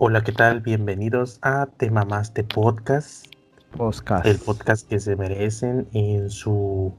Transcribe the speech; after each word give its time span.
Hola, 0.00 0.22
¿qué 0.22 0.30
tal? 0.32 0.60
Bienvenidos 0.60 1.38
a 1.42 1.66
Te 1.76 1.90
Mamaste 1.90 2.44
Podcast. 2.44 3.26
Podcast. 3.76 4.26
El 4.26 4.38
podcast 4.38 4.88
que 4.88 5.00
se 5.00 5.16
merecen 5.16 5.88
en 5.92 6.30
su 6.30 6.94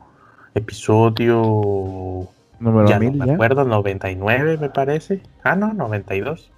episodio 0.54 2.28
Número 2.60 2.90
ya 2.90 3.00
mil, 3.00 3.18
no 3.18 3.24
me 3.24 3.28
¿ya? 3.28 3.34
acuerdo, 3.36 3.64
99 3.64 4.58
me 4.58 4.70
parece. 4.70 5.22
Ah, 5.44 5.56
no, 5.56 5.74
92. 5.74 6.52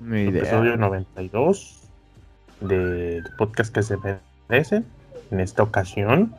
Ni 0.00 0.22
idea. 0.22 0.42
Episodio 0.42 0.76
92 0.76 1.82
del 2.60 3.22
podcast 3.38 3.72
que 3.72 3.82
se 3.84 3.96
merecen. 4.48 4.84
En 5.30 5.38
esta 5.40 5.62
ocasión, 5.62 6.34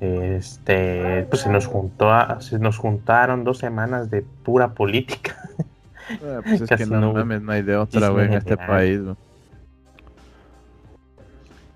este, 0.00 1.24
pues 1.28 1.42
se 1.42 1.50
nos 1.50 1.66
juntó, 1.66 2.10
a- 2.10 2.40
se 2.40 2.58
nos 2.58 2.78
juntaron 2.78 3.44
dos 3.44 3.58
semanas 3.58 4.10
de 4.10 4.22
pura 4.22 4.72
política. 4.74 5.36
Ah, 6.10 6.40
pues 6.42 6.60
es 6.62 6.68
Casi 6.68 6.84
que 6.84 6.90
no, 6.90 7.00
no- 7.00 7.12
mames, 7.14 7.42
no 7.42 7.52
hay 7.52 7.62
de 7.62 7.76
otra, 7.76 8.08
güey, 8.08 8.26
en 8.26 8.34
este 8.34 8.56
país. 8.56 9.00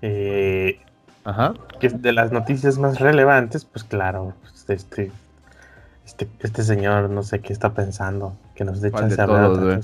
Eh, 0.01 0.79
Ajá. 1.23 1.53
que 1.79 1.87
es 1.87 2.01
de 2.01 2.13
las 2.13 2.31
noticias 2.31 2.77
más 2.77 2.99
relevantes, 2.99 3.65
pues 3.65 3.83
claro, 3.83 4.33
pues, 4.41 4.65
este, 4.69 5.11
este, 6.05 6.27
este 6.39 6.63
señor 6.63 7.09
no 7.09 7.23
sé 7.23 7.39
qué 7.41 7.51
está 7.53 7.73
pensando, 7.73 8.33
que 8.55 8.63
nos 8.63 8.81
dé 8.81 8.91
¿Cuál 8.91 9.09
de 9.09 9.15
chance 9.15 9.15
de 9.17 9.21
hablar 9.23 9.41
de 9.41 9.47
todos, 9.55 9.63
otra 9.65 9.75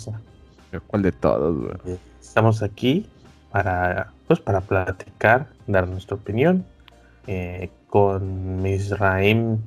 cosa. 0.71 0.81
¿Cuál 0.87 1.01
de 1.01 1.11
todos, 1.11 1.57
güey? 1.57 1.73
Eh, 1.95 1.99
Estamos 2.21 2.63
aquí 2.63 3.09
para, 3.51 4.11
pues, 4.27 4.39
para 4.39 4.61
platicar, 4.61 5.47
dar 5.67 5.87
nuestra 5.87 6.15
opinión 6.15 6.65
eh, 7.27 7.69
con 7.89 8.61
Misraim, 8.61 9.57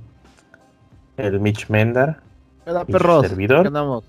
el 1.16 1.40
Mitch 1.40 1.68
Mendar. 1.68 2.20
¿Y 2.66 2.70
su 2.70 2.86
perros. 2.86 3.26
servidor? 3.26 3.62
¿Qué 3.62 3.68
andamos? 3.68 4.04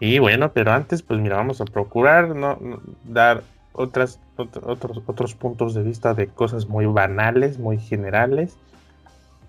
Y 0.00 0.18
bueno, 0.18 0.52
pero 0.52 0.72
antes, 0.72 1.02
pues 1.02 1.20
mira, 1.20 1.36
vamos 1.36 1.60
a 1.60 1.66
procurar 1.66 2.34
no, 2.34 2.56
no- 2.60 2.80
dar 3.04 3.42
otras, 3.72 4.18
ot- 4.38 4.62
otros, 4.64 5.02
otros 5.06 5.34
puntos 5.34 5.74
de 5.74 5.82
vista 5.82 6.14
de 6.14 6.26
cosas 6.26 6.66
muy 6.68 6.86
banales, 6.86 7.58
muy 7.58 7.78
generales, 7.78 8.56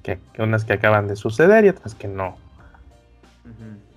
que, 0.04 0.20
que 0.34 0.44
unas 0.44 0.66
que 0.66 0.74
acaban 0.74 1.08
de 1.08 1.16
suceder 1.16 1.64
y 1.64 1.70
otras 1.70 1.96
que 1.96 2.10
no. 2.10 2.36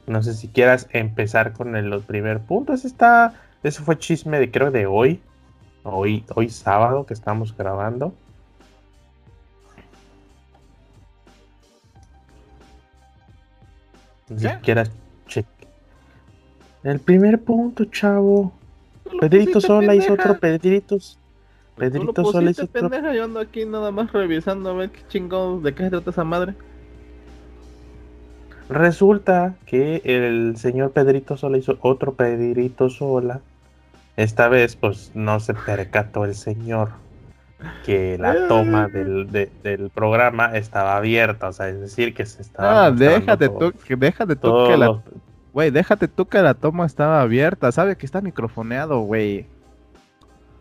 No 0.06 0.22
sé 0.22 0.34
si 0.34 0.48
quieras 0.48 0.86
empezar 0.92 1.54
con 1.54 1.76
el, 1.76 2.00
primer 2.02 2.38
punto. 2.40 2.72
Ese 2.72 2.86
está, 2.86 3.34
ese 3.62 3.82
fue 3.82 3.98
chisme 3.98 4.38
de 4.38 4.50
creo 4.50 4.70
de 4.70 4.86
hoy, 4.86 5.20
hoy, 5.82 6.24
hoy 6.34 6.50
sábado 6.50 7.04
que 7.04 7.14
estamos 7.14 7.56
grabando. 7.56 8.14
¿Qué? 14.28 14.36
Si 14.38 14.48
quieras. 14.62 14.90
El 16.84 17.00
primer 17.00 17.40
punto, 17.42 17.84
chavo. 17.86 18.52
Pedrito 19.20 19.60
Sola 19.60 19.94
hizo 19.94 20.12
otro 20.12 20.38
Pedritos. 20.38 21.18
Pedrito 21.76 22.24
Sola 22.30 22.50
hizo 22.50 22.64
otro. 22.64 22.88
pendeja, 22.88 23.14
yo 23.14 23.24
ando 23.24 23.40
aquí 23.40 23.64
nada 23.64 23.90
más 23.90 24.12
revisando 24.12 24.70
a 24.70 24.74
ver 24.74 24.90
qué 24.90 25.00
chingados, 25.08 25.62
de 25.62 25.74
qué 25.74 25.84
se 25.84 25.90
trata 25.90 26.10
esa 26.10 26.24
madre. 26.24 26.54
Resulta 28.68 29.54
que 29.66 30.00
el 30.04 30.56
señor 30.56 30.92
Pedrito 30.92 31.36
Sola 31.36 31.58
hizo 31.58 31.76
otro 31.80 32.14
Pedrito 32.14 32.88
Sola. 32.88 33.40
Esta 34.16 34.48
vez, 34.48 34.76
pues 34.76 35.10
no 35.14 35.40
se 35.40 35.54
percató 35.54 36.24
el 36.24 36.34
señor 36.34 36.90
que 37.84 38.16
la 38.18 38.46
toma 38.48 38.88
del, 38.88 39.30
de- 39.30 39.50
del 39.62 39.90
programa 39.90 40.54
estaba 40.56 40.96
abierta, 40.96 41.48
o 41.48 41.52
sea, 41.52 41.68
es 41.68 41.80
decir, 41.80 42.14
que 42.14 42.24
se 42.24 42.42
estaba. 42.42 42.86
Ah, 42.86 42.90
déjate 42.90 43.48
todo- 43.48 43.72
tú, 43.72 43.96
déjate 43.96 44.36
tú 44.36 44.40
todo 44.48 44.68
que 44.68 44.76
la... 44.76 45.02
Güey, 45.54 45.70
déjate 45.70 46.08
tú 46.08 46.28
que 46.28 46.42
la 46.42 46.52
toma 46.54 46.84
estaba 46.84 47.22
abierta, 47.22 47.72
sabe 47.72 47.96
que 47.96 48.04
está 48.06 48.20
microfoneado, 48.20 49.00
güey. 49.00 49.48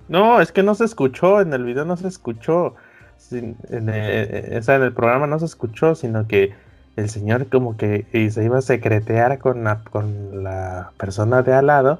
No, 0.07 0.41
es 0.41 0.51
que 0.51 0.63
no 0.63 0.75
se 0.75 0.85
escuchó, 0.85 1.41
en 1.41 1.53
el 1.53 1.63
video 1.63 1.85
no 1.85 1.97
se 1.97 2.07
escuchó. 2.07 2.75
En, 3.31 3.89
el, 3.89 4.57
o 4.57 4.61
sea, 4.63 4.75
en 4.75 4.83
el 4.83 4.93
programa 4.93 5.27
no 5.27 5.39
se 5.39 5.45
escuchó, 5.45 5.95
sino 5.95 6.27
que 6.27 6.55
el 6.97 7.09
señor 7.09 7.49
como 7.49 7.77
que 7.77 8.07
y 8.13 8.29
se 8.31 8.43
iba 8.45 8.59
a 8.59 8.61
secretear 8.61 9.39
con 9.39 9.63
la, 9.63 9.83
con 9.83 10.43
la 10.43 10.93
persona 10.97 11.41
de 11.43 11.53
al 11.53 11.67
lado 11.67 11.99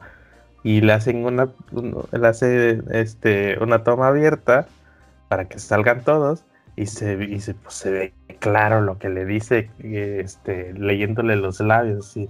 y 0.63 0.81
le 0.81 0.93
hacen 0.93 1.25
una, 1.25 1.49
un- 1.71 2.05
le 2.11 2.27
hace 2.27 2.83
este, 2.91 3.57
una 3.63 3.83
toma 3.83 4.09
abierta 4.09 4.73
para 5.29 5.47
que 5.49 5.59
salgan 5.59 6.03
todos 6.03 6.45
y 6.75 6.87
se, 6.87 7.23
y 7.25 7.39
se, 7.41 7.55
pues, 7.55 7.75
se 7.75 7.91
ve 7.91 8.15
claro 8.39 8.81
lo 8.81 8.99
que 8.99 9.09
le 9.09 9.25
dice 9.25 9.71
este, 9.79 10.73
leyéndole 10.73 11.35
los 11.37 11.59
labios 11.61 12.07
así, 12.09 12.29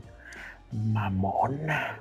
mamona. 0.73 1.99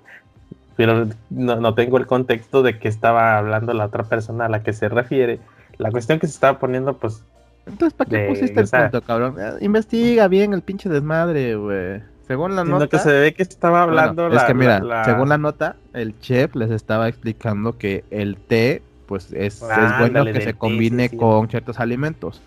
Pero 0.76 1.06
no, 1.30 1.56
no 1.56 1.74
tengo 1.74 1.98
el 1.98 2.06
contexto 2.06 2.62
de 2.62 2.78
que 2.78 2.88
estaba 2.88 3.36
hablando 3.38 3.74
la 3.74 3.86
otra 3.86 4.04
persona 4.04 4.46
a 4.46 4.48
la 4.48 4.62
que 4.62 4.72
se 4.72 4.88
refiere. 4.88 5.38
La 5.78 5.90
cuestión 5.90 6.18
que 6.18 6.26
se 6.26 6.32
estaba 6.34 6.58
poniendo, 6.58 6.96
pues, 6.96 7.24
Entonces, 7.66 7.94
¿para 7.94 8.10
qué 8.10 8.16
De- 8.16 8.28
pusiste 8.28 8.60
el 8.60 8.68
punto, 8.68 9.02
cabrón? 9.02 9.36
Eh, 9.38 9.52
investiga 9.60 10.28
bien 10.28 10.52
el 10.52 10.62
pinche 10.62 10.88
desmadre, 10.88 11.54
güey. 11.56 12.02
Según 12.26 12.56
la 12.56 12.64
nota... 12.64 12.86
que 12.88 12.98
se 12.98 13.12
ve 13.12 13.34
que 13.34 13.42
estaba 13.42 13.84
Bueno, 13.84 14.00
hablando 14.00 14.28
es 14.28 14.42
que 14.44 14.54
mira, 14.54 14.78
la- 14.80 14.96
la- 14.98 15.04
según 15.04 15.28
la 15.28 15.38
nota, 15.38 15.76
el 15.92 16.18
chef 16.20 16.54
les 16.56 16.70
estaba 16.70 17.08
explicando 17.08 17.76
que 17.76 18.04
el 18.10 18.36
té, 18.36 18.82
pues 19.06 19.32
es, 19.32 19.60
es 19.62 19.98
bueno 19.98 20.24
que 20.24 20.40
se 20.40 20.54
combine 20.54 21.04
sí, 21.04 21.10
sí. 21.10 21.16
con 21.18 21.48
ciertos 21.48 21.78
alimentos, 21.80 22.40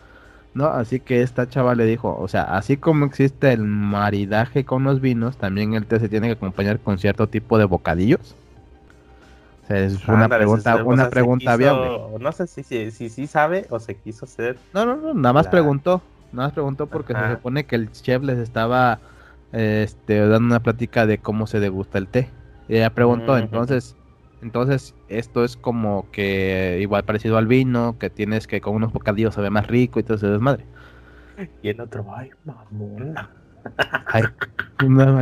¿no? 0.55 0.65
Así 0.67 0.99
que 0.99 1.21
esta 1.21 1.47
chava 1.47 1.75
le 1.75 1.85
dijo, 1.85 2.17
o 2.19 2.27
sea, 2.27 2.43
así 2.43 2.77
como 2.77 3.05
existe 3.05 3.51
el 3.53 3.63
maridaje 3.63 4.65
con 4.65 4.83
los 4.83 5.01
vinos, 5.01 5.37
también 5.37 5.75
el 5.75 5.85
té 5.85 5.99
se 5.99 6.09
tiene 6.09 6.27
que 6.27 6.33
acompañar 6.33 6.79
con 6.79 6.97
cierto 6.97 7.27
tipo 7.29 7.59
de 7.59 7.65
bocadillos. 7.65 8.35
O 9.63 9.67
sea, 9.67 9.79
es 9.79 10.07
una 10.07 10.25
Ándale, 10.25 10.37
pregunta, 10.45 10.75
o 10.75 10.85
una 10.85 11.03
sea, 11.03 11.09
pregunta 11.09 11.45
quiso- 11.51 11.57
viable. 11.57 11.89
No 12.19 12.31
sé 12.31 12.47
si, 12.47 12.63
si, 12.63 12.91
si, 12.91 13.09
sí 13.09 13.27
sabe 13.27 13.65
o 13.69 13.79
se 13.79 13.95
quiso 13.95 14.25
hacer. 14.25 14.57
No, 14.73 14.85
no, 14.85 14.95
no, 14.95 15.13
nada 15.13 15.33
más 15.33 15.45
La- 15.45 15.51
preguntó. 15.51 16.01
Nada 16.31 16.47
más 16.47 16.53
preguntó 16.53 16.87
porque 16.87 17.13
se 17.13 17.31
supone 17.31 17.65
que 17.65 17.75
el 17.75 17.91
chef 17.91 18.21
les 18.23 18.37
estaba 18.39 18.99
este, 19.53 20.19
dando 20.19 20.47
una 20.47 20.59
plática 20.59 21.05
de 21.05 21.17
cómo 21.17 21.47
se 21.47 21.59
degusta 21.59 21.97
el 21.97 22.07
té. 22.07 22.29
Y 22.67 22.75
ella 22.75 22.89
preguntó, 22.93 23.33
Ujú. 23.33 23.39
entonces, 23.41 23.95
entonces 24.41 24.95
esto 25.07 25.43
es 25.43 25.57
como 25.57 26.09
que 26.11 26.79
igual 26.81 27.03
parecido 27.03 27.37
al 27.37 27.47
vino, 27.47 27.97
que 27.99 28.09
tienes 28.09 28.47
que 28.47 28.61
con 28.61 28.75
unos 28.75 28.93
bocadillos 28.93 29.35
sabe 29.35 29.49
más 29.49 29.67
rico 29.67 29.99
y 29.99 30.03
todo 30.03 30.17
ese 30.17 30.27
desmadre. 30.27 30.65
Y 31.61 31.69
el 31.69 31.81
otro, 31.81 32.05
ay, 32.15 32.29
mamona. 32.45 33.29
Ay, 34.07 34.23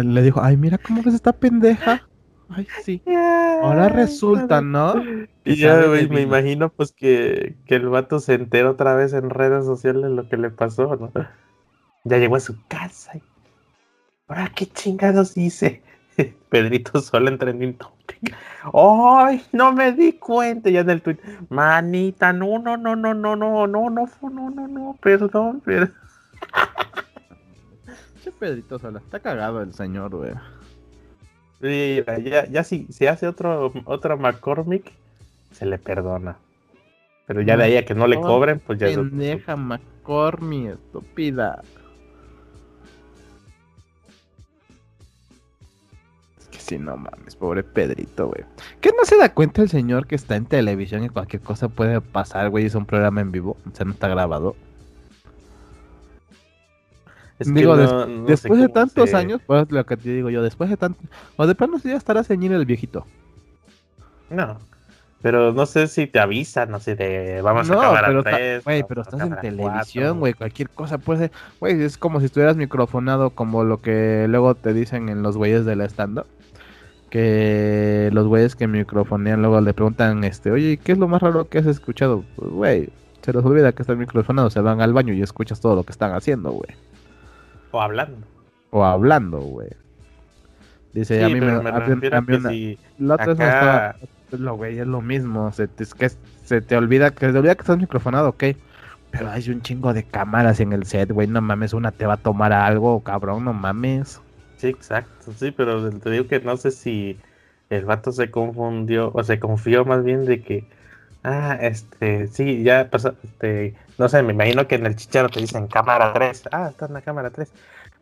le 0.04 0.22
dijo, 0.22 0.42
ay, 0.42 0.58
mira 0.58 0.78
cómo 0.78 1.02
ves 1.02 1.16
esta 1.16 1.34
pendeja. 1.34 2.08
Ay, 2.50 2.68
sí. 2.84 3.02
Ahora 3.08 3.90
resulta, 3.90 4.62
¿no? 4.62 4.96
Y 5.44 5.56
ya, 5.56 5.86
güey, 5.86 6.08
me 6.08 6.22
imagino 6.22 6.70
pues 6.70 6.92
que, 6.92 7.56
que 7.66 7.76
el 7.76 7.90
vato 7.90 8.20
se 8.20 8.34
entera 8.36 8.70
otra 8.70 8.96
vez 8.96 9.14
en 9.14 9.30
redes 9.30 9.66
sociales 9.66 10.12
lo 10.12 10.28
que 10.30 10.38
le 10.38 10.50
pasó, 10.50 10.96
¿no? 10.96 11.12
Ya 12.04 12.18
llegó 12.18 12.36
a 12.36 12.42
su 12.42 12.62
casa 12.68 13.14
y... 13.16 13.24
Ahora, 14.28 14.52
¿qué 14.56 14.66
chingados 14.66 15.38
hice? 15.38 15.82
Pedrito 16.50 17.02
Sola 17.02 17.30
en 17.30 17.38
trending 17.38 17.74
topic. 17.76 18.36
¡Ay! 18.74 19.44
No 19.52 19.74
me 19.74 19.92
di 19.92 20.14
cuenta. 20.14 20.70
Ya 20.70 20.82
en 20.82 20.90
el 20.90 21.02
tweet. 21.02 21.18
Manita, 21.50 22.32
no, 22.34 22.60
no, 22.60 22.78
no, 22.78 22.96
no, 22.96 23.14
no, 23.14 23.36
no, 23.36 23.68
no, 23.68 23.90
no, 23.90 23.90
no, 23.90 24.50
no, 24.50 24.68
no, 24.68 24.98
perdón, 25.02 25.62
perdón. 25.62 25.94
Che 28.24 28.32
Pedrito 28.32 28.80
sola, 28.80 29.00
está 29.00 29.20
cagado 29.20 29.62
el 29.62 29.74
señor, 29.74 30.16
güey. 30.16 30.32
Mira, 31.60 32.20
ya, 32.20 32.46
ya 32.46 32.64
si, 32.64 32.88
si 32.90 33.08
hace 33.08 33.28
otro, 33.28 33.74
otro 33.86 34.18
McCormick, 34.18 34.92
se 35.52 35.66
le 35.66 35.78
perdona. 35.78 36.38
Pero 37.26 37.42
ya 37.42 37.56
de 37.56 37.64
ahí 37.64 37.78
a 37.78 37.86
que 37.86 37.96
no 37.96 38.06
le 38.06 38.20
cobren, 38.20 38.60
pues 38.60 38.80
ya 38.80 38.88
Pendeja 38.88 39.56
McCormick, 39.56 40.74
estúpida. 40.74 41.64
Sí, 46.64 46.78
no 46.78 46.98
mames, 46.98 47.36
pobre 47.36 47.64
Pedrito, 47.64 48.28
güey. 48.28 48.44
¿Qué 48.82 48.92
no 48.98 49.06
se 49.06 49.18
da 49.18 49.34
cuenta 49.34 49.62
el 49.62 49.70
señor 49.70 50.08
que 50.08 50.16
está 50.16 50.36
en 50.36 50.46
televisión 50.46 51.04
y 51.04 51.10
cualquier 51.10 51.42
cosa 51.42 51.68
puede 51.70 52.02
pasar, 52.02 52.50
güey? 52.50 52.66
Es 52.66 52.76
un 52.76 52.86
programa 52.86 53.22
en 53.22 53.32
vivo, 53.32 53.58
o 53.72 53.76
sea, 53.76 53.86
no 53.86 53.92
está 53.94 54.08
grabado. 54.08 54.56
Es 57.40 57.48
que 57.48 57.54
Digo, 57.54 57.76
des- 57.76 57.92
no- 57.92 58.26
después 58.26 58.60
de 58.60 58.70
tantos 58.70 59.10
se- 59.10 59.16
años, 59.16 59.42
pues 59.46 59.70
lo 59.72 59.86
que 59.86 59.98
te 59.98 60.10
digo 60.10 60.30
yo, 60.30 60.42
después 60.42 60.70
de 60.70 60.78
tantos... 60.78 61.04
O 61.36 61.48
de 61.48 61.56
plano 61.56 61.80
sí 61.80 61.90
ya 61.90 61.98
estará 61.98 62.24
ceñir 62.24 62.54
el 62.54 62.66
viejito. 62.66 63.06
No. 64.30 64.58
Pero 65.22 65.54
no 65.54 65.66
sé 65.66 65.88
si 65.88 66.06
te 66.06 66.20
avisan, 66.20 66.70
no 66.70 66.80
sé, 66.82 66.96
de 66.96 67.42
vamos 67.42 67.70
a 67.70 67.74
acabar 67.76 68.06
pero, 68.08 68.20
a 68.20 68.24
tres. 68.24 68.64
güey, 68.66 68.84
pero 68.84 69.02
estás 69.04 69.22
en 69.22 69.40
televisión, 69.40 70.20
güey, 70.20 70.34
cualquier 70.34 70.70
cosa 70.70 70.98
puede 70.98 71.20
ser, 71.20 71.32
güey, 71.62 71.82
es 71.82 71.98
como 71.98 72.20
si 72.20 72.26
estuvieras 72.26 72.58
microfonado 72.58 73.30
como 73.30 73.64
lo 73.64 73.78
que 73.82 74.26
luego 74.28 74.54
te 74.56 74.74
dicen 74.74 75.08
en 75.08 75.24
los 75.24 75.38
güeyes 75.38 75.64
del 75.64 75.80
stand-up, 75.82 76.26
que 77.14 78.10
los 78.12 78.26
güeyes 78.28 78.56
que 78.56 78.68
microfonean 78.68 79.40
luego 79.42 79.62
le 79.62 79.72
preguntan, 79.76 80.24
este, 80.24 80.50
oye, 80.50 80.78
¿qué 80.78 80.94
es 80.94 80.98
lo 80.98 81.08
más 81.08 81.22
raro 81.22 81.48
que 81.48 81.60
has 81.60 81.68
escuchado? 81.68 82.24
Pues, 82.36 82.50
güey, 82.52 82.90
se 83.22 83.32
les 83.32 83.46
olvida 83.46 83.72
que 83.72 83.84
están 83.84 84.00
microfonados, 84.00 84.52
se 84.54 84.62
van 84.62 84.82
al 84.82 84.94
baño 84.94 85.14
y 85.14 85.22
escuchas 85.22 85.62
todo 85.62 85.76
lo 85.76 85.84
que 85.84 85.92
están 85.92 86.12
haciendo, 86.16 86.50
güey, 86.52 86.72
O 87.72 87.80
hablando. 87.80 88.18
o 88.72 88.84
hablando, 88.84 89.40
güey. 89.42 89.70
Dice, 90.92 91.20
Sí, 91.20 91.24
a 91.24 91.28
mí 91.30 91.40
me, 91.40 91.60
me 91.60 91.70
a 91.70 91.74
a 91.74 91.86
a 91.86 91.88
mí 91.88 92.02
que 92.02 92.36
una- 92.36 92.50
si 92.50 92.80
La 92.98 93.14
otra 93.14 93.28
vez 93.28 93.40
estaba. 93.40 93.96
Güey, 94.56 94.80
es 94.80 94.88
lo 94.88 95.02
mismo. 95.02 95.52
Se 95.54 95.68
te, 95.68 95.84
es 95.84 95.94
que 95.94 96.10
se 96.46 96.62
te 96.62 96.76
olvida 96.76 97.12
que 97.12 97.28
se 97.28 97.32
te 97.32 97.38
olvida 97.38 97.54
que 97.54 97.62
estás 97.62 97.78
microfonado, 97.78 98.30
ok. 98.30 98.44
Pero 99.12 99.30
hay 99.30 99.48
un 99.52 99.62
chingo 99.62 99.94
de 99.94 100.04
cámaras 100.04 100.60
en 100.60 100.74
el 100.74 100.86
set, 100.88 101.12
güey. 101.12 101.28
No 101.28 101.40
mames, 101.42 101.74
una 101.74 101.92
te 101.92 102.08
va 102.08 102.14
a 102.14 102.18
tomar 102.18 102.52
algo, 102.54 103.02
cabrón, 103.02 103.46
no 103.46 103.54
mames. 103.54 104.20
Sí, 104.64 104.70
exacto, 104.70 105.34
sí, 105.38 105.52
pero 105.52 105.90
te 105.90 106.10
digo 106.10 106.26
que 106.26 106.40
no 106.40 106.56
sé 106.56 106.72
si 106.72 107.20
el 107.70 107.84
vato 107.84 108.14
se 108.14 108.32
confundió 108.32 109.12
o 109.14 109.22
se 109.22 109.38
confió 109.38 109.84
más 109.84 110.06
bien 110.06 110.24
de 110.24 110.42
que, 110.42 110.70
ah, 111.22 111.58
este, 111.60 112.30
sí, 112.30 112.64
ya 112.64 112.90
pasó, 112.90 113.14
este, 113.26 113.76
no 113.98 114.08
sé, 114.08 114.24
me 114.24 114.32
imagino 114.32 114.66
que 114.66 114.76
en 114.76 114.86
el 114.86 114.96
chicharo 114.96 115.28
te 115.28 115.42
dicen 115.42 115.68
cámara 115.68 116.14
3, 116.14 116.44
ah, 116.54 116.70
está 116.70 116.86
en 116.86 116.94
la 116.94 117.02
cámara 117.02 117.30
3, 117.32 117.52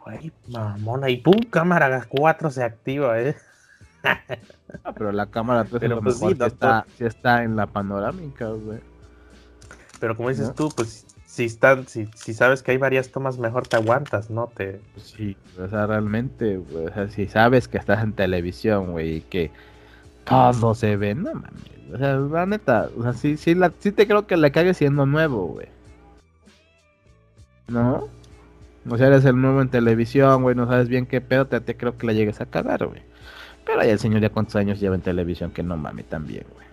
güey, 0.06 0.32
mamona, 0.50 1.10
y 1.10 1.18
pum, 1.18 1.40
cámara 1.50 2.06
4 2.08 2.52
se 2.52 2.64
activa, 2.64 3.20
eh. 3.20 3.36
Ah, 4.04 4.94
pero 4.96 5.12
la 5.12 5.26
cámara 5.26 5.64
3 5.64 5.80
Pero 5.80 5.94
a 5.94 5.96
lo 5.96 6.04
pues 6.04 6.18
mejor 6.18 6.30
sí, 6.30 6.36
sí 6.36 6.40
no 6.42 6.46
está, 6.46 6.86
sí 6.96 7.06
está 7.06 7.44
en 7.44 7.56
la 7.56 7.66
panorámica, 7.66 8.50
güey. 8.50 8.82
Pero 10.00 10.16
como 10.16 10.30
dices 10.30 10.50
¿No? 10.50 10.54
tú, 10.54 10.70
pues 10.76 11.08
si 11.32 11.46
están, 11.46 11.88
si, 11.88 12.10
si 12.14 12.34
sabes 12.34 12.62
que 12.62 12.72
hay 12.72 12.78
varias 12.78 13.10
tomas, 13.10 13.38
mejor 13.38 13.66
te 13.66 13.78
aguantas, 13.78 14.30
¿no? 14.30 14.52
Te, 14.54 14.82
sí, 14.98 15.38
o 15.58 15.66
sea, 15.70 15.88
realmente, 15.88 16.58
güey, 16.58 16.88
o 16.88 16.94
sea, 16.94 17.08
si 17.08 17.26
sabes 17.28 17.70
que 17.70 17.78
estás 17.78 18.04
en 18.04 18.12
televisión, 18.12 18.92
güey, 18.92 19.16
y 19.16 19.22
que 19.22 19.50
todo 20.26 20.76
se 20.76 20.98
ve, 20.98 21.16
no 21.16 21.34
mames. 21.34 21.54
O 21.94 21.98
sea, 21.98 22.18
la 22.18 22.46
neta, 22.46 22.90
o 22.98 23.04
sea, 23.04 23.14
sí, 23.14 23.38
sí, 23.38 23.56
la, 23.56 23.72
sí 23.80 23.94
te 23.94 24.08
creo 24.08 24.28
que 24.28 24.36
le 24.36 24.52
cague 24.52 24.74
siendo 24.74 25.06
nuevo, 25.06 25.48
güey. 25.48 25.68
¿No? 27.70 28.10
O 28.90 28.98
sea, 28.98 29.08
eres 29.08 29.24
el 29.24 29.40
nuevo 29.40 29.62
en 29.62 29.70
televisión, 29.70 30.42
güey, 30.42 30.54
no 30.54 30.68
sabes 30.68 30.90
bien 30.90 31.06
qué 31.06 31.22
pedo, 31.22 31.48
te, 31.48 31.62
te 31.62 31.78
creo 31.78 31.98
que 31.98 32.08
le 32.08 32.14
llegues 32.14 32.42
a 32.42 32.46
cagar, 32.46 32.86
güey. 32.86 33.04
Pero 33.66 33.80
ahí 33.80 33.90
el 33.90 34.00
señor 34.00 34.20
ya 34.20 34.32
cuántos 34.32 34.58
años 34.58 34.82
lleva 34.82 34.96
en 34.96 35.02
televisión 35.02 35.52
que 35.52 35.64
no 35.64 35.78
mames 35.78 36.10
también, 36.10 36.44
güey. 36.54 36.68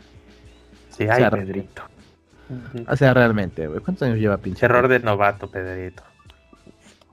sí, 0.91 1.05
ay, 1.09 1.21
sea, 1.21 1.31
Pedrito. 1.31 1.85
O 2.87 2.97
sea, 2.97 3.13
realmente, 3.15 3.67
güey, 3.67 3.81
¿cuántos 3.81 4.07
años 4.07 4.19
lleva 4.19 4.39
pinche? 4.39 4.65
Error 4.65 4.89
de 4.89 5.01
novato, 5.01 5.51
Pedrito. 5.51 6.03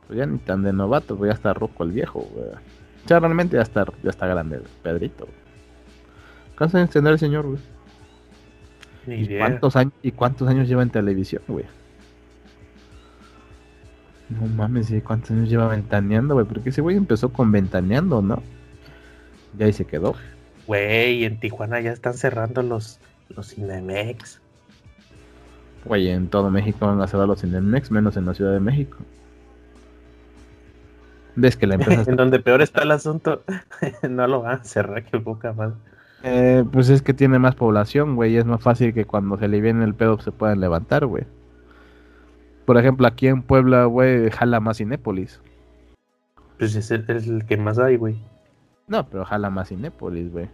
Pues 0.07 0.19
ya 0.19 0.25
ni 0.25 0.37
tan 0.37 0.63
de 0.63 0.71
novato, 0.71 1.17
pues 1.17 1.29
ya 1.29 1.33
está 1.33 1.53
roco 1.53 1.83
el 1.83 1.91
viejo, 1.91 2.21
güey. 2.21 2.49
O 2.49 3.07
sea, 3.07 3.19
realmente 3.19 3.57
ya 3.57 3.63
está, 3.63 3.85
ya 4.03 4.09
está 4.09 4.27
grande 4.27 4.61
Pedrito. 4.81 5.27
¿Cuántos 6.57 6.75
años 6.75 6.89
tendrá 6.89 7.13
el 7.13 7.19
señor, 7.19 7.45
güey? 7.45 7.59
Ni 9.07 9.15
¿Y 9.23 9.37
cuántos, 9.37 9.75
años, 9.75 9.93
¿Y 10.01 10.11
cuántos 10.11 10.47
años 10.47 10.67
lleva 10.67 10.83
en 10.83 10.89
televisión, 10.89 11.43
güey? 11.47 11.65
No 14.29 14.47
mames, 14.47 14.89
¿y 14.89 15.01
cuántos 15.01 15.31
años 15.31 15.49
lleva 15.49 15.67
ventaneando, 15.67 16.33
güey? 16.33 16.47
Porque 16.47 16.69
ese 16.69 16.81
güey 16.81 16.97
empezó 16.97 17.31
con 17.31 17.51
ventaneando, 17.51 18.21
¿no? 18.21 18.41
Y 19.57 19.63
ahí 19.63 19.73
se 19.73 19.85
quedó. 19.85 20.15
Güey, 20.65 21.25
en 21.25 21.39
Tijuana 21.39 21.79
ya 21.79 21.91
están 21.91 22.15
cerrando 22.15 22.63
los, 22.63 22.99
los 23.29 23.53
Cinemex. 23.53 24.41
Güey, 25.85 26.09
en 26.09 26.27
todo 26.29 26.49
México 26.49 26.85
van 26.87 27.01
a 27.01 27.07
cerrar 27.07 27.27
los 27.27 27.41
Cinemex, 27.41 27.91
menos 27.91 28.17
en 28.17 28.25
la 28.25 28.33
Ciudad 28.33 28.51
de 28.53 28.59
México. 28.59 28.97
Ves 31.35 31.57
que 31.57 31.67
la 31.67 31.75
empresa 31.75 31.99
está 32.01 32.11
en 32.11 32.17
donde 32.17 32.39
peor 32.39 32.61
está 32.61 32.83
el 32.83 32.91
asunto, 32.91 33.43
no 34.09 34.27
lo 34.27 34.41
van 34.41 34.59
a 34.61 34.63
cerrar, 34.63 35.03
que 35.03 35.19
poca 35.19 35.53
más. 35.53 35.73
Eh, 36.23 36.63
pues 36.71 36.89
es 36.89 37.01
que 37.01 37.13
tiene 37.13 37.37
más 37.37 37.55
población, 37.55 38.15
güey, 38.15 38.33
y 38.33 38.37
es 38.37 38.45
más 38.45 38.61
fácil 38.61 38.93
que 38.93 39.05
cuando 39.05 39.37
se 39.37 39.47
le 39.47 39.61
viene 39.61 39.83
el 39.83 39.93
pedo 39.93 40.19
se 40.19 40.31
puedan 40.31 40.59
levantar, 40.59 41.05
güey. 41.05 41.25
Por 42.65 42.77
ejemplo, 42.77 43.05
aquí 43.05 43.27
en 43.27 43.43
Puebla, 43.43 43.85
güey, 43.85 44.31
jala 44.31 44.59
más 44.59 44.77
Cinépolis. 44.77 45.39
Pues 46.57 46.73
es 46.75 46.89
el, 46.89 47.05
es 47.09 47.27
el 47.27 47.45
que 47.45 47.57
más 47.57 47.77
hay, 47.77 47.97
güey. 47.97 48.15
No, 48.87 49.07
pero 49.07 49.23
jala 49.25 49.51
más 49.51 49.69
Cinépolis, 49.69 50.31
güey. 50.31 50.47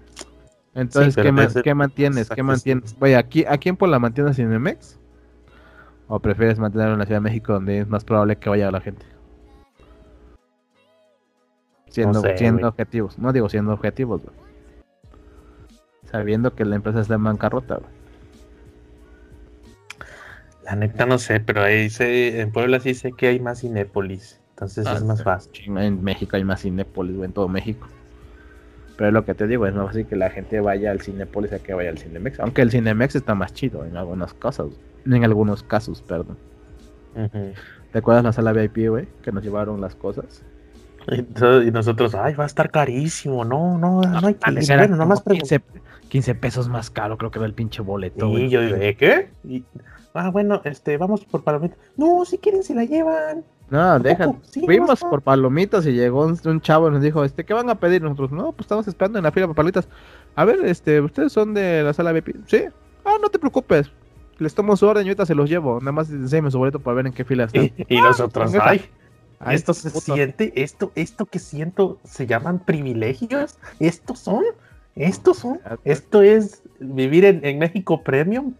Entonces, 0.73 1.15
¿qué, 1.15 1.31
ma- 1.31 1.47
qué 1.63 1.73
mantienes? 1.73 2.29
¿Qué 2.29 2.43
mantienes? 2.43 2.97
Güey, 2.99 3.13
¿aquí, 3.13 3.45
¿aquí 3.47 3.69
en 3.69 3.77
Puebla 3.77 3.99
mantienes 3.99 4.35
Cinemex? 4.37 4.97
¿O 6.13 6.19
prefieres 6.19 6.59
mantenerlo 6.59 6.91
en 6.95 6.99
la 6.99 7.05
Ciudad 7.05 7.21
de 7.21 7.23
México 7.23 7.53
donde 7.53 7.79
es 7.79 7.87
más 7.87 8.03
probable 8.03 8.35
que 8.35 8.49
vaya 8.49 8.69
la 8.69 8.81
gente? 8.81 9.05
Siendo, 11.87 12.19
sé, 12.19 12.37
siendo 12.37 12.59
güey. 12.59 12.67
objetivos. 12.67 13.17
No 13.17 13.31
digo 13.31 13.47
siendo 13.47 13.71
objetivos, 13.71 14.21
güey. 14.21 14.35
Sabiendo 16.03 16.53
que 16.53 16.65
la 16.65 16.75
empresa 16.75 16.99
está 16.99 17.13
en 17.13 17.23
bancarrota, 17.23 17.75
güey. 17.75 17.91
La 20.65 20.75
neta 20.75 21.05
no 21.05 21.17
sé, 21.17 21.39
pero 21.39 21.63
ahí 21.63 21.89
sé, 21.89 22.41
en 22.41 22.51
Puebla 22.51 22.81
sí 22.81 22.93
sé 22.93 23.13
que 23.13 23.27
hay 23.27 23.39
más 23.39 23.61
Cinépolis. 23.61 24.41
Entonces 24.49 24.85
Ah, 24.87 24.95
es 24.95 25.05
más 25.05 25.23
fácil. 25.23 25.77
En 25.77 26.03
México 26.03 26.35
hay 26.35 26.43
más 26.43 26.61
Cinépolis, 26.61 27.15
güey, 27.15 27.27
en 27.27 27.33
todo 27.33 27.47
México. 27.47 27.87
Pero 28.97 29.07
es 29.07 29.13
lo 29.13 29.23
que 29.23 29.33
te 29.33 29.47
digo, 29.47 29.65
es 29.65 29.73
más 29.73 29.87
fácil 29.87 30.05
que 30.05 30.17
la 30.17 30.29
gente 30.29 30.59
vaya 30.59 30.91
al 30.91 30.99
Cinépolis 30.99 31.53
a 31.53 31.59
que 31.59 31.73
vaya 31.73 31.89
al 31.89 31.99
Cinemex. 31.99 32.41
Aunque 32.41 32.63
el 32.63 32.69
Cinemex 32.69 33.15
está 33.15 33.33
más 33.33 33.53
chido 33.53 33.85
en 33.85 33.95
algunas 33.95 34.33
cosas. 34.33 34.67
En 35.05 35.23
algunos 35.23 35.63
casos, 35.63 36.01
perdón. 36.01 36.37
Ujú. 37.15 37.53
¿Te 37.91 37.97
acuerdas 37.99 38.23
la 38.23 38.31
sala 38.31 38.53
VIP, 38.53 38.87
güey? 38.89 39.07
Que 39.21 39.31
nos 39.31 39.43
llevaron 39.43 39.81
las 39.81 39.95
cosas. 39.95 40.43
y, 41.11 41.71
nosotros, 41.71 42.13
ay, 42.15 42.35
va 42.35 42.43
a 42.43 42.47
estar 42.47 42.69
carísimo. 42.71 43.43
No, 43.43 43.77
no, 43.77 44.01
no 44.01 44.27
hay 44.27 44.35
que 44.35 44.51
ir. 44.51 44.71
era 44.71 44.77
Bueno, 44.83 44.95
nomás 44.97 45.19
como 45.21 45.35
pregunté. 45.35 45.59
15, 45.59 45.81
15 46.09 46.35
pesos 46.35 46.69
más 46.69 46.89
caro, 46.89 47.17
creo 47.17 47.31
que 47.31 47.39
era 47.39 47.45
el 47.45 47.53
pinche 47.53 47.81
boleto, 47.81 48.27
Y 48.27 48.31
güey. 48.31 48.49
yo 48.49 48.61
digo, 48.61 48.75
¿eh, 48.77 48.95
qué? 48.95 49.29
Y- 49.43 49.63
ah, 50.13 50.29
bueno, 50.29 50.61
este, 50.63 50.97
vamos 50.97 51.25
por 51.25 51.43
palomitas. 51.43 51.77
No, 51.97 52.23
si 52.25 52.37
quieren 52.37 52.63
se 52.63 52.75
la 52.75 52.83
llevan. 52.85 53.43
No, 53.69 53.99
deja. 53.99 54.25
Tampoco, 54.25 54.45
sí, 54.45 54.61
Fuimos 54.65 54.99
por 54.99 55.21
palomitas 55.21 55.85
y 55.85 55.93
llegó 55.93 56.25
un, 56.25 56.37
un 56.45 56.61
chavo 56.61 56.89
y 56.89 56.91
nos 56.91 57.01
dijo, 57.01 57.23
este, 57.23 57.45
¿qué 57.45 57.53
van 57.53 57.69
a 57.69 57.75
pedir? 57.75 58.01
Nosotros, 58.01 58.31
no, 58.31 58.51
pues 58.51 58.65
estamos 58.65 58.85
esperando 58.87 59.17
en 59.17 59.23
la 59.23 59.31
fila 59.31 59.47
por 59.47 59.55
palomitas. 59.55 59.87
A 60.35 60.43
ver, 60.45 60.59
este, 60.65 60.99
¿ustedes 61.01 61.31
son 61.31 61.53
de 61.53 61.81
la 61.83 61.93
sala 61.93 62.11
VIP? 62.11 62.35
Sí. 62.47 62.65
Ah, 63.05 63.15
no 63.21 63.29
te 63.29 63.39
preocupes. 63.39 63.89
Les 64.41 64.55
tomo 64.55 64.75
su 64.75 64.87
orden 64.87 65.05
y 65.05 65.09
ahorita 65.09 65.25
se 65.25 65.35
los 65.35 65.49
llevo. 65.49 65.79
Nada 65.79 65.91
más 65.91 66.09
enséñame 66.09 66.49
su 66.51 66.57
boleto 66.57 66.79
para 66.79 66.95
ver 66.95 67.07
en 67.07 67.13
qué 67.13 67.23
fila 67.23 67.43
están. 67.45 67.63
Y, 67.77 67.97
y 67.97 68.01
nosotros, 68.01 68.53
ay, 68.59 68.89
Ay, 69.39 69.55
esto 69.55 69.73
se 69.73 69.89
puto. 69.91 70.13
siente, 70.15 70.51
esto, 70.63 70.91
esto 70.95 71.25
que 71.25 71.39
siento, 71.39 71.99
se 72.03 72.27
llaman 72.27 72.59
privilegios. 72.59 73.57
Estos 73.79 74.19
son, 74.19 74.43
estos 74.95 75.37
son, 75.39 75.59
esto 75.83 76.21
es 76.21 76.61
vivir 76.79 77.25
en, 77.25 77.43
en 77.45 77.59
México 77.59 78.03
Premium. 78.03 78.53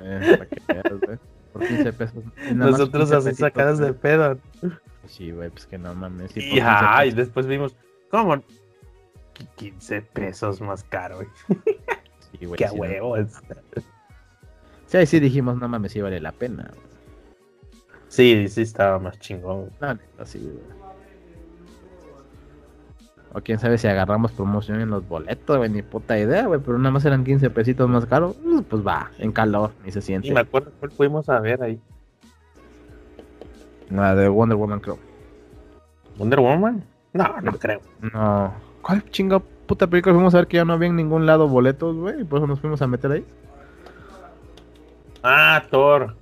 Eh, 0.00 0.36
para 0.38 0.46
que 0.46 0.62
veas, 0.68 1.00
güey. 1.00 1.18
Por 1.52 1.66
15 1.66 1.92
pesos. 1.92 2.24
Y 2.50 2.54
nada 2.54 2.70
más 2.70 2.78
Nosotros 2.78 3.04
15 3.10 3.16
así 3.16 3.24
pesitos, 3.30 3.38
sacadas 3.48 3.78
de 3.78 3.92
pedo. 3.94 4.38
Sí, 5.06 5.30
güey, 5.32 5.50
pues 5.50 5.66
que 5.66 5.78
no 5.78 5.94
mames. 5.94 6.30
sí, 6.32 6.40
Y, 6.40 6.50
15 6.50 6.62
ay, 6.66 7.08
pesos. 7.10 7.16
después 7.16 7.46
vimos, 7.46 7.76
¿cómo? 8.10 8.34
Qu- 8.36 8.42
15 9.56 10.02
pesos 10.02 10.60
más 10.60 10.84
caro, 10.84 11.16
güey. 11.16 11.28
Sí, 12.32 12.44
güey, 12.46 12.58
Qué 12.58 12.68
sí, 12.68 12.74
no. 12.74 12.80
Sí, 14.88 14.96
ahí 14.96 15.06
sí 15.06 15.20
dijimos, 15.20 15.56
no 15.58 15.68
mames, 15.68 15.92
sí 15.92 16.00
vale 16.00 16.18
la 16.18 16.32
pena. 16.32 16.70
Sí, 18.08 18.48
sí 18.48 18.62
estaba 18.62 18.98
más 18.98 19.20
chingón. 19.20 19.70
Sí. 20.24 20.58
O 23.34 23.40
quién 23.42 23.58
sabe 23.58 23.76
si 23.76 23.86
agarramos 23.86 24.32
promoción 24.32 24.80
en 24.80 24.88
los 24.88 25.06
boletos, 25.06 25.58
güey, 25.58 25.68
ni 25.68 25.82
puta 25.82 26.18
idea, 26.18 26.46
güey, 26.46 26.58
pero 26.58 26.78
nada 26.78 26.90
más 26.90 27.04
eran 27.04 27.22
15 27.22 27.50
pesitos 27.50 27.86
más 27.86 28.06
caros, 28.06 28.34
pues 28.70 28.84
va, 28.84 29.10
en 29.18 29.30
calor, 29.30 29.72
ni 29.84 29.92
se 29.92 30.00
siente. 30.00 30.28
Y 30.28 30.32
me 30.32 30.40
acuerdo 30.40 30.72
cuál 30.80 30.90
fuimos 30.90 31.28
a 31.28 31.38
ver 31.38 31.62
ahí. 31.62 31.78
La 33.90 34.14
de 34.14 34.28
Wonder 34.30 34.56
Woman, 34.56 34.80
creo. 34.80 34.98
¿Wonder 36.16 36.40
Woman? 36.40 36.82
No, 37.12 37.40
no 37.42 37.52
creo. 37.52 37.82
No. 38.00 38.54
¿Cuál 38.80 39.04
chinga 39.10 39.38
puta 39.38 39.86
película 39.86 40.14
fuimos 40.14 40.34
a 40.34 40.38
ver 40.38 40.46
que 40.46 40.56
ya 40.56 40.64
no 40.64 40.72
había 40.72 40.88
en 40.88 40.96
ningún 40.96 41.26
lado 41.26 41.46
boletos, 41.46 41.94
güey? 41.94 42.22
Y 42.22 42.24
por 42.24 42.38
eso 42.38 42.46
nos 42.46 42.60
fuimos 42.60 42.80
a 42.80 42.86
meter 42.86 43.12
ahí. 43.12 43.26
Ah, 45.22 45.64
Thor. 45.70 46.16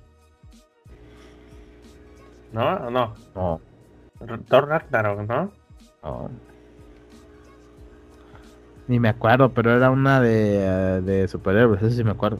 ¿No? 2.51 2.89
No. 2.89 3.13
No. 3.35 3.61
Thor 4.49 4.67
Ragnarok, 4.67 5.19
¿no? 5.27 5.51
no. 6.03 6.29
Ni 8.87 8.99
me 8.99 9.09
acuerdo, 9.09 9.49
pero 9.53 9.75
era 9.75 9.91
una 9.91 10.21
de, 10.21 10.59
eh, 10.63 11.01
de 11.01 11.27
superhéroes, 11.27 11.81
eso 11.81 11.93
sí 11.95 12.03
me 12.05 12.11
acuerdo. 12.11 12.37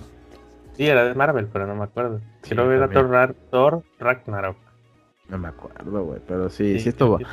Sí, 0.77 0.87
era 0.87 1.03
de 1.03 1.13
Marvel, 1.13 1.47
pero 1.51 1.67
no 1.67 1.75
me 1.75 1.83
acuerdo. 1.83 2.21
Sí, 2.43 2.55
que 2.55 2.61
era 2.61 2.87
también. 2.87 3.07
Thor, 3.09 3.35
Thor 3.51 3.83
Ragnarok. 3.99 4.57
No 5.27 5.37
me 5.37 5.49
acuerdo, 5.49 6.05
güey, 6.05 6.21
pero 6.25 6.49
sí, 6.49 6.75
sí, 6.75 6.79
sí, 6.79 6.89
estuvo, 6.89 7.17
sí. 7.17 7.25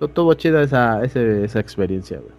estuvo 0.00 0.32
chida 0.34 0.62
esa, 0.62 1.04
ese- 1.04 1.44
esa 1.44 1.60
experiencia, 1.60 2.18
güey. 2.18 2.32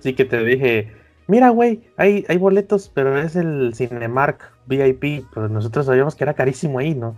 Sí 0.00 0.14
que 0.14 0.26
te 0.26 0.44
dije, 0.44 0.92
mira, 1.30 1.50
güey, 1.50 1.82
hay, 1.96 2.24
hay 2.28 2.36
boletos, 2.36 2.90
pero 2.92 3.16
es 3.18 3.36
el 3.36 3.72
Cinemark 3.74 4.52
VIP, 4.66 5.24
pero 5.32 5.48
nosotros 5.48 5.86
sabíamos 5.86 6.14
que 6.14 6.24
era 6.24 6.34
carísimo 6.34 6.78
ahí, 6.78 6.94
¿no? 6.94 7.16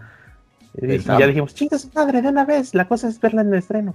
Y, 0.81 0.99
ya 0.99 1.26
dijimos, 1.26 1.54
chingas 1.54 1.88
madre, 1.95 2.23
de 2.23 2.28
una 2.28 2.45
vez, 2.45 2.75
la 2.75 2.88
cosa 2.88 3.09
es 3.09 3.21
verla 3.21 3.42
en 3.42 3.49
el 3.49 3.54
estreno. 3.59 3.95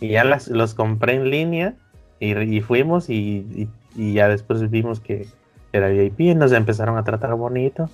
Y 0.00 0.08
ya 0.08 0.24
las, 0.24 0.48
los 0.48 0.74
compré 0.74 1.14
en 1.14 1.30
línea 1.30 1.74
y, 2.18 2.36
y 2.38 2.60
fuimos 2.60 3.08
y, 3.08 3.68
y- 3.94 4.12
ya 4.14 4.26
después 4.28 4.68
vimos 4.70 5.00
que 5.00 5.28
era 5.72 5.88
VIP 5.88 6.20
y 6.20 6.34
nos 6.34 6.52
empezaron 6.52 6.96
a 6.98 7.04
tratar 7.04 7.34
bonito. 7.34 7.90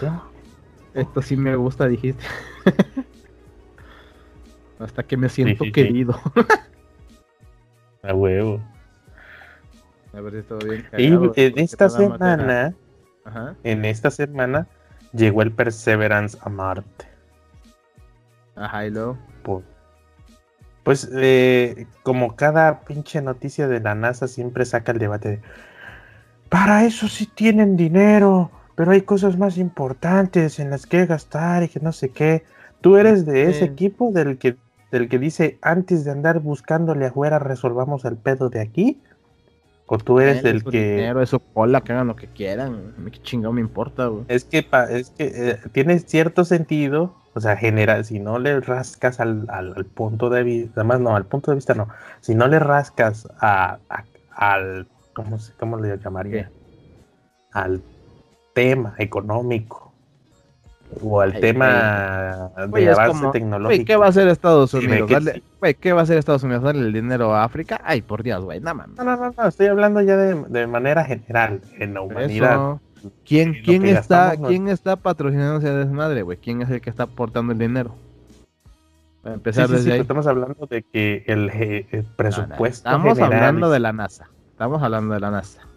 Ya, 0.00 0.22
Esto 0.94 1.22
sí 1.22 1.36
me 1.36 1.54
gusta, 1.56 1.88
dijiste. 1.88 2.24
Hasta 4.78 5.02
que 5.02 5.16
me 5.16 5.28
siento 5.28 5.64
sí, 5.64 5.70
sí. 5.70 5.72
querido. 5.72 6.20
a 8.02 8.14
huevo. 8.14 8.60
Y 10.96 11.06
en 11.06 11.58
esta 11.58 11.84
era- 11.86 11.90
semana, 11.96 12.74
Ajá. 13.24 13.54
en 13.62 13.84
esta 13.84 14.10
semana, 14.10 14.66
llegó 15.12 15.42
el 15.42 15.52
Perseverance 15.52 16.38
a 16.40 16.48
Marte. 16.48 17.06
Ajá, 18.56 18.86
y 18.86 18.90
luego. 18.90 19.18
Por- 19.42 19.62
Pues 20.82 21.08
eh, 21.14 21.86
como 22.02 22.34
cada 22.34 22.80
pinche 22.80 23.20
noticia 23.20 23.68
de 23.68 23.80
la 23.80 23.94
NASA 23.94 24.26
siempre 24.26 24.64
saca 24.64 24.92
el 24.92 24.98
debate 24.98 25.28
de, 25.28 25.40
para 26.48 26.84
eso 26.84 27.08
sí 27.08 27.26
tienen 27.26 27.76
dinero, 27.76 28.50
pero 28.74 28.92
hay 28.92 29.02
cosas 29.02 29.36
más 29.36 29.58
importantes 29.58 30.58
en 30.58 30.70
las 30.70 30.86
que 30.86 31.04
gastar 31.04 31.62
y 31.62 31.68
que 31.68 31.80
no 31.80 31.92
sé 31.92 32.08
qué. 32.08 32.44
¿Tú 32.80 32.96
eres 32.96 33.26
de 33.26 33.50
ese 33.50 33.64
equipo 33.66 34.12
del 34.12 34.38
que, 34.38 34.56
del 34.90 35.10
que 35.10 35.18
dice 35.18 35.58
antes 35.60 36.04
de 36.06 36.10
andar 36.12 36.40
buscándole 36.40 37.04
afuera 37.04 37.38
resolvamos 37.38 38.06
el 38.06 38.16
pedo 38.16 38.48
de 38.48 38.60
aquí? 38.60 38.98
¿O 39.90 39.96
tú 39.98 40.20
eres 40.20 40.42
su 40.62 40.70
que... 40.70 40.96
dinero, 40.96 41.22
es 41.22 41.30
su 41.30 41.40
cola, 41.40 41.80
que 41.80 41.92
hagan 41.92 42.06
lo 42.08 42.14
que 42.16 42.26
quieran. 42.26 42.92
A 42.96 43.00
mí 43.00 43.10
qué 43.10 43.18
chingado 43.22 43.52
me 43.54 43.62
importa, 43.62 44.06
güey. 44.06 44.24
Es 44.28 44.44
que, 44.44 44.62
pa- 44.62 44.84
es 44.90 45.10
que 45.10 45.24
eh, 45.34 45.58
tiene 45.72 45.98
cierto 45.98 46.44
sentido, 46.44 47.14
o 47.34 47.40
sea, 47.40 47.56
general, 47.56 48.04
si 48.04 48.18
no 48.20 48.38
le 48.38 48.60
rascas 48.60 49.18
al, 49.18 49.46
al- 49.48 49.72
al 49.74 49.84
punto 49.86 50.28
de 50.28 50.42
vista, 50.42 50.72
además 50.82 51.00
no, 51.00 51.16
al 51.16 51.24
punto 51.24 51.50
de 51.50 51.54
vista 51.56 51.74
no, 51.74 51.88
si 52.20 52.34
no 52.34 52.46
le 52.48 52.58
rascas 52.58 53.28
a, 53.40 53.78
a- 53.88 54.04
al, 54.36 54.86
¿cómo, 55.14 55.38
cómo 55.58 55.78
le 55.78 55.98
llamaría? 55.98 56.50
Al 57.52 57.80
tema 58.54 58.94
económico 58.98 59.87
o 61.02 61.20
al 61.20 61.32
Ay, 61.34 61.40
tema 61.40 62.50
de 62.56 62.84
es 62.84 62.98
avance 62.98 63.08
como, 63.08 63.30
tecnológico. 63.30 63.84
¿qué 63.84 63.96
va 63.96 64.06
a 64.06 64.08
hacer 64.08 64.28
Estados 64.28 64.72
Unidos? 64.74 65.08
Darle-. 65.10 65.42
Güey, 65.60 65.74
¿qué 65.74 65.92
va 65.92 66.00
a 66.00 66.02
hacer 66.04 66.18
Estados 66.18 66.42
Unidos? 66.42 66.62
¿Darle 66.62 66.86
el 66.86 66.92
dinero 66.92 67.34
a 67.34 67.44
África? 67.44 67.80
Ay, 67.84 68.02
por 68.02 68.22
Dios, 68.22 68.44
güey, 68.44 68.60
nada 68.60 68.74
más. 68.74 68.88
No, 68.96 69.04
no, 69.04 69.16
no, 69.16 69.34
no, 69.36 69.46
estoy 69.48 69.66
hablando 69.66 70.00
ya 70.00 70.16
de, 70.16 70.34
de 70.48 70.66
manera 70.66 71.04
general, 71.04 71.60
en 71.78 71.94
la 71.94 72.00
humanidad. 72.02 72.52
Eso. 72.54 72.80
¿Quién, 73.24 73.54
quién 73.64 73.84
está, 73.86 74.30
gastamos, 74.30 74.48
quién 74.48 74.68
está 74.68 74.96
patrocinando 74.96 75.58
ese 75.58 75.70
desmadre, 75.72 76.22
güey? 76.22 76.38
¿Quién 76.38 76.62
es 76.62 76.70
el 76.70 76.80
que 76.80 76.90
está 76.90 77.04
aportando 77.04 77.52
el 77.52 77.58
dinero? 77.58 77.94
Para 79.22 79.34
Sí, 79.52 79.64
empezar 79.64 79.68
sí, 79.68 79.78
sí, 79.78 79.84
desde 79.84 79.90
pero 79.90 79.94
ahí. 79.94 80.00
estamos 80.00 80.26
hablando 80.26 80.66
de 80.66 80.82
que 80.82 81.24
el, 81.26 81.50
el 81.50 82.06
No, 82.18 82.46
no, 82.46 82.48
presupuesto. 82.50 82.88
Estamos 82.88 83.18
general 83.18 83.34
hablando 83.34 83.70
de 83.70 83.80
la 83.80 83.92
NASA. 83.92 84.30
Estamos 84.50 84.82
hablando 84.82 85.14
de 85.14 85.20
la 85.20 85.30
NASA. 85.30 85.67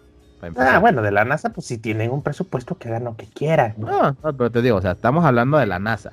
Ah, 0.56 0.78
bueno, 0.80 1.02
de 1.02 1.12
la 1.12 1.24
NASA, 1.24 1.50
pues 1.50 1.66
si 1.66 1.78
tienen 1.78 2.10
un 2.10 2.22
presupuesto 2.22 2.76
que 2.76 2.88
hagan 2.88 3.04
lo 3.04 3.16
que 3.16 3.26
quieran. 3.26 3.74
¿no? 3.76 3.86
No, 3.86 4.16
no, 4.22 4.36
pero 4.36 4.50
te 4.50 4.62
digo, 4.62 4.76
o 4.76 4.82
sea, 4.82 4.92
estamos 4.92 5.24
hablando 5.24 5.58
de 5.58 5.66
la 5.66 5.78
NASA. 5.78 6.12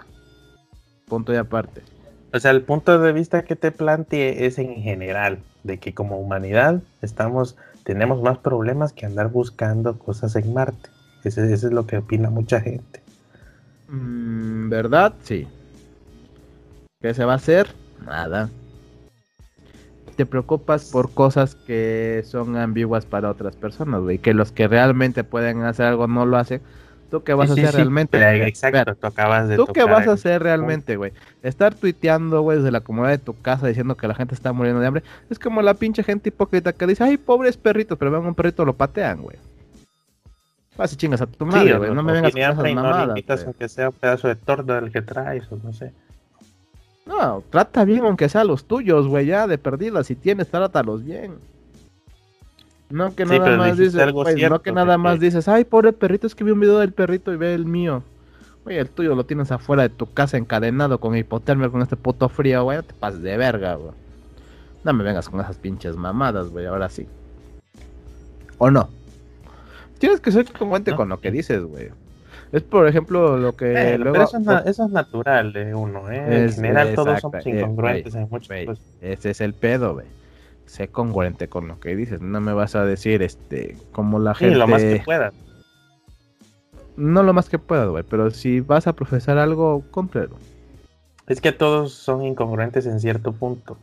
Punto 1.07 1.33
y 1.33 1.38
aparte. 1.38 1.81
O 2.31 2.39
sea, 2.39 2.51
el 2.51 2.62
punto 2.62 3.00
de 3.00 3.12
vista 3.12 3.43
que 3.43 3.55
te 3.55 3.71
planteé 3.71 4.45
es 4.45 4.59
en 4.59 4.75
general, 4.75 5.39
de 5.63 5.79
que 5.79 5.95
como 5.95 6.19
humanidad 6.19 6.81
estamos, 7.01 7.57
tenemos 7.83 8.21
más 8.21 8.38
problemas 8.38 8.93
que 8.93 9.07
andar 9.07 9.29
buscando 9.29 9.98
cosas 9.98 10.36
en 10.36 10.53
Marte. 10.53 10.89
Ese, 11.24 11.51
ese 11.51 11.67
es 11.67 11.74
lo 11.74 11.88
que 11.88 11.98
opina 11.98 12.29
mucha 12.29 12.62
gente. 12.62 13.01
Mm, 13.88 14.69
¿Verdad? 14.69 15.13
Sí. 15.24 15.48
¿Qué 17.01 17.13
se 17.13 17.25
va 17.25 17.33
a 17.33 17.38
hacer? 17.38 17.67
Nada. 18.05 18.50
Te 20.19 20.25
preocupas 20.25 20.89
por 20.91 21.11
cosas 21.13 21.55
que 21.55 22.23
son 22.25 22.57
ambiguas 22.57 23.05
para 23.05 23.29
otras 23.31 23.55
personas, 23.55 24.01
güey. 24.01 24.17
Que 24.17 24.33
los 24.33 24.51
que 24.51 24.67
realmente 24.67 25.23
pueden 25.23 25.61
hacer 25.63 25.85
algo 25.85 26.07
no 26.07 26.25
lo 26.25 26.35
hacen. 26.35 26.59
¿Tú 27.09 27.23
qué 27.23 27.33
vas 27.33 27.47
Sí, 27.47 27.53
a 27.53 27.55
sí, 27.55 27.61
hacer 27.61 27.71
sí, 27.71 27.77
realmente? 27.77 28.17
Ver, 28.17 28.41
exacto, 28.41 28.95
tú 28.95 29.07
acabas 29.07 29.47
de 29.47 29.55
¿Tú 29.55 29.67
qué 29.67 29.79
tocar 29.79 29.95
vas 29.95 30.01
a 30.01 30.11
el- 30.11 30.15
hacer 30.15 30.43
realmente, 30.43 30.97
güey? 30.97 31.13
Estar 31.41 31.73
tuiteando, 31.73 32.41
güey, 32.41 32.57
desde 32.57 32.69
la 32.69 32.81
comodidad 32.81 33.11
de 33.13 33.17
tu 33.19 33.33
casa 33.41 33.65
diciendo 33.67 33.95
que 33.95 34.09
la 34.09 34.13
gente 34.13 34.35
está 34.35 34.51
muriendo 34.51 34.81
de 34.81 34.88
hambre. 34.88 35.03
Es 35.29 35.39
como 35.39 35.61
la 35.61 35.73
pinche 35.75 36.03
gente 36.03 36.27
hipócrita 36.27 36.73
que 36.73 36.85
dice, 36.85 37.05
ay, 37.05 37.15
pobres 37.15 37.55
perritos, 37.55 37.97
pero 37.97 38.11
ven 38.11 38.25
a 38.25 38.27
un 38.27 38.35
perrito 38.35 38.65
lo 38.65 38.73
patean, 38.73 39.21
güey. 39.21 39.38
Vas 40.75 40.91
y 40.91 40.97
chingas 40.97 41.21
a 41.21 41.27
tu 41.27 41.45
Sí, 41.45 41.51
madre, 41.51 41.77
güey. 41.77 41.93
No 41.95 42.03
me 42.03 42.11
vengas 42.11 42.33
con 42.33 42.41
esas 42.41 42.67
y 42.69 42.75
no 42.75 42.83
mamadas. 42.83 43.07
invitas 43.07 43.39
güey. 43.39 43.45
aunque 43.45 43.69
sea 43.69 43.88
un 43.88 43.95
pedazo 43.95 44.27
de 44.27 44.35
torta 44.35 44.81
del 44.81 44.91
que 44.91 45.01
traes, 45.01 45.49
o 45.49 45.57
no 45.63 45.71
sé. 45.71 45.93
No, 47.09 47.43
trata 47.49 47.83
bien 47.85 48.05
aunque 48.05 48.29
sea 48.29 48.43
los 48.43 48.65
tuyos, 48.65 49.07
güey, 49.07 49.25
ya 49.25 49.47
de 49.47 49.57
perdida. 49.57 50.03
Si 50.03 50.15
tienes, 50.15 50.47
trátalos 50.49 51.03
bien. 51.03 51.33
No 52.91 53.15
que 53.15 53.25
Sí, 53.25 53.37
nada 53.37 53.57
más 53.57 53.77
dices, 53.77 53.99
algo 53.99 54.21
güey, 54.23 54.35
no 54.47 54.61
que 54.61 54.71
nada 54.71 54.93
que- 54.93 54.97
más 54.99 55.19
dices, 55.19 55.47
ay, 55.47 55.65
pobre 55.65 55.91
perrito, 55.91 56.27
es 56.27 56.35
que 56.35 56.43
vi 56.43 56.51
un 56.51 56.59
video 56.59 56.77
del 56.79 56.93
perrito 56.93 57.33
y 57.33 57.37
ve 57.37 57.53
el 57.55 57.65
mío. 57.65 58.03
Oye, 58.65 58.79
el 58.79 58.89
tuyo 58.89 59.15
lo 59.15 59.25
tienes 59.25 59.51
afuera 59.51 59.83
de 59.83 59.89
tu 59.89 60.11
casa 60.13 60.37
encadenado 60.37 60.99
con 60.99 61.15
hipotermia 61.17 61.69
con 61.69 61.81
este 61.81 61.95
puto 61.95 62.29
frío, 62.29 62.63
güey, 62.63 62.77
no 62.77 62.83
te 62.83 62.93
pases 62.93 63.21
de 63.23 63.37
verga, 63.37 63.73
güey. 63.75 63.91
No 64.83 64.93
me 64.93 65.03
vengas 65.03 65.29
con 65.29 65.39
esas 65.41 65.57
pinches 65.57 65.95
mamadas, 65.95 66.49
güey, 66.49 66.67
ahora 66.67 66.89
sí. 66.89 67.07
¿O 68.59 68.69
no? 68.69 68.87
Tienes 69.97 70.19
que 70.21 70.31
ser 70.31 70.45
congruente 70.51 70.91
No. 70.91 70.97
con 70.97 71.09
lo 71.09 71.19
que 71.19 71.31
dices, 71.31 71.63
güey. 71.63 71.89
Es 72.51 72.63
por 72.63 72.87
ejemplo 72.87 73.37
lo 73.37 73.55
que 73.55 73.93
Eh, 73.93 73.97
luego... 73.97 74.13
pero 74.13 74.23
eso 74.25 74.37
es, 74.37 74.43
na- 74.43 74.63
eso 74.65 74.85
es 74.85 74.91
natural 74.91 75.53
de 75.53 75.75
uno, 75.75 76.09
¿eh? 76.09 76.45
Es- 76.45 76.57
en 76.57 76.63
general 76.63 76.95
todos 76.95 77.19
somos 77.19 77.45
eh, 77.45 77.49
incongruentes 77.51 78.15
en 78.15 78.27
muchas 78.29 78.47
güey, 78.47 78.65
cosas. 78.65 78.85
Ese 79.01 79.29
es 79.31 79.41
el 79.41 79.53
pedo, 79.53 79.93
güey. 79.93 80.07
Sé 80.65 80.87
congruente 80.87 81.47
con 81.47 81.67
lo 81.67 81.79
que 81.79 81.95
dices. 81.95 82.21
No 82.21 82.41
me 82.41 82.53
vas 82.53 82.75
a 82.75 82.85
decir, 82.85 83.21
este, 83.23 83.75
como 83.91 84.19
la 84.19 84.33
Sí, 84.35 84.45
gente. 84.45 84.57
lo 84.57 84.67
más 84.67 84.81
que 84.83 85.01
puedas. 85.05 85.33
No 86.95 87.23
lo 87.23 87.33
más 87.33 87.49
que 87.49 87.59
puedas, 87.59 87.87
güey. 87.89 88.03
Pero 88.07 88.29
si 88.31 88.59
vas 88.61 88.87
a 88.87 88.93
profesar 88.93 89.37
algo, 89.37 89.83
cómpralo. 89.91 90.35
Es 91.27 91.41
que 91.41 91.51
todos 91.51 91.93
son 91.93 92.23
incongruentes 92.23 92.85
en 92.87 92.99
cierto 92.99 93.31
punto. 93.31 93.77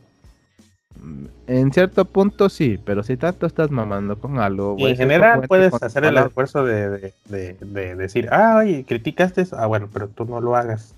En 1.47 1.71
cierto 1.71 2.05
punto 2.05 2.49
sí, 2.49 2.79
pero 2.83 3.03
si 3.03 3.15
tanto 3.17 3.45
estás 3.45 3.71
mamando 3.71 4.17
con 4.19 4.39
algo, 4.39 4.75
Y 4.77 4.85
en 4.87 4.97
general 4.97 5.41
puedes 5.47 5.73
hacer 5.81 6.03
el 6.05 6.17
esfuerzo 6.17 6.65
de, 6.65 6.89
de- 6.89 7.13
de- 7.29 7.57
de 7.61 7.95
decir, 7.95 8.27
ah, 8.31 8.57
oye, 8.57 8.83
criticaste 8.87 9.41
eso. 9.41 9.57
Ah, 9.57 9.65
bueno, 9.67 9.89
pero 9.91 10.07
tú 10.09 10.25
no 10.25 10.41
lo 10.41 10.55
hagas. 10.55 10.93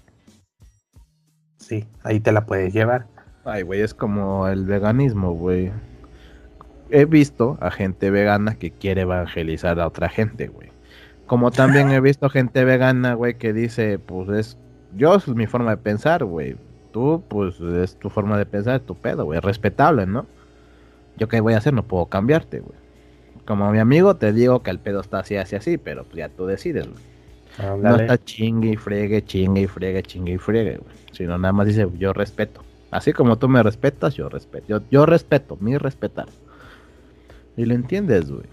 Sí, 1.57 1.85
ahí 2.03 2.19
te 2.19 2.31
la 2.31 2.45
puedes 2.45 2.73
llevar. 2.73 3.05
Ay, 3.45 3.61
güey, 3.63 3.81
es 3.81 3.93
como 3.93 4.47
el 4.47 4.65
veganismo, 4.65 5.33
güey. 5.33 5.71
He 6.89 7.05
visto 7.05 7.57
a 7.61 7.69
gente 7.69 8.09
vegana 8.09 8.55
que 8.55 8.71
quiere 8.71 9.01
evangelizar 9.01 9.79
a 9.79 9.87
otra 9.87 10.09
gente, 10.09 10.47
güey. 10.47 10.69
Como 11.27 11.51
también 11.51 11.91
he 11.91 11.99
visto 12.01 12.29
gente 12.29 12.65
vegana, 12.65 13.13
güey, 13.13 13.35
que 13.37 13.53
dice, 13.53 13.99
pues 13.99 14.29
es, 14.29 14.57
yo 14.95 15.15
es 15.15 15.27
mi 15.27 15.45
forma 15.45 15.71
de 15.71 15.77
pensar, 15.77 16.23
güey. 16.25 16.55
Tú, 16.91 17.23
pues 17.27 17.59
es 17.59 17.95
tu 17.95 18.09
forma 18.09 18.37
de 18.37 18.45
pensar, 18.45 18.79
tu 18.79 18.95
pedo, 18.95 19.25
güey. 19.25 19.39
Respetable, 19.39 20.05
¿no? 20.05 20.25
Yo 21.17 21.27
qué 21.27 21.39
voy 21.41 21.53
a 21.53 21.57
hacer, 21.57 21.73
no 21.73 21.83
puedo 21.83 22.05
cambiarte, 22.05 22.59
güey. 22.59 22.77
Como 23.45 23.71
mi 23.71 23.79
amigo 23.79 24.15
te 24.15 24.31
digo 24.31 24.61
que 24.61 24.71
el 24.71 24.79
pedo 24.79 25.01
está 25.01 25.19
así, 25.19 25.35
así, 25.35 25.55
así, 25.55 25.77
pero 25.77 26.03
pues 26.03 26.17
ya 26.17 26.29
tú 26.29 26.45
decides, 26.45 26.87
güey. 26.87 27.79
No 27.81 27.95
está 27.95 28.17
chingue 28.17 28.69
y 28.69 28.75
fregue, 28.77 29.23
chingue 29.23 29.61
y 29.61 29.67
fregue, 29.67 30.03
chingue 30.03 30.33
y 30.33 30.37
fregue, 30.37 30.77
güey. 30.77 30.95
Sino 31.11 31.37
nada 31.37 31.51
más 31.51 31.67
dice, 31.67 31.87
yo 31.97 32.13
respeto. 32.13 32.61
Así 32.91 33.11
como 33.13 33.37
tú 33.37 33.49
me 33.49 33.61
respetas, 33.61 34.15
yo 34.15 34.29
respeto. 34.29 34.65
Yo, 34.67 34.81
yo 34.89 35.05
respeto, 35.05 35.57
mi 35.59 35.77
respetar. 35.77 36.27
Y 37.57 37.65
lo 37.65 37.75
entiendes, 37.75 38.31
güey. 38.31 38.45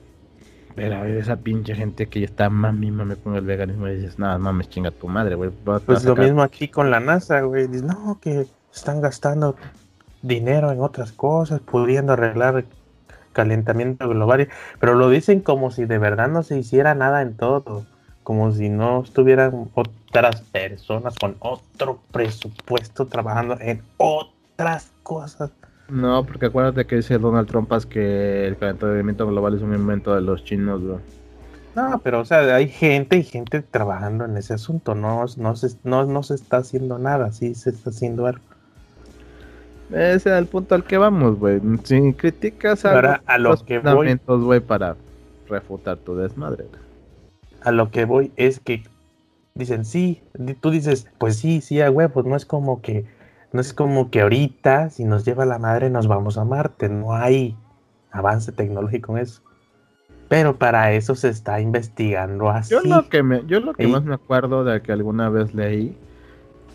Pero 0.77 1.05
esa 1.07 1.37
pinche 1.37 1.75
gente 1.75 2.07
que 2.07 2.21
ya 2.21 2.27
está 2.27 2.51
mami, 2.51 2.91
mami 2.91 3.17
con 3.17 3.35
el 3.35 3.47
veganismo 3.47 3.89
y 3.89 3.97
dices, 3.97 4.19
nada, 4.19 4.37
mames, 4.37 4.69
chinga 4.69 4.91
tu 4.91 5.09
madre, 5.09 5.35
güey. 5.35 5.51
Pues 5.87 6.05
lo 6.05 6.15
mismo 6.15 6.43
aquí 6.43 6.69
con 6.69 6.91
la 6.91 7.01
NASA, 7.01 7.41
güey. 7.41 7.67
Dices, 7.67 7.83
no, 7.83 8.19
que 8.21 8.47
están 8.75 9.01
gastando 9.01 9.57
dinero 10.21 10.71
en 10.71 10.83
otras 10.83 11.13
cosas, 11.13 11.61
pudiendo 11.61 12.13
arreglar 12.13 12.67
calentamiento 13.33 14.07
global. 14.07 14.49
Pero 14.79 14.95
lo 14.95 15.09
dicen 15.09 15.41
como 15.41 15.71
si 15.71 15.87
de 15.87 15.97
verdad 15.97 16.29
no 16.29 16.43
se 16.43 16.59
hiciera 16.59 16.95
nada 16.95 17.23
en 17.23 17.35
todo. 17.37 17.87
Como 18.23 18.53
si 18.53 18.69
no 18.69 19.03
estuvieran 19.03 19.71
otras 19.73 20.43
personas 20.43 21.15
con 21.17 21.37
otro 21.39 22.01
presupuesto 22.13 23.07
trabajando 23.07 23.57
en 23.61 23.83
otras 23.97 24.93
cosas. 25.03 25.53
No, 25.89 26.25
porque 26.25 26.47
acuérdate 26.47 26.87
que 26.87 26.97
dice 26.97 27.19
Donald 27.19 27.49
Trump 27.49 27.73
es 27.73 27.87
que 27.87 28.47
el 28.47 28.57
calentamiento 28.59 29.27
global 29.27 29.55
es 29.55 29.63
un 29.63 29.75
invento 29.75 30.15
de 30.15 30.21
los 30.21 30.45
chinos, 30.45 30.83
güey. 30.83 30.99
No, 31.75 32.01
pero 32.03 32.21
o 32.21 32.25
sea, 32.25 32.55
hay 32.55 32.69
gente 32.69 33.17
y 33.19 33.23
gente 33.23 33.63
trabajando 33.63 34.25
en 34.25 34.37
ese 34.37 34.55
asunto. 34.55 34.95
No, 34.95 35.25
no, 35.37 35.57
se, 35.57 35.77
no, 35.85 36.07
no 36.07 36.23
se 36.23 36.35
está 36.35 36.59
haciendo 36.59 36.99
nada, 36.99 37.33
sí 37.33 37.55
se 37.55 37.71
está 37.71 37.91
haciendo 37.91 38.27
algo. 38.27 38.43
Ese 39.91 40.31
es 40.31 40.39
el 40.39 40.47
punto 40.49 40.75
al 40.75 40.85
que 40.85 40.99
vamos, 40.99 41.39
güey. 41.39 41.61
Si 41.85 42.15
criticas 42.15 42.85
algo, 42.85 42.97
Ahora, 42.97 43.23
a 43.27 43.39
lo 43.39 43.51
los 43.51 43.63
que 43.63 43.81
fundamentos, 43.81 44.43
güey, 44.43 44.61
para 44.61 44.97
refutar 45.49 45.99
tu 45.99 46.17
desmadre. 46.17 46.67
a 47.61 47.71
lo 47.73 47.91
que 47.91 48.05
voy 48.05 48.33
es 48.37 48.61
que 48.61 48.85
dicen 49.55 49.85
sí, 49.85 50.23
tú 50.61 50.71
dices, 50.71 51.09
pues 51.19 51.37
sí, 51.37 51.61
sí, 51.61 51.81
a 51.81 51.91
huevos, 51.91 52.27
no 52.27 52.37
es 52.37 52.47
como 52.47 52.81
que, 52.83 53.07
no 53.53 53.61
es 53.61 53.73
como 53.73 54.11
que 54.11 54.21
ahorita, 54.23 54.91
si 54.91 55.05
nos 55.05 55.25
lleva 55.25 55.47
la 55.47 55.59
madre, 55.59 55.91
nos 55.91 56.07
vamos 56.07 56.39
a 56.39 56.45
Marte, 56.45 56.89
no 56.89 57.15
hay 57.15 57.57
avance 58.11 58.53
tecnológico 58.53 59.17
en 59.17 59.23
eso. 59.23 59.43
Pero 60.29 60.57
para 60.57 60.93
eso 60.93 61.15
se 61.15 61.29
está 61.29 61.61
investigando 61.61 62.51
así. 62.51 62.75
Yo 62.75 62.81
lo 62.83 63.09
que 63.09 63.23
me, 63.23 63.45
yo 63.47 63.61
lo 63.61 63.75
que 63.75 63.87
más 63.87 64.05
me 64.05 64.15
acuerdo 64.15 64.65
de 64.65 64.83
que 64.83 64.93
alguna 64.93 65.29
vez 65.29 65.55
leí 65.55 65.97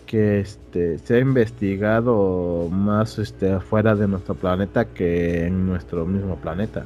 que 0.06 0.40
este 0.40 0.98
se 1.00 1.16
ha 1.16 1.20
investigado 1.20 2.68
más 2.70 3.20
este 3.20 3.52
afuera 3.52 3.96
de 3.96 4.08
nuestro 4.08 4.36
planeta 4.36 4.86
que 4.86 5.46
en 5.46 5.66
nuestro 5.66 6.06
mismo 6.06 6.38
planeta. 6.38 6.86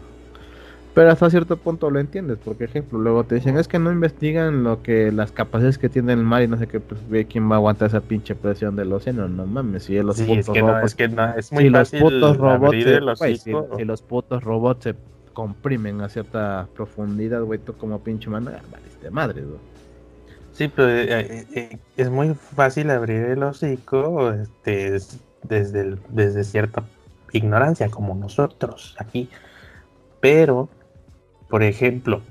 Pero 0.96 1.12
hasta 1.12 1.30
cierto 1.30 1.58
punto 1.58 1.92
lo 1.92 2.00
entiendes, 2.00 2.40
porque 2.44 2.64
ejemplo, 2.66 2.98
luego 3.00 3.26
te 3.26 3.36
dicen, 3.36 3.58
es 3.58 3.68
que 3.68 3.80
no 3.80 3.92
investigan 3.92 4.64
lo 4.64 4.82
que 4.82 5.12
las 5.12 5.32
capacidades 5.34 5.78
que 5.78 5.90
tiene 5.90 6.14
el 6.14 6.24
mar 6.24 6.42
y 6.44 6.48
no 6.48 6.58
sé 6.58 6.68
qué, 6.68 6.80
pues 6.80 7.08
ve 7.10 7.28
quién 7.28 7.50
va 7.52 7.56
a 7.56 7.58
aguantar 7.58 7.90
esa 7.90 8.02
pinche 8.02 8.36
presión 8.36 8.76
del 8.78 8.94
océano, 8.94 9.28
no 9.30 9.46
mames, 9.46 9.84
si 9.86 9.96
los 10.02 10.18
Sí, 10.18 10.24
putos 10.24 10.38
es 10.38 10.50
que 10.50 10.62
no, 10.64 10.72
robots, 10.72 10.86
es 10.86 10.96
que 10.96 11.08
no, 11.10 11.34
es 11.36 11.52
muy 11.52 11.64
si 11.64 11.70
los 11.70 11.92
fácil 11.92 12.00
putos 12.00 12.38
robots, 12.38 12.84
se, 12.84 13.02
güey, 13.20 13.36
si, 13.36 13.52
los 13.86 14.02
putos 14.04 14.44
robots 14.44 14.84
se 14.86 14.96
comprimen 15.34 16.02
a 16.02 16.10
cierta 16.10 16.70
profundidad, 16.74 17.44
güey, 17.44 17.60
tú 17.60 17.76
como 17.78 18.02
pinche 18.04 18.30
mano, 18.30 18.52
ah, 18.56 18.62
valiste 18.72 19.12
madre, 19.12 19.44
güey. 19.44 19.60
Sí, 20.52 20.70
pero 20.70 20.90
eh, 20.90 21.06
eh, 21.20 21.48
eh, 21.54 21.80
es 21.98 22.10
muy 22.10 22.34
fácil 22.34 22.90
abrir 22.90 23.24
el 23.26 23.44
hocico 23.44 24.32
este, 24.32 24.96
es- 24.96 25.20
desde, 25.44 25.82
el- 25.82 26.00
desde 26.10 26.44
cierta 26.44 26.90
ignorancia, 27.32 27.90
como 27.92 28.16
nosotros 28.16 28.96
aquí. 28.98 29.30
Pero, 30.20 30.70
por 31.50 31.64
ejemplo, 31.64 32.22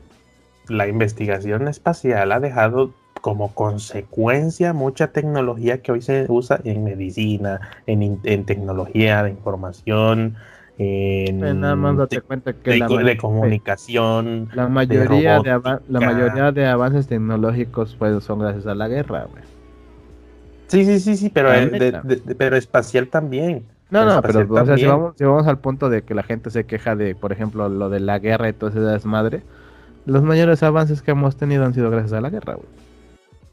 la 0.69 0.89
investigación 0.89 1.69
espacial 1.69 2.33
ha 2.33 2.41
dejado 2.41 2.93
como 3.21 3.55
consecuencia 3.55 4.73
mucha 4.75 5.09
tecnología 5.13 5.81
que 5.81 5.93
hoy 5.93 6.03
se 6.03 6.27
usa 6.29 6.61
en 6.65 6.85
medicina, 6.85 7.61
en, 7.87 8.45
tecnología 8.45 9.23
de 9.23 9.31
información, 9.31 10.37
en 10.77 11.41
Nada 11.61 11.77
más 11.77 11.97
date 11.97 12.17
te- 12.17 12.23
cuenta 12.23 12.53
que 12.53 12.71
de, 12.73 12.79
la, 12.79 12.89
de 12.89 13.17
comunicación. 13.17 14.49
la 14.53 14.69
mayoría 14.69 15.39
de, 15.41 15.61
la 15.89 16.01
mayoría 16.01 16.53
de 16.53 16.67
avances 16.67 17.07
tecnológicos 17.07 17.97
pues, 17.99 18.23
son 18.25 18.41
gracias 18.41 18.67
a 18.67 18.75
la 18.75 18.89
guerra, 18.89 19.27
güey. 19.31 19.43
Sí, 20.69 20.85
sí, 20.85 20.99
sí, 20.99 21.17
sí, 21.17 21.31
el 21.55 21.71
de- 21.71 21.93
de- 22.03 22.17
de- 22.17 22.35
pero 22.35 22.57
espacial 22.57 23.09
también. 23.09 23.65
No, 23.91 24.05
no, 24.05 24.23
pero 24.23 24.41
espacial 24.41 24.63
o 24.63 24.67
sea, 24.67 24.77
si 24.77 24.87
vamos, 24.87 25.15
si 25.17 25.25
vamos 25.25 25.47
al 25.47 25.59
punto 25.59 25.89
de 25.89 26.03
que 26.03 26.15
la 26.15 26.23
gente 26.23 26.51
se 26.51 26.65
queja 26.65 26.97
de, 26.97 27.15
por 27.15 27.33
ejemplo, 27.33 27.69
lo 27.69 27.91
de 27.91 28.01
la 28.01 28.19
guerra 28.19 28.49
y 28.49 28.53
todo 28.53 28.71
ese 28.71 28.81
desmadre, 28.81 29.43
los 30.07 30.23
mayores 30.23 30.63
avances 30.63 31.03
que 31.03 31.13
hemos 31.13 31.37
tenido 31.37 31.65
han 31.65 31.75
sido 31.75 31.91
gracias 31.91 32.13
a 32.15 32.21
la 32.21 32.31
guerra, 32.31 32.55
güey. 32.55 32.67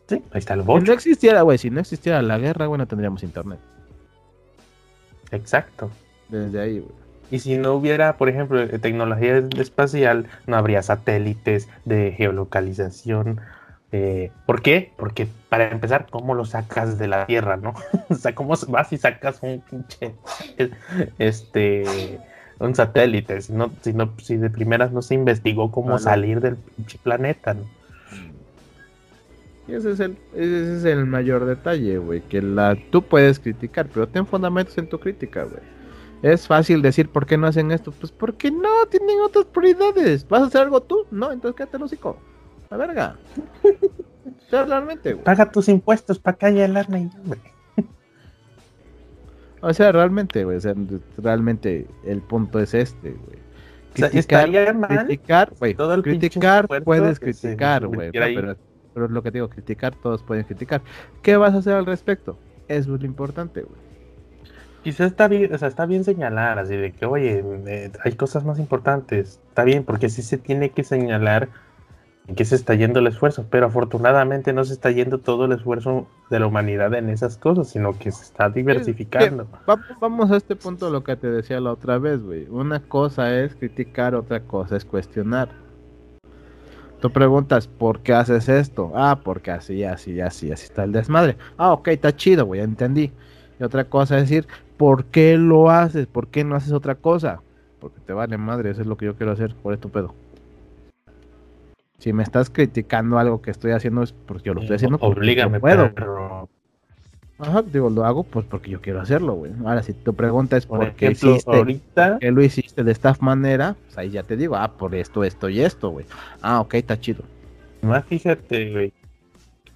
Sí, 0.08 0.16
ahí 0.32 0.40
está 0.40 0.56
el 0.56 0.62
Si 0.62 0.66
bocho. 0.66 0.86
no 0.88 0.94
existiera, 0.94 1.42
güey, 1.44 1.58
si 1.58 1.70
no 1.70 1.80
existiera 1.80 2.22
la 2.22 2.38
guerra, 2.38 2.66
güey, 2.66 2.78
no 2.80 2.88
tendríamos 2.88 3.24
internet. 3.24 3.60
Exacto. 5.32 5.90
Desde 6.30 6.60
ahí, 6.60 6.80
güey. 6.80 6.92
Y 7.30 7.40
si 7.40 7.58
no 7.58 7.74
hubiera, 7.74 8.18
por 8.18 8.28
ejemplo, 8.28 8.60
eh, 8.62 8.78
tecnología 8.80 9.38
espacial, 9.58 10.28
no 10.48 10.58
habría 10.58 10.82
satélites 10.82 11.70
de 11.86 12.12
geolocalización. 12.12 13.40
Eh, 13.92 14.32
¿Por 14.46 14.62
qué? 14.62 14.94
Porque 14.98 15.28
para 15.50 15.70
empezar, 15.70 16.08
¿cómo 16.10 16.34
lo 16.34 16.46
sacas 16.46 16.98
de 16.98 17.08
la 17.08 17.26
Tierra, 17.26 17.58
no? 17.58 17.74
o 18.10 18.16
sea, 18.16 18.34
¿cómo 18.34 18.54
vas 18.70 18.94
y 18.94 18.98
sacas 18.98 19.40
un 19.42 19.62
pinche, 19.62 20.16
este, 21.20 22.20
un 22.60 22.74
satélite? 22.76 23.42
Si, 23.42 23.54
no, 23.54 23.72
si, 23.82 23.94
no, 23.94 24.14
si 24.20 24.38
de 24.38 24.50
primeras 24.50 24.92
no 24.92 25.02
se 25.02 25.16
investigó 25.16 25.72
cómo 25.72 25.98
Ah, 25.98 26.00
no. 26.00 26.00
salir 26.00 26.40
del 26.40 26.56
pinche 26.56 26.98
planeta, 27.04 27.54
¿no? 27.54 27.66
Y 29.68 29.74
ese 29.76 29.92
es 29.92 30.00
el, 30.00 30.18
ese 30.34 30.78
es 30.78 30.86
el 30.86 31.06
mayor 31.06 31.46
detalle, 31.46 31.98
güey. 31.98 32.22
Que 32.22 32.42
la, 32.42 32.78
tú 32.92 33.04
puedes 33.04 33.40
criticar, 33.40 33.88
pero 33.94 34.08
ten 34.08 34.26
fundamentos 34.26 34.78
en 34.78 34.90
tu 34.90 35.00
crítica, 35.00 35.44
güey. 35.44 35.62
Es 36.22 36.48
fácil 36.48 36.82
decir 36.82 37.10
por 37.10 37.26
qué 37.26 37.38
no 37.38 37.48
hacen 37.48 37.72
esto. 37.72 37.92
Pues 37.92 38.12
porque 38.12 38.52
no, 38.52 38.86
tienen 38.90 39.20
otras 39.22 39.46
prioridades. 39.46 40.28
¿Vas 40.28 40.44
a 40.44 40.46
hacer 40.48 40.62
algo 40.62 40.82
tú? 40.82 41.06
No, 41.12 41.32
entonces 41.32 41.56
quédate 41.58 41.78
el 41.78 41.84
hocico. 41.84 42.18
La 42.72 42.78
verga. 42.78 43.16
Sea, 44.50 44.66
realmente, 44.66 45.14
güey. 45.14 45.24
Paga 45.24 45.52
tus 45.52 45.70
impuestos 45.70 46.20
para 46.20 46.38
que 46.38 46.46
haya 46.48 46.68
lana 46.68 47.00
y. 47.00 47.10
O 49.62 49.74
sea, 49.74 49.92
realmente, 49.92 50.44
güey. 50.44 50.58
O 50.58 50.60
sea, 50.60 50.74
realmente 51.18 51.88
el 52.04 52.22
punto 52.22 52.60
es 52.60 52.74
este, 52.74 53.12
güey. 53.12 53.40
O 53.94 53.98
sea, 53.98 54.10
Criticar, 54.10 54.74
mal 54.74 55.06
criticar, 55.06 55.54
güey. 55.60 55.76
Criticar, 55.76 56.68
puedes 56.84 57.20
criticar, 57.20 57.86
güey. 57.86 58.10
Pero, 58.12 58.56
pero 58.94 59.06
es 59.06 59.12
lo 59.12 59.22
que 59.22 59.32
digo, 59.32 59.50
criticar, 59.50 59.94
todos 60.02 60.24
pueden 60.24 60.46
criticar. 60.46 60.82
¿Qué 61.22 61.38
vas 61.38 61.54
a 61.54 61.58
hacer 61.58 61.74
al 61.74 61.86
respecto? 61.86 62.38
Eso 62.68 62.96
es 62.96 63.02
lo 63.02 63.06
importante, 63.06 63.62
güey. 63.62 63.80
Quizás 64.84 65.12
está 65.12 65.28
bien, 65.28 65.54
o 65.54 65.58
sea, 65.58 65.68
está 65.68 65.86
bien 65.86 66.04
señalar, 66.04 66.58
así 66.58 66.76
de 66.76 66.92
que, 66.92 67.06
oye, 67.06 67.44
eh, 67.68 67.92
hay 68.04 68.14
cosas 68.14 68.44
más 68.46 68.58
importantes. 68.58 69.40
Está 69.50 69.64
bien, 69.64 69.84
porque 69.84 70.10
sí 70.10 70.24
se 70.24 70.38
tiene 70.38 70.72
que 70.72 70.84
señalar 70.84 71.50
en 72.28 72.36
qué 72.36 72.46
se 72.46 72.56
está 72.56 72.76
yendo 72.76 73.00
el 73.00 73.08
esfuerzo, 73.08 73.46
pero 73.50 73.66
afortunadamente 73.66 74.54
no 74.54 74.64
se 74.64 74.74
está 74.74 74.92
yendo 74.92 75.18
todo 75.18 75.46
el 75.46 75.52
esfuerzo 75.54 76.08
de 76.30 76.40
la 76.40 76.48
humanidad 76.48 76.94
en 76.94 77.10
esas 77.10 77.38
cosas, 77.38 77.70
sino 77.70 77.98
que 77.98 78.12
se 78.12 78.24
está 78.24 78.50
diversificando. 78.50 79.48
Va- 79.70 79.80
Vamos 80.00 80.32
a 80.32 80.38
este 80.38 80.56
punto 80.56 80.90
lo 80.90 81.04
que 81.04 81.16
te 81.16 81.30
decía 81.32 81.60
la 81.60 81.72
otra 81.72 81.98
vez, 81.98 82.22
güey. 82.24 82.48
Una 82.50 82.80
cosa 82.80 83.38
es 83.40 83.56
criticar, 83.56 84.16
otra 84.16 84.42
cosa 84.42 84.78
es 84.78 84.86
cuestionar. 84.86 85.50
Tú 87.02 87.10
preguntas, 87.12 87.68
¿por 87.68 88.00
qué 88.02 88.14
haces 88.14 88.48
esto? 88.48 88.92
Ah, 88.96 89.20
porque 89.24 89.50
así, 89.50 89.84
así, 89.84 90.22
así, 90.22 90.52
así 90.52 90.66
está 90.66 90.84
el 90.84 90.92
desmadre. 90.92 91.36
Ah, 91.58 91.74
ok, 91.74 91.88
está 91.88 92.16
chido, 92.16 92.46
güey, 92.46 92.62
entendí. 92.62 93.12
Y 93.60 93.64
otra 93.64 93.86
cosa 93.86 94.18
es 94.18 94.30
decir, 94.30 94.48
¿por 94.78 95.06
qué 95.06 95.36
lo 95.38 95.72
haces? 95.72 96.06
¿Por 96.06 96.28
qué 96.28 96.44
no 96.44 96.56
haces 96.56 96.72
otra 96.72 96.94
cosa? 96.96 97.42
Porque 97.80 98.00
te 98.06 98.14
vale 98.14 98.38
madre, 98.38 98.70
eso 98.70 98.82
es 98.82 98.88
lo 98.88 98.98
que 98.98 99.06
yo 99.06 99.16
quiero 99.16 99.32
hacer, 99.32 99.56
por 99.56 99.74
esto 99.74 99.90
pedo. 99.90 100.14
Si 102.02 102.14
me 102.14 102.24
estás 102.24 102.50
criticando 102.50 103.20
algo 103.20 103.42
que 103.44 103.52
estoy 103.52 103.72
haciendo 103.74 104.02
es 104.02 104.12
porque 104.12 104.46
yo 104.46 104.54
lo 104.56 104.62
estoy 104.62 104.76
haciendo. 104.78 104.98
porque 104.98 105.14
yo 105.16 105.20
Oblígame, 105.22 105.60
puedo. 105.60 105.94
pero 105.94 106.50
Ajá, 107.38 107.62
digo, 107.62 107.90
lo 107.92 108.06
hago 108.06 108.24
pues 108.24 108.46
porque 108.46 108.72
yo 108.72 108.82
quiero 108.82 109.02
hacerlo, 109.02 109.34
güey. 109.34 109.52
Ahora, 109.66 109.84
si 109.84 109.94
tu 109.94 110.14
pregunta 110.16 110.58
es 110.58 110.66
por 110.66 110.80
por, 110.80 110.94
qué 110.94 111.08
ejemplo, 111.08 111.32
hiciste, 111.32 111.56
ahorita, 111.58 112.18
que 112.20 112.32
lo 112.32 112.42
hiciste 112.44 112.84
de 112.84 112.92
esta 112.92 113.16
manera, 113.20 113.76
pues 113.86 113.98
ahí 114.00 114.10
ya 114.10 114.24
te 114.24 114.36
digo, 114.36 114.56
ah, 114.56 114.74
por 114.78 114.96
esto, 114.96 115.24
esto 115.24 115.48
y 115.48 115.62
esto, 115.62 115.90
güey. 115.92 116.06
Ah, 116.42 116.60
ok, 116.62 116.74
está 116.76 117.00
chido. 117.00 117.24
más 117.84 118.04
fíjate, 118.06 118.72
güey, 118.72 118.94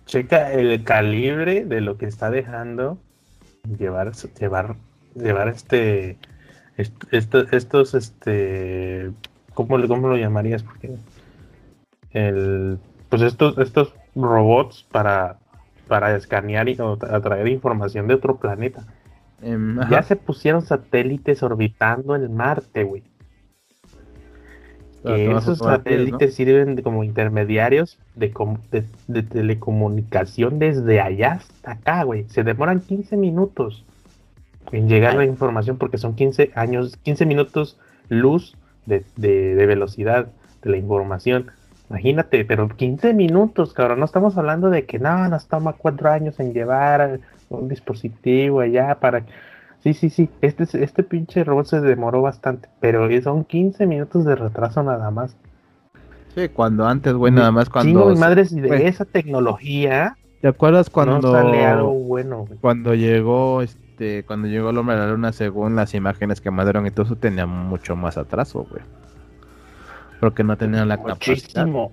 checa 0.08 0.52
el 0.52 0.84
calibre 0.84 1.64
de 1.66 1.82
lo 1.82 1.98
que 1.98 2.06
está 2.08 2.30
dejando 2.32 2.98
llevar, 3.80 4.14
llevar, 4.40 4.76
llevar 5.16 5.48
este, 5.48 6.18
est- 6.78 7.04
esto- 7.12 7.46
estos, 7.52 7.94
este, 7.96 9.12
¿cómo, 9.56 9.78
cómo 9.88 10.08
lo 10.08 10.18
llamarías? 10.18 10.62
Porque 10.64 10.92
el, 12.16 12.80
pues 13.10 13.22
estos, 13.22 13.58
estos 13.58 13.94
robots 14.16 14.86
para, 14.92 15.38
para 15.88 16.16
escanear 16.16 16.68
y 16.70 16.80
o 16.80 16.94
atraer 16.94 17.48
información 17.50 18.08
de 18.08 18.16
otro 18.16 18.38
planeta. 18.38 18.86
Em, 19.42 19.78
Ya 19.90 20.02
se 20.02 20.16
pusieron 20.16 20.62
satélites 20.62 21.44
orbitando 21.44 22.16
el 22.16 22.30
Marte, 22.30 22.84
güey. 22.84 23.04
Que 25.04 25.26
esos 25.38 25.60
satélites 25.78 26.34
sirven 26.34 26.76
de- 26.76 26.82
como 26.84 27.04
intermediarios 27.04 28.00
de, 28.16 28.32
com- 28.32 28.58
de- 28.72 28.86
de 29.08 29.22
telecomunicación 29.22 30.58
desde 30.58 31.00
allá 31.00 31.34
hasta 31.34 31.72
acá, 31.74 32.04
güey. 32.04 32.24
Se 32.30 32.44
demoran 32.44 32.80
15 32.80 33.16
minutos 33.18 33.86
en 34.72 34.88
llegar 34.90 35.14
la 35.16 35.26
información 35.26 35.78
porque 35.78 36.00
son 36.00 36.16
15 36.16 36.52
años, 36.56 36.98
15 37.04 37.26
minutos 37.28 37.78
luz 38.10 38.56
de 38.88 39.04
velocidad 39.68 40.28
de 40.64 40.70
la 40.72 40.78
información. 40.78 41.52
Imagínate, 41.90 42.46
pero 42.46 42.68
15 42.68 43.14
minutos, 43.14 43.74
cabrón. 43.74 44.00
No 44.00 44.06
estamos 44.06 44.38
hablando 44.38 44.70
de 44.70 44.86
que 44.86 45.00
no, 45.00 45.28
nos 45.30 45.48
toma 45.48 45.74
cuatro 45.74 46.10
años 46.10 46.40
en 46.40 46.54
llevar 46.54 47.20
un 47.50 47.68
dispositivo 47.68 48.62
allá 48.62 48.96
para. 49.00 49.24
Sí, 49.80 49.94
sí, 49.94 50.10
sí. 50.10 50.30
Este, 50.42 50.64
este 50.84 51.04
pinche 51.04 51.44
robot 51.44 51.68
se 51.68 51.82
demoró 51.82 52.22
bastante, 52.22 52.70
pero 52.80 53.08
son 53.22 53.46
15 53.46 53.86
minutos 53.86 54.26
de 54.26 54.36
retraso 54.36 54.82
nada 54.82 55.12
más. 55.12 55.38
Sí, 56.34 56.50
cuando 56.50 56.88
antes, 56.88 57.14
güey, 57.14 57.32
nada 57.32 57.52
más 57.52 57.70
cuando... 57.70 58.10
mi 58.10 58.18
madre, 58.18 58.46
si 58.46 58.60
de 58.60 58.68
güey. 58.68 58.88
esa 58.88 59.06
tecnología 59.06 60.18
¿Te 60.46 60.50
acuerdas 60.50 60.92
cuando... 60.92 61.20
no 61.22 61.32
sale 61.32 61.66
algo 61.66 61.92
bueno, 61.92 62.46
güey. 62.46 62.60
Cuando 62.60 62.94
llegó, 62.94 63.64
este, 63.64 64.24
cuando 64.26 64.48
llegó 64.48 64.70
el 64.70 64.78
hombre 64.78 64.96
a 64.96 65.00
la 65.00 65.08
luna, 65.08 65.32
según 65.32 65.76
las 65.76 65.96
imágenes 65.96 66.40
que 66.40 66.52
mandaron 66.52 66.86
y 66.86 66.92
todo 66.92 67.08
eso, 67.08 67.16
tenía 67.16 67.48
mucho 67.48 67.96
más 67.96 68.16
atraso, 68.16 68.68
güey. 68.70 68.84
Porque 70.26 70.44
no 70.44 70.58
tenían 70.58 70.88
la 70.88 70.98
capacidad. 70.98 71.66
Muchísimo. 71.68 71.92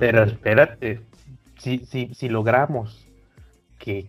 Pero 0.00 0.22
espérate, 0.24 1.00
si, 1.58 1.78
si, 1.80 2.14
si 2.14 2.28
logramos 2.28 3.06
que 3.78 4.06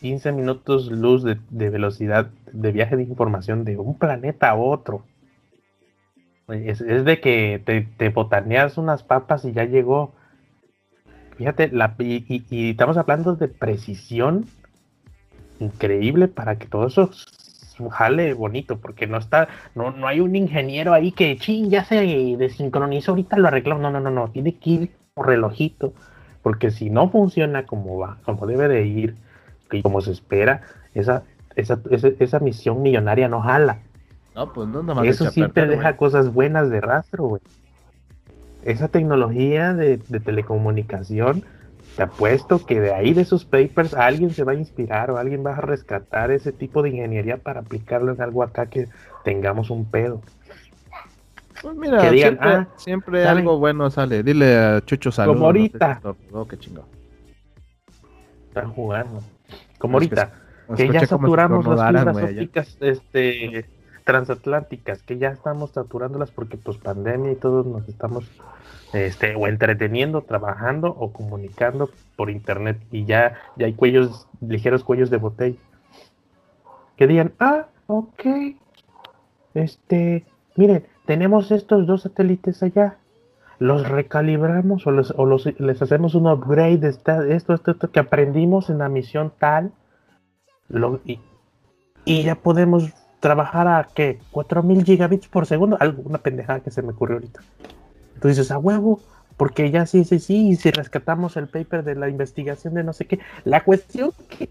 15 0.00 0.30
minutos 0.32 0.90
luz 0.90 1.24
de, 1.24 1.38
de 1.50 1.70
velocidad 1.70 2.30
de 2.52 2.72
viaje 2.72 2.96
de 2.96 3.02
información 3.02 3.64
de 3.64 3.76
un 3.76 3.98
planeta 3.98 4.50
a 4.50 4.54
otro, 4.54 5.02
es, 6.48 6.80
es 6.80 7.04
de 7.04 7.20
que 7.20 7.60
te, 7.64 7.82
te 7.96 8.08
botaneas 8.10 8.78
unas 8.78 9.02
papas 9.02 9.44
y 9.44 9.52
ya 9.52 9.64
llegó. 9.64 10.14
Fíjate, 11.36 11.68
la, 11.72 11.94
y, 11.98 12.24
y- 12.32 12.44
y 12.50 12.70
estamos 12.70 12.96
hablando 12.96 13.34
de 13.36 13.48
precisión 13.48 14.46
increíble 15.60 16.28
para 16.28 16.56
que 16.56 16.66
todo 16.66 16.86
eso 16.86 17.10
jale 17.90 18.34
bonito, 18.34 18.78
porque 18.78 19.06
no 19.06 19.18
está, 19.18 19.48
no, 19.74 19.90
no 19.90 20.06
hay 20.06 20.20
un 20.20 20.36
ingeniero 20.36 20.92
ahí 20.92 21.12
que, 21.12 21.36
ching, 21.36 21.70
ya 21.70 21.84
se 21.84 21.96
desincronizó, 22.38 23.12
ahorita 23.12 23.36
lo 23.38 23.48
arregló. 23.48 23.78
No, 23.78 23.90
no, 23.90 24.00
no, 24.00 24.10
no, 24.10 24.28
tiene 24.30 24.56
que 24.56 24.70
ir 24.70 24.90
por 25.14 25.26
relojito, 25.26 25.92
porque 26.42 26.70
si 26.70 26.90
no 26.90 27.10
funciona 27.10 27.66
como 27.66 27.98
va, 27.98 28.18
como 28.24 28.46
debe 28.46 28.68
de 28.68 28.86
ir, 28.86 29.16
y 29.70 29.82
como 29.82 30.00
se 30.00 30.12
espera, 30.12 30.62
esa, 30.94 31.24
esa, 31.56 31.80
esa, 31.90 32.08
esa 32.18 32.38
misión 32.40 32.82
millonaria 32.82 33.28
no 33.28 33.40
jala. 33.40 33.78
No, 34.34 34.52
pues 34.52 34.68
no, 34.68 34.82
más 34.82 35.04
Eso 35.04 35.30
siempre 35.30 35.62
perder, 35.62 35.78
deja 35.78 35.96
cosas 35.96 36.32
buenas 36.32 36.70
de 36.70 36.80
rastro, 36.80 37.24
güey. 37.24 37.42
esa 38.62 38.86
tecnología 38.86 39.74
de, 39.74 39.98
telecomunicación, 39.98 41.44
te 41.98 42.04
apuesto 42.04 42.64
que 42.64 42.80
de 42.80 42.94
ahí 42.94 43.12
de 43.12 43.22
esos 43.22 43.44
papers 43.44 43.92
alguien 43.92 44.30
se 44.30 44.44
va 44.44 44.52
a 44.52 44.54
inspirar 44.54 45.10
o 45.10 45.18
alguien 45.18 45.44
va 45.44 45.56
a 45.56 45.60
rescatar 45.60 46.30
ese 46.30 46.52
tipo 46.52 46.80
de 46.80 46.90
ingeniería 46.90 47.38
para 47.38 47.58
aplicarlo 47.58 48.12
en 48.12 48.22
algo 48.22 48.44
acá 48.44 48.66
que 48.66 48.86
tengamos 49.24 49.68
un 49.68 49.84
pedo. 49.84 50.22
Pues 51.60 51.74
mira, 51.74 52.08
siempre, 52.76 53.26
ah, 53.26 53.32
algo 53.32 53.58
bueno 53.58 53.90
sale. 53.90 54.22
Dile 54.22 54.56
a 54.56 54.80
Chucho 54.84 55.10
Salud. 55.10 55.32
Como 55.32 55.46
ahorita. 55.46 56.00
oh, 56.30 56.46
qué 56.46 56.56
chingado. 56.56 56.86
Están 58.46 58.72
jugando. 58.74 59.20
Como 59.80 59.96
ahorita. 59.96 60.30
Que, 60.76 60.92
ya 60.92 61.04
saturamos 61.04 61.66
las 61.66 62.16
ópticas 62.16 62.78
este, 62.80 63.66
transatlánticas, 64.04 65.02
que 65.02 65.18
ya 65.18 65.30
estamos 65.30 65.72
saturándolas 65.72 66.30
porque 66.30 66.58
pues 66.58 66.76
pandemia 66.76 67.32
y 67.32 67.34
todos 67.34 67.66
nos 67.66 67.88
estamos 67.88 68.24
este, 68.92 69.34
o 69.34 69.46
entreteniendo, 69.46 70.22
trabajando 70.22 70.88
o 70.88 71.12
comunicando 71.12 71.90
por 72.16 72.30
internet 72.30 72.78
y 72.90 73.04
ya, 73.04 73.34
ya 73.56 73.66
hay 73.66 73.74
cuellos, 73.74 74.26
ligeros 74.40 74.84
cuellos 74.84 75.10
de 75.10 75.18
botella. 75.18 75.58
Que 76.96 77.06
digan, 77.06 77.32
ah, 77.38 77.66
ok, 77.86 78.24
este, 79.54 80.26
miren, 80.56 80.86
tenemos 81.06 81.50
estos 81.50 81.86
dos 81.86 82.02
satélites 82.02 82.62
allá, 82.62 82.98
los 83.58 83.88
recalibramos 83.88 84.86
o, 84.86 84.92
les 84.92 85.82
hacemos 85.82 86.14
un 86.14 86.28
upgrade 86.28 86.78
de 86.78 86.88
esto, 86.90 87.22
esto, 87.22 87.54
esto, 87.54 87.90
que 87.90 88.00
aprendimos 88.00 88.70
en 88.70 88.78
la 88.78 88.88
misión 88.88 89.32
tal, 89.38 89.72
y, 91.04 92.22
ya 92.22 92.36
podemos 92.36 92.92
trabajar 93.20 93.66
a 93.68 93.88
¿qué? 93.94 94.18
4000 94.30 94.84
gigabits 94.84 95.28
por 95.28 95.46
segundo, 95.46 95.76
algo, 95.80 96.02
una 96.04 96.18
pendejada 96.18 96.60
que 96.60 96.70
se 96.70 96.82
me 96.82 96.90
ocurrió 96.90 97.16
ahorita. 97.16 97.40
Entonces 98.18 98.38
dices, 98.38 98.50
a 98.50 98.58
huevo, 98.58 99.00
porque 99.36 99.70
ya 99.70 99.86
sí, 99.86 100.04
sí, 100.04 100.18
sí, 100.18 100.48
y 100.48 100.56
si 100.56 100.72
rescatamos 100.72 101.36
el 101.36 101.46
paper 101.46 101.84
de 101.84 101.94
la 101.94 102.08
investigación 102.08 102.74
de 102.74 102.82
no 102.82 102.92
sé 102.92 103.06
qué, 103.06 103.20
la 103.44 103.62
cuestión 103.62 104.10
que 104.28 104.50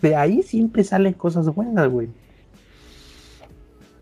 de 0.00 0.16
ahí 0.16 0.42
siempre 0.42 0.82
salen 0.82 1.12
cosas 1.12 1.46
buenas, 1.54 1.88
güey 1.90 2.08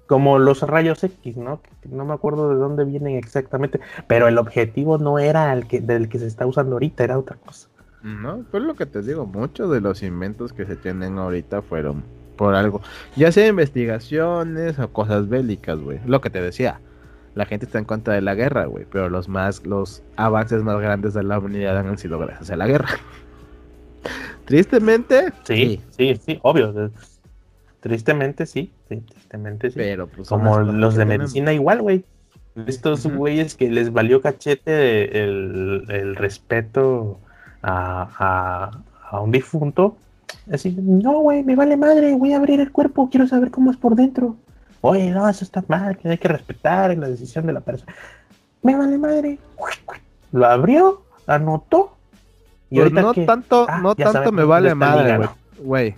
como 0.07 0.41
los 0.41 0.63
rayos 0.63 1.05
X, 1.05 1.37
¿no? 1.37 1.61
No 1.89 2.05
me 2.05 2.15
acuerdo 2.15 2.51
de 2.51 2.57
dónde 2.57 2.85
vienen 2.85 3.15
exactamente, 3.15 3.79
pero 4.09 4.27
el 4.27 4.39
objetivo 4.39 4.99
no 4.99 5.21
era 5.21 5.53
el 5.53 5.69
que, 5.69 5.81
del 5.81 6.09
que 6.09 6.19
se 6.19 6.27
está 6.27 6.47
usando 6.47 6.73
ahorita, 6.73 7.05
era 7.05 7.17
otra 7.17 7.37
cosa. 7.37 7.69
No, 8.03 8.45
pues 8.51 8.65
lo 8.65 8.75
que 8.75 8.87
te 8.87 9.03
digo, 9.03 9.25
muchos 9.25 9.71
de 9.71 9.81
los 9.81 10.03
inventos 10.03 10.53
que 10.53 10.67
se 10.67 10.75
tienen 10.75 11.17
ahorita 11.17 11.63
fueron 11.63 12.03
por 12.35 12.57
algo, 12.57 12.81
ya 13.15 13.31
sea 13.31 13.47
investigaciones 13.47 14.81
o 14.81 14.93
cosas 14.93 15.29
bélicas, 15.29 15.79
güey. 15.79 16.01
Lo 16.07 16.21
que 16.21 16.31
te 16.31 16.43
decía, 16.43 16.81
la 17.35 17.47
gente 17.47 17.67
está 17.67 17.79
en 17.79 17.85
contra 17.85 18.15
de 18.15 18.21
la 18.21 18.35
guerra, 18.35 18.67
güey, 18.67 18.87
pero 18.91 19.09
los 19.09 19.29
más, 19.29 19.65
los 19.65 20.03
avances 20.17 20.63
más 20.63 20.81
grandes 20.81 21.15
de 21.15 21.23
la 21.23 21.39
humanidad 21.39 21.79
han 21.79 21.99
sido 21.99 22.19
gracias 22.19 22.51
a 22.51 22.57
la 22.57 22.67
guerra. 22.67 22.89
Tristemente, 24.45 25.33
sí, 25.45 25.81
sí, 25.91 26.21
sí, 26.25 26.39
obvio. 26.43 26.91
Tristemente 27.81 28.47
sí, 28.47 28.73
tristemente 28.89 29.71
sí. 29.71 29.77
Pero 29.77 30.09
pues 30.09 30.29
como 30.29 30.59
los 30.61 30.97
de 30.97 31.05
medicina 31.05 31.53
igual, 31.53 31.83
güey. 31.83 32.05
Estos 32.67 33.07
güeyes 33.07 33.55
que 33.55 33.71
les 33.71 33.93
valió 33.93 34.21
cachete 34.21 35.23
el, 35.23 36.17
respeto 36.17 37.21
a, 37.63 38.71
un 39.23 39.31
difunto. 39.31 39.97
Así, 40.53 40.77
no, 40.79 41.21
güey, 41.21 41.45
me 41.45 41.55
vale 41.55 41.77
madre, 41.77 42.15
voy 42.15 42.33
a 42.33 42.37
abrir 42.37 42.61
el 42.61 42.73
cuerpo, 42.73 43.09
quiero 43.09 43.27
saber 43.27 43.51
cómo 43.51 43.71
es 43.71 43.77
por 43.77 43.95
dentro. 43.95 44.37
Oye, 44.83 45.11
no, 45.11 45.29
eso 45.29 45.45
está 45.45 45.63
mal, 45.69 45.97
que 45.99 46.09
hay 46.09 46.19
que 46.19 46.29
respetar 46.29 46.97
la 46.97 47.09
decisión 47.09 47.47
de 47.47 47.53
la 47.53 47.61
persona. 47.61 47.95
Me 48.63 48.77
vale 48.77 48.99
madre. 48.99 49.39
Lo 50.33 50.47
abrió, 50.47 51.03
anotó. 51.27 51.97
Y 52.71 52.81
pues 52.81 52.93
no 52.93 53.13
tanto, 53.13 53.67
ah, 53.69 53.81
no 53.83 53.95
tanto 53.95 54.33
me 54.33 54.45
vale 54.45 54.75
madre, 54.75 55.29
güey 55.59 55.95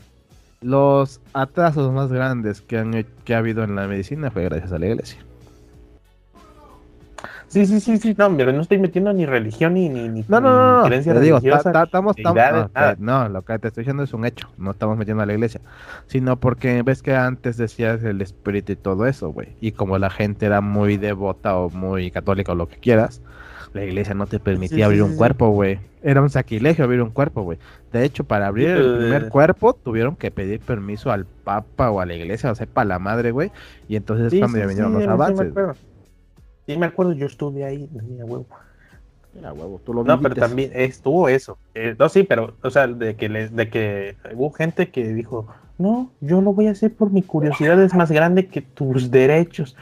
los 0.63 1.21
atrasos 1.33 1.93
más 1.93 2.11
grandes 2.13 2.61
que, 2.61 2.79
han, 2.79 3.05
que 3.25 3.35
ha 3.35 3.39
habido 3.39 3.65
en 3.65 3.75
la 3.75 3.87
medicina 3.87 4.31
fue 4.31 4.45
gracias 4.45 4.73
a 4.73 4.79
la 4.79 4.87
iglesia. 4.87 5.21
Sí, 7.53 7.67
sí, 7.67 7.81
sí, 7.81 7.99
sí, 7.99 8.15
no, 8.17 8.35
pero 8.35 8.51
no 8.51 8.63
estoy 8.63 8.79
metiendo 8.79 9.13
ni 9.13 9.27
religión 9.27 9.75
ni, 9.75 9.91
ni, 9.91 10.25
no, 10.27 10.41
no, 10.41 10.81
no, 10.81 10.87
creencia 10.87 11.13
digo, 11.21 11.37
estamos, 11.37 12.17
no, 12.99 13.29
lo 13.29 13.43
que 13.43 13.59
te 13.59 13.69
estoy 13.69 13.83
diciendo 13.83 14.05
es 14.05 14.15
un 14.15 14.25
hecho, 14.25 14.49
no 14.57 14.71
estamos 14.71 14.97
metiendo 14.97 15.23
a 15.23 15.27
la 15.27 15.35
iglesia, 15.35 15.61
sino 16.07 16.41
porque 16.41 16.83
ves 16.83 17.03
que 17.03 17.15
antes 17.15 17.59
decías 17.59 18.03
el 18.05 18.23
espíritu 18.23 18.73
y 18.73 18.77
todo 18.77 19.07
eso, 19.07 19.29
güey, 19.29 19.49
y 19.61 19.73
como 19.73 19.99
la 19.99 20.09
gente 20.09 20.47
era 20.47 20.63
muy 20.63 20.97
devota 20.97 21.59
o 21.59 21.69
muy 21.69 22.11
católica 22.11 22.53
o 22.53 22.55
lo 22.55 22.69
que 22.71 22.77
quieras, 22.77 23.21
la 23.75 23.85
iglesia 23.85 24.15
no 24.15 24.27
te 24.27 24.39
permitía 24.39 24.87
abrir 24.87 25.03
un 25.03 25.17
cuerpo, 25.17 25.49
güey. 25.49 25.79
Era 26.03 26.21
un 26.21 26.31
sacrilegio 26.31 26.85
abrir 26.85 27.01
un 27.01 27.11
cuerpo, 27.11 27.43
güey. 27.43 27.59
De 27.93 28.05
hecho, 28.05 28.25
para 28.25 28.47
abrir 28.47 28.69
el 28.69 28.99
primer 28.99 29.29
cuerpo 29.29 29.73
tuvieron 29.75 30.17
que 30.17 30.31
pedir 30.31 30.61
permiso 30.61 31.11
al 31.11 31.27
papa 31.27 31.91
o 31.91 32.01
a 32.01 32.07
la 32.07 32.15
iglesia, 32.15 32.51
o 32.51 32.55
sea, 32.55 32.67
para 32.67 32.87
la 32.87 32.99
madre, 32.99 33.31
güey. 33.31 33.51
Y 33.89 33.97
entonces 33.97 34.39
cuando 34.39 34.59
ya 34.59 34.67
vinieron 34.67 34.93
los 34.93 35.07
avances. 35.07 35.53
Sí 36.67 36.77
me, 36.77 36.87
acuerdo, 36.87 37.13
yo 37.13 37.27
estuve 37.27 37.65
ahí, 37.65 37.89
mira, 37.93 38.25
huevo. 38.25 38.47
Mira, 39.35 39.53
huevo, 39.53 39.81
tú 39.85 39.95
lo 39.95 40.05
No, 40.05 40.21
pero 40.21 40.35
también 40.35 40.71
estuvo 40.75 41.29
eso. 41.29 41.59
Eh, 41.75 41.97
no, 41.99 42.09
sí, 42.09 42.23
pero, 42.23 42.55
o 42.63 42.71
sea, 42.71 42.87
de 42.87 43.17
que, 43.17 43.29
les, 43.29 43.55
de 43.55 43.69
que 43.69 44.17
hubo 44.35 44.51
gente 44.53 44.91
que 44.91 45.13
dijo, 45.13 45.49
no, 45.79 46.11
yo 46.21 46.41
lo 46.41 46.53
voy 46.53 46.69
a 46.69 46.73
hacer 46.73 46.93
por 46.95 47.11
mi 47.11 47.23
curiosidad, 47.23 47.83
es 47.83 47.95
más 47.95 48.13
grande 48.13 48.47
que 48.47 48.63
tus 48.63 49.11
derechos. 49.11 49.77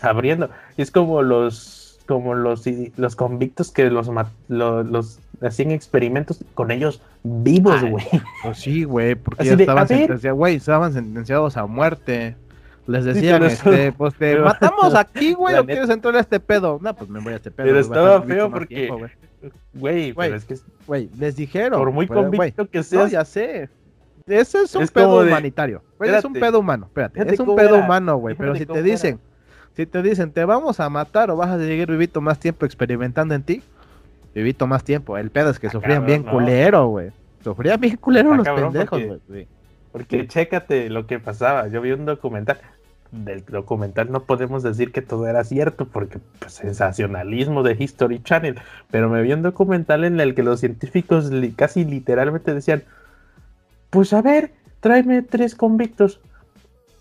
Abriendo. 0.00 0.50
Y 0.76 0.82
es 0.82 0.90
como 0.90 1.22
los 1.22 1.86
como 2.06 2.34
los, 2.34 2.64
los 2.96 3.16
convictos 3.16 3.70
que 3.70 3.90
los, 3.90 4.08
los, 4.48 5.18
hacían 5.42 5.72
experimentos 5.72 6.42
con 6.54 6.70
ellos 6.70 7.02
vivos, 7.22 7.82
güey. 7.84 8.06
Pues 8.42 8.58
sí, 8.58 8.84
güey, 8.84 9.16
porque 9.16 9.44
ya 9.44 9.54
estaban, 9.54 9.88
sentenciados, 9.88 10.38
güey, 10.38 10.56
estaban 10.56 10.92
sentenciados 10.92 11.56
a 11.56 11.66
muerte. 11.66 12.36
Les 12.86 13.04
decían, 13.04 13.42
este, 13.42 13.92
pues 13.96 14.14
te 14.14 14.38
matamos 14.38 14.94
aquí, 14.94 15.34
güey, 15.34 15.56
o 15.56 15.64
quieres 15.64 15.90
entrar 15.90 16.14
a 16.16 16.20
este 16.20 16.40
pedo. 16.40 16.78
No, 16.80 16.94
pues 16.94 17.10
me 17.10 17.20
voy 17.20 17.32
a 17.32 17.36
este 17.36 17.50
pedo. 17.50 17.66
Pero 17.66 17.80
estaba 17.80 18.22
feo 18.22 18.50
porque, 18.50 18.90
güey, 19.74 20.12
pero 20.12 20.36
es 20.36 20.44
que, 20.44 20.56
güey, 20.86 21.10
les 21.18 21.36
dijeron. 21.36 21.78
Por 21.78 21.90
muy 21.90 22.06
convicto 22.06 22.68
que 22.68 22.82
seas. 22.82 23.04
No, 23.04 23.08
ya 23.08 23.24
sé. 23.24 23.68
Ese 24.26 24.62
es 24.62 24.74
un 24.74 24.88
pedo 24.88 25.20
humanitario. 25.20 25.82
es 26.00 26.24
un 26.24 26.32
pedo 26.32 26.58
humano, 26.58 26.86
espérate. 26.86 27.34
es 27.34 27.40
un 27.40 27.54
pedo 27.54 27.78
humano, 27.78 28.16
güey, 28.16 28.34
pero 28.34 28.54
si 28.56 28.66
te 28.66 28.82
dicen, 28.82 29.20
si 29.74 29.86
te 29.86 30.02
dicen, 30.02 30.32
te 30.32 30.44
vamos 30.44 30.80
a 30.80 30.88
matar 30.88 31.30
o 31.30 31.36
vas 31.36 31.50
a 31.50 31.58
seguir 31.58 31.88
vivito 31.90 32.20
más 32.20 32.38
tiempo 32.38 32.66
experimentando 32.66 33.34
en 33.34 33.42
ti, 33.42 33.62
vivito 34.34 34.66
más 34.66 34.82
tiempo. 34.82 35.16
El 35.16 35.30
pedo 35.30 35.50
es 35.50 35.58
que 35.58 35.68
ah, 35.68 35.70
sufrían 35.70 36.04
bien 36.06 36.22
culero, 36.22 36.88
güey. 36.88 37.10
Sufrían 37.42 37.80
bien 37.80 37.96
culero 37.96 38.34
los 38.34 38.48
pendejos, 38.48 39.02
güey. 39.28 39.46
Porque, 39.92 40.26
chécate 40.26 40.90
lo 40.90 41.06
que 41.06 41.18
pasaba. 41.18 41.68
Yo 41.68 41.80
vi 41.80 41.92
un 41.92 42.04
documental. 42.04 42.58
Del 43.12 43.44
documental 43.44 44.10
no 44.10 44.24
podemos 44.24 44.62
decir 44.62 44.92
que 44.92 45.02
todo 45.02 45.26
era 45.26 45.44
cierto 45.44 45.86
porque 45.86 46.18
pues, 46.38 46.54
sensacionalismo 46.54 47.62
de 47.62 47.76
History 47.78 48.22
Channel. 48.22 48.60
Pero 48.90 49.08
me 49.08 49.22
vi 49.22 49.32
un 49.32 49.42
documental 49.42 50.04
en 50.04 50.20
el 50.20 50.34
que 50.34 50.42
los 50.42 50.60
científicos 50.60 51.30
casi 51.56 51.84
literalmente 51.84 52.52
decían, 52.52 52.82
pues 53.90 54.12
a 54.12 54.22
ver, 54.22 54.52
tráeme 54.80 55.22
tres 55.22 55.54
convictos. 55.54 56.20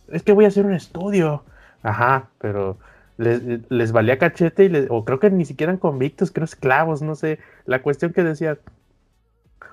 Es 0.10 0.24
que 0.24 0.34
voy 0.34 0.46
a 0.46 0.50
hacer 0.50 0.66
un 0.66 0.74
estudio 0.74 1.44
Ajá, 1.86 2.30
pero 2.40 2.80
les, 3.18 3.92
valía 3.92 4.18
cachete 4.18 4.66
y 4.66 4.88
o 4.90 5.06
creo 5.06 5.20
que 5.20 5.30
ni 5.30 5.46
siquiera 5.46 5.72
eran 5.72 5.80
convictos, 5.80 6.32
creo 6.32 6.46
esclavos, 6.46 7.04
no 7.04 7.14
sé. 7.14 7.38
La 7.68 7.84
cuestión 7.84 8.12
que 8.12 8.24
decía, 8.24 8.58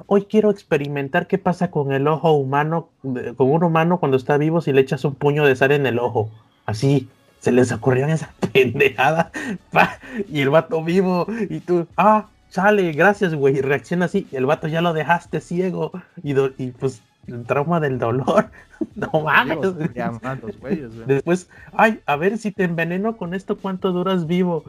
hoy 0.06 0.24
quiero 0.24 0.50
experimentar 0.50 1.26
qué 1.26 1.38
pasa 1.38 1.70
con 1.70 1.92
el 1.92 2.06
ojo 2.08 2.32
humano, 2.32 2.88
con 3.02 3.50
un 3.50 3.64
humano 3.64 3.98
cuando 3.98 4.16
está 4.16 4.36
vivo 4.36 4.60
si 4.60 4.72
le 4.72 4.80
echas 4.80 5.04
un 5.04 5.14
puño 5.14 5.44
de 5.44 5.56
sal 5.56 5.72
en 5.72 5.86
el 5.86 5.98
ojo. 5.98 6.30
Así, 6.66 7.08
se 7.40 7.52
les 7.52 7.72
ocurrió 7.72 8.06
esa 8.06 8.32
pendejada. 8.52 9.30
y 10.28 10.40
el 10.40 10.50
vato 10.50 10.82
vivo, 10.82 11.26
y 11.50 11.60
tú, 11.60 11.86
ah, 11.96 12.28
sale, 12.48 12.92
gracias, 12.92 13.34
güey. 13.34 13.58
Y 13.58 13.60
reacciona 13.60 14.06
así, 14.06 14.26
el 14.32 14.46
vato 14.46 14.68
ya 14.68 14.80
lo 14.80 14.92
dejaste 14.92 15.40
ciego. 15.40 15.92
Y, 16.22 16.38
y 16.58 16.70
pues 16.72 17.02
el 17.26 17.44
trauma 17.44 17.80
del 17.80 17.98
dolor. 17.98 18.50
No 18.96 19.12
mames. 19.22 19.58
Después, 21.06 21.48
ay, 21.72 22.00
a 22.04 22.16
ver 22.16 22.36
si 22.36 22.50
te 22.50 22.64
enveneno 22.64 23.16
con 23.16 23.32
esto, 23.32 23.56
¿cuánto 23.56 23.92
duras 23.92 24.26
vivo? 24.26 24.64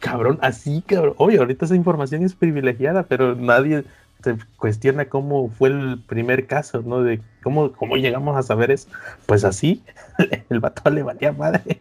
Cabrón, 0.00 0.38
así, 0.40 0.82
cabrón. 0.86 1.12
Oye, 1.18 1.36
ahorita 1.36 1.66
esa 1.66 1.76
información 1.76 2.22
es 2.22 2.34
privilegiada, 2.34 3.02
pero 3.02 3.34
nadie 3.34 3.84
se 4.24 4.38
cuestiona 4.56 5.04
cómo 5.04 5.50
fue 5.50 5.68
el 5.68 6.02
primer 6.02 6.46
caso, 6.46 6.82
¿no? 6.82 7.02
De 7.02 7.20
cómo, 7.42 7.72
cómo 7.72 7.96
llegamos 7.96 8.36
a 8.36 8.42
saber 8.42 8.70
eso. 8.70 8.88
Pues 9.26 9.44
así, 9.44 9.84
el 10.48 10.60
vato 10.60 10.88
le 10.90 11.02
valía 11.02 11.32
madre. 11.32 11.80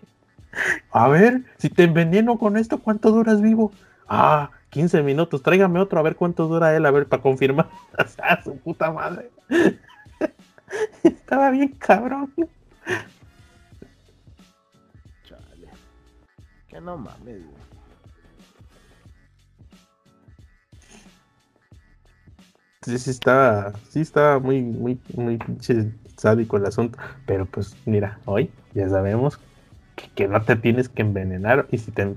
A 0.92 1.08
ver, 1.08 1.44
si 1.58 1.70
te 1.70 1.84
enveneno 1.84 2.38
con 2.38 2.58
esto, 2.58 2.80
¿cuánto 2.80 3.12
duras 3.12 3.42
vivo? 3.42 3.72
Ah, 4.08 4.52
15 4.70 5.02
minutos, 5.02 5.42
tráigame 5.42 5.80
otro 5.80 6.00
a 6.00 6.04
ver 6.04 6.16
cuánto 6.16 6.48
dura 6.48 6.76
él, 6.76 6.86
a 6.86 6.92
ver, 6.92 7.08
para 7.08 7.22
confirmar. 7.22 7.70
O 7.98 8.44
su 8.44 8.58
puta 8.58 8.92
madre. 8.92 9.32
Estaba 11.04 11.50
bien 11.50 11.70
cabrón. 11.80 12.34
Chale. 15.24 15.70
Que 16.68 16.82
no 16.82 16.98
mames, 16.98 17.42
Sí, 22.84 22.98
sí 22.98 23.10
estaba, 23.12 23.74
sí 23.90 24.02
estaba 24.02 24.40
muy, 24.40 24.62
muy, 24.62 25.00
muy 25.16 25.38
pinche 25.38 25.92
sádico 26.18 26.58
el 26.58 26.66
asunto. 26.66 26.98
Pero 27.26 27.46
pues 27.46 27.76
mira, 27.86 28.20
hoy 28.26 28.50
ya 28.74 28.90
sabemos 28.90 29.40
que, 30.16 30.28
no 30.28 30.42
te 30.42 30.56
tienes 30.56 30.90
que 30.90 31.02
envenenar. 31.02 31.68
Y 31.72 31.78
si 31.78 31.92
te, 31.92 32.14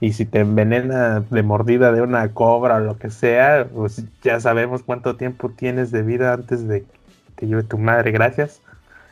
y 0.00 0.12
si 0.12 0.24
te 0.24 0.40
envenena 0.40 1.20
de 1.20 1.42
mordida 1.42 1.92
de 1.92 2.02
una 2.02 2.32
cobra 2.32 2.76
o 2.76 2.80
lo 2.80 2.98
que 2.98 3.10
sea, 3.10 3.68
pues 3.72 4.04
ya 4.22 4.40
sabemos 4.40 4.82
cuánto 4.82 5.16
tiempo 5.16 5.50
tienes 5.50 5.90
de 5.90 6.02
vida 6.02 6.32
antes 6.32 6.66
de 6.66 6.82
que 6.82 6.98
te 7.36 7.46
lleve 7.46 7.62
tu 7.62 7.78
madre. 7.78 8.10
Gracias 8.10 8.60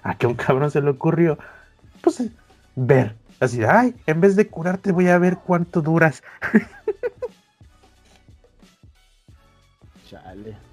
a 0.02 0.16
que 0.16 0.26
un 0.26 0.34
cabrón 0.34 0.70
se 0.70 0.80
le 0.80 0.90
ocurrió, 0.90 1.38
pues 2.02 2.22
ver. 2.74 3.14
Así, 3.38 3.62
ay, 3.64 3.94
en 4.06 4.22
vez 4.22 4.34
de 4.34 4.48
curarte 4.48 4.92
voy 4.92 5.08
a 5.08 5.18
ver 5.18 5.36
cuánto 5.36 5.82
duras. 5.82 6.22
Chale. 10.08 10.65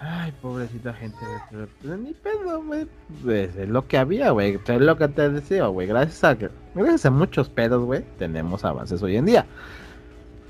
Ay, 0.00 0.32
pobrecita 0.40 0.92
gente, 0.94 1.18
pues, 1.50 1.98
ni 1.98 2.12
pedo, 2.14 2.62
güey. 2.62 2.86
Pues, 3.24 3.56
es 3.56 3.68
lo 3.68 3.86
que 3.88 3.98
había, 3.98 4.30
güey. 4.30 4.58
Es 4.64 4.80
lo 4.80 4.96
que 4.96 5.08
te 5.08 5.28
decía, 5.28 5.66
güey. 5.66 5.88
Gracias 5.88 6.22
a, 6.22 6.34
gracias 6.74 7.06
a 7.06 7.10
muchos 7.10 7.48
pedos, 7.48 7.84
güey, 7.84 8.04
tenemos 8.16 8.64
avances 8.64 9.02
hoy 9.02 9.16
en 9.16 9.26
día. 9.26 9.46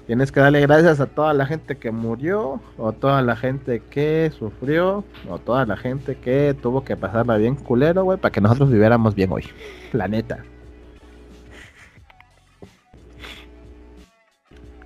Tienes 0.07 0.33
que 0.33 0.41
darle 0.41 0.61
gracias 0.63 1.01
a 1.01 1.07
toda 1.07 1.33
la 1.35 1.47
gente 1.47 1.77
que 1.77 1.91
murió, 1.91 2.61
o 2.77 2.93
toda 2.93 3.23
la 3.23 3.37
gente 3.37 3.83
que 3.91 4.31
sufrió, 4.39 5.05
o 5.29 5.39
toda 5.39 5.65
la 5.67 5.77
gente 5.77 6.17
que 6.17 6.57
tuvo 6.61 6.85
que 6.85 6.97
pasarla 6.97 7.37
bien 7.37 7.55
culero, 7.55 8.05
güey, 8.05 8.19
para 8.19 8.33
que 8.33 8.41
nosotros 8.41 8.71
viviéramos 8.71 9.15
bien 9.15 9.33
hoy. 9.33 9.45
La 9.93 10.09
neta. 10.09 10.45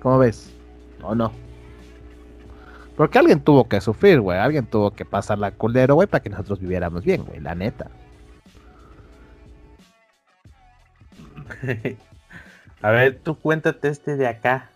¿Cómo 0.01 0.19
ves? 0.19 0.53
¿O 1.01 1.15
no? 1.15 1.42
Porque 2.95 3.17
alguien 3.17 3.41
tuvo 3.41 3.67
que 3.67 3.81
sufrir, 3.81 4.19
güey. 4.21 4.37
Alguien 4.37 4.65
tuvo 4.65 4.91
que 4.91 5.05
pasar 5.05 5.39
la 5.39 5.51
culero, 5.51 5.95
güey, 5.95 6.07
para 6.07 6.21
que 6.21 6.29
nosotros 6.29 6.59
viviéramos 6.59 7.03
bien, 7.03 7.23
güey. 7.25 7.39
La 7.39 7.55
neta. 7.55 7.89
A 12.81 12.91
ver, 12.91 13.19
tú 13.23 13.39
cuéntate 13.39 13.87
este 13.87 14.15
de 14.17 14.27
acá. 14.27 14.69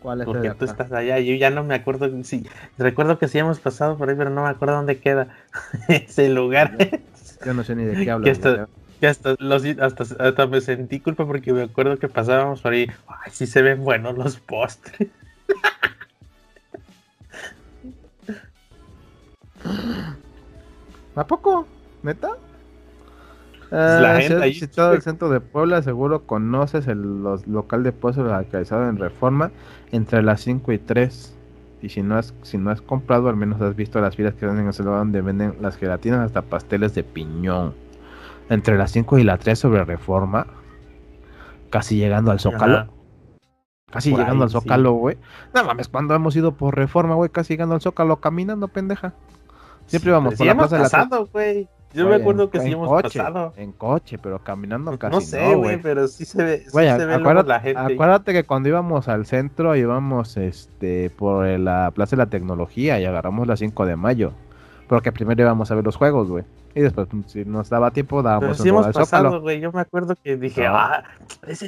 ¿Cuál 0.00 0.20
es 0.20 0.26
Porque 0.26 0.50
tú 0.50 0.64
estás 0.64 0.92
allá. 0.92 1.18
Yo 1.18 1.34
ya 1.34 1.50
no 1.50 1.64
me 1.64 1.74
acuerdo. 1.74 2.08
Sí, 2.22 2.46
recuerdo 2.78 3.18
que 3.18 3.28
sí 3.28 3.38
hemos 3.38 3.60
pasado 3.60 3.98
por 3.98 4.08
ahí, 4.08 4.14
pero 4.16 4.30
no 4.30 4.44
me 4.44 4.48
acuerdo 4.48 4.76
dónde 4.76 4.98
queda 4.98 5.28
ese 5.88 6.28
lugar. 6.28 6.76
Yo, 7.44 7.52
no 7.52 7.64
sé 7.64 7.74
ni 7.74 7.84
de 7.84 8.04
qué 8.04 8.10
hablas. 8.12 8.38
hasta, 8.38 10.04
hasta, 10.18 10.46
me 10.46 10.60
sentí 10.60 11.00
culpa 11.00 11.26
porque 11.26 11.52
me 11.52 11.64
acuerdo 11.64 11.98
que 11.98 12.08
pasábamos 12.08 12.62
por 12.62 12.72
ahí. 12.72 12.86
Ay, 13.08 13.32
sí 13.32 13.46
se 13.46 13.60
ven 13.60 13.84
buenos 13.84 14.16
los 14.16 14.38
postres. 14.38 15.10
¿A 21.14 21.26
poco? 21.26 21.66
¿Neta? 22.02 22.36
la 23.70 24.16
ah, 24.16 24.20
gente 24.20 24.28
si 24.28 24.34
has 24.34 24.44
visitado 24.44 24.92
el 24.92 25.02
centro 25.02 25.28
de 25.28 25.40
Puebla, 25.40 25.82
seguro 25.82 26.24
conoces 26.24 26.86
el 26.86 27.22
local 27.46 27.82
de 27.82 27.92
pozos 27.92 28.26
localizado 28.26 28.88
en 28.88 28.96
Reforma 28.96 29.50
entre 29.92 30.22
las 30.22 30.40
5 30.42 30.72
y 30.72 30.78
3. 30.78 31.32
Y 31.82 31.88
si 31.90 32.02
no 32.02 32.16
has, 32.16 32.34
si 32.42 32.58
no 32.58 32.70
has 32.70 32.80
comprado, 32.80 33.28
al 33.28 33.36
menos 33.36 33.60
has 33.60 33.76
visto 33.76 34.00
las 34.00 34.16
filas 34.16 34.34
que 34.34 34.46
venden 34.46 34.64
en 34.64 34.70
ese 34.70 34.82
lugar 34.82 35.00
donde 35.00 35.20
venden 35.20 35.56
las 35.60 35.76
gelatinas 35.76 36.20
hasta 36.20 36.42
pasteles 36.42 36.94
de 36.94 37.04
piñón. 37.04 37.74
Entre 38.48 38.78
las 38.78 38.92
5 38.92 39.18
y 39.18 39.24
la 39.24 39.36
3 39.36 39.58
sobre 39.58 39.84
Reforma, 39.84 40.46
casi 41.70 41.96
llegando 41.96 42.30
al 42.30 42.40
Zócalo. 42.40 42.88
Casi 43.90 44.10
llegando 44.10 44.44
al 44.44 44.50
Zócalo, 44.50 44.92
güey. 44.92 45.18
No 45.54 45.64
mames, 45.64 45.88
cuando 45.88 46.14
hemos 46.14 46.34
ido 46.36 46.52
por 46.52 46.76
Reforma, 46.76 47.14
güey, 47.14 47.30
casi 47.30 47.54
llegando 47.54 47.74
al 47.74 47.80
Zócalo 47.80 48.20
caminando, 48.20 48.68
pendeja. 48.68 49.14
Siempre 49.86 50.10
íbamos 50.10 50.34
por 50.34 50.46
la 50.46 50.54
plaza 50.54 50.78
pasado, 50.78 51.28
güey. 51.32 51.68
Yo 51.94 52.08
me 52.08 52.16
acuerdo 52.16 52.50
que 52.50 52.60
sí 52.60 52.72
hemos 52.72 52.88
coche, 52.88 53.18
pasado. 53.18 53.54
En 53.56 53.72
coche, 53.72 54.18
pero 54.18 54.38
caminando 54.38 54.90
pues 54.90 55.00
casi 55.00 55.14
no. 55.14 55.20
sé, 55.22 55.54
güey, 55.54 55.80
pero 55.80 56.06
sí 56.08 56.26
se 56.26 56.44
ve, 56.44 56.58
sí 56.58 56.70
se 56.70 57.06
ve 57.06 57.14
acuérdate, 57.14 57.48
la 57.48 57.60
gente. 57.60 57.94
Acuérdate 57.94 58.32
que 58.34 58.44
cuando 58.44 58.68
íbamos 58.68 59.08
al 59.08 59.24
centro, 59.24 59.74
íbamos 59.76 60.36
este 60.36 61.10
por 61.10 61.46
la 61.46 61.90
Plaza 61.94 62.16
de 62.16 62.18
la 62.18 62.26
Tecnología 62.26 63.00
y 63.00 63.06
agarramos 63.06 63.46
la 63.46 63.56
5 63.56 63.86
de 63.86 63.96
mayo. 63.96 64.32
Porque 64.88 65.10
primero 65.10 65.42
íbamos 65.42 65.70
a 65.70 65.74
ver 65.74 65.84
los 65.84 65.96
juegos, 65.96 66.28
güey. 66.28 66.44
Y 66.74 66.80
después, 66.80 67.08
si 67.26 67.44
nos 67.46 67.70
daba 67.70 67.90
tiempo, 67.90 68.22
dábamos 68.22 68.58
Pero 68.62 68.82
sí 68.82 68.92
pasado, 68.92 69.40
güey. 69.40 69.60
Yo 69.60 69.72
me 69.72 69.80
acuerdo 69.80 70.14
que 70.22 70.36
dije, 70.36 70.66
ah, 70.66 71.02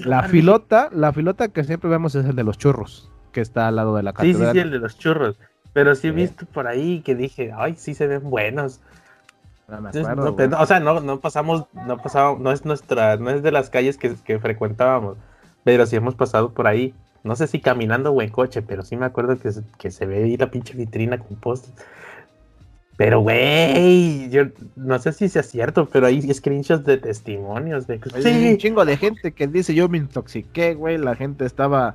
la 0.04 0.24
filota, 0.24 0.90
la 0.92 1.12
filota 1.12 1.48
que 1.48 1.64
siempre 1.64 1.88
vemos 1.88 2.14
es 2.14 2.26
el 2.26 2.36
de 2.36 2.44
los 2.44 2.58
churros, 2.58 3.10
que 3.32 3.40
está 3.40 3.68
al 3.68 3.76
lado 3.76 3.96
de 3.96 4.02
la 4.02 4.12
catedral. 4.12 4.36
Sí, 4.36 4.46
sí, 4.46 4.52
sí, 4.52 4.58
el 4.58 4.70
de 4.70 4.78
los 4.78 4.98
churros. 4.98 5.38
Pero 5.78 5.94
sí 5.94 6.08
he 6.08 6.10
visto 6.10 6.44
por 6.44 6.66
ahí 6.66 7.02
que 7.02 7.14
dije, 7.14 7.52
ay, 7.56 7.76
sí 7.76 7.94
se 7.94 8.08
ven 8.08 8.28
buenos. 8.28 8.80
o 9.68 10.66
sea, 10.66 10.80
no, 10.80 10.98
no 10.98 11.20
pasamos, 11.20 11.66
no 11.86 11.98
pasamos, 11.98 12.40
no 12.40 12.50
es 12.50 12.64
nuestra, 12.64 13.16
no 13.16 13.30
es 13.30 13.44
de 13.44 13.52
las 13.52 13.70
calles 13.70 13.96
que, 13.96 14.16
que, 14.24 14.40
frecuentábamos, 14.40 15.18
pero 15.62 15.86
sí 15.86 15.94
hemos 15.94 16.16
pasado 16.16 16.50
por 16.50 16.66
ahí. 16.66 16.94
No 17.22 17.36
sé 17.36 17.46
si 17.46 17.60
caminando 17.60 18.10
o 18.10 18.20
en 18.22 18.30
coche, 18.30 18.60
pero 18.60 18.82
sí 18.82 18.96
me 18.96 19.06
acuerdo 19.06 19.38
que, 19.38 19.52
que 19.78 19.92
se 19.92 20.04
ve 20.04 20.24
ahí 20.24 20.36
la 20.36 20.50
pinche 20.50 20.74
vitrina 20.74 21.16
con 21.16 21.36
postes. 21.36 21.72
Pero, 22.96 23.20
güey, 23.20 24.30
yo 24.30 24.46
no 24.74 24.98
sé 24.98 25.12
si 25.12 25.28
sea 25.28 25.44
cierto, 25.44 25.88
pero 25.88 26.08
hay 26.08 26.20
screenshots 26.34 26.86
de 26.86 26.98
testimonios 26.98 27.86
de 27.86 28.00
que 28.00 28.20
sí. 28.20 28.48
un 28.50 28.56
chingo 28.56 28.84
de 28.84 28.96
gente 28.96 29.30
que 29.30 29.46
dice 29.46 29.76
yo 29.76 29.88
me 29.88 29.98
intoxiqué, 29.98 30.74
güey, 30.74 30.98
la 30.98 31.14
gente 31.14 31.44
estaba... 31.44 31.94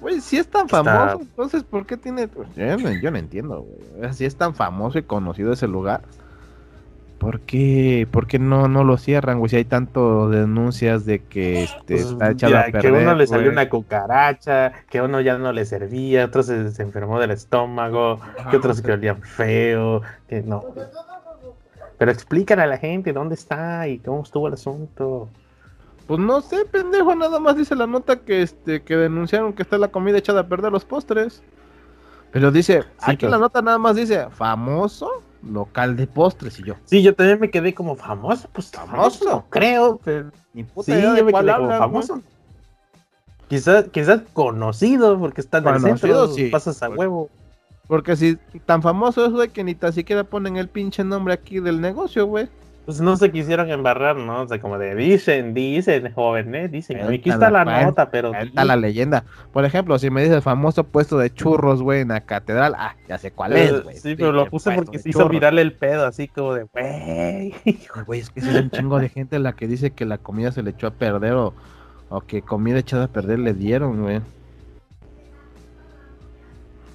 Güey, 0.00 0.20
si 0.20 0.38
es 0.38 0.48
tan 0.48 0.68
famoso, 0.68 1.20
entonces, 1.20 1.62
¿por 1.62 1.86
qué 1.86 1.96
tiene...? 1.96 2.28
Yo 2.56 2.76
no, 2.78 2.90
yo 3.00 3.10
no 3.10 3.18
entiendo, 3.18 3.66
güey. 3.96 4.14
Si 4.14 4.24
es 4.24 4.36
tan 4.36 4.54
famoso 4.54 4.98
y 4.98 5.02
conocido 5.02 5.52
ese 5.52 5.68
lugar, 5.68 6.02
¿Por 7.20 7.40
qué, 7.40 8.08
¿Por 8.10 8.26
qué 8.26 8.38
no, 8.38 8.66
no 8.66 8.82
lo 8.82 8.96
cierran, 8.96 9.40
güey? 9.40 9.50
Si 9.50 9.56
hay 9.56 9.66
tanto 9.66 10.30
denuncias 10.30 11.04
de 11.04 11.18
que 11.18 11.64
este, 11.64 11.96
pues, 11.96 12.06
está 12.06 12.30
echado 12.30 12.56
a 12.56 12.62
perder. 12.64 12.80
Que 12.80 12.92
uno 12.92 13.14
le 13.14 13.26
salió 13.26 13.50
una 13.50 13.68
cucaracha, 13.68 14.72
que 14.88 15.02
uno 15.02 15.20
ya 15.20 15.36
no 15.36 15.52
le 15.52 15.66
servía, 15.66 16.24
otro 16.24 16.42
se, 16.42 16.70
se 16.70 16.82
enfermó 16.82 17.20
del 17.20 17.32
estómago, 17.32 18.20
que 18.50 18.56
otros 18.56 18.80
que 18.80 18.92
olían 18.92 19.20
feo, 19.20 20.00
que 20.30 20.40
no. 20.40 20.64
Pero 21.98 22.10
explícale 22.10 22.62
a 22.62 22.66
la 22.66 22.78
gente 22.78 23.12
dónde 23.12 23.34
está 23.34 23.86
y 23.86 23.98
cómo 23.98 24.22
estuvo 24.22 24.48
el 24.48 24.54
asunto. 24.54 25.28
Pues 26.10 26.18
no 26.18 26.40
sé, 26.40 26.64
pendejo, 26.64 27.14
nada 27.14 27.38
más 27.38 27.54
dice 27.54 27.76
la 27.76 27.86
nota 27.86 28.16
que 28.16 28.42
este 28.42 28.82
que 28.82 28.96
denunciaron 28.96 29.52
que 29.52 29.62
está 29.62 29.78
la 29.78 29.92
comida 29.92 30.18
echada 30.18 30.40
a 30.40 30.48
perder 30.48 30.72
los 30.72 30.84
postres. 30.84 31.40
Pero 32.32 32.50
dice, 32.50 32.82
aquí 32.98 33.28
la 33.28 33.38
nota 33.38 33.62
nada 33.62 33.78
más 33.78 33.94
dice, 33.94 34.26
famoso 34.30 35.22
local 35.44 35.94
de 35.94 36.08
postres 36.08 36.58
y 36.58 36.64
yo. 36.64 36.74
Sí, 36.86 37.04
yo 37.04 37.14
también 37.14 37.38
me 37.38 37.48
quedé 37.48 37.74
como 37.74 37.94
famoso, 37.94 38.48
pues 38.52 38.72
famoso, 38.72 39.44
creo, 39.50 40.00
pero 40.02 40.32
ni 40.52 40.64
puta 40.64 40.92
sí, 40.92 41.00
yo 41.00 41.12
me 41.12 41.32
quedé 41.32 41.54
como 41.54 41.78
famoso. 41.78 42.22
Quizás, 43.46 43.84
quizás 43.92 44.22
conocido, 44.32 45.16
porque 45.16 45.40
está 45.40 45.58
en 45.58 45.68
el 45.68 45.80
centro, 45.80 46.26
sí. 46.26 46.48
pasas 46.48 46.82
a 46.82 46.90
huevo. 46.90 47.30
Porque 47.86 48.16
si 48.16 48.36
tan 48.66 48.82
famoso 48.82 49.24
es, 49.26 49.30
güey, 49.30 49.50
que 49.50 49.62
ni 49.62 49.76
tan 49.76 49.92
siquiera 49.92 50.24
ponen 50.24 50.56
el 50.56 50.66
pinche 50.66 51.04
nombre 51.04 51.34
aquí 51.34 51.60
del 51.60 51.80
negocio, 51.80 52.26
güey 52.26 52.48
pues 52.86 53.00
no 53.00 53.16
se 53.16 53.30
quisieron 53.30 53.70
embarrar, 53.70 54.16
¿no? 54.16 54.42
O 54.42 54.48
sea, 54.48 54.60
como 54.60 54.78
de 54.78 54.94
dicen, 54.94 55.54
dicen, 55.54 56.12
joven, 56.12 56.54
¿eh? 56.54 56.68
Dicen, 56.68 57.00
aquí 57.02 57.30
está 57.30 57.50
la, 57.50 57.64
nota, 57.84 58.10
pero... 58.10 58.34
Está 58.34 58.64
la 58.64 58.76
leyenda. 58.76 59.24
Por 59.52 59.64
ejemplo, 59.64 59.98
si 59.98 60.10
me 60.10 60.22
dice 60.22 60.34
el 60.34 60.42
famoso 60.42 60.84
puesto 60.84 61.18
de 61.18 61.32
churros, 61.32 61.82
güey, 61.82 62.00
en 62.00 62.08
la 62.08 62.22
catedral, 62.22 62.74
ah, 62.76 62.96
ya 63.06 63.18
sé 63.18 63.30
cuál 63.30 63.56
es, 63.56 63.84
güey. 63.84 63.96
Sí, 63.96 64.16
pero 64.16 64.32
lo 64.32 64.46
puse 64.46 64.72
porque 64.72 64.98
se 64.98 65.10
hizo 65.10 65.28
virarle 65.28 65.62
el 65.62 65.72
pedo, 65.72 66.06
así 66.06 66.26
como 66.28 66.54
de, 66.54 66.64
güey. 66.64 67.54
Güey, 68.06 68.20
es 68.20 68.30
que 68.30 68.40
es 68.40 68.46
un 68.46 68.70
chingo 68.70 68.98
de 68.98 69.08
gente 69.08 69.38
la 69.38 69.52
que 69.52 69.66
dice 69.66 69.90
que 69.90 70.04
la 70.04 70.18
comida 70.18 70.52
se 70.52 70.62
le 70.62 70.70
echó 70.70 70.86
a 70.86 70.90
perder 70.90 71.34
o, 71.34 71.54
o 72.08 72.20
que 72.22 72.42
comida 72.42 72.78
echada 72.78 73.04
a 73.04 73.08
perder 73.08 73.38
le 73.38 73.52
dieron, 73.52 74.02
güey. 74.02 74.20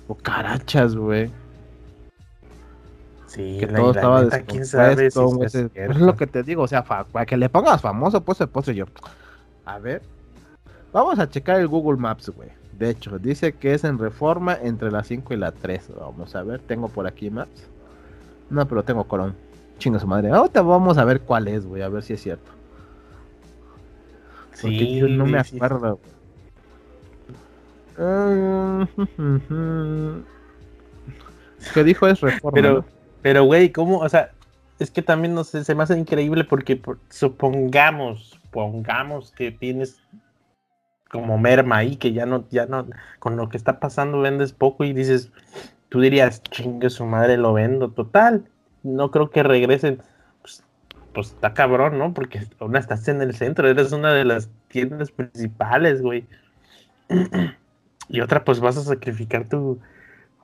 O 0.07 0.15
carachas, 0.15 0.95
güey 0.95 1.29
que 3.35 3.67
todo 3.67 3.91
estaba 3.91 4.23
descompuesto. 4.95 5.69
es, 5.73 5.97
lo 5.97 6.15
que 6.15 6.27
te 6.27 6.43
digo, 6.43 6.63
o 6.63 6.67
sea, 6.67 6.83
para 6.83 7.25
que 7.25 7.37
le 7.37 7.49
pongas 7.49 7.81
famoso, 7.81 8.21
pues 8.21 8.39
el 8.41 8.47
postre 8.47 8.75
yo. 8.75 8.85
A 9.65 9.79
ver, 9.79 10.01
vamos 10.93 11.19
a 11.19 11.29
checar 11.29 11.59
el 11.59 11.67
Google 11.67 11.97
Maps, 11.97 12.29
güey. 12.29 12.49
De 12.77 12.89
hecho, 12.89 13.19
dice 13.19 13.53
que 13.53 13.73
es 13.73 13.83
en 13.83 13.97
reforma 13.97 14.57
entre 14.61 14.91
las 14.91 15.07
5 15.07 15.33
y 15.33 15.37
la 15.37 15.51
3. 15.51 15.91
Vamos 15.99 16.35
a 16.35 16.43
ver, 16.43 16.61
tengo 16.61 16.87
por 16.89 17.07
aquí 17.07 17.29
Maps. 17.29 17.67
No, 18.49 18.67
pero 18.67 18.83
tengo 18.83 19.03
Corón. 19.05 19.35
Chinga 19.77 19.99
su 19.99 20.07
madre. 20.07 20.29
Ahorita 20.29 20.61
vamos 20.61 20.97
a 20.97 21.05
ver 21.05 21.21
cuál 21.21 21.47
es, 21.47 21.65
güey, 21.65 21.81
a 21.81 21.89
ver 21.89 22.03
si 22.03 22.13
es 22.13 22.21
cierto. 22.21 22.51
Porque 24.61 24.95
yo 24.95 25.07
no 25.07 25.25
me 25.25 25.39
acuerdo. 25.39 25.99
Ah, 27.97 28.87
¿Qué 31.73 31.83
dijo 31.83 32.07
es 32.07 32.21
reforma. 32.21 32.53
Pero, 32.53 32.85
pero, 33.25 33.43
güey, 33.43 33.71
¿cómo? 33.71 34.01
O 34.01 34.07
sea, 34.07 34.33
es 34.77 34.91
que 34.91 35.01
también 35.01 35.33
no 35.33 35.43
sé, 35.43 35.63
se 35.63 35.73
me 35.73 35.81
hace 35.81 35.97
increíble 35.97 36.43
porque 36.43 36.79
supongamos, 37.09 38.39
pongamos 38.51 39.31
que 39.31 39.49
tienes 39.49 39.99
como 41.09 41.39
merma 41.39 41.77
ahí, 41.77 41.95
que 41.95 42.13
ya 42.13 42.27
no, 42.27 42.47
ya 42.51 42.67
no, 42.67 42.87
con 43.17 43.35
lo 43.35 43.49
que 43.49 43.57
está 43.57 43.79
pasando 43.79 44.21
vendes 44.21 44.53
poco 44.53 44.83
y 44.83 44.93
dices, 44.93 45.31
tú 45.89 46.01
dirías, 46.01 46.43
chingue 46.43 46.91
su 46.91 47.07
madre, 47.07 47.37
lo 47.37 47.53
vendo, 47.53 47.89
total. 47.89 48.45
No 48.83 49.09
creo 49.09 49.31
que 49.31 49.41
regresen. 49.41 50.03
Pues, 50.43 50.63
pues 51.11 51.29
está 51.29 51.55
cabrón, 51.55 51.97
¿no? 51.97 52.13
Porque 52.13 52.47
una 52.59 52.77
estás 52.77 53.07
en 53.07 53.23
el 53.23 53.33
centro, 53.33 53.67
eres 53.67 53.91
una 53.91 54.13
de 54.13 54.25
las 54.25 54.51
tiendas 54.67 55.09
principales, 55.09 56.03
güey. 56.03 56.27
y 58.07 58.21
otra, 58.21 58.43
pues 58.43 58.59
vas 58.59 58.77
a 58.77 58.83
sacrificar 58.83 59.49
tu, 59.49 59.79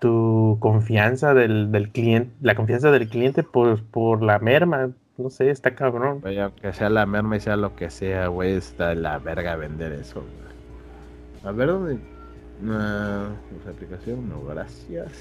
tu 0.01 0.57
confianza 0.59 1.35
del, 1.35 1.71
del 1.71 1.89
cliente, 1.91 2.31
la 2.41 2.55
confianza 2.55 2.89
del 2.89 3.07
cliente 3.07 3.43
por, 3.43 3.83
por 3.83 4.23
la 4.23 4.39
merma. 4.39 4.89
No 5.19 5.29
sé, 5.29 5.51
está 5.51 5.75
cabrón. 5.75 6.21
Oye, 6.25 6.41
aunque 6.41 6.73
sea 6.73 6.89
la 6.89 7.05
merma 7.05 7.37
y 7.37 7.39
sea 7.39 7.55
lo 7.55 7.75
que 7.75 7.91
sea, 7.91 8.27
güey, 8.27 8.53
está 8.53 8.95
la 8.95 9.19
verga 9.19 9.55
vender 9.55 9.91
eso. 9.91 10.21
güey. 10.21 11.45
A 11.45 11.51
ver 11.55 11.67
dónde. 11.67 11.99
No, 12.63 13.27
esa 13.61 13.69
aplicación, 13.69 14.27
no, 14.27 14.43
gracias. 14.43 15.11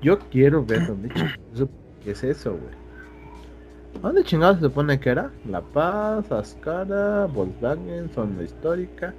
Yo 0.00 0.18
quiero 0.18 0.64
ver 0.64 0.86
dónde 0.86 1.08
chingados. 1.14 1.68
¿Qué 2.02 2.12
es 2.12 2.24
eso, 2.24 2.52
güey? 2.52 4.00
¿Dónde 4.00 4.24
chingados 4.24 4.60
se 4.60 4.62
supone 4.62 4.98
que 4.98 5.10
era? 5.10 5.30
La 5.46 5.60
Paz, 5.60 6.32
Ascara, 6.32 7.26
Volkswagen, 7.26 8.08
zona 8.14 8.42
histórica. 8.42 9.12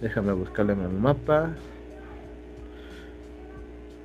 Déjame 0.00 0.32
buscarlo 0.32 0.74
en 0.74 0.82
el 0.82 0.92
mapa. 0.92 1.50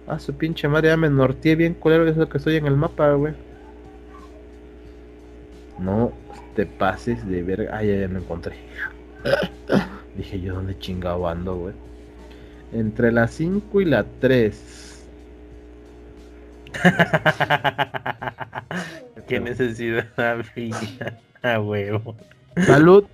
Ah, 0.08 0.20
su 0.20 0.34
pinche 0.34 0.70
madre, 0.70 0.88
ya 0.88 0.98
me 0.98 1.10
norteé 1.10 1.56
bien 1.56 1.74
culero, 1.74 2.08
eso 2.08 2.30
que 2.30 2.38
estoy 2.38 2.56
en 2.56 2.66
el 2.66 2.78
mapa, 2.78 3.12
güey. 3.12 3.34
No 5.80 6.14
te 6.56 6.66
pases 6.66 7.28
de 7.28 7.44
verga. 7.44 7.78
Ah, 7.78 7.84
ya, 7.84 7.96
ya 7.96 8.08
lo 8.08 8.20
encontré. 8.20 8.56
Dije 10.16 10.40
yo, 10.40 10.56
¿dónde 10.56 10.80
chingado 10.80 11.28
ando, 11.28 11.58
güey? 11.58 11.74
Entre 12.72 13.12
la 13.12 13.28
5 13.28 13.82
y 13.82 13.86
la 13.86 14.06
3. 14.20 15.06
Qué 19.28 19.42
necesidad 19.42 20.08
había. 20.18 21.20
A 21.44 21.60
huevo. 21.60 22.16
Salud. 22.66 23.06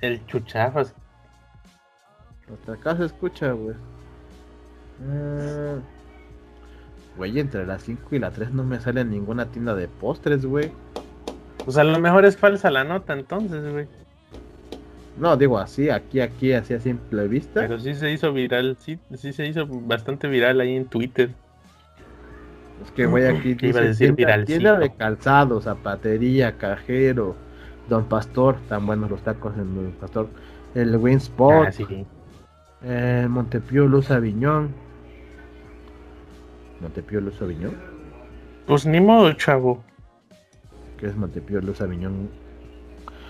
El 0.00 0.24
chuchafas. 0.26 0.94
Hasta 2.52 2.72
acá 2.72 2.96
se 2.96 3.04
escucha, 3.06 3.52
güey. 3.52 3.74
Ah. 5.02 5.78
Güey, 7.16 7.40
entre 7.40 7.66
la 7.66 7.78
5 7.78 8.14
y 8.14 8.18
la 8.18 8.30
3 8.30 8.52
no 8.52 8.62
me 8.62 8.80
sale 8.80 9.04
ninguna 9.04 9.46
tienda 9.46 9.74
de 9.74 9.88
postres, 9.88 10.44
güey. 10.44 10.70
Pues 11.64 11.78
a 11.78 11.84
lo 11.84 11.98
mejor 11.98 12.24
es 12.24 12.36
falsa 12.36 12.70
la 12.70 12.84
nota 12.84 13.14
entonces, 13.14 13.72
güey. 13.72 13.86
No, 15.18 15.36
digo 15.36 15.58
así, 15.58 15.88
aquí, 15.88 16.20
aquí, 16.20 16.52
así 16.52 16.74
a 16.74 16.80
simple 16.80 17.26
vista. 17.26 17.62
Pero 17.62 17.80
sí 17.80 17.94
se 17.94 18.12
hizo 18.12 18.32
viral, 18.34 18.76
sí, 18.78 18.98
sí 19.14 19.32
se 19.32 19.46
hizo 19.46 19.66
bastante 19.66 20.28
viral 20.28 20.60
ahí 20.60 20.76
en 20.76 20.84
Twitter. 20.84 21.30
Es 22.84 22.90
que, 22.90 23.06
güey, 23.06 23.24
aquí 23.24 23.56
¿Qué 23.56 23.68
iba 23.68 23.80
a 23.80 23.84
dice 23.84 24.12
decir 24.12 24.44
tienda, 24.44 24.78
de 24.78 24.94
calzado, 24.94 25.62
zapatería, 25.62 26.58
cajero, 26.58 27.34
Don 27.88 28.04
Pastor, 28.04 28.56
tan 28.68 28.84
buenos 28.84 29.10
los 29.10 29.22
tacos 29.22 29.56
en 29.56 29.74
Don 29.74 29.92
Pastor. 29.92 30.28
El 30.74 30.94
Winspot, 30.96 31.68
Ah, 31.68 31.72
sí. 31.72 32.06
Montepío 33.28 33.86
Luz 33.86 34.10
Aviñón. 34.10 34.74
Montepío 36.86 37.20
Luz 37.20 37.42
Aviñón. 37.42 37.74
Pues 38.68 38.86
ni 38.86 39.00
modo, 39.00 39.32
chavo. 39.32 39.82
¿Qué 40.98 41.06
es 41.08 41.16
Montepío 41.16 41.60
Luz 41.60 41.80
Aviñón? 41.80 42.30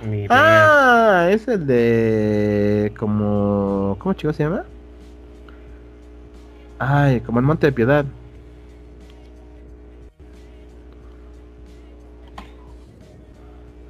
Ni. 0.06 0.26
Ah, 0.28 1.28
es 1.30 1.48
el 1.48 1.66
de. 1.66 2.92
Como. 2.98 3.96
¿Cómo 3.98 4.12
chico 4.12 4.34
se 4.34 4.42
llama? 4.44 4.64
Ay, 6.78 7.22
como 7.22 7.38
el 7.40 7.46
Monte 7.46 7.66
de 7.68 7.72
Piedad. 7.72 8.04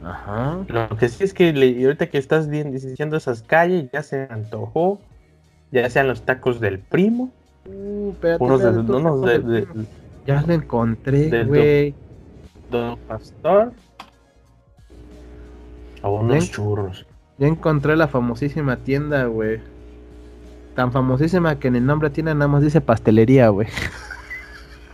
Ajá. 0.05 0.65
Lo 0.69 0.97
que 0.97 1.09
sí 1.09 1.25
es 1.25 1.35
que 1.35 1.53
le- 1.53 1.85
ahorita 1.85 2.09
que 2.09 2.19
estás 2.19 2.49
diciendo 2.49 3.17
esas 3.17 3.43
calles, 3.43 3.91
ya 3.93 4.03
se 4.03 4.29
antojó. 4.31 5.01
Ya 5.73 5.91
sean 5.91 6.07
los 6.07 6.23
tacos 6.23 6.61
del 6.61 6.79
primo, 6.79 7.33
Uh, 7.87 8.11
espérate, 8.13 8.43
unos 8.45 8.61
de, 8.63 8.69
espérate, 8.71 8.93
unos 8.93 9.23
de, 9.23 9.39
de- 9.39 9.67
Ya 10.27 10.43
lo 10.43 10.53
encontré, 10.53 11.45
güey. 11.45 11.95
Don 12.71 12.99
Pastor. 13.07 13.73
O 16.03 16.17
unos 16.21 16.33
Ven. 16.33 16.43
churros. 16.43 17.07
Ya 17.39 17.47
encontré 17.47 17.97
la 17.97 18.09
famosísima 18.09 18.77
tienda, 18.79 19.27
güey. 19.27 19.61
Tan 20.75 20.91
famosísima 20.91 21.59
que 21.59 21.69
en 21.69 21.77
el 21.77 21.87
nombre 21.87 22.11
tiene 22.11 22.35
nada 22.35 22.49
más 22.49 22.63
dice 22.63 22.81
pastelería, 22.81 23.49
güey. 23.51 23.69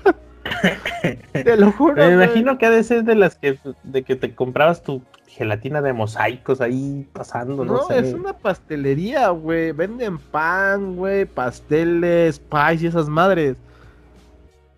Te 1.33 1.57
lo 1.57 1.73
juro. 1.73 1.95
Me 1.97 2.13
imagino 2.13 2.59
que 2.59 2.67
ha 2.67 2.71
de 2.71 2.85
ser 2.85 3.05
de 3.05 3.15
las 3.15 3.37
que, 3.37 3.59
de 3.83 4.03
que 4.03 4.17
te 4.17 4.35
comprabas 4.35 4.83
tu 4.83 5.03
gelatina 5.33 5.81
de 5.81 5.93
mosaicos 5.95 6.61
ahí 6.61 7.09
pasando, 7.13 7.65
no, 7.65 7.73
No, 7.77 7.83
sé. 7.85 7.99
es 8.01 8.13
una 8.15 8.35
pastelería, 8.35 9.31
güey. 9.31 9.73
Venden 9.73 10.19
pan, 10.19 10.95
güey, 10.97 11.25
pasteles, 11.25 12.39
pies 12.39 12.83
y 12.83 12.87
esas 12.89 13.09
madres. 13.09 13.57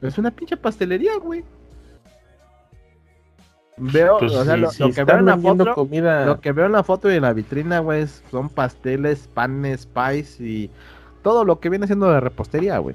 Es 0.00 0.16
una 0.16 0.30
pinche 0.30 0.56
pastelería, 0.56 1.16
güey. 1.18 1.42
Veo, 3.76 4.18
Pues 4.20 4.32
o 4.32 4.44
sea, 4.44 4.54
sí, 4.54 4.60
lo, 4.60 4.70
sí 4.70 4.82
lo 4.84 4.92
que 4.92 5.02
veo 5.04 5.18
en 5.18 5.24
la 5.26 5.36
foto, 5.36 5.74
comida. 5.74 6.26
lo 6.26 6.40
que 6.40 6.52
veo 6.52 6.66
en 6.66 6.72
la 6.72 6.84
foto 6.84 7.10
y 7.10 7.16
en 7.16 7.22
la 7.22 7.32
vitrina, 7.32 7.80
güey, 7.80 8.02
es- 8.02 8.22
son 8.30 8.48
pasteles, 8.48 9.26
panes, 9.34 9.86
pies 9.86 10.40
y 10.40 10.70
todo 11.24 11.44
lo 11.44 11.58
que 11.58 11.68
viene 11.70 11.86
siendo 11.88 12.08
de 12.12 12.20
repostería, 12.20 12.78
güey. 12.78 12.94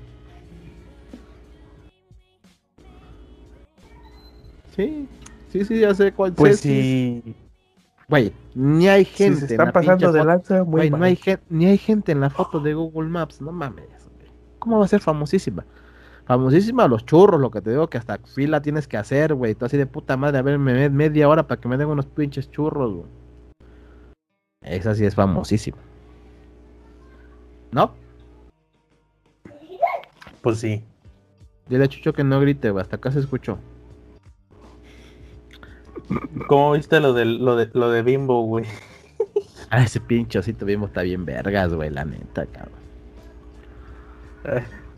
Sí, 4.76 5.08
sí, 5.52 5.65
sí, 5.65 5.80
ya 5.80 5.93
sé 5.93 6.13
cuál 6.13 6.34
Pues 6.34 6.62
sé, 6.62 6.69
sí. 6.69 7.36
Güey, 8.10 8.34
ni 8.56 8.88
hay 8.89 9.06
Si 9.06 9.12
gente. 9.24 9.39
se 9.41 9.45
en 9.45 9.52
están 9.62 9.72
pasando 9.72 10.12
de 10.12 10.24
lanza, 10.26 10.63
muy 10.63 10.89
Güey, 10.89 10.89
no 10.89 11.04
hay 11.04 11.19
ni 11.50 11.65
hay 11.67 11.78
gente 11.78 12.12
en 12.12 12.19
la 12.22 12.30
foto 12.30 12.60
de 12.60 12.74
Google 12.74 13.08
Maps, 13.10 13.39
no 13.41 13.52
mames. 13.52 13.86
güey. 13.86 14.32
¿Cómo 14.58 14.80
va 14.80 14.86
a 14.86 14.88
ser 14.88 15.00
famosísima? 15.00 15.63
Famosísima 16.26 16.88
los 16.88 17.06
churros, 17.06 17.39
lo 17.39 17.50
que 17.52 17.62
te 17.62 17.69
digo 17.72 17.88
que 17.89 17.98
hasta 17.98 18.17
fila 18.19 18.62
tienes 18.62 18.88
que 18.88 18.98
hacer, 18.98 19.34
güey. 19.36 19.56
Tú 19.56 19.65
así 19.65 19.78
de 19.78 19.86
puta 19.86 20.17
madre, 20.17 20.39
a 20.39 20.41
ver, 20.41 20.58
me 20.60 20.74
me- 20.74 20.89
media 20.89 21.30
hora 21.30 21.48
para 21.48 21.62
que 21.62 21.67
me 21.67 21.78
den 21.78 21.88
unos 21.88 22.06
pinches 22.08 22.50
churros, 22.52 22.93
güey. 22.93 23.08
Esa 24.62 24.93
sí 24.95 25.06
es 25.06 25.15
famosísima. 25.15 25.78
¿No? 27.72 27.93
Pues 30.41 30.58
sí. 30.60 30.84
Dile 31.67 31.84
a 31.84 31.88
Chucho 31.88 32.13
que 32.13 32.24
no 32.24 32.39
grite, 32.39 32.72
güey. 32.72 32.82
Hasta 32.82 32.95
acá 32.95 33.12
se 33.12 33.19
escuchó. 33.19 33.58
¿Cómo 36.48 36.72
viste 36.74 37.00
lo 37.00 37.13
de, 37.13 37.26
lo 37.26 37.56
de, 37.56 37.69
lo 37.74 37.91
de 37.91 38.02
Bimbo, 38.02 38.43
güey? 38.43 38.65
Ah, 39.72 39.84
ese 39.84 40.00
pinche 40.00 40.39
osito 40.39 40.65
mismo 40.65 40.88
está 40.88 41.04
bien 41.04 41.26
vergas, 41.26 41.72
güey, 41.72 41.91
la 41.91 42.04
neta, 42.04 42.48
cabrón. 42.48 42.80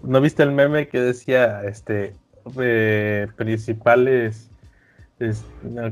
¿No 0.04 0.22
viste 0.22 0.44
el 0.44 0.52
meme 0.52 0.88
que 0.88 1.02
decía, 1.02 1.64
este, 1.64 2.16
eh, 2.58 3.28
principales, 3.36 4.50
es- 5.20 5.44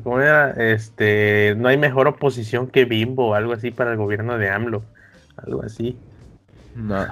¿cómo 0.04 0.22
era? 0.22 0.52
Este, 0.52 1.56
no 1.58 1.68
hay 1.68 1.78
mejor 1.78 2.08
oposición 2.08 2.68
que 2.68 2.86
Bimbo 2.86 3.36
algo 3.36 3.52
así 3.54 3.72
para 3.72 3.92
el 3.92 3.98
gobierno 3.98 4.38
de 4.38 4.50
AMLO, 4.50 4.84
algo 5.36 5.62
así. 5.64 5.98
No. 6.76 7.06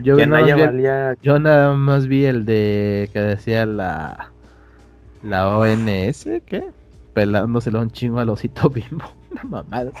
Yo, 0.00 0.16
que 0.16 0.26
nada 0.26 0.42
más 0.42 0.42
Naya 0.42 0.54
vi 0.54 0.60
el- 0.60 0.66
valía, 0.68 1.16
yo 1.22 1.38
nada 1.40 1.74
más 1.74 2.06
vi 2.06 2.24
el 2.26 2.44
de 2.44 3.10
que 3.12 3.18
decía 3.20 3.66
la 3.66 4.30
la 5.24 5.48
ONS, 5.58 6.28
¿qué? 6.46 6.64
Pelándoselo 7.14 7.80
un 7.80 7.90
chingo 7.90 8.18
al 8.18 8.28
osito 8.28 8.68
bimbo. 8.70 9.04
Una 9.30 9.42
mamada. 9.44 9.92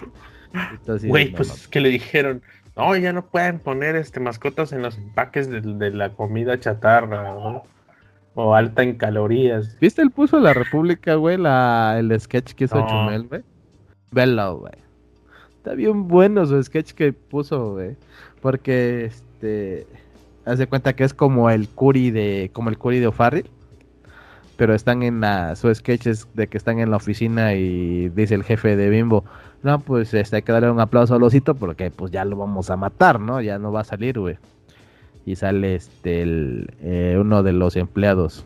güey, 1.08 1.26
mamá. 1.26 1.36
pues 1.36 1.68
que 1.68 1.80
le 1.80 1.88
dijeron, 1.88 2.42
no, 2.76 2.96
ya 2.96 3.12
no 3.12 3.24
pueden 3.26 3.60
poner 3.60 3.96
este 3.96 4.20
mascotas 4.20 4.72
en 4.72 4.82
los 4.82 4.98
empaques 4.98 5.48
de, 5.48 5.60
de 5.60 5.90
la 5.90 6.10
comida 6.10 6.58
chatarra, 6.58 7.22
¿no? 7.22 7.62
O 8.34 8.54
alta 8.54 8.82
en 8.82 8.96
calorías. 8.96 9.78
¿Viste 9.80 10.02
el 10.02 10.10
puso 10.10 10.38
de 10.38 10.42
la 10.42 10.54
República, 10.54 11.14
güey? 11.14 11.36
La, 11.36 11.96
el 11.98 12.18
sketch 12.20 12.52
que 12.54 12.64
hizo 12.64 12.80
No. 12.80 12.88
Chumel, 12.88 13.28
güey. 13.28 13.42
Velo, 14.10 14.58
güey. 14.58 14.74
Está 15.56 15.74
bien 15.74 16.08
bueno 16.08 16.44
su 16.44 16.60
sketch 16.60 16.92
que 16.92 17.12
puso, 17.12 17.74
güey. 17.74 17.96
Porque, 18.42 19.04
este... 19.06 19.86
Haz 20.44 20.58
de 20.58 20.66
cuenta 20.66 20.94
que 20.94 21.04
es 21.04 21.14
como 21.14 21.48
el 21.48 21.68
Curi 21.68 22.10
de... 22.10 22.50
Como 22.52 22.70
el 22.70 22.76
Curi 22.76 22.98
de 22.98 23.06
O'Farrill. 23.06 23.48
Pero 24.56 24.74
están 24.74 25.02
en 25.02 25.20
la... 25.20 25.56
Su 25.56 25.74
sketch 25.74 26.06
es 26.06 26.28
de 26.34 26.46
que 26.46 26.56
están 26.56 26.78
en 26.78 26.90
la 26.90 26.96
oficina 26.96 27.54
y 27.54 28.08
dice 28.10 28.34
el 28.34 28.44
jefe 28.44 28.76
de 28.76 28.88
Bimbo... 28.88 29.24
No, 29.64 29.78
pues 29.78 30.12
este, 30.12 30.36
hay 30.36 30.42
que 30.42 30.52
darle 30.52 30.70
un 30.70 30.78
aplauso 30.78 31.14
al 31.14 31.22
osito 31.22 31.54
porque 31.54 31.90
pues 31.90 32.12
ya 32.12 32.26
lo 32.26 32.36
vamos 32.36 32.68
a 32.68 32.76
matar, 32.76 33.18
¿no? 33.18 33.40
Ya 33.40 33.58
no 33.58 33.72
va 33.72 33.80
a 33.80 33.84
salir, 33.84 34.18
güey. 34.18 34.36
Y 35.24 35.36
sale 35.36 35.74
este 35.74 36.20
el, 36.20 36.70
eh, 36.82 37.16
uno 37.18 37.42
de 37.42 37.54
los 37.54 37.74
empleados. 37.76 38.44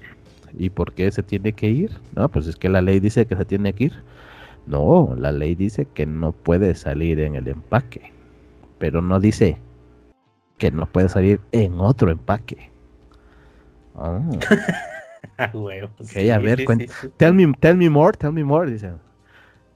¿Y 0.56 0.70
por 0.70 0.92
qué 0.92 1.10
se 1.10 1.24
tiene 1.24 1.52
que 1.54 1.68
ir? 1.70 1.90
No, 2.14 2.28
pues 2.28 2.46
es 2.46 2.54
que 2.54 2.68
la 2.68 2.82
ley 2.82 3.00
dice 3.00 3.26
que 3.26 3.34
se 3.34 3.44
tiene 3.44 3.72
que 3.72 3.84
ir. 3.84 3.92
No, 4.68 5.14
la 5.18 5.32
ley 5.32 5.56
dice 5.56 5.86
que 5.92 6.06
no 6.06 6.30
puede 6.30 6.76
salir 6.76 7.18
en 7.18 7.34
el 7.34 7.48
empaque. 7.48 8.12
pero 8.78 9.02
no 9.02 9.18
dice 9.18 9.58
que 10.56 10.70
no 10.70 10.86
puede 10.86 11.08
salir 11.08 11.40
en 11.50 11.80
otro 11.80 12.12
empaque. 12.12 12.70
Oh. 15.54 15.68
Ok, 15.68 16.16
a 16.32 16.38
ver, 16.38 16.64
Tell, 17.16 17.32
me, 17.32 17.52
tell 17.60 17.76
me 17.76 17.88
more, 17.88 18.16
tell 18.16 18.32
me 18.32 18.44
more, 18.44 18.70
dice. 18.70 18.92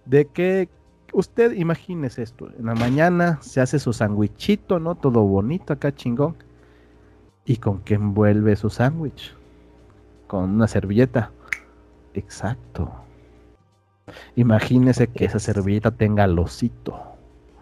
De 0.04 0.26
que 0.26 0.68
usted 1.12 1.52
imagínese 1.52 2.22
esto, 2.22 2.50
en 2.58 2.66
la 2.66 2.74
mañana 2.74 3.38
se 3.42 3.60
hace 3.60 3.78
su 3.78 3.92
sandwichito, 3.92 4.80
¿no? 4.80 4.94
Todo 4.96 5.22
bonito 5.22 5.72
acá, 5.72 5.94
chingón. 5.94 6.36
¿Y 7.44 7.56
con 7.56 7.80
qué 7.80 7.94
envuelve 7.94 8.56
su 8.56 8.70
sándwich? 8.70 9.34
Con 10.26 10.50
una 10.50 10.66
servilleta. 10.66 11.30
Exacto. 12.14 12.90
Imagínese 14.36 15.08
que 15.08 15.24
esa 15.24 15.38
servilleta 15.38 15.90
tenga 15.90 16.26
losito. 16.26 17.00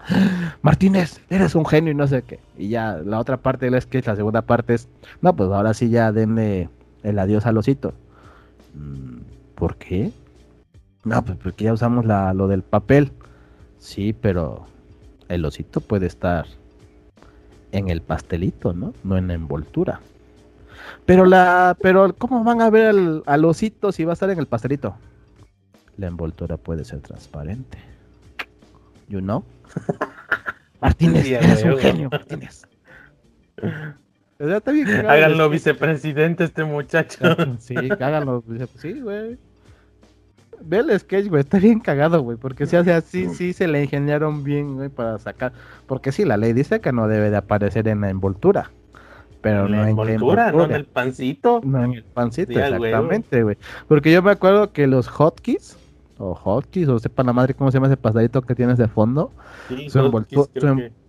Martínez, 0.63 1.21
eres 1.31 1.55
un 1.55 1.67
genio 1.67 1.93
y 1.93 1.95
no 1.95 2.07
sé 2.07 2.23
qué. 2.23 2.41
Y 2.57 2.69
ya 2.69 2.97
la 3.05 3.19
otra 3.19 3.39
parte 3.39 3.75
es 3.77 3.87
que 3.87 4.03
la 4.03 4.17
segunda 4.17 4.43
parte 4.43 4.75
es, 4.75 4.89
no, 5.21 5.35
pues 5.35 5.51
ahora 5.51 5.75
sí 5.75 5.91
ya 5.91 6.13
denle 6.13 6.69
el 7.03 7.19
adiós 7.19 7.47
al 7.47 7.59
osito. 7.59 7.95
Mm, 8.75 9.21
¿Por 9.55 9.77
qué? 9.77 10.13
No, 11.05 11.25
pues 11.25 11.39
porque 11.39 11.65
ya 11.65 11.73
usamos 11.73 12.05
la, 12.05 12.33
lo 12.35 12.49
del 12.49 12.63
papel. 12.63 13.13
Sí, 13.79 14.13
pero 14.13 14.67
el 15.29 15.45
osito 15.45 15.81
puede 15.81 16.07
estar 16.07 16.47
en 17.73 17.89
el 17.89 18.03
pastelito, 18.03 18.73
¿no? 18.73 18.93
No 19.05 19.17
en 19.17 19.29
la 19.29 19.35
envoltura. 19.35 20.01
Pero 21.07 21.25
la, 21.25 21.77
pero 21.81 22.15
¿cómo 22.17 22.45
van 22.45 22.61
a 22.61 22.71
ver 22.71 22.89
al, 22.89 23.23
al 23.27 23.45
osito 23.45 23.93
si 23.93 24.05
va 24.05 24.13
a 24.13 24.15
estar 24.15 24.31
en 24.31 24.39
el 24.39 24.47
pastelito? 24.47 24.97
La 25.97 26.07
envoltura 26.07 26.57
puede 26.57 26.85
ser 26.85 27.01
transparente. 27.01 27.79
You 29.09 29.21
know? 29.21 29.45
Martínez, 30.81 31.27
eres 31.27 31.65
un 31.65 31.79
genio, 31.79 32.09
Martínez. 32.11 32.67
háganlo 35.09 35.51
vicepresidente 35.51 36.45
este 36.45 36.65
muchacho. 36.65 37.19
Sí, 37.59 37.75
háganlo. 37.77 38.43
Sí, 38.77 39.01
güey. 39.01 39.39
Ve 40.63 40.79
el 40.79 40.99
sketch, 40.99 41.29
güey. 41.29 41.41
Está 41.41 41.59
bien 41.59 41.81
cagado, 41.81 42.23
güey. 42.23 42.37
Porque 42.37 42.67
si 42.67 42.77
hace 42.77 42.93
así, 42.93 43.29
sí 43.31 43.53
se 43.53 43.67
le 43.69 43.83
ingeniaron 43.85 44.43
bien, 44.45 44.77
güey, 44.77 44.89
para 44.89 45.19
sacar. 45.19 45.53
Porque 45.87 46.13
sí, 46.13 46.25
la 46.25 46.37
ley 46.37 46.53
dice 46.53 46.81
que 46.81 46.93
no 46.93 47.09
debe 47.09 47.31
de 47.31 47.37
aparecer 47.37 47.89
en 47.89 48.01
la 48.03 48.11
envoltura. 48.11 48.71
Pero 49.41 49.69
no 49.69 49.77
en 49.77 49.83
la 49.83 49.91
envoltura, 49.91 50.53
no 50.53 50.65
en 50.65 50.73
el 50.73 50.85
pancito. 50.85 51.61
No 51.65 51.83
en 51.83 51.95
el 51.95 52.05
pancito, 52.05 52.59
exactamente, 52.59 53.43
güey. 53.43 53.57
Porque 53.89 54.13
yo 54.13 54.23
me 54.23 54.31
acuerdo 54.31 54.73
que 54.73 54.87
los 54.87 55.09
hotkeys, 55.09 55.79
o 56.19 56.35
hotkeys, 56.35 56.89
o 56.89 56.99
sepa 56.99 57.23
la 57.23 57.33
madre 57.33 57.55
cómo 57.55 57.71
se 57.71 57.77
llama 57.77 57.87
ese 57.87 57.97
pasadito 57.97 58.43
que 58.43 58.55
tienes 58.55 58.77
de 58.77 58.89
fondo, 58.89 59.33
su, 59.89 60.49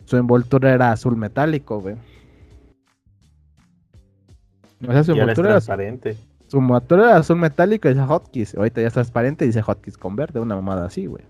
su 0.05 0.17
envoltura 0.17 0.71
era 0.71 0.93
azul 0.93 1.17
metálico, 1.17 1.81
güey. 1.81 1.95
O 4.87 4.91
sea, 4.91 5.03
su 5.03 5.15
motor 5.15 5.45
era 5.45 5.55
transparente. 5.55 6.17
Su 6.47 6.59
motor 6.59 6.99
era 6.99 7.17
azul 7.17 7.37
metálico 7.37 7.87
y 7.87 7.93
dice 7.93 8.05
hotkeys. 8.05 8.55
Ahorita 8.55 8.81
ya 8.81 8.87
es 8.87 8.93
transparente 8.93 9.45
y 9.45 9.47
dice 9.47 9.61
hotkeys 9.61 9.97
con 9.97 10.15
verde, 10.15 10.39
una 10.39 10.55
mamada 10.55 10.85
así, 10.85 11.05
güey. 11.05 11.23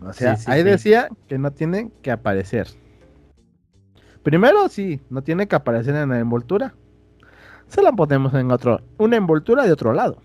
O 0.00 0.12
sea, 0.12 0.36
ahí 0.46 0.64
decía 0.64 1.08
que 1.28 1.38
no 1.38 1.52
tienen 1.52 1.92
que 2.02 2.10
aparecer. 2.10 2.66
Primero, 4.22 4.68
sí, 4.68 5.00
no 5.10 5.22
tiene 5.22 5.46
que 5.46 5.56
aparecer 5.56 5.94
en 5.94 6.08
la 6.08 6.18
envoltura. 6.18 6.74
Se 7.68 7.82
la 7.82 7.92
ponemos 7.92 8.34
en 8.34 8.50
otro, 8.50 8.80
una 8.98 9.16
envoltura 9.16 9.64
de 9.64 9.72
otro 9.72 9.92
lado. 9.92 10.18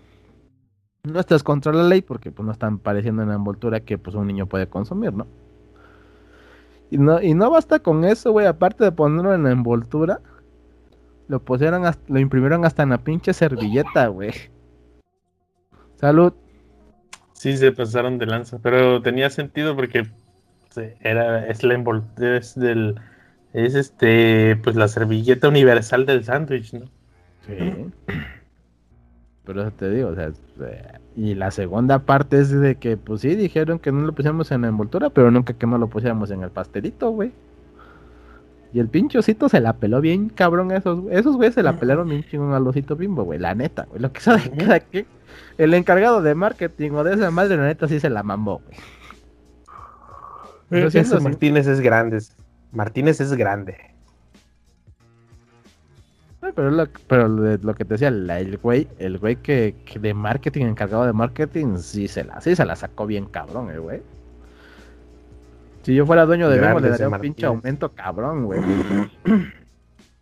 No 1.04 1.20
estás 1.20 1.42
contra 1.42 1.72
la 1.72 1.84
ley 1.84 2.02
porque 2.02 2.30
pues 2.30 2.44
no 2.44 2.52
están 2.52 2.74
apareciendo 2.74 3.22
en 3.22 3.28
la 3.28 3.36
envoltura 3.36 3.80
que 3.80 3.98
pues 3.98 4.16
un 4.16 4.26
niño 4.26 4.46
puede 4.46 4.66
consumir, 4.66 5.14
¿no? 5.14 5.26
Y 6.90 6.98
no, 6.98 7.20
y 7.20 7.34
no 7.34 7.50
basta 7.50 7.78
con 7.80 8.04
eso, 8.04 8.32
güey. 8.32 8.46
Aparte 8.46 8.84
de 8.84 8.92
ponerlo 8.92 9.34
en 9.34 9.44
la 9.44 9.50
envoltura, 9.50 10.20
lo 11.28 11.40
pusieron, 11.40 11.82
lo 12.08 12.18
imprimieron 12.18 12.64
hasta 12.64 12.82
en 12.82 12.90
la 12.90 12.98
pinche 12.98 13.32
servilleta, 13.32 14.08
güey. 14.08 14.32
Salud. 15.96 16.32
Sí, 17.32 17.56
se 17.56 17.70
pasaron 17.72 18.18
de 18.18 18.26
lanza, 18.26 18.58
pero 18.60 19.00
tenía 19.02 19.30
sentido 19.30 19.76
porque 19.76 20.06
era, 21.00 21.46
es 21.46 21.62
la 21.62 21.74
envoltura, 21.74 22.36
es 22.36 22.54
del, 22.54 22.96
es 23.52 23.74
este, 23.74 24.56
pues 24.62 24.76
la 24.76 24.88
servilleta 24.88 25.48
universal 25.48 26.06
del 26.06 26.24
sándwich, 26.24 26.72
¿no? 26.74 26.86
Sí. 27.46 27.90
Pero 29.44 29.62
eso 29.62 29.70
te 29.72 29.90
digo, 29.90 30.10
o 30.10 30.14
sea, 30.14 30.30
y 31.18 31.34
la 31.34 31.50
segunda 31.50 31.98
parte 31.98 32.38
es 32.38 32.52
de 32.52 32.76
que, 32.76 32.96
pues 32.96 33.22
sí, 33.22 33.34
dijeron 33.34 33.80
que 33.80 33.90
no 33.90 34.02
lo 34.02 34.12
pusiéramos 34.12 34.52
en 34.52 34.62
la 34.62 34.68
envoltura, 34.68 35.10
pero 35.10 35.32
nunca 35.32 35.52
que 35.52 35.66
no 35.66 35.76
lo 35.76 35.88
pusiéramos 35.88 36.30
en 36.30 36.44
el 36.44 36.50
pastelito, 36.50 37.10
güey. 37.10 37.32
Y 38.72 38.78
el 38.78 38.86
pinchocito 38.86 39.48
se 39.48 39.60
la 39.60 39.72
peló 39.72 40.00
bien 40.00 40.28
cabrón 40.28 40.70
esos, 40.70 41.00
esos 41.10 41.34
güeyes 41.34 41.56
se 41.56 41.64
la 41.64 41.76
pelaron 41.76 42.08
bien 42.08 42.22
chingón 42.22 42.52
al 42.54 42.64
osito 42.68 42.94
bimbo, 42.94 43.24
güey, 43.24 43.40
la 43.40 43.56
neta, 43.56 43.86
güey, 43.86 44.00
lo 44.00 44.12
que 44.12 44.20
sabe 44.20 44.48
cada 44.56 44.78
que 44.78 45.06
el 45.56 45.74
encargado 45.74 46.22
de 46.22 46.36
marketing 46.36 46.92
o 46.92 47.02
de 47.02 47.14
esa 47.14 47.32
madre, 47.32 47.56
la 47.56 47.66
neta 47.66 47.88
sí 47.88 47.98
se 47.98 48.10
la 48.10 48.22
mamó, 48.22 48.62
güey. 50.70 50.84
Ese 50.84 51.18
Martínez 51.18 51.66
es 51.66 51.80
grande, 51.80 52.22
Martínez 52.70 53.20
es 53.20 53.34
grande. 53.34 53.76
Pero, 56.54 56.70
lo, 56.70 56.86
pero 57.06 57.28
lo, 57.28 57.74
que 57.74 57.84
te 57.84 57.94
decía, 57.94 58.08
el 58.08 58.58
güey, 58.58 58.88
el 58.98 59.18
güey 59.18 59.36
que, 59.36 59.74
de 60.00 60.14
marketing, 60.14 60.66
encargado 60.66 61.04
de 61.04 61.12
marketing, 61.12 61.76
sí 61.76 62.08
se 62.08 62.24
la, 62.24 62.40
sí 62.40 62.56
se 62.56 62.64
la 62.64 62.76
sacó 62.76 63.06
bien 63.06 63.26
cabrón, 63.26 63.70
el 63.70 63.80
güey. 63.80 64.02
Si 65.82 65.94
yo 65.94 66.04
fuera 66.04 66.26
dueño 66.26 66.50
de 66.50 66.60
Memo, 66.60 66.80
le 66.80 66.90
daría 66.90 67.08
un 67.08 67.20
pinche 67.20 67.46
aumento 67.46 67.90
cabrón, 67.90 68.44
güey. 68.44 68.60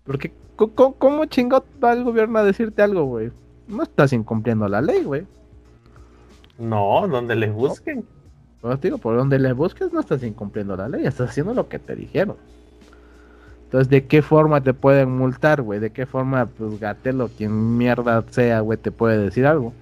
Porque, 0.05 0.33
¿cómo, 0.55 0.95
cómo 0.95 1.25
chingado 1.25 1.65
va 1.83 1.93
el 1.93 2.05
gobierno 2.05 2.39
a 2.39 2.45
decirte 2.45 2.83
algo, 2.83 3.05
güey? 3.05 3.33
No 3.67 3.83
estás 3.83 4.13
incumpliendo 4.13 4.69
la 4.69 4.81
ley, 4.81 5.03
güey. 5.03 5.27
No, 6.59 7.07
donde 7.09 7.35
les 7.35 7.53
busquen. 7.53 8.05
Pues 8.61 8.81
digo, 8.81 8.99
por 8.99 9.17
donde 9.17 9.39
les 9.39 9.55
busques 9.55 9.93
no 9.93 10.01
estás 10.01 10.23
incumpliendo 10.23 10.77
la 10.77 10.89
ley, 10.89 11.07
estás 11.07 11.31
haciendo 11.31 11.55
lo 11.55 11.69
que 11.69 11.79
te 11.79 11.95
dijeron. 11.95 12.37
Entonces, 13.67 13.91
¿de 13.91 14.07
qué 14.07 14.23
forma 14.23 14.61
te 14.61 14.75
pueden 14.75 15.11
multar, 15.11 15.61
güey? 15.61 15.81
¿De 15.81 15.91
qué 15.91 16.07
forma, 16.07 16.47
pues, 16.47 16.79
Gatelo, 16.79 17.29
quien 17.37 17.77
mierda 17.77 18.25
sea, 18.31 18.61
güey, 18.61 18.79
te 18.79 18.93
puede 18.93 19.19
decir 19.19 19.45
algo? 19.45 19.73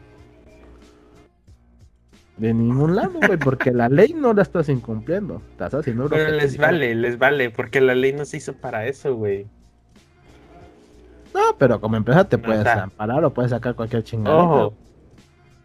De 2.38 2.54
ningún 2.54 2.96
lado, 2.96 3.12
güey, 3.26 3.38
porque 3.38 3.72
la 3.72 3.90
ley 3.90 4.14
no 4.14 4.32
la 4.32 4.40
estás 4.40 4.70
incumpliendo. 4.70 5.42
Estás 5.50 5.74
haciendo 5.74 6.08
Pero 6.08 6.30
les 6.30 6.56
vale, 6.56 6.94
les 6.94 7.18
vale, 7.18 7.50
porque 7.50 7.82
la 7.82 7.94
ley 7.94 8.14
no 8.14 8.24
se 8.24 8.38
hizo 8.38 8.54
para 8.54 8.86
eso, 8.86 9.14
güey. 9.16 9.46
No, 11.34 11.40
pero 11.58 11.78
como 11.78 11.96
empresa 11.96 12.26
te 12.26 12.38
puedes 12.38 12.66
amparar 12.66 13.22
o 13.22 13.34
puedes 13.34 13.50
sacar 13.50 13.74
cualquier 13.74 14.02
chingada. 14.02 14.34
Ojo, 14.34 14.74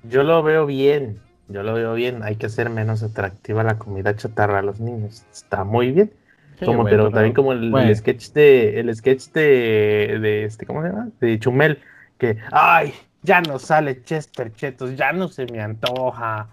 yo 0.03 0.23
lo 0.23 0.43
veo 0.43 0.65
bien, 0.65 1.21
yo 1.47 1.63
lo 1.63 1.73
veo 1.73 1.93
bien. 1.93 2.21
Hay 2.23 2.35
que 2.35 2.47
hacer 2.47 2.69
menos 2.69 3.01
atractiva 3.01 3.63
la 3.63 3.77
comida 3.77 4.13
chatarra 4.13 4.59
a 4.59 4.61
los 4.61 4.81
niños. 4.81 5.23
Está 5.31 5.63
muy 5.63 5.91
bien 5.91 6.11
como, 6.65 6.83
pero, 6.83 7.09
también 7.09 7.33
como 7.33 7.53
el, 7.53 7.95
sketch 7.95 8.31
de, 8.31 8.79
el 8.79 8.95
sketch 8.95 9.31
de, 9.31 10.19
de, 10.21 10.43
este, 10.45 10.65
¿cómo 10.65 10.81
se 10.81 10.89
llama? 10.89 11.09
De 11.19 11.39
Chumel, 11.39 11.79
que, 12.17 12.37
ay, 12.51 12.93
ya 13.23 13.41
no 13.41 13.59
sale 13.59 14.03
Chester 14.03 14.53
Chetos, 14.53 14.95
ya 14.95 15.11
no 15.11 15.27
se 15.27 15.45
me 15.45 15.61
antoja. 15.61 16.47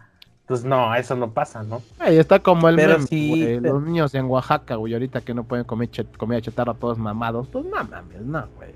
Pues 0.47 0.65
no, 0.65 0.95
eso 0.95 1.17
no 1.17 1.33
pasa, 1.33 1.65
¿no? 1.65 1.83
Ahí 1.99 2.19
está 2.19 2.39
como 2.39 2.69
el 2.69 3.07
sí, 3.09 3.59
los 3.61 3.83
niños 3.83 4.15
en 4.15 4.27
Oaxaca, 4.27 4.77
güey, 4.77 4.93
ahorita 4.93 5.21
que 5.23 5.35
no 5.35 5.43
pueden 5.43 5.65
comer 5.65 5.91
comida 6.17 6.41
chatarra 6.41 6.75
todos 6.75 6.99
mamados, 6.99 7.49
pues 7.49 7.65
no 7.65 7.83
mames, 7.83 8.21
no, 8.21 8.47
güey. 8.57 8.71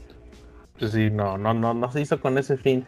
Pues 0.80 0.90
sí, 0.90 1.10
no, 1.10 1.38
no, 1.38 1.54
no, 1.54 1.72
no 1.72 1.92
se 1.92 2.00
hizo 2.00 2.20
con 2.20 2.38
ese 2.38 2.56
fin. 2.56 2.84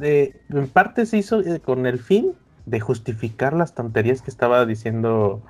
De, 0.00 0.40
en 0.48 0.66
parte 0.66 1.06
se 1.06 1.18
hizo 1.18 1.40
eh, 1.40 1.60
con 1.60 1.86
el 1.86 2.00
fin 2.00 2.32
de 2.66 2.80
justificar 2.80 3.52
las 3.52 3.74
tonterías 3.74 4.22
que 4.22 4.30
estaba 4.30 4.66
diciendo 4.66 5.42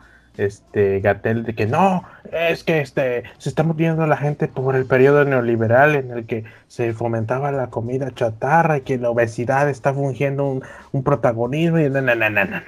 este 0.47 1.01
Gatel 1.01 1.45
de 1.45 1.55
que 1.55 1.66
no, 1.66 2.05
es 2.32 2.64
que 2.64 2.80
este 2.80 3.24
se 3.38 3.49
está 3.49 3.62
muriendo 3.62 4.07
la 4.07 4.16
gente 4.16 4.49
por 4.49 4.76
el 4.76 4.86
periodo 4.86 5.24
neoliberal 5.24 5.97
en 5.97 6.11
el 6.11 6.26
que 6.26 6.45
se 6.68 6.93
fomentaba 6.93 7.53
la 7.53 7.68
comida 7.68 8.11
chatarra 8.11 8.78
y 8.78 8.80
que 8.82 8.99
la 8.99 9.11
obesidad 9.11 9.68
está 9.68 9.93
fungiendo 9.93 10.61
un, 10.93 11.03
protagonismo 11.03 11.78
y 11.78 11.88
no, 11.91 12.01
no, 12.01 12.14
no, 12.14 12.62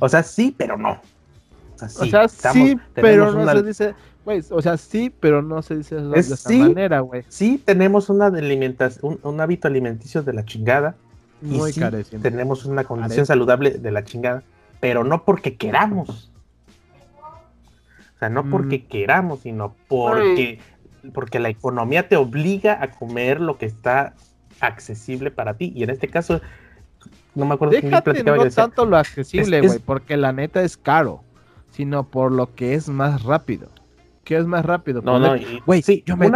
O 0.00 0.08
sea, 0.08 0.22
sí, 0.22 0.54
pero 0.56 0.76
no. 0.76 1.00
O 1.80 2.06
sea, 2.06 2.28
sí, 2.28 2.76
pero 2.94 3.32
no 3.32 3.52
se 3.52 3.62
dice, 3.62 3.94
güey, 4.24 4.42
o 4.50 4.60
sea, 4.60 4.76
sí, 4.76 5.12
pero 5.20 5.42
no 5.42 5.62
se 5.62 5.76
dice 5.76 5.96
de 5.96 6.18
esa 6.18 6.50
manera, 6.50 7.00
güey. 7.00 7.24
Sí, 7.28 7.62
tenemos 7.64 8.08
una 8.08 8.26
alimentación, 8.26 9.18
un, 9.22 9.40
hábito 9.40 9.68
alimenticio 9.68 10.22
de 10.22 10.32
la 10.32 10.44
chingada. 10.44 10.96
Muy 11.40 11.70
y 11.70 11.72
sí, 11.72 11.80
tenemos 12.20 12.64
una 12.64 12.82
condición 12.82 13.26
saludable 13.26 13.70
de 13.70 13.90
la 13.92 14.02
chingada, 14.02 14.42
pero 14.80 15.04
no 15.04 15.24
porque 15.24 15.56
queramos. 15.56 16.27
O 18.18 18.20
sea, 18.20 18.28
no 18.28 18.50
porque 18.50 18.80
mm. 18.80 18.88
queramos, 18.88 19.40
sino 19.42 19.76
porque, 19.86 20.58
porque 21.14 21.38
la 21.38 21.50
economía 21.50 22.08
te 22.08 22.16
obliga 22.16 22.82
a 22.82 22.90
comer 22.90 23.40
lo 23.40 23.58
que 23.58 23.66
está 23.66 24.14
accesible 24.58 25.30
para 25.30 25.54
ti. 25.54 25.72
Y 25.72 25.84
en 25.84 25.90
este 25.90 26.08
caso, 26.08 26.40
no 27.36 27.46
me 27.46 27.54
acuerdo 27.54 27.74
Déjate 27.80 28.24
no 28.24 28.50
tanto 28.50 28.86
lo 28.86 28.96
accesible, 28.96 29.60
güey, 29.60 29.78
porque 29.78 30.16
la 30.16 30.32
neta 30.32 30.62
es 30.62 30.76
caro. 30.76 31.22
sino 31.70 32.08
por 32.10 32.32
lo 32.32 32.56
que 32.56 32.74
es 32.74 32.88
más 32.88 33.22
rápido. 33.22 33.68
¿Qué 34.24 34.36
es 34.36 34.46
más 34.46 34.66
rápido? 34.66 35.00
No, 35.00 35.20
no, 35.20 35.36
güey, 35.64 35.80
sí, 35.80 36.02
yo 36.04 36.16
me, 36.16 36.28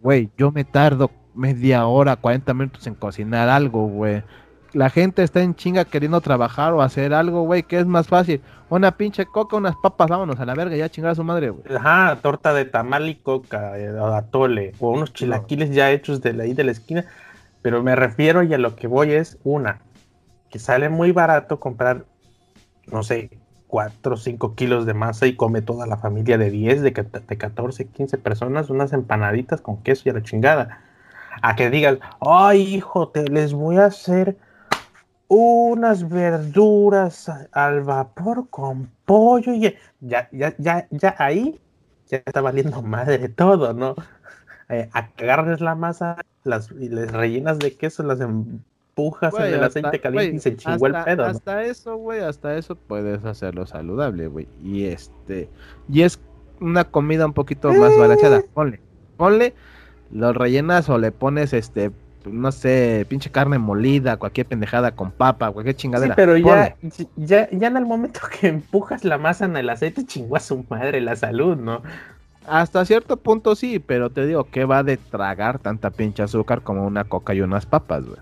güey, 0.00 0.30
yo 0.38 0.52
me 0.52 0.64
tardo 0.64 1.10
media 1.34 1.84
hora, 1.86 2.14
40 2.14 2.54
minutos 2.54 2.86
en 2.86 2.94
cocinar 2.94 3.48
algo, 3.48 3.88
güey. 3.88 4.22
La 4.72 4.88
gente 4.88 5.22
está 5.22 5.42
en 5.42 5.54
chinga 5.54 5.84
queriendo 5.84 6.20
trabajar 6.20 6.72
o 6.72 6.80
hacer 6.80 7.12
algo, 7.12 7.42
güey, 7.42 7.62
¿qué 7.62 7.78
es 7.78 7.86
más 7.86 8.08
fácil? 8.08 8.40
Una 8.70 8.96
pinche 8.96 9.26
coca, 9.26 9.56
unas 9.56 9.76
papas, 9.82 10.08
vámonos 10.08 10.40
a 10.40 10.46
la 10.46 10.54
verga, 10.54 10.74
ya 10.76 10.88
chingar 10.88 11.12
a 11.12 11.14
su 11.14 11.24
madre, 11.24 11.50
güey. 11.50 11.76
Ajá, 11.76 12.18
torta 12.22 12.54
de 12.54 12.64
tamal 12.64 13.08
y 13.08 13.16
coca, 13.16 13.78
eh, 13.78 13.92
atole, 14.14 14.72
o 14.80 14.92
unos 14.92 15.12
chilaquiles 15.12 15.74
ya 15.74 15.90
hechos 15.90 16.22
de 16.22 16.40
ahí 16.40 16.54
de 16.54 16.64
la 16.64 16.72
esquina. 16.72 17.04
Pero 17.60 17.82
me 17.82 17.94
refiero 17.94 18.42
y 18.42 18.54
a 18.54 18.58
lo 18.58 18.74
que 18.74 18.86
voy 18.86 19.12
es 19.12 19.38
una, 19.44 19.80
que 20.50 20.58
sale 20.58 20.88
muy 20.88 21.12
barato 21.12 21.60
comprar, 21.60 22.06
no 22.90 23.02
sé, 23.02 23.30
4 23.72 24.14
o 24.14 24.16
5 24.16 24.54
kilos 24.54 24.84
de 24.84 24.94
masa 24.94 25.26
y 25.26 25.36
come 25.36 25.62
toda 25.62 25.86
la 25.86 25.96
familia 25.96 26.38
de 26.38 26.50
10, 26.50 26.82
de, 26.82 26.90
de 26.90 27.38
14, 27.38 27.86
15 27.86 28.18
personas, 28.18 28.68
unas 28.68 28.92
empanaditas 28.92 29.60
con 29.60 29.82
queso 29.82 30.02
y 30.06 30.10
a 30.10 30.14
la 30.14 30.22
chingada. 30.22 30.80
A 31.40 31.56
que 31.56 31.70
digas, 31.70 31.98
ay 32.20 32.60
hijo, 32.74 33.08
te 33.08 33.24
les 33.24 33.54
voy 33.54 33.76
a 33.76 33.86
hacer 33.86 34.36
unas 35.34 36.10
verduras 36.10 37.30
al 37.52 37.80
vapor 37.80 38.48
con 38.50 38.90
pollo 39.06 39.54
y 39.54 39.74
ya, 40.00 40.28
ya, 40.30 40.54
ya, 40.58 40.86
ya 40.90 41.14
ahí 41.18 41.58
ya 42.06 42.18
está 42.26 42.42
valiendo 42.42 42.82
madre 42.82 43.30
todo, 43.30 43.72
¿no? 43.72 43.94
Eh, 44.68 44.90
agarras 44.92 45.62
la 45.62 45.74
masa 45.74 46.18
las, 46.44 46.70
y 46.72 46.90
les 46.90 47.10
rellenas 47.10 47.58
de 47.58 47.74
queso, 47.74 48.02
las 48.02 48.20
empujas 48.20 49.32
en 49.38 49.42
el 49.46 49.64
hasta- 49.64 49.80
aceite 49.80 50.00
caliente 50.02 50.36
y 50.36 50.38
se 50.40 50.54
chingó 50.56 50.86
el 50.86 50.96
hasta- 50.96 51.04
pedo, 51.10 51.22
¿no? 51.24 51.30
Hasta 51.30 51.62
eso, 51.64 51.96
güey, 51.96 52.20
hasta 52.20 52.56
eso 52.58 52.76
puedes 52.76 53.24
hacerlo 53.24 53.64
saludable, 53.64 54.26
güey. 54.26 54.48
Y 54.62 54.84
este, 54.84 55.48
y 55.88 56.02
es 56.02 56.20
una 56.60 56.84
comida 56.84 57.24
un 57.24 57.32
poquito 57.32 57.72
más 57.72 57.96
balanceada. 57.96 58.42
Ponle, 58.52 58.80
ponle, 59.16 59.54
lo 60.10 60.34
rellenas 60.34 60.90
o 60.90 60.98
le 60.98 61.10
pones 61.10 61.54
este, 61.54 61.90
no 62.26 62.52
sé, 62.52 63.06
pinche 63.08 63.30
carne 63.30 63.58
molida, 63.58 64.16
cualquier 64.16 64.46
pendejada 64.46 64.94
con 64.94 65.10
papa, 65.12 65.50
cualquier 65.50 65.76
Sí, 65.76 65.82
chingadera. 65.82 66.14
pero 66.14 66.36
ya, 66.36 66.76
ya, 67.16 67.48
ya 67.50 67.66
en 67.68 67.76
el 67.76 67.86
momento 67.86 68.20
que 68.40 68.48
empujas 68.48 69.04
la 69.04 69.18
masa 69.18 69.44
en 69.46 69.56
el 69.56 69.68
aceite, 69.70 70.04
chingó 70.06 70.36
a 70.36 70.40
su 70.40 70.64
madre 70.68 71.00
la 71.00 71.16
salud, 71.16 71.56
¿no? 71.56 71.82
Hasta 72.46 72.84
cierto 72.84 73.16
punto 73.18 73.54
sí, 73.56 73.78
pero 73.78 74.10
te 74.10 74.26
digo 74.26 74.44
que 74.50 74.64
va 74.64 74.82
de 74.82 74.96
tragar 74.96 75.58
tanta 75.60 75.90
pinche 75.90 76.22
azúcar 76.22 76.62
como 76.62 76.86
una 76.86 77.04
coca 77.04 77.34
y 77.34 77.40
unas 77.40 77.66
papas, 77.66 78.04
güey. 78.04 78.18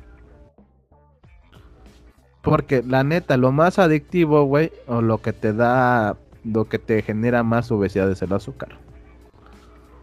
Porque 2.42 2.82
la 2.82 3.04
neta, 3.04 3.36
lo 3.36 3.52
más 3.52 3.78
adictivo, 3.78 4.44
güey, 4.44 4.72
o 4.86 5.02
lo 5.02 5.18
que 5.22 5.32
te 5.32 5.52
da, 5.52 6.16
lo 6.44 6.68
que 6.68 6.78
te 6.78 7.02
genera 7.02 7.42
más 7.42 7.70
obesidad 7.70 8.10
es 8.10 8.22
el 8.22 8.32
azúcar. 8.32 8.78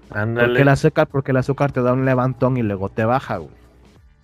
Porque 0.07 0.19
Ándale. 0.19 0.61
el 0.61 0.67
azúcar, 0.69 1.07
porque 1.07 1.31
el 1.31 1.37
azúcar 1.37 1.71
te 1.71 1.81
da 1.81 1.93
un 1.93 2.05
levantón 2.05 2.57
y 2.57 2.63
luego 2.63 2.89
te 2.89 3.05
baja, 3.05 3.37
güey. 3.37 3.56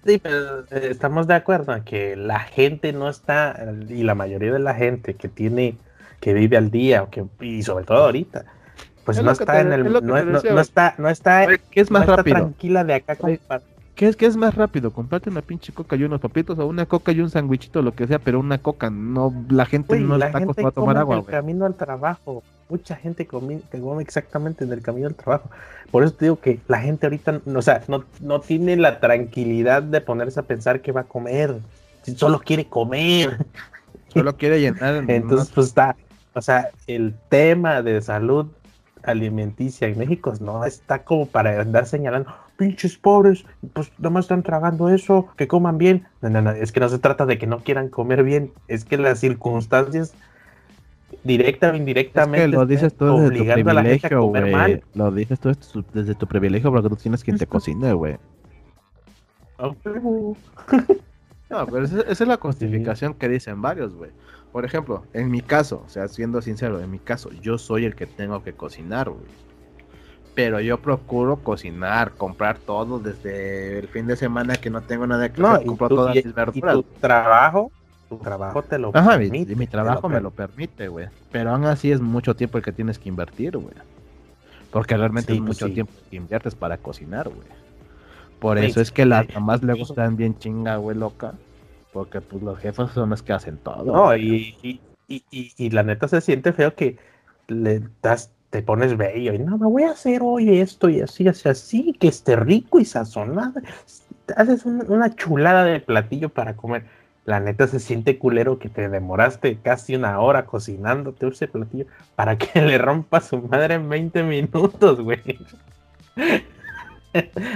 Sí, 0.05 0.17
pero 0.17 0.61
eh, 0.71 0.87
estamos 0.91 1.27
de 1.27 1.35
acuerdo 1.35 1.73
en 1.75 1.83
que 1.83 2.15
la 2.15 2.39
gente 2.39 2.91
no 2.93 3.09
está, 3.09 3.55
y 3.89 4.03
la 4.03 4.15
mayoría 4.15 4.51
de 4.51 4.59
la 4.59 4.75
gente 4.75 5.13
que 5.13 5.29
tiene, 5.29 5.77
que 6.19 6.33
vive 6.33 6.57
al 6.57 6.71
día, 6.71 7.03
o 7.03 7.09
que, 7.09 7.25
y 7.39 7.63
sobre 7.63 7.85
todo 7.85 8.03
ahorita, 8.05 8.45
pues 9.05 9.17
Es 9.17 9.23
no 9.23 9.31
está 9.31 9.45
te- 9.53 9.59
en 9.61 9.73
el, 9.73 9.85
es 9.87 9.91
no, 9.93 10.01
no- 10.01 10.41
no 10.41 10.59
está, 10.61 10.95
no 10.97 11.09
está, 11.09 11.47
¿Qué 11.71 11.81
es 11.81 11.89
no 11.89 11.99
más 11.99 12.03
está 12.03 12.17
rápido? 12.17 12.37
tranquila 12.37 12.83
de 12.83 12.93
acá 12.95 13.17
¿Qué 13.95 14.07
es, 14.07 14.15
¿Qué 14.15 14.25
es 14.25 14.35
más 14.35 14.55
rápido? 14.55 14.91
Comprarte 14.91 15.29
una 15.29 15.41
pinche 15.41 15.71
coca 15.71 15.95
y 15.95 16.03
unos 16.03 16.19
papitos 16.19 16.57
o 16.57 16.65
una 16.65 16.87
coca 16.87 17.11
y 17.11 17.19
un 17.21 17.29
sandwichito, 17.29 17.81
lo 17.83 17.93
que 17.93 18.07
sea, 18.07 18.17
pero 18.17 18.39
una 18.39 18.57
coca, 18.57 18.89
no, 18.89 19.31
la 19.49 19.65
gente 19.67 19.99
no 19.99 20.17
la 20.17 20.25
está 20.27 20.39
gente 20.39 20.63
acostumbrada 20.63 20.69
a 20.69 20.73
tomar 20.73 20.97
agua, 20.97 21.15
el 21.17 21.21
güey. 21.21 21.31
camino 21.31 21.65
al 21.65 21.75
trabajo. 21.75 22.43
Mucha 22.69 22.95
gente 22.95 23.25
que 23.25 23.31
come 23.79 24.01
exactamente 24.01 24.63
en 24.63 24.71
el 24.71 24.81
camino 24.81 25.07
al 25.07 25.15
trabajo. 25.15 25.49
Por 25.91 26.03
eso 26.03 26.13
te 26.13 26.25
digo 26.25 26.39
que 26.39 26.59
la 26.67 26.79
gente 26.79 27.05
ahorita, 27.05 27.41
no, 27.45 27.59
o 27.59 27.61
sea, 27.61 27.83
no, 27.87 28.03
no 28.19 28.41
tiene 28.41 28.75
la 28.77 28.99
tranquilidad 28.99 29.83
de 29.83 30.01
ponerse 30.01 30.39
a 30.39 30.43
pensar 30.43 30.81
que 30.81 30.91
va 30.91 31.01
a 31.01 31.05
comer. 31.05 31.55
Solo 32.15 32.39
quiere 32.39 32.65
comer. 32.65 33.45
Solo 34.07 34.35
quiere 34.37 34.59
llenar. 34.59 35.03
Entonces, 35.07 35.51
pues 35.53 35.67
está, 35.67 35.95
o 36.33 36.41
sea, 36.41 36.69
el 36.87 37.13
tema 37.29 37.81
de 37.81 38.01
salud 38.01 38.47
alimenticia 39.03 39.87
en 39.87 39.97
México 39.97 40.33
no 40.39 40.65
está 40.65 41.03
como 41.03 41.25
para 41.25 41.61
andar 41.61 41.85
señalando, 41.85 42.33
pinches 42.57 42.97
pobres, 42.97 43.45
pues 43.73 43.91
nomás 43.97 44.25
están 44.25 44.43
tragando 44.43 44.89
eso, 44.89 45.27
que 45.35 45.47
coman 45.47 45.77
bien. 45.77 46.07
No, 46.21 46.29
no, 46.29 46.41
no, 46.41 46.51
es 46.51 46.71
que 46.71 46.79
no 46.79 46.89
se 46.89 46.99
trata 46.99 47.25
de 47.25 47.37
que 47.37 47.47
no 47.47 47.59
quieran 47.59 47.89
comer 47.89 48.23
bien, 48.23 48.51
es 48.67 48.85
que 48.85 48.97
las 48.97 49.19
circunstancias 49.19 50.13
directa 51.23 51.69
o 51.69 51.73
Es 51.73 51.79
indirectamente 51.79 52.41
que 52.45 52.47
lo 52.47 52.65
dices 52.65 52.93
tú 52.95 53.17
desde 53.17 53.37
tu 53.37 53.63
privilegio, 53.63 54.23
güey. 54.23 54.81
Lo 54.93 55.11
dices 55.11 55.39
tú 55.39 55.49
desde 55.93 56.15
tu- 56.15 56.27
privilegio 56.27 56.71
porque 56.71 56.89
tú 56.89 56.95
tienes 56.95 57.23
quien 57.23 57.37
te 57.37 57.47
cocine, 57.47 57.93
güey. 57.93 58.17
No, 61.49 61.67
pero 61.67 61.85
esa, 61.85 62.01
esa 62.01 62.23
es 62.23 62.27
la 62.27 62.37
justificación 62.37 63.13
que 63.13 63.29
dicen 63.29 63.61
varios, 63.61 63.93
güey. 63.93 64.09
Por 64.51 64.65
ejemplo, 64.65 65.03
en 65.13 65.29
mi 65.29 65.41
caso, 65.41 65.83
o 65.85 65.89
sea, 65.89 66.07
siendo 66.07 66.41
sincero, 66.41 66.79
en 66.79 66.89
mi 66.89 66.97
caso, 66.99 67.29
yo 67.41 67.57
soy 67.59 67.85
el 67.85 67.95
que 67.95 68.07
tengo 68.07 68.43
que 68.43 68.53
cocinar, 68.53 69.09
güey. 69.09 69.25
Pero 70.33 70.59
yo 70.61 70.79
procuro 70.79 71.37
cocinar, 71.37 72.13
comprar 72.13 72.57
todo 72.57 72.97
desde 72.97 73.77
el 73.79 73.87
fin 73.87 74.07
de 74.07 74.15
semana 74.15 74.55
que 74.55 74.71
no 74.71 74.81
tengo 74.81 75.05
nada 75.05 75.31
que 75.31 75.41
No, 75.41 75.61
y, 75.61 75.65
compro 75.65 75.89
todas 75.89 76.15
y- 76.15 76.19
mis 76.19 76.25
y 76.25 76.31
verduras. 76.31 76.73
tu 76.75 76.83
trabajo, 76.99 77.71
tu 78.17 78.23
trabajo 78.23 78.63
te 78.63 78.77
lo 78.79 78.91
Ajá, 78.91 79.17
mi, 79.17 79.29
permite, 79.29 79.55
mi 79.55 79.65
te 79.65 79.71
trabajo 79.71 80.09
me 80.09 80.21
lo 80.21 80.31
permite, 80.31 80.87
güey. 80.87 81.07
Pero 81.31 81.51
aún 81.51 81.65
así 81.65 81.91
es 81.91 82.01
mucho 82.01 82.35
tiempo 82.35 82.57
el 82.57 82.63
que 82.63 82.71
tienes 82.71 82.99
que 82.99 83.09
invertir, 83.09 83.57
güey. 83.57 83.73
Porque 84.71 84.97
realmente 84.97 85.33
Sí, 85.33 85.37
es 85.39 85.45
pues 85.45 85.57
mucho 85.57 85.67
sí. 85.67 85.73
tiempo 85.73 85.93
que 86.09 86.15
inviertes 86.17 86.55
para 86.55 86.77
cocinar, 86.77 87.29
güey. 87.29 87.47
Por 88.39 88.57
Sí, 88.57 88.65
eso 88.65 88.81
es 88.81 88.91
que 88.91 89.05
las 89.05 89.27
sí. 89.27 89.33
mamás 89.33 89.63
luego 89.63 89.83
están 89.83 90.15
bien 90.17 90.37
chinga, 90.37 90.75
güey, 90.77 90.97
loca. 90.97 91.33
Porque 91.91 92.21
pues 92.21 92.41
los 92.43 92.59
jefes 92.59 92.91
son 92.91 93.09
los 93.09 93.23
que 93.23 93.33
hacen 93.33 93.57
todo. 93.57 93.83
No, 93.85 94.15
y, 94.15 94.55
y, 94.61 94.81
y, 95.07 95.23
y- 95.31 95.53
y 95.57 95.69
la 95.69 95.83
neta 95.83 96.07
se 96.07 96.21
siente 96.21 96.53
feo 96.53 96.75
que 96.75 96.97
le 97.47 97.81
das, 98.01 98.31
te 98.49 98.61
pones 98.63 98.97
bello 98.97 99.33
y 99.33 99.39
no, 99.39 99.57
me 99.57 99.67
voy 99.67 99.83
a 99.83 99.91
hacer 99.91 100.21
hoy 100.23 100.59
esto 100.59 100.89
y 100.89 101.01
así, 101.01 101.27
así, 101.27 101.49
así, 101.49 101.93
que 101.93 102.07
esté 102.07 102.35
rico 102.35 102.79
y 102.79 102.85
sazonado. 102.85 103.61
Haces 104.35 104.65
un- 104.65 104.89
una 104.91 105.15
chulada 105.15 105.63
de 105.65 105.79
platillo 105.79 106.29
para 106.29 106.55
comer. 106.55 106.85
La 107.25 107.39
neta 107.39 107.67
se 107.67 107.79
siente 107.79 108.17
culero 108.17 108.59
que 108.59 108.69
te 108.69 108.89
demoraste 108.89 109.57
casi 109.57 109.95
una 109.95 110.19
hora 110.19 110.45
cocinándote 110.45 111.27
ese 111.27 111.47
platillo 111.47 111.85
para 112.15 112.37
que 112.37 112.61
le 112.61 112.77
rompa 112.77 113.21
su 113.21 113.41
madre 113.41 113.75
en 113.75 113.87
20 113.87 114.23
minutos, 114.23 114.99
güey. 114.99 115.21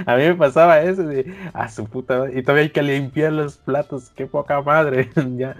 A 0.06 0.16
mí 0.16 0.22
me 0.22 0.34
pasaba 0.34 0.80
eso 0.82 1.02
de 1.02 1.34
a 1.52 1.68
su 1.68 1.84
puta 1.86 2.18
madre, 2.20 2.38
y 2.38 2.42
todavía 2.42 2.62
hay 2.64 2.70
que 2.70 2.82
limpiar 2.82 3.32
los 3.32 3.56
platos, 3.56 4.10
qué 4.14 4.26
poca 4.26 4.62
madre. 4.62 5.08
ya. 5.36 5.56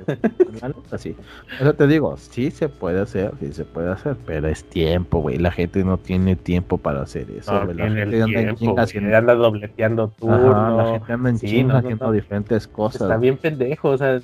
La 0.60 0.68
neta, 0.68 0.98
sí. 0.98 1.16
Eso 1.60 1.74
te 1.74 1.86
digo, 1.86 2.16
sí 2.16 2.50
se 2.50 2.68
puede 2.68 3.00
hacer, 3.00 3.32
sí 3.40 3.52
se 3.52 3.64
puede 3.64 3.90
hacer, 3.90 4.16
pero 4.26 4.48
es 4.48 4.62
tiempo, 4.64 5.20
güey. 5.20 5.38
La 5.38 5.50
gente 5.50 5.82
no 5.84 5.98
tiene 5.98 6.36
tiempo 6.36 6.78
para 6.78 7.02
hacer 7.02 7.30
eso, 7.30 7.52
No. 7.64 7.72
La 7.72 7.84
gente 7.88 8.02
el 8.02 8.22
anda 8.22 8.40
en 8.40 8.44
tiempo, 8.46 8.58
chinga 8.60 8.82
haciendo- 8.82 9.16
anda 9.16 9.34
dobleteando. 9.34 10.12
Ajá, 10.28 10.70
la 10.70 10.90
gente 10.92 11.12
anda 11.12 11.30
en 11.30 11.38
Sí, 11.38 11.46
chinga 11.48 11.66
no, 11.66 11.72
no, 11.72 11.78
haciendo 11.78 12.06
no. 12.06 12.12
diferentes 12.12 12.68
cosas. 12.68 13.02
Está 13.02 13.16
bien 13.16 13.36
pendejo, 13.36 13.90
o 13.90 13.98
sea, 13.98 14.20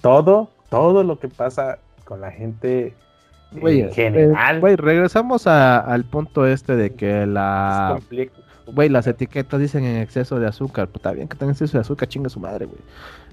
todo, 0.00 0.50
todo 0.68 1.02
lo 1.02 1.18
que 1.18 1.28
pasa 1.28 1.78
con 2.04 2.20
la 2.20 2.30
gente 2.30 2.94
Güey, 3.60 3.80
en 3.82 3.92
general 3.92 4.56
eh, 4.56 4.60
güey, 4.60 4.76
regresamos 4.76 5.46
a- 5.46 5.78
al 5.78 6.04
punto 6.04 6.46
este 6.46 6.76
de 6.76 6.90
que 6.94 7.26
la... 7.26 7.98
Güey, 8.66 8.88
las 8.88 9.06
etiquetas 9.06 9.60
dicen 9.60 9.84
en 9.84 9.98
exceso 10.00 10.40
de 10.40 10.46
azúcar. 10.46 10.86
Pues 10.88 10.96
está 10.96 11.12
bien 11.12 11.28
que 11.28 11.36
tenga 11.36 11.52
exceso 11.52 11.76
de 11.76 11.82
azúcar, 11.82 12.08
chinga 12.08 12.30
su 12.30 12.40
madre, 12.40 12.64
güey. 12.64 12.78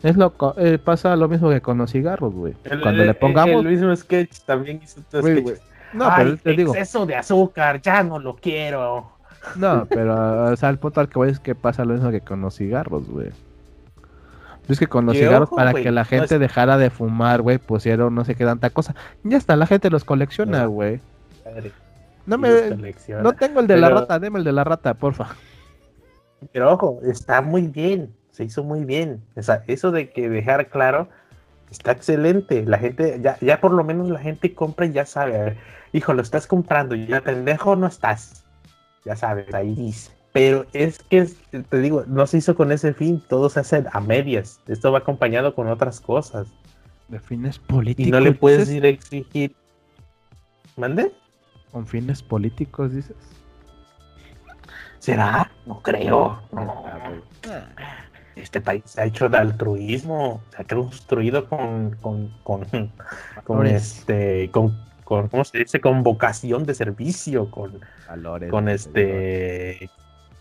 Es 0.04 0.18
lo 0.18 0.34
eh, 0.58 0.78
pasa 0.78 1.16
lo 1.16 1.30
mismo 1.30 1.50
que 1.50 1.62
con 1.62 1.78
los 1.78 1.92
cigarros, 1.92 2.34
güey. 2.34 2.54
El- 2.66 2.82
Cuando 2.82 3.02
el- 3.02 3.08
le 3.08 3.14
pongamos... 3.14 3.64
El 3.66 3.72
mismo 3.72 3.96
sketch 3.96 4.40
también 4.46 4.82
hizo 4.84 5.00
otro 5.00 5.22
Güey, 5.22 5.34
sketch. 5.36 5.44
güey. 5.44 5.58
No, 5.94 6.06
Ay, 6.10 6.24
pero 6.26 6.38
te 6.38 6.52
digo, 6.54 6.74
exceso 6.74 7.06
de 7.06 7.16
azúcar, 7.16 7.82
ya 7.82 8.04
no 8.04 8.20
lo 8.20 8.36
quiero. 8.36 9.12
no, 9.56 9.86
pero 9.90 10.52
o 10.52 10.56
sea, 10.56 10.70
el 10.70 10.78
punto 10.78 11.00
al 11.02 11.10
que 11.10 11.18
voy 11.18 11.30
es 11.30 11.40
que 11.40 11.56
pasa 11.56 11.84
lo 11.86 11.94
mismo 11.94 12.12
que 12.12 12.22
con 12.22 12.42
los 12.42 12.56
cigarros, 12.58 13.08
güey. 13.10 13.30
Es 14.68 14.80
que 14.80 14.88
con 14.88 15.05
los 15.05 15.18
cigarros, 15.18 15.49
para 15.49 15.74
que 15.74 15.91
la 15.91 16.01
no 16.01 16.05
gente 16.05 16.36
es- 16.36 16.39
dejara 16.39 16.78
de 16.78 16.89
fumar, 16.89 17.41
güey, 17.41 17.57
pusieron 17.57 18.16
no 18.16 18.24
sé 18.24 18.36
qué 18.36 18.45
tanta 18.45 18.70
cosa. 18.70 18.95
Ya 19.24 19.38
está, 19.38 19.55
la 19.55 19.66
gente 19.66 19.89
los 19.89 20.05
colecciona, 20.05 20.66
güey. 20.66 21.01
No 22.26 22.38
me... 22.38 22.49
No 23.22 23.34
tengo 23.34 23.59
el 23.59 23.68
de 23.68 23.78
la 23.78 23.89
rata, 23.89 24.20
deme 24.20 24.39
el 24.39 24.45
de 24.45 24.51
la 24.51 24.64
rata, 24.64 24.93
porfa. 24.93 25.36
Pero 26.53 26.72
ojo, 26.74 26.99
está 27.03 27.41
muy 27.41 27.68
bien, 27.68 28.14
se 28.32 28.43
hizo 28.43 28.64
muy 28.64 28.86
bien. 28.86 29.22
O 29.36 29.41
sea, 29.41 29.64
eso 29.68 29.91
de 29.91 30.09
que 30.12 30.30
dejar 30.30 30.70
claro 30.70 31.09
está 31.70 31.91
excelente. 31.91 32.64
La 32.66 32.78
gente, 32.78 33.20
ya, 33.22 33.38
ya 33.41 33.59
por 33.59 33.72
lo 33.72 33.84
menos 33.84 34.09
la 34.09 34.20
gente 34.20 34.53
compra 34.53 34.86
y 34.86 34.91
ya 34.91 35.05
sabe. 35.05 35.36
a 35.36 35.43
ver, 35.43 35.57
hijo, 35.91 36.14
lo 36.14 36.22
estás 36.22 36.47
comprando 36.47 36.95
y 36.95 37.07
ya 37.07 37.22
pendejo 37.22 37.76
no 37.76 37.88
estás. 37.88 38.45
Ya 39.03 39.16
sabes, 39.16 39.53
ahí 39.53 39.74
dice. 39.76 40.12
Pero 40.34 40.66
es 40.72 41.00
que, 41.00 41.28
te 41.52 41.80
digo, 41.80 42.06
no 42.08 42.26
se 42.26 42.38
hizo 42.38 42.56
con 42.56 42.72
ese 42.72 42.94
fin, 42.94 43.22
todo 43.28 43.50
se 43.50 43.60
hace 43.60 43.84
a 43.92 44.00
medias. 44.00 44.62
Esto 44.68 44.92
va 44.92 45.00
acompañado 45.00 45.54
con 45.54 45.68
otras 45.68 46.00
cosas. 46.00 46.48
De 47.10 47.20
fines 47.20 47.60
políticos. 47.60 48.08
Y 48.08 48.12
no 48.12 48.22
le 48.22 48.32
puedes 48.32 48.70
dices? 48.70 48.76
ir 48.76 48.86
a 48.86 48.90
exigir, 48.90 49.56
¿Mande? 50.78 51.12
¿Con 51.72 51.86
fines 51.86 52.24
políticos, 52.24 52.94
dices? 52.94 53.16
¿Será? 55.00 55.52
No 55.66 55.82
creo. 55.82 56.42
Este 58.36 58.62
país 58.62 58.84
se 58.86 59.02
ha 59.02 59.06
hecho 59.06 59.30
de 59.30 59.38
altruismo, 59.38 60.42
se 60.56 60.62
ha 60.62 60.66
construido 60.66 61.48
con, 61.48 61.92
con, 62.02 62.30
con, 62.44 62.66
con 63.44 63.68
este, 63.68 64.50
con, 64.52 64.78
con, 65.04 65.28
¿cómo 65.28 65.44
se 65.44 65.60
dice? 65.60 65.82
Con 65.82 66.04
vocación 66.04 66.66
de 66.66 66.74
servicio, 66.74 67.52
con 67.52 67.80
valores, 68.08 68.50
con 68.50 68.70
este, 68.70 69.90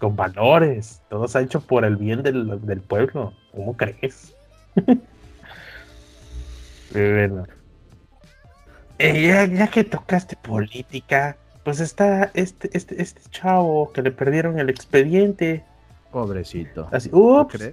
con 0.00 0.16
valores. 0.16 1.00
Todo 1.08 1.28
se 1.28 1.38
ha 1.38 1.42
hecho 1.42 1.60
por 1.60 1.84
el 1.84 1.96
bien 1.96 2.24
del, 2.24 2.66
del 2.66 2.80
pueblo. 2.80 3.32
¿Cómo 3.54 3.76
crees? 3.76 4.34
bueno. 6.92 7.44
Eh, 8.98 9.26
ya, 9.28 9.44
ya, 9.44 9.68
que 9.68 9.84
tocaste 9.84 10.36
política, 10.36 11.36
pues 11.64 11.80
está 11.80 12.30
este, 12.34 12.70
este, 12.76 13.00
este 13.00 13.22
chavo 13.30 13.92
que 13.92 14.02
le 14.02 14.10
perdieron 14.10 14.58
el 14.58 14.68
expediente. 14.68 15.64
Pobrecito. 16.10 16.88
Así, 16.90 17.08
ups. 17.12 17.72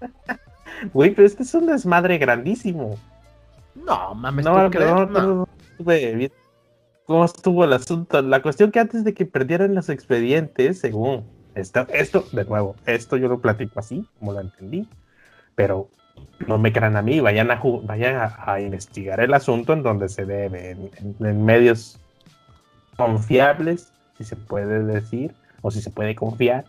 Güey, 0.92 1.14
pero 1.14 1.26
este 1.26 1.42
es 1.42 1.54
un 1.54 1.66
desmadre 1.66 2.18
grandísimo. 2.18 2.98
No, 3.74 4.14
mames, 4.14 4.44
no, 4.44 4.70
¿tú 4.70 4.78
no, 4.78 5.06
no, 5.06 5.22
no, 5.22 5.48
¿Cómo 7.06 7.24
estuvo 7.24 7.64
el 7.64 7.72
asunto? 7.72 8.20
La 8.20 8.42
cuestión 8.42 8.72
que 8.72 8.80
antes 8.80 9.04
de 9.04 9.14
que 9.14 9.26
perdieran 9.26 9.74
los 9.76 9.88
expedientes, 9.88 10.80
según 10.80 11.24
esto, 11.54 11.86
esto, 11.92 12.26
de 12.32 12.44
nuevo, 12.44 12.74
esto 12.84 13.16
yo 13.16 13.28
lo 13.28 13.40
platico 13.40 13.78
así, 13.78 14.04
como 14.18 14.32
lo 14.32 14.40
entendí, 14.40 14.88
pero 15.54 15.88
no 16.48 16.58
me 16.58 16.72
crean 16.72 16.96
a 16.96 17.02
mí, 17.02 17.20
vayan 17.20 17.50
a, 17.52 17.60
vayan 17.84 18.32
a, 18.38 18.60
investigar 18.60 19.20
el 19.20 19.34
asunto 19.34 19.72
en 19.72 19.84
donde 19.84 20.08
se 20.08 20.26
debe, 20.26 20.72
en, 20.72 21.44
medios 21.44 22.00
confiables, 22.96 23.92
si 24.18 24.24
se 24.24 24.34
puede 24.34 24.82
decir, 24.82 25.32
o 25.62 25.70
si 25.70 25.80
se 25.80 25.90
puede 25.90 26.16
confiar, 26.16 26.64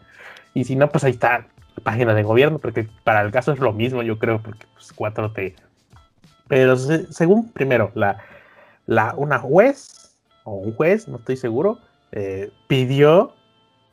y 0.53 0.65
si 0.65 0.75
no, 0.75 0.88
pues 0.89 1.03
ahí 1.03 1.11
está 1.11 1.47
la 1.75 1.83
página 1.83 2.13
de 2.13 2.21
gobierno, 2.21 2.59
porque 2.59 2.88
para 3.03 3.21
el 3.21 3.31
caso 3.31 3.53
es 3.53 3.59
lo 3.59 3.73
mismo, 3.73 4.03
yo 4.03 4.19
creo, 4.19 4.39
porque 4.39 4.67
pues 4.75 4.95
4T. 4.95 5.55
Pero 6.47 6.77
según, 6.77 7.51
primero, 7.51 7.91
la, 7.95 8.19
la, 8.85 9.13
una 9.17 9.39
juez, 9.39 9.97
o 10.48 10.56
un 10.56 10.74
juez, 10.74 11.08
no 11.08 11.18
estoy 11.18 11.38
seguro, 11.38 11.80
eh, 12.12 12.52
pidió 12.68 13.34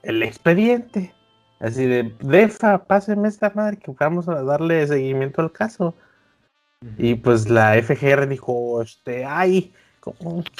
el 0.03 0.23
expediente 0.23 1.13
Así 1.65 1.87
de, 1.87 2.15
defa, 2.21 2.85
páseme 2.85 3.27
esta 3.27 3.51
madre 3.55 3.79
que 3.79 3.91
vamos 3.99 4.29
a 4.29 4.43
darle 4.43 4.87
seguimiento 4.87 5.41
al 5.41 5.51
caso. 5.51 5.95
Y 6.99 7.15
pues 7.15 7.49
la 7.49 7.81
FGR 7.83 8.29
dijo, 8.29 8.83
este, 8.83 9.25
ay, 9.25 9.73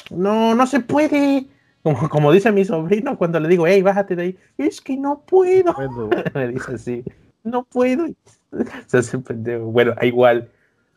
no, 0.09 0.55
no 0.55 0.65
se 0.65 0.79
puede. 0.79 1.45
Como, 1.83 2.09
como 2.09 2.31
dice 2.31 2.51
mi 2.51 2.65
sobrino 2.65 3.15
cuando 3.19 3.39
le 3.39 3.47
digo, 3.47 3.67
hey, 3.67 3.83
bájate 3.83 4.15
de 4.15 4.23
ahí, 4.23 4.39
es 4.57 4.81
que 4.81 4.97
no 4.97 5.21
puedo. 5.27 5.75
Me 6.33 6.47
dice 6.47 6.73
así, 6.73 7.03
no 7.43 7.63
puedo. 7.63 8.07
Se 8.87 8.97
hace 8.97 9.19
pendejo. 9.19 9.65
Bueno, 9.65 9.93
igual, 10.01 10.49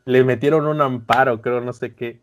le 0.07 0.25
metieron 0.25 0.67
un 0.67 0.81
amparo, 0.81 1.43
creo, 1.43 1.61
no 1.61 1.75
sé 1.75 1.95
qué. 1.95 2.19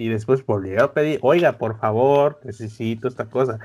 Y 0.00 0.08
después 0.08 0.46
volvió 0.46 0.82
a 0.82 0.92
pedir, 0.94 1.18
oiga, 1.20 1.58
por 1.58 1.78
favor, 1.78 2.40
necesito 2.42 3.06
esta 3.06 3.26
cosa. 3.26 3.58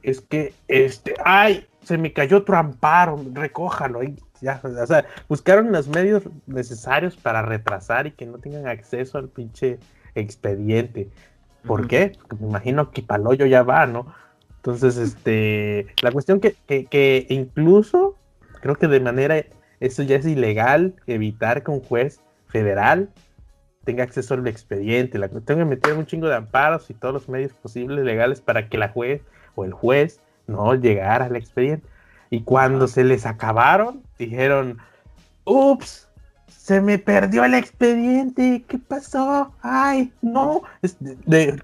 Es 0.00 0.20
que, 0.20 0.54
este, 0.68 1.16
ay, 1.24 1.66
se 1.82 1.98
me 1.98 2.12
cayó 2.12 2.36
otro 2.36 2.56
amparo, 2.56 3.20
recójalo. 3.32 4.04
Y 4.04 4.16
ya, 4.40 4.60
o 4.62 4.86
sea, 4.86 5.04
buscaron 5.28 5.72
los 5.72 5.88
medios 5.88 6.22
necesarios 6.46 7.16
para 7.16 7.42
retrasar 7.42 8.06
y 8.06 8.12
que 8.12 8.26
no 8.26 8.38
tengan 8.38 8.68
acceso 8.68 9.18
al 9.18 9.28
pinche 9.28 9.80
expediente. 10.14 11.10
¿Por 11.66 11.88
qué? 11.88 12.12
Porque 12.16 12.36
me 12.36 12.50
imagino 12.50 12.92
que 12.92 13.02
Paloyo 13.02 13.46
ya 13.46 13.64
va, 13.64 13.86
¿no? 13.88 14.14
Entonces, 14.58 14.96
este, 14.96 15.88
la 16.00 16.12
cuestión 16.12 16.38
que, 16.38 16.54
que, 16.68 17.26
incluso 17.28 18.16
creo 18.60 18.76
que 18.76 18.86
de 18.86 19.00
manera, 19.00 19.44
eso 19.80 20.04
ya 20.04 20.14
es 20.14 20.26
ilegal, 20.26 20.94
evitar 21.08 21.64
que 21.64 21.72
un 21.72 21.80
juez 21.80 22.20
federal 22.46 23.10
tenga 23.84 24.04
acceso 24.04 24.34
al 24.34 24.46
expediente. 24.46 25.18
La 25.18 25.28
cuestión 25.28 25.60
es 25.60 25.66
meter 25.66 25.94
un 25.94 26.06
chingo 26.06 26.28
de 26.28 26.36
amparos 26.36 26.90
y 26.90 26.94
todos 26.94 27.14
los 27.14 27.28
medios 27.28 27.52
posibles 27.52 28.04
legales 28.04 28.40
para 28.40 28.68
que 28.68 28.78
la 28.78 28.88
juez 28.88 29.22
o 29.54 29.64
el 29.64 29.72
juez 29.72 30.20
no 30.46 30.74
llegar 30.74 31.22
al 31.22 31.36
expediente. 31.36 31.86
Y 32.30 32.42
cuando 32.42 32.88
se 32.88 33.04
les 33.04 33.26
acabaron, 33.26 34.02
dijeron, 34.18 34.78
ups, 35.44 36.08
se 36.48 36.80
me 36.80 36.98
perdió 36.98 37.44
el 37.44 37.54
expediente, 37.54 38.64
¿qué 38.66 38.78
pasó? 38.78 39.52
Ay, 39.62 40.12
no, 40.22 40.62
de, 41.26 41.62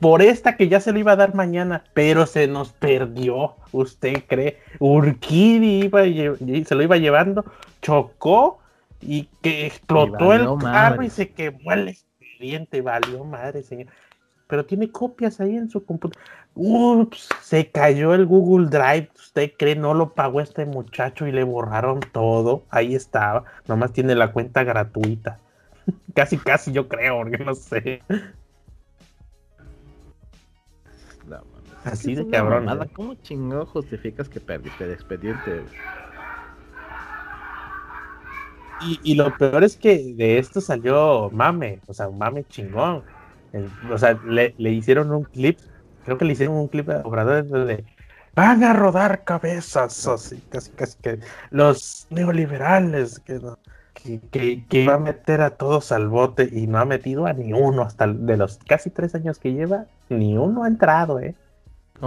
por 0.00 0.22
esta 0.22 0.56
que 0.56 0.68
ya 0.68 0.80
se 0.80 0.92
lo 0.92 0.98
iba 0.98 1.12
a 1.12 1.16
dar 1.16 1.34
mañana, 1.34 1.84
pero 1.92 2.26
se 2.26 2.46
nos 2.46 2.72
perdió, 2.72 3.56
¿usted 3.72 4.24
cree? 4.26 4.58
Urquidi 4.78 5.84
iba 5.84 6.02
se 6.02 6.74
lo 6.74 6.82
iba 6.82 6.96
llevando, 6.96 7.44
chocó 7.82 8.58
y 9.00 9.28
que 9.42 9.66
explotó 9.66 10.32
el 10.32 10.48
carro 10.60 11.02
y 11.02 11.10
se 11.10 11.30
quemó 11.30 11.72
el 11.72 11.88
expediente, 11.88 12.80
valió 12.80 13.24
madre, 13.24 13.62
señor 13.62 13.88
pero 14.48 14.64
tiene 14.64 14.90
copias 14.90 15.40
ahí 15.40 15.56
en 15.56 15.70
su 15.70 15.84
computadora. 15.84 16.26
Ups, 16.54 17.28
se 17.42 17.70
cayó 17.70 18.14
el 18.14 18.26
Google 18.26 18.68
Drive. 18.68 19.10
¿Usted 19.14 19.52
cree 19.56 19.76
no 19.76 19.94
lo 19.94 20.14
pagó 20.14 20.40
este 20.40 20.64
muchacho 20.64 21.26
y 21.26 21.32
le 21.32 21.44
borraron 21.44 22.00
todo? 22.00 22.64
Ahí 22.70 22.96
estaba. 22.96 23.44
Nomás 23.68 23.92
tiene 23.92 24.16
la 24.16 24.32
cuenta 24.32 24.64
gratuita. 24.64 25.38
casi, 26.14 26.38
casi 26.38 26.72
yo 26.72 26.88
creo, 26.88 27.18
porque 27.18 27.38
no 27.38 27.54
sé. 27.54 28.02
Así 31.84 32.14
de 32.14 32.26
cabrón. 32.26 32.68
¿eh? 32.68 32.90
¿Cómo 32.94 33.14
chingado 33.14 33.66
justificas 33.66 34.28
que 34.28 34.40
perdiste 34.40 34.84
el 34.84 34.92
expediente? 34.92 35.62
Y, 38.80 39.00
y 39.02 39.14
lo 39.14 39.36
peor 39.36 39.64
es 39.64 39.76
que 39.76 40.14
de 40.14 40.38
esto 40.38 40.60
salió 40.60 41.30
mame, 41.30 41.80
o 41.86 41.94
sea, 41.94 42.08
mame 42.08 42.44
chingón 42.44 43.02
o 43.90 43.98
sea, 43.98 44.18
le, 44.24 44.54
hicieron 44.58 45.10
un 45.12 45.24
clip, 45.24 45.58
creo 46.04 46.18
que 46.18 46.24
le 46.24 46.32
hicieron 46.32 46.56
un 46.56 46.68
clip 46.68 46.88
a 46.90 47.00
Obrador 47.04 47.44
de 47.44 47.84
van 48.34 48.62
a 48.62 48.72
rodar 48.72 49.24
cabezas, 49.24 50.06
así, 50.06 50.40
casi, 50.48 50.70
casi 50.72 50.96
que 51.00 51.18
los 51.50 52.06
neoliberales, 52.10 53.18
que, 53.20 53.40
que, 54.30 54.64
que, 54.68 54.86
va 54.86 54.94
a 54.94 54.98
meter 54.98 55.40
a 55.40 55.50
todos 55.50 55.90
al 55.90 56.08
bote 56.08 56.48
y 56.52 56.68
no 56.68 56.78
ha 56.78 56.84
metido 56.84 57.26
a 57.26 57.32
ni 57.32 57.52
uno 57.52 57.82
hasta 57.82 58.06
de 58.06 58.36
los 58.36 58.58
casi 58.58 58.90
tres 58.90 59.16
años 59.16 59.40
que 59.40 59.52
lleva, 59.52 59.86
ni 60.08 60.36
uno 60.36 60.62
ha 60.62 60.68
entrado, 60.68 61.18
¿eh? 61.18 61.34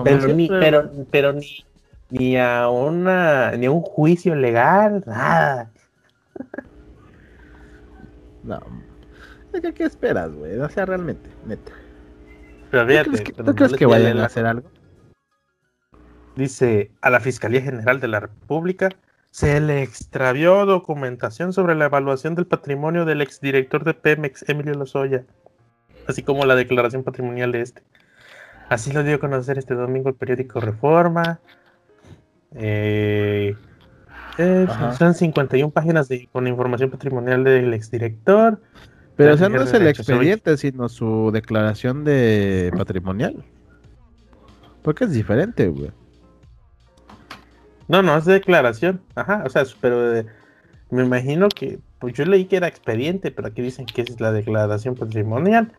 Pero 0.05 0.27
ni, 0.29 0.47
pero, 0.47 0.89
pero 1.11 1.33
ni, 1.33 1.65
ni 2.09 2.37
a 2.37 2.69
una, 2.69 3.51
ni 3.57 3.65
a 3.65 3.71
un 3.71 3.81
juicio 3.81 4.33
legal, 4.33 5.03
nada. 5.05 5.69
No, 8.43 8.59
¿Qué, 9.75 9.83
esperas, 9.83 10.33
güey? 10.33 10.57
O 10.57 10.69
sea, 10.69 10.85
realmente, 10.85 11.29
neta. 11.45 11.71
Pero 12.71 12.87
fíjate, 12.87 13.33
¿Tú 13.43 13.55
crees 13.55 13.73
que, 13.73 13.85
vayan 13.85 14.17
a 14.19 14.25
hacer 14.25 14.45
algo? 14.45 14.71
Dice, 16.35 16.91
a 17.01 17.09
la 17.09 17.19
Fiscalía 17.19 17.61
General 17.61 17.99
de 17.99 18.07
la 18.07 18.21
República 18.21 18.89
se 19.29 19.59
le 19.59 19.83
extravió 19.83 20.65
documentación 20.65 21.53
sobre 21.53 21.75
la 21.75 21.85
evaluación 21.85 22.35
del 22.35 22.47
patrimonio 22.47 23.05
del 23.05 23.21
exdirector 23.21 23.83
de 23.83 23.93
Pemex, 23.93 24.47
Emilio 24.49 24.73
Lozoya, 24.73 25.25
así 26.07 26.23
como 26.23 26.45
la 26.45 26.55
declaración 26.55 27.03
patrimonial 27.03 27.51
de 27.51 27.61
este. 27.61 27.83
Así 28.69 28.91
lo 28.93 29.03
dio 29.03 29.15
a 29.15 29.19
conocer 29.19 29.57
este 29.57 29.73
domingo 29.73 30.09
el 30.09 30.15
periódico 30.15 30.61
Reforma. 30.61 31.41
Eh, 32.55 33.55
eh, 34.37 34.67
son 34.97 35.13
51 35.13 35.71
páginas 35.71 36.07
de, 36.07 36.27
con 36.31 36.47
información 36.47 36.89
patrimonial 36.89 37.43
del 37.43 37.73
exdirector. 37.73 38.61
Pero 39.15 39.33
o 39.33 39.49
no 39.49 39.61
es 39.61 39.73
el 39.73 39.87
expediente, 39.87 40.57
sino 40.57 40.89
su 40.89 41.31
declaración 41.31 42.03
de 42.03 42.71
patrimonial. 42.75 43.43
Porque 44.81 45.03
es 45.03 45.11
diferente, 45.11 45.67
güey. 45.67 45.91
No, 47.87 48.01
no, 48.01 48.17
es 48.17 48.25
declaración. 48.25 49.01
Ajá, 49.15 49.43
o 49.45 49.49
sea, 49.49 49.63
pero 49.79 50.15
eh, 50.15 50.25
me 50.89 51.03
imagino 51.03 51.49
que, 51.49 51.79
pues 51.99 52.13
yo 52.13 52.25
leí 52.25 52.45
que 52.45 52.57
era 52.57 52.67
expediente, 52.67 53.31
pero 53.31 53.49
aquí 53.49 53.61
dicen 53.61 53.85
que 53.85 54.01
es 54.01 54.19
la 54.19 54.31
declaración 54.31 54.95
patrimonial. 54.95 55.71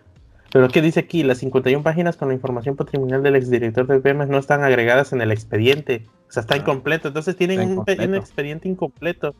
Pero 0.53 0.69
¿qué 0.69 0.83
dice 0.83 1.01
aquí? 1.01 1.23
Las 1.23 1.39
51 1.39 1.83
páginas 1.83 2.17
con 2.17 2.29
la 2.29 2.35
información 2.35 2.77
patrimonial 2.77 3.23
del 3.23 3.37
exdirector 3.37 3.87
de 3.87 4.01
PEMES 4.01 4.29
no 4.29 4.39
están 4.39 4.63
agregadas 4.63 5.13
en 5.13 5.23
el 5.23 5.33
expediente. 5.33 6.07
O 6.29 6.33
sea, 6.33 6.43
está 6.43 6.55
ah. 6.55 6.59
incompleto. 6.59 7.09
Entonces 7.09 7.37
tienen 7.37 7.79
un, 7.79 8.15
expediente 8.15 8.69
incompleto 8.69 9.35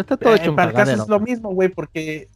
está 0.00 0.16
todo 0.16 0.34
hecho 0.34 0.52
eh, 0.52 0.54
Para 0.54 0.70
el 0.70 0.76
caso 0.76 0.92
es 0.92 1.08
lo 1.08 1.20
mismo, 1.20 1.50
güey, 1.50 1.68
porque 1.68 2.28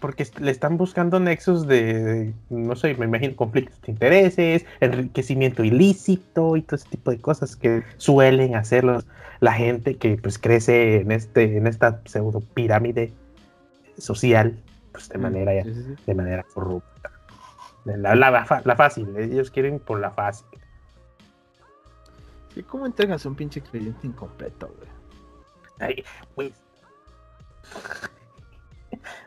porque 0.00 0.26
le 0.40 0.50
están 0.50 0.78
buscando 0.78 1.20
nexos 1.20 1.68
de, 1.68 2.32
no 2.50 2.74
sé, 2.74 2.94
me 2.94 3.04
imagino 3.04 3.36
conflictos 3.36 3.80
de 3.82 3.92
intereses, 3.92 4.66
enriquecimiento 4.80 5.62
ilícito 5.62 6.56
y 6.56 6.62
todo 6.62 6.74
ese 6.74 6.88
tipo 6.88 7.12
de 7.12 7.20
cosas 7.20 7.54
que 7.54 7.84
suelen 7.98 8.56
hacer 8.56 8.84
la 9.38 9.52
gente 9.52 9.96
que 9.96 10.16
pues 10.16 10.38
crece 10.38 11.02
en 11.02 11.12
este 11.12 11.56
en 11.56 11.68
esta 11.68 12.00
pseudo 12.04 12.40
pirámide 12.40 13.12
social 13.96 14.56
pues 14.92 15.08
de 15.08 15.18
manera 15.18 15.52
de 15.52 16.14
manera 16.14 16.44
corrupta. 16.54 17.10
La, 17.84 18.14
la, 18.14 18.76
fácil, 18.76 19.16
ellos 19.16 19.50
quieren 19.50 19.80
por 19.80 19.98
la 19.98 20.10
fácil. 20.12 20.46
¿Y 22.54 22.62
cómo 22.62 22.86
entregas 22.86 23.26
un 23.26 23.34
pinche 23.34 23.58
expediente 23.60 24.06
incompleto, 24.06 24.68
güey? 24.76 24.88
Ay, 25.80 26.04
güey. 26.36 26.52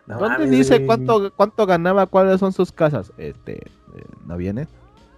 No 0.06 0.20
¿Dónde 0.20 0.38
mames, 0.38 0.52
dice 0.52 0.76
güey. 0.76 0.86
cuánto, 0.86 1.34
cuánto 1.34 1.66
ganaba, 1.66 2.06
cuáles 2.06 2.40
son 2.40 2.54
sus 2.54 2.72
casas? 2.72 3.12
Este, 3.18 3.58
eh, 3.58 4.06
¿no 4.26 4.38
viene? 4.38 4.68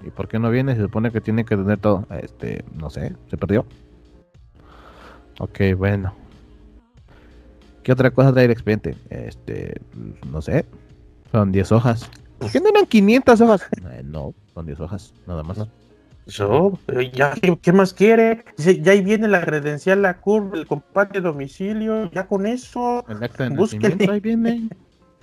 ¿Y 0.02 0.10
por 0.10 0.30
qué 0.30 0.40
no 0.40 0.50
viene? 0.50 0.76
Se 0.76 0.82
supone 0.82 1.12
que 1.12 1.20
tiene 1.20 1.44
que 1.44 1.58
tener 1.58 1.78
todo. 1.80 2.06
Este, 2.22 2.64
no 2.74 2.90
sé, 2.90 3.14
se 3.30 3.38
perdió. 3.38 3.66
Ok, 5.40 5.60
bueno. 5.78 6.16
¿Qué 7.88 7.94
otra 7.94 8.12
cosa 8.12 8.34
trae 8.34 8.44
el 8.44 8.52
expediente? 8.52 8.98
Este, 9.10 9.80
no 10.30 10.42
sé. 10.42 10.66
Son 11.32 11.54
10 11.54 11.72
hojas. 11.72 12.12
¿Por 12.38 12.52
qué 12.52 12.60
no 12.60 12.68
eran 12.68 12.86
500 12.86 13.40
hojas? 13.40 13.62
Eh, 13.92 14.02
no, 14.04 14.34
son 14.54 14.66
10 14.66 14.82
hojas, 14.82 15.14
nada 15.26 15.42
más. 15.42 15.66
Yo, 16.26 16.78
pero 16.86 17.02
ya, 17.02 17.34
¿qué, 17.62 17.72
más 17.72 17.94
quiere? 17.94 18.44
Dice, 18.58 18.82
ya 18.82 18.92
ahí 18.92 19.02
viene 19.02 19.30
la 19.30 19.40
credencial, 19.40 20.02
la 20.02 20.20
curva, 20.20 20.58
el 20.58 20.68
compadre 20.68 21.22
de 21.22 21.30
domicilio, 21.30 22.12
ya 22.12 22.28
con 22.28 22.46
eso. 22.46 23.06
El 23.08 23.24
acta 23.24 23.46
de 23.46 23.52
nacimiento, 23.52 24.12
ahí 24.12 24.20
viene. 24.20 24.68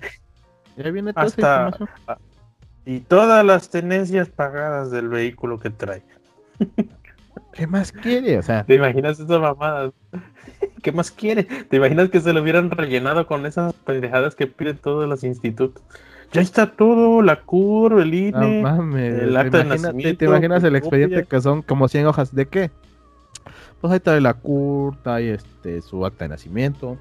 Ya 0.75 0.89
viene 0.89 1.13
toda 1.13 1.27
esa 1.27 1.65
Hasta- 1.67 1.83
información. 1.83 2.17
Y 2.83 2.99
todas 3.01 3.45
las 3.45 3.69
tenencias 3.69 4.29
pagadas 4.29 4.89
del 4.89 5.07
vehículo 5.07 5.59
que 5.59 5.69
trae. 5.69 6.01
¿Qué 7.53 7.67
más 7.67 7.91
quiere? 7.91 8.39
O 8.39 8.41
sea, 8.43 8.63
¿Te 8.63 8.73
imaginas 8.73 9.19
esa 9.19 9.37
mamada? 9.37 9.91
¿Qué 10.85 10.91
más 10.91 11.09
quiere? 11.09 11.45
¿Te 11.45 11.77
imaginas 11.77 12.11
que 12.11 12.21
se 12.21 12.31
lo 12.31 12.43
hubieran 12.43 12.69
rellenado 12.69 13.25
con 13.25 13.47
esas 13.47 13.73
pendejadas 13.73 14.35
que 14.35 14.45
piden 14.45 14.77
todos 14.77 15.09
los 15.09 15.23
institutos? 15.23 15.83
Ya 16.31 16.41
está 16.41 16.73
todo, 16.73 17.23
la 17.23 17.41
curva, 17.41 18.03
el 18.03 18.11
no 18.11 18.47
INE. 18.47 18.61
mames. 18.61 19.23
el 19.23 19.31
¿te 19.31 19.39
acta 19.39 19.57
de 19.57 19.65
nacimiento, 19.65 20.19
¿Te 20.19 20.25
imaginas 20.25 20.63
el 20.63 20.75
expediente 20.75 21.23
copia. 21.23 21.27
que 21.27 21.41
son 21.41 21.63
como 21.63 21.87
100 21.87 22.05
hojas? 22.05 22.35
¿De 22.35 22.45
qué? 22.45 22.69
Pues 23.81 23.93
ahí 23.93 23.99
trae 23.99 24.21
la 24.21 24.35
CUR, 24.35 24.95
trae 25.01 25.33
este, 25.33 25.81
su 25.81 26.05
acta 26.05 26.25
de 26.25 26.29
nacimiento, 26.29 26.99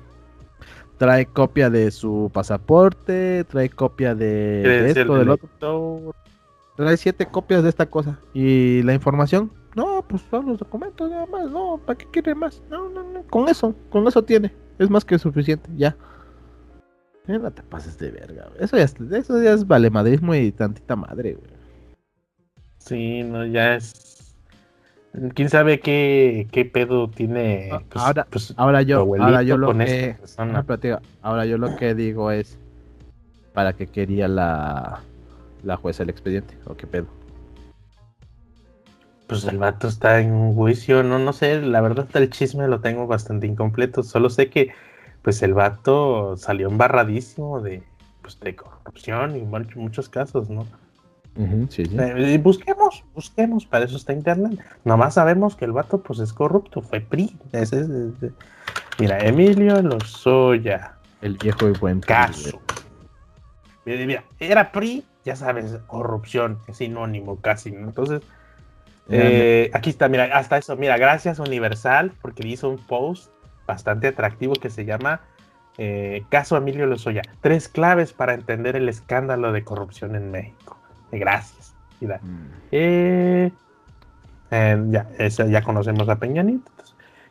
trae 0.96 1.26
copia 1.26 1.68
de 1.68 1.90
su 1.90 2.30
pasaporte, 2.32 3.44
trae 3.44 3.68
copia 3.68 4.14
de, 4.14 4.62
de 4.62 4.90
esto, 4.92 5.14
del 5.18 5.28
otro. 5.28 6.14
Trae 6.74 6.96
siete 6.96 7.26
copias 7.26 7.62
de 7.62 7.68
esta 7.68 7.84
cosa. 7.84 8.18
¿Y 8.32 8.82
la 8.82 8.94
información? 8.94 9.50
No, 9.74 10.04
pues 10.08 10.22
son 10.30 10.46
los 10.46 10.58
documentos 10.58 11.10
nada 11.10 11.26
más. 11.26 11.50
No, 11.50 11.78
¿para 11.84 11.98
qué 11.98 12.06
quiere 12.10 12.34
más? 12.34 12.62
No, 12.70 12.88
no, 12.88 13.02
no. 13.02 13.22
Con 13.24 13.48
eso, 13.48 13.74
con 13.90 14.06
eso 14.06 14.22
tiene. 14.22 14.52
Es 14.78 14.88
más 14.90 15.04
que 15.04 15.18
suficiente, 15.18 15.68
ya. 15.76 15.96
Eh, 17.26 17.38
No 17.38 17.50
te 17.50 17.62
pases 17.62 17.98
de 17.98 18.10
verga, 18.10 18.46
güey. 18.50 18.62
Eso 18.64 18.76
ya 18.76 18.84
es, 18.84 18.94
eso 19.12 19.42
ya 19.42 19.52
es 19.52 19.66
valemadrismo 19.66 20.34
y 20.34 20.52
tantita 20.52 20.94
madre, 20.94 21.34
güey. 21.34 21.50
Sí, 22.78 23.22
no, 23.22 23.44
ya 23.46 23.76
es. 23.76 24.36
Quién 25.34 25.48
sabe 25.48 25.78
qué, 25.80 26.48
qué 26.50 26.64
pedo 26.64 27.08
tiene. 27.08 27.70
Ah, 27.72 27.80
pues, 27.88 28.04
ahora- 28.04 28.26
pues, 28.28 28.54
Ahora 28.56 28.82
yo, 28.82 28.98
ahora 29.00 29.42
yo 29.42 29.56
lo 29.56 29.72
que. 29.78 30.16
Ah, 30.38 31.00
ahora 31.22 31.46
yo 31.46 31.56
lo 31.56 31.76
que 31.76 31.94
digo 31.94 32.30
es 32.32 32.58
para 33.52 33.72
qué 33.74 33.86
quería 33.86 34.26
la 34.28 35.00
la 35.62 35.76
jueza 35.76 36.02
el 36.02 36.10
expediente 36.10 36.58
o 36.66 36.74
qué 36.76 36.86
pedo. 36.86 37.06
Pues 39.26 39.44
el 39.44 39.58
vato 39.58 39.88
está 39.88 40.20
en 40.20 40.32
un 40.32 40.54
juicio, 40.54 41.02
no, 41.02 41.18
no 41.18 41.32
sé, 41.32 41.60
la 41.62 41.80
verdad 41.80 42.06
el 42.14 42.30
chisme 42.30 42.68
lo 42.68 42.80
tengo 42.80 43.06
bastante 43.06 43.46
incompleto, 43.46 44.02
solo 44.02 44.28
sé 44.28 44.50
que 44.50 44.72
pues 45.22 45.42
el 45.42 45.54
vato 45.54 46.36
salió 46.36 46.68
embarradísimo 46.68 47.62
de, 47.62 47.82
pues, 48.20 48.38
de 48.40 48.54
corrupción 48.54 49.36
y 49.36 49.40
much- 49.40 49.74
muchos 49.76 50.10
casos, 50.10 50.50
¿no? 50.50 50.66
sí, 51.70 51.86
sí. 51.86 51.96
Eh, 51.98 52.38
busquemos, 52.42 53.02
busquemos, 53.14 53.64
para 53.66 53.86
eso 53.86 53.96
está 53.96 54.12
internet. 54.12 54.60
Nomás 54.84 55.14
sabemos 55.14 55.56
que 55.56 55.64
el 55.64 55.72
vato 55.72 56.02
pues 56.02 56.18
es 56.20 56.32
corrupto, 56.32 56.82
fue 56.82 57.00
PRI. 57.00 57.36
ese 57.52 57.80
es- 57.80 57.88
ese- 57.88 58.32
mira, 58.98 59.18
Emilio 59.24 59.80
Lozoya, 59.82 60.96
El 61.22 61.38
viejo 61.38 61.66
y 61.68 61.72
buen 61.72 62.00
caso. 62.00 62.60
Mira, 63.86 64.06
mira, 64.06 64.24
era 64.38 64.70
PRI, 64.72 65.04
ya 65.24 65.36
sabes, 65.36 65.78
corrupción, 65.86 66.58
es 66.68 66.76
sinónimo 66.76 67.40
casi, 67.40 67.72
¿no? 67.72 67.88
Entonces, 67.88 68.20
eh, 69.08 69.70
aquí 69.74 69.90
está, 69.90 70.08
mira, 70.08 70.24
hasta 70.36 70.56
eso, 70.58 70.76
mira, 70.76 70.96
gracias 70.96 71.38
Universal, 71.38 72.12
porque 72.22 72.46
hizo 72.46 72.68
un 72.70 72.78
post 72.78 73.30
bastante 73.66 74.08
atractivo 74.08 74.54
que 74.54 74.70
se 74.70 74.84
llama 74.84 75.20
eh, 75.78 76.22
Caso 76.28 76.56
Emilio 76.56 76.86
Lozoya. 76.86 77.22
Tres 77.40 77.68
claves 77.68 78.12
para 78.12 78.34
entender 78.34 78.76
el 78.76 78.88
escándalo 78.88 79.52
de 79.52 79.64
corrupción 79.64 80.14
en 80.14 80.30
México. 80.30 80.78
Eh, 81.12 81.18
Gracias. 81.18 81.74
Mira, 82.00 82.20
Mm. 82.22 82.46
eh, 82.72 83.50
ya, 84.50 85.06
esa- 85.18 85.46
ya 85.46 85.62
conocemos 85.62 86.08
a 86.08 86.16
Peña 86.16 86.42
Nieto. 86.42 86.62
entonces, 86.70 86.73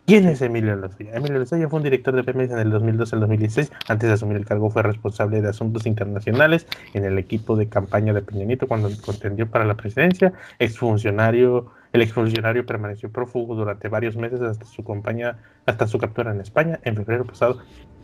¿Quién 0.05 0.27
es 0.27 0.41
Emilio 0.41 0.75
Lozoya? 0.75 1.15
Emilio 1.15 1.39
Lozoya 1.39 1.69
fue 1.69 1.77
un 1.77 1.83
director 1.83 2.13
de 2.13 2.25
Pemex 2.25 2.51
en 2.51 2.59
el 2.59 2.71
2012 2.71 3.15
al 3.15 3.21
2016. 3.21 3.71
Antes 3.87 4.09
de 4.09 4.13
asumir 4.13 4.35
el 4.35 4.45
cargo 4.45 4.69
fue 4.69 4.83
responsable 4.83 5.41
de 5.41 5.47
asuntos 5.47 5.85
internacionales 5.85 6.67
en 6.93 7.05
el 7.05 7.17
equipo 7.17 7.55
de 7.55 7.69
campaña 7.69 8.11
de 8.11 8.21
Peña 8.21 8.43
Nieto 8.43 8.67
cuando 8.67 8.89
contendió 9.05 9.49
para 9.49 9.63
la 9.63 9.75
presidencia. 9.75 10.33
Exfuncionario, 10.59 11.71
el 11.93 12.01
exfuncionario 12.01 12.65
permaneció 12.65 13.13
prófugo 13.13 13.55
durante 13.55 13.87
varios 13.87 14.17
meses 14.17 14.41
hasta 14.41 14.65
su 14.65 14.83
compañía, 14.83 15.37
hasta 15.65 15.87
su 15.87 15.97
captura 15.99 16.31
en 16.31 16.41
España. 16.41 16.81
En 16.83 16.97
febrero 16.97 17.23
pasado, 17.23 17.59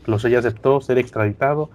Lozoya 0.05 0.39
aceptó 0.39 0.79
ser 0.79 0.99
extraditado 0.99 1.69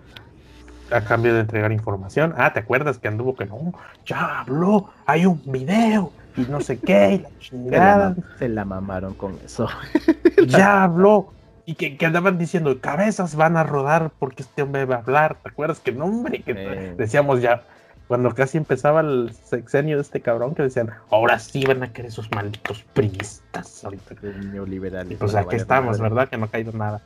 a 0.91 1.03
cambio 1.03 1.35
de 1.35 1.41
entregar 1.41 1.71
información. 1.71 2.33
Ah, 2.39 2.51
¿te 2.55 2.61
acuerdas 2.61 2.97
que 2.97 3.09
anduvo 3.09 3.35
que 3.35 3.45
no? 3.45 3.75
Ya 4.07 4.41
habló, 4.41 4.89
hay 5.05 5.27
un 5.27 5.43
video 5.45 6.13
y 6.37 6.43
no 6.43 6.61
sé 6.61 6.79
qué, 6.79 7.13
y 7.15 7.19
la 7.19 7.29
Se 7.29 7.33
la, 7.35 7.39
chingada, 7.41 8.17
se 8.39 8.49
la 8.49 8.65
mamaron 8.65 9.15
con 9.15 9.39
eso. 9.45 9.69
ya 10.47 10.83
habló. 10.85 11.33
Y 11.67 11.77
que, 11.77 11.97
que 11.97 12.05
andaban 12.07 12.37
diciendo, 12.37 12.79
cabezas 12.81 13.37
van 13.37 13.57
a 13.57 13.63
rodar 13.63 14.11
porque 14.19 14.43
este 14.43 14.63
hombre 14.63 14.85
va 14.85 14.97
a 14.97 14.99
hablar. 14.99 15.37
¿Te 15.43 15.49
acuerdas 15.49 15.81
que 15.81 15.93
no, 15.93 16.05
hombre? 16.05 16.43
Que 16.43 16.53
Eh. 16.57 16.95
decíamos 16.99 17.41
ya, 17.41 17.63
cuando 18.07 18.35
casi 18.35 18.59
empezaba 18.59 19.01
el 19.01 19.33
sexenio 19.45 19.97
de 19.97 20.03
este 20.03 20.21
cabrón, 20.21 20.55
que 20.55 20.63
decían, 20.63 20.91
ahora 21.11 21.39
sí 21.39 21.65
van 21.65 21.83
a 21.83 21.91
querer 21.93 22.11
esos 22.11 22.31
malditos 22.33 22.83
priistas. 22.93 23.83
Ahorita. 23.83 24.15
El 24.23 24.53
neoliberal. 24.53 25.11
Y 25.11 25.17
pues 25.17 25.35
aquí 25.35 25.57
estamos, 25.57 25.99
¿verdad? 26.01 26.29
Que 26.29 26.37
no 26.37 26.45
ha 26.45 26.49
caído 26.49 26.73
nada. 26.73 27.01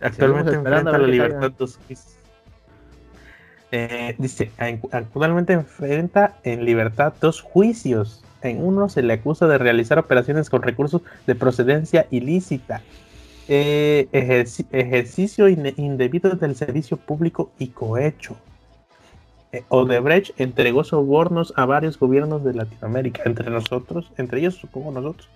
Actualmente 0.00 0.54
enfrenta 0.54 0.90
a 0.90 0.98
la 0.98 0.98
qué 0.98 1.10
libertad 1.10 1.50
dos 1.58 1.76
juicios. 1.86 2.16
Eh, 3.72 4.14
dice, 4.18 4.52
en- 4.58 4.80
actualmente 4.92 5.52
enfrenta 5.54 6.34
en 6.44 6.64
libertad 6.64 7.12
dos 7.20 7.40
juicios. 7.40 8.23
En 8.44 8.64
uno 8.64 8.88
se 8.88 9.02
le 9.02 9.14
acusa 9.14 9.46
de 9.46 9.58
realizar 9.58 9.98
operaciones 9.98 10.50
con 10.50 10.62
recursos 10.62 11.02
de 11.26 11.34
procedencia 11.34 12.06
ilícita, 12.10 12.82
eh, 13.48 14.06
ejerci- 14.12 14.66
ejercicio 14.70 15.48
indebido 15.48 16.30
del 16.30 16.54
servicio 16.54 16.96
público 16.96 17.50
y 17.58 17.68
cohecho. 17.68 18.36
Eh, 19.52 19.62
Odebrecht 19.68 20.38
entregó 20.40 20.84
sobornos 20.84 21.52
a 21.56 21.64
varios 21.64 21.98
gobiernos 21.98 22.44
de 22.44 22.54
Latinoamérica, 22.54 23.22
entre 23.24 23.50
nosotros, 23.50 24.10
entre 24.18 24.40
ellos 24.40 24.54
supongo 24.56 24.90
nosotros. 24.92 25.28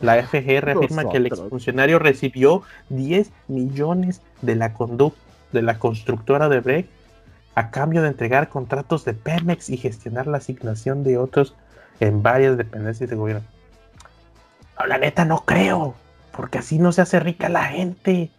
La 0.00 0.16
FGR 0.16 0.70
afirma 0.70 1.02
que 1.10 1.16
el 1.18 1.26
exfuncionario 1.26 1.98
recibió 1.98 2.62
10 2.88 3.30
millones 3.48 4.22
de 4.42 4.54
la 4.54 4.74
de 5.52 5.62
la 5.62 5.78
constructora 5.78 6.46
Odebrecht 6.48 6.88
a 7.54 7.70
cambio 7.70 8.02
de 8.02 8.08
entregar 8.08 8.48
contratos 8.48 9.04
de 9.04 9.14
Pemex 9.14 9.70
y 9.70 9.76
gestionar 9.76 10.26
la 10.28 10.38
asignación 10.38 11.02
de 11.02 11.18
otros 11.18 11.54
en 12.00 12.22
varias 12.22 12.56
dependencias 12.56 13.10
de 13.10 13.16
gobierno. 13.16 13.46
No, 14.78 14.86
la 14.86 14.98
neta 14.98 15.24
no 15.24 15.44
creo, 15.44 15.94
porque 16.36 16.58
así 16.58 16.78
no 16.78 16.92
se 16.92 17.02
hace 17.02 17.20
rica 17.20 17.48
la 17.48 17.64
gente. 17.64 18.30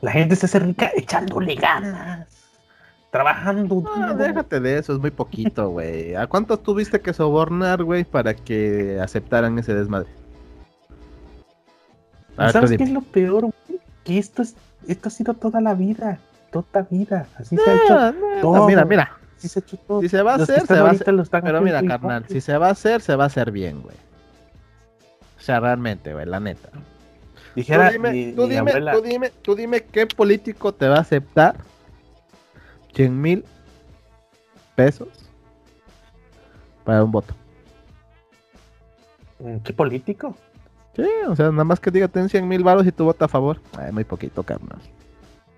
La 0.00 0.12
gente 0.12 0.34
se 0.36 0.46
hace 0.46 0.58
rica 0.58 0.90
echándole 0.96 1.54
ganas, 1.54 2.26
trabajando. 3.10 3.84
Ah, 3.94 4.12
duro. 4.12 4.14
déjate 4.14 4.60
de 4.60 4.78
eso, 4.78 4.94
es 4.94 4.98
muy 4.98 5.10
poquito, 5.10 5.68
güey. 5.70 6.16
¿A 6.16 6.26
cuántos 6.26 6.62
tuviste 6.62 7.00
que 7.00 7.12
sobornar, 7.12 7.84
güey, 7.84 8.04
para 8.04 8.34
que 8.34 8.98
aceptaran 9.00 9.58
ese 9.58 9.74
desmadre? 9.74 10.08
A 12.36 12.50
¿Sabes 12.50 12.76
qué 12.76 12.84
es 12.84 12.90
lo 12.90 13.02
peor? 13.02 13.42
güey? 13.42 13.80
Que 14.04 14.18
esto, 14.18 14.42
es, 14.42 14.56
esto 14.88 15.08
ha 15.08 15.12
sido 15.12 15.34
toda 15.34 15.60
la 15.60 15.74
vida, 15.74 16.18
toda 16.50 16.86
vida. 16.90 17.26
Así 17.38 17.56
se 17.56 17.70
ha 17.70 17.74
hecho. 17.74 17.94
No, 17.94 18.12
no, 18.12 18.40
todo. 18.40 18.66
Mira, 18.66 18.84
mira. 18.84 19.21
Si 20.00 20.08
se 20.08 20.22
va 20.22 20.32
a 20.32 20.36
hacer, 20.36 20.66
se 20.66 20.74
va 20.80 20.88
a 20.88 20.92
hacer. 20.92 21.04
Pero 21.46 21.60
mira, 21.62 21.80
carnal, 21.88 22.24
si 22.28 22.40
se 22.40 22.56
va 22.58 22.68
a 22.68 22.70
hacer, 22.70 23.00
se 23.00 23.16
va 23.16 23.24
a 23.24 23.26
hacer 23.26 23.50
bien, 23.50 23.82
güey. 23.82 23.96
O 25.38 25.40
sea, 25.40 25.60
realmente, 25.60 26.12
güey, 26.12 26.26
la 26.26 26.38
neta. 26.40 26.68
Dijera 27.54 27.88
tú 27.88 27.92
dime, 27.94 28.12
mi- 28.12 28.32
tú 28.32 28.42
mi 28.42 28.48
dime, 28.48 28.72
tú 28.94 29.02
dime, 29.02 29.30
tú 29.42 29.54
dime 29.54 29.80
qué 29.84 30.06
político 30.06 30.72
te 30.72 30.88
va 30.88 30.96
a 30.96 31.00
aceptar 31.00 31.56
100 32.94 33.20
mil 33.20 33.44
pesos 34.74 35.08
para 36.84 37.04
un 37.04 37.10
voto. 37.12 37.34
"Mm, 39.38 39.56
¿qué 39.58 39.72
político? 39.72 40.36
Sí, 40.96 41.06
o 41.28 41.34
sea, 41.36 41.50
nada 41.50 41.64
más 41.64 41.80
que 41.80 41.90
diga 41.90 42.08
ten 42.08 42.28
100 42.28 42.46
mil 42.46 42.62
varos 42.62 42.86
y 42.86 42.92
tu 42.92 43.04
voto 43.04 43.24
a 43.24 43.28
favor. 43.28 43.60
Ay, 43.78 43.92
muy 43.92 44.04
poquito, 44.04 44.42
carnal. 44.42 44.78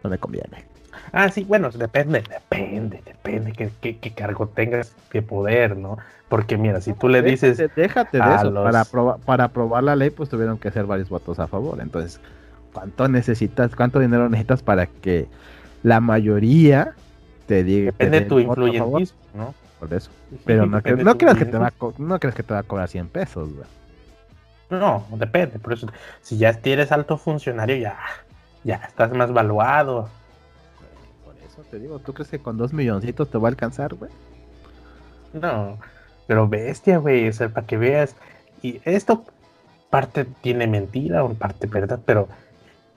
No 0.02 0.10
me 0.10 0.18
conviene. 0.18 0.64
Ah, 1.12 1.28
sí, 1.28 1.44
bueno, 1.44 1.70
depende, 1.70 2.22
depende, 2.28 3.02
depende 3.04 3.52
qué, 3.52 3.98
qué, 3.98 4.10
cargo 4.12 4.48
tengas, 4.48 4.94
qué 5.10 5.22
poder, 5.22 5.76
¿no? 5.76 5.98
Porque 6.28 6.56
mira, 6.56 6.80
si 6.80 6.92
tú 6.92 7.08
le 7.08 7.22
dices... 7.22 7.62
Déjate, 7.76 8.18
de 8.18 8.34
eso, 8.34 8.52
para, 8.54 8.80
aprobar, 8.80 9.18
para 9.20 9.44
aprobar 9.44 9.84
la 9.84 9.96
ley 9.96 10.10
pues 10.10 10.28
tuvieron 10.28 10.58
que 10.58 10.68
hacer 10.68 10.86
varios 10.86 11.08
votos 11.08 11.38
a 11.38 11.46
favor, 11.46 11.80
entonces, 11.80 12.20
¿cuánto 12.72 13.08
necesitas, 13.08 13.76
cuánto 13.76 14.00
dinero 14.00 14.28
necesitas 14.28 14.62
para 14.62 14.86
que 14.86 15.28
la 15.82 16.00
mayoría 16.00 16.94
te 17.46 17.62
diga... 17.62 17.92
Depende 17.92 18.20
de 18.20 18.26
tu 18.26 18.38
influyentismo, 18.40 19.18
¿no? 19.34 19.54
Por 19.78 19.92
eso. 19.92 20.10
Pero 20.44 20.66
no, 20.66 20.80
no 20.80 21.18
creas 21.18 21.36
que 21.36 21.44
te 21.44 21.58
va 21.58 21.68
a, 21.68 21.72
no 21.98 22.18
crees 22.18 22.34
que 22.34 22.42
te 22.42 22.54
va 22.54 22.60
a 22.60 22.62
cobrar 22.62 22.88
100 22.88 23.08
pesos, 23.08 23.52
güey. 23.54 23.66
No, 24.70 25.06
depende, 25.12 25.58
por 25.58 25.74
eso, 25.74 25.86
si 26.22 26.38
ya 26.38 26.58
eres 26.64 26.90
alto 26.90 27.18
funcionario, 27.18 27.76
ya, 27.76 27.98
ya 28.64 28.76
estás 28.76 29.12
más 29.12 29.32
valuado. 29.32 30.08
Eso 31.54 31.62
te 31.70 31.78
digo, 31.78 32.00
¿tú 32.00 32.12
crees 32.12 32.30
que 32.30 32.40
con 32.40 32.56
dos 32.56 32.72
milloncitos 32.72 33.30
te 33.30 33.38
va 33.38 33.46
a 33.46 33.50
alcanzar, 33.50 33.94
güey? 33.94 34.10
No, 35.32 35.78
pero 36.26 36.48
bestia, 36.48 36.98
güey, 36.98 37.28
o 37.28 37.32
sea, 37.32 37.48
para 37.48 37.64
que 37.64 37.76
veas. 37.76 38.16
Y 38.60 38.80
esto 38.84 39.24
parte 39.88 40.24
tiene 40.40 40.66
mentira 40.66 41.22
o 41.22 41.32
parte 41.34 41.68
verdad, 41.68 42.00
pero 42.04 42.26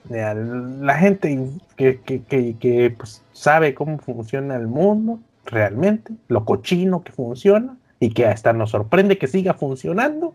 la 0.08 0.94
gente 0.96 1.50
que, 1.76 2.00
que, 2.00 2.56
que, 2.58 2.94
pues, 2.96 3.22
sabe 3.32 3.74
cómo 3.74 3.98
funciona 3.98 4.56
el 4.56 4.66
mundo 4.66 5.20
realmente, 5.44 6.12
lo 6.26 6.44
cochino 6.44 7.04
que 7.04 7.12
funciona 7.12 7.76
y 8.00 8.10
que 8.10 8.26
hasta 8.26 8.52
nos 8.52 8.70
sorprende 8.70 9.18
que 9.18 9.28
siga 9.28 9.54
funcionando, 9.54 10.34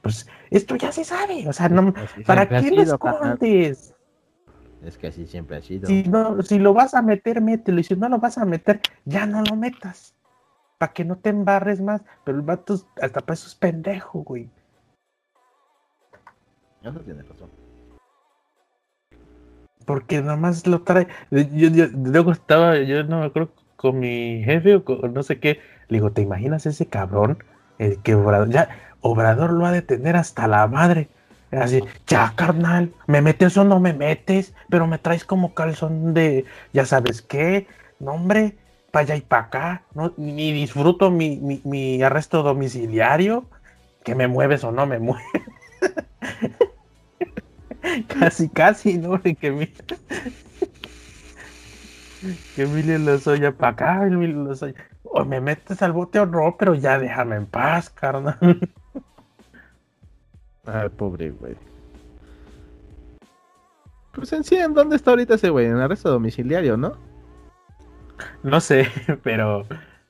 pues 0.00 0.26
esto 0.50 0.76
ya 0.76 0.92
se 0.92 1.04
sabe, 1.04 1.46
o 1.46 1.52
sea, 1.52 1.68
no, 1.68 1.92
¿para 2.24 2.48
qué 2.48 2.70
lo 2.70 2.82
escondes? 2.82 3.93
Es 4.84 4.98
que 4.98 5.06
así 5.06 5.26
siempre 5.26 5.56
ha 5.56 5.62
sido. 5.62 5.86
Si, 5.86 6.02
no, 6.04 6.42
si 6.42 6.58
lo 6.58 6.74
vas 6.74 6.94
a 6.94 7.02
meter, 7.02 7.40
mételo, 7.40 7.80
y 7.80 7.84
si 7.84 7.96
no 7.96 8.08
lo 8.08 8.18
vas 8.18 8.36
a 8.38 8.44
meter, 8.44 8.80
ya 9.04 9.26
no 9.26 9.42
lo 9.42 9.56
metas, 9.56 10.14
para 10.78 10.92
que 10.92 11.04
no 11.04 11.16
te 11.16 11.30
embarres 11.30 11.80
más, 11.80 12.02
pero 12.24 12.36
el 12.36 12.42
vato 12.42 12.74
hasta 13.00 13.20
para 13.20 13.34
eso 13.34 13.46
es 13.46 13.54
pendejo, 13.54 14.22
güey. 14.22 14.50
Eso 16.82 17.00
tiene 17.00 17.22
razón. 17.22 17.50
Porque 19.86 20.20
nada 20.20 20.36
más 20.36 20.66
lo 20.66 20.82
trae. 20.82 21.08
Yo, 21.30 21.68
yo, 21.68 21.86
luego 21.94 22.32
estaba, 22.32 22.78
yo 22.78 23.04
no 23.04 23.20
me 23.20 23.26
acuerdo 23.26 23.52
con 23.76 23.98
mi 23.98 24.42
jefe 24.44 24.76
o 24.76 24.84
con 24.84 25.14
no 25.14 25.22
sé 25.22 25.40
qué. 25.40 25.60
Le 25.88 25.98
digo, 25.98 26.12
¿te 26.12 26.22
imaginas 26.22 26.66
ese 26.66 26.86
cabrón? 26.86 27.38
El 27.78 28.00
que 28.02 28.16
ya, 28.48 28.68
Obrador 29.00 29.52
lo 29.52 29.66
ha 29.66 29.72
de 29.72 29.82
tener 29.82 30.16
hasta 30.16 30.46
la 30.46 30.66
madre. 30.66 31.08
Así, 31.50 31.82
ya 32.06 32.32
carnal, 32.34 32.92
me 33.06 33.22
metes 33.22 33.56
o 33.56 33.64
no 33.64 33.78
me 33.78 33.92
metes, 33.92 34.54
pero 34.68 34.86
me 34.86 34.98
traes 34.98 35.24
como 35.24 35.54
calzón 35.54 36.12
de, 36.12 36.44
ya 36.72 36.84
sabes 36.84 37.22
qué, 37.22 37.68
no 38.00 38.12
hombre, 38.12 38.56
para 38.90 39.04
allá 39.04 39.16
y 39.16 39.20
para 39.20 39.44
acá, 39.44 39.82
no, 39.94 40.12
ni 40.16 40.52
disfruto 40.52 41.10
mi, 41.10 41.60
mi, 41.64 42.02
arresto 42.02 42.42
domiciliario, 42.42 43.48
que 44.04 44.14
me 44.14 44.28
mueves 44.28 44.64
o 44.64 44.72
no 44.72 44.86
me 44.86 44.98
mueves. 44.98 45.24
casi, 48.08 48.48
casi, 48.48 48.98
¿no? 48.98 49.20
Que 49.20 49.50
mi... 49.50 49.66
que 52.54 52.62
Emilio 52.62 53.54
para 53.56 53.72
acá, 53.72 54.06
Emilio 54.06 54.44
Lozoya. 54.44 54.74
O 55.02 55.24
me 55.24 55.40
metes 55.40 55.82
al 55.82 55.92
bote 55.92 56.20
o 56.20 56.26
no, 56.26 56.56
pero 56.58 56.74
ya 56.74 56.98
déjame 56.98 57.36
en 57.36 57.46
paz, 57.46 57.90
carnal. 57.90 58.38
Ay, 60.66 60.88
pobre 60.90 61.30
güey. 61.30 61.56
Pues 64.12 64.32
en 64.32 64.44
sí, 64.44 64.56
¿en 64.56 64.74
dónde 64.74 64.96
está 64.96 65.10
ahorita 65.10 65.34
ese 65.34 65.50
güey? 65.50 65.66
En 65.66 65.76
arresto 65.76 66.10
domiciliario, 66.10 66.76
¿no? 66.76 66.96
No 68.42 68.60
sé, 68.60 68.88
pero. 69.22 69.66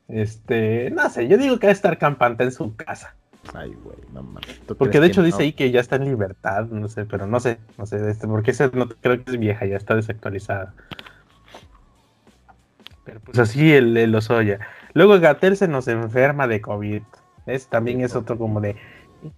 Este. 0.08 0.90
No 0.90 1.08
sé, 1.08 1.26
yo 1.28 1.38
digo 1.38 1.58
que 1.58 1.66
va 1.66 1.70
a 1.70 1.74
estar 1.74 1.98
campante 1.98 2.44
en 2.44 2.52
su 2.52 2.76
casa. 2.76 3.16
Ay, 3.52 3.74
güey, 3.82 3.96
no 4.12 4.22
mames. 4.22 4.60
Porque 4.78 5.00
de 5.00 5.06
hecho 5.06 5.22
dice 5.22 5.42
ahí 5.42 5.52
que 5.52 5.70
ya 5.70 5.80
está 5.80 5.96
en 5.96 6.04
libertad, 6.04 6.66
no 6.66 6.88
sé, 6.88 7.04
pero 7.04 7.26
no 7.26 7.40
sé, 7.40 7.58
no 7.76 7.84
sé, 7.84 8.10
este, 8.10 8.26
porque 8.26 8.52
ese 8.52 8.70
no 8.72 8.88
creo 8.88 9.22
que 9.22 9.32
es 9.32 9.38
vieja, 9.38 9.66
ya 9.66 9.76
está 9.76 9.94
desactualizada. 9.94 10.74
Pero 13.04 13.20
pues 13.20 13.38
así 13.38 13.72
el, 13.72 13.96
el 13.96 14.14
Osoya. 14.14 14.60
Luego 14.94 15.18
Gatel 15.20 15.56
se 15.56 15.68
nos 15.68 15.88
enferma 15.88 16.46
de 16.46 16.60
COVID. 16.62 17.02
Es, 17.46 17.68
también 17.68 18.00
es 18.00 18.16
otro 18.16 18.38
como 18.38 18.62
de, 18.62 18.76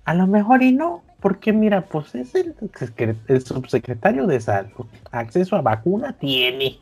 a 0.05 0.14
lo 0.14 0.26
mejor 0.26 0.62
y 0.62 0.72
no, 0.72 1.03
porque 1.20 1.53
mira, 1.53 1.82
pues 1.82 2.14
es 2.14 2.34
el, 2.34 2.55
el 3.28 3.45
subsecretario 3.45 4.26
de 4.26 4.41
salud. 4.41 4.87
Acceso 5.11 5.57
a 5.57 5.62
vacuna 5.62 6.12
tiene. 6.12 6.78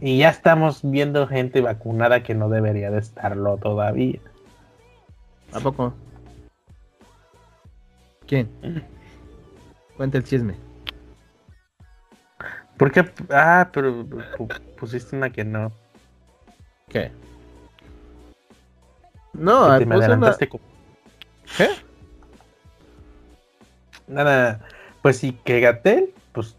Y 0.00 0.18
ya 0.18 0.30
estamos 0.30 0.80
viendo 0.82 1.26
gente 1.26 1.60
vacunada 1.60 2.22
que 2.22 2.34
no 2.34 2.48
debería 2.48 2.90
de 2.90 3.00
estarlo 3.00 3.56
todavía. 3.56 4.20
¿A 5.52 5.60
poco? 5.60 5.92
¿Quién? 8.26 8.48
Cuenta 9.96 10.18
el 10.18 10.24
chisme. 10.24 10.54
¿Por 12.76 12.92
qué? 12.92 13.10
Ah, 13.30 13.68
pero 13.72 14.06
pusiste 14.78 15.16
una 15.16 15.30
que 15.30 15.44
no. 15.44 15.72
¿Qué? 16.88 17.10
No, 19.32 19.78
te 19.78 19.86
me 19.86 19.96
adelantaste. 19.96 20.48
¿Qué? 20.48 21.68
Nada, 24.08 24.60
pues 25.02 25.18
sí, 25.18 25.38
que 25.44 25.60
Gatel, 25.60 26.12
pues 26.32 26.56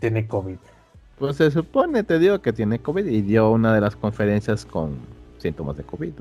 tiene 0.00 0.26
COVID. 0.26 0.56
Pues 1.18 1.36
se 1.36 1.50
supone, 1.50 2.02
te 2.02 2.18
digo 2.18 2.40
que 2.40 2.52
tiene 2.52 2.78
COVID 2.78 3.06
y 3.06 3.22
dio 3.22 3.50
una 3.50 3.74
de 3.74 3.80
las 3.80 3.96
conferencias 3.96 4.64
con 4.64 4.96
síntomas 5.38 5.76
de 5.76 5.84
COVID. 5.84 6.12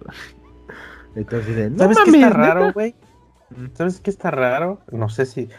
Entonces, 1.15 1.71
no 1.71 1.77
¿sabes 1.77 1.97
qué 2.05 2.11
está 2.11 2.29
raro, 2.29 2.73
güey? 2.73 2.95
¿Sabes 3.73 3.99
qué 3.99 4.09
está 4.09 4.31
raro? 4.31 4.79
No 4.91 5.09
sé 5.09 5.25
si, 5.25 5.49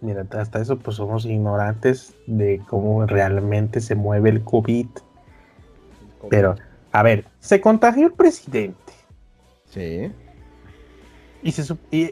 mira, 0.00 0.26
hasta 0.32 0.60
eso 0.60 0.78
pues 0.78 0.96
somos 0.96 1.24
ignorantes 1.24 2.14
de 2.26 2.60
cómo 2.68 3.06
realmente 3.06 3.80
se 3.80 3.94
mueve 3.94 4.30
el 4.30 4.42
COVID. 4.42 4.86
Pero, 6.28 6.56
a 6.92 7.02
ver, 7.02 7.24
se 7.40 7.60
contagió 7.60 8.06
el 8.06 8.12
presidente. 8.12 8.92
Sí. 9.66 10.12
Y, 11.42 11.54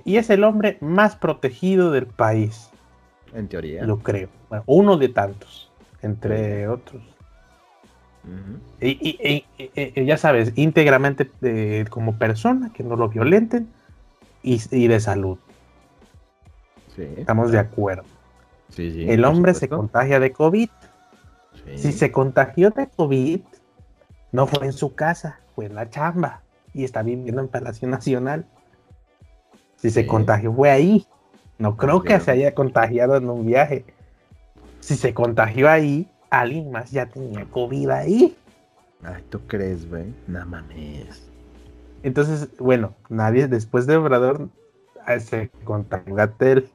y, 0.04 0.16
es 0.16 0.30
el 0.30 0.44
hombre 0.44 0.78
más 0.80 1.16
protegido 1.16 1.90
del 1.90 2.06
país. 2.06 2.70
En 3.34 3.48
teoría. 3.48 3.84
Lo 3.84 3.98
creo. 3.98 4.28
uno 4.66 4.96
de 4.96 5.08
tantos, 5.08 5.70
entre 6.02 6.68
otros. 6.68 7.02
y, 8.80 9.44
ya 10.04 10.16
sabes, 10.16 10.52
íntegramente 10.54 11.28
como 11.90 12.16
persona, 12.18 12.72
que 12.72 12.84
no 12.84 12.96
lo 12.96 13.08
violenten, 13.08 13.68
y, 14.42 14.86
de 14.86 15.00
salud. 15.00 15.38
Estamos 16.96 17.50
de 17.50 17.58
acuerdo. 17.58 18.04
el 18.78 19.24
hombre 19.24 19.54
se 19.54 19.68
contagia 19.68 20.20
de 20.20 20.32
COVID. 20.32 20.70
Si 21.74 21.92
se 21.92 22.12
contagió 22.12 22.70
de 22.70 22.88
COVID, 22.88 23.40
no 24.32 24.46
fue 24.46 24.66
en 24.66 24.72
su 24.72 24.94
casa, 24.94 25.40
fue 25.54 25.66
en 25.66 25.74
la 25.74 25.90
chamba 25.90 26.42
y 26.72 26.84
está 26.84 27.02
viviendo 27.02 27.40
en 27.40 27.48
Palacio 27.48 27.88
Nacional. 27.88 28.46
Si 29.86 29.92
se 29.92 30.04
contagió 30.04 30.52
fue 30.52 30.68
ahí. 30.68 31.06
No 31.58 31.76
creo 31.76 32.02
que 32.02 32.18
se 32.18 32.32
haya 32.32 32.52
contagiado 32.56 33.14
en 33.14 33.30
un 33.30 33.46
viaje. 33.46 33.84
Si 34.80 34.96
se 34.96 35.14
contagió 35.14 35.70
ahí, 35.70 36.10
alguien 36.28 36.72
más 36.72 36.90
ya 36.90 37.06
tenía 37.06 37.44
COVID 37.44 37.90
ahí. 37.90 38.36
Ay, 39.04 39.22
¿tú 39.30 39.38
crees, 39.46 39.88
güey? 39.88 40.12
No 40.26 40.44
mames. 40.44 41.30
Entonces, 42.02 42.48
bueno, 42.58 42.94
nadie 43.08 43.46
después 43.46 43.86
de 43.86 43.94
Obrador 43.94 44.48
eh, 45.06 45.20
se 45.20 45.50
contagió 45.62 46.16
Gatel. 46.16 46.68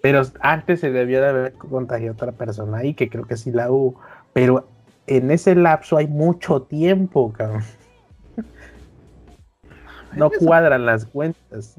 Pero 0.00 0.22
antes 0.38 0.78
se 0.78 0.92
debió 0.92 1.20
de 1.22 1.28
haber 1.28 1.52
contagiado 1.54 2.14
otra 2.14 2.30
persona 2.30 2.78
ahí, 2.78 2.94
que 2.94 3.10
creo 3.10 3.26
que 3.26 3.36
sí 3.36 3.50
la 3.50 3.68
hubo. 3.68 4.00
Pero 4.32 4.68
en 5.08 5.32
ese 5.32 5.56
lapso 5.56 5.96
hay 5.96 6.06
mucho 6.06 6.62
tiempo, 6.62 7.32
cabrón. 7.32 7.64
No 10.14 10.30
cuadran 10.30 10.84
las 10.84 11.06
cuentas 11.06 11.78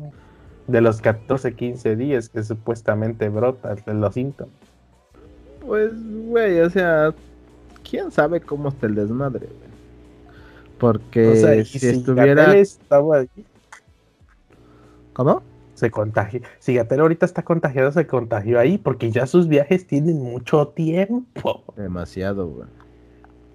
de 0.68 0.82
los 0.82 1.02
14, 1.02 1.54
15 1.54 1.96
días 1.96 2.30
que 2.30 2.44
supuestamente 2.44 3.30
brotan 3.30 3.78
los 4.00 4.14
síntomas. 4.14 4.54
Pues, 5.66 5.92
güey, 6.28 6.60
o 6.60 6.70
sea, 6.70 7.14
quién 7.90 8.12
sabe 8.12 8.42
cómo 8.42 8.70
está 8.70 8.88
el 8.88 8.96
desmadre, 8.96 9.48
Porque 10.78 11.64
si, 11.66 11.88
estuviera. 11.88 12.56
Estaba 12.56 13.26
¿Cómo? 15.14 15.44
Se 15.74 15.90
contagia. 15.90 16.42
Si 16.60 16.76
Gatel 16.76 17.00
ahorita 17.00 17.26
está 17.26 17.44
contagiado, 17.44 17.92
se 17.92 18.08
contagió 18.08 18.60
ahí, 18.60 18.78
porque 18.78 19.12
ya 19.12 19.26
sus 19.26 19.48
viajes 19.48 19.88
tienen 19.88 20.20
mucho 20.22 20.68
tiempo. 20.70 21.64
Demasiado, 21.76 22.48
güey. 22.48 22.68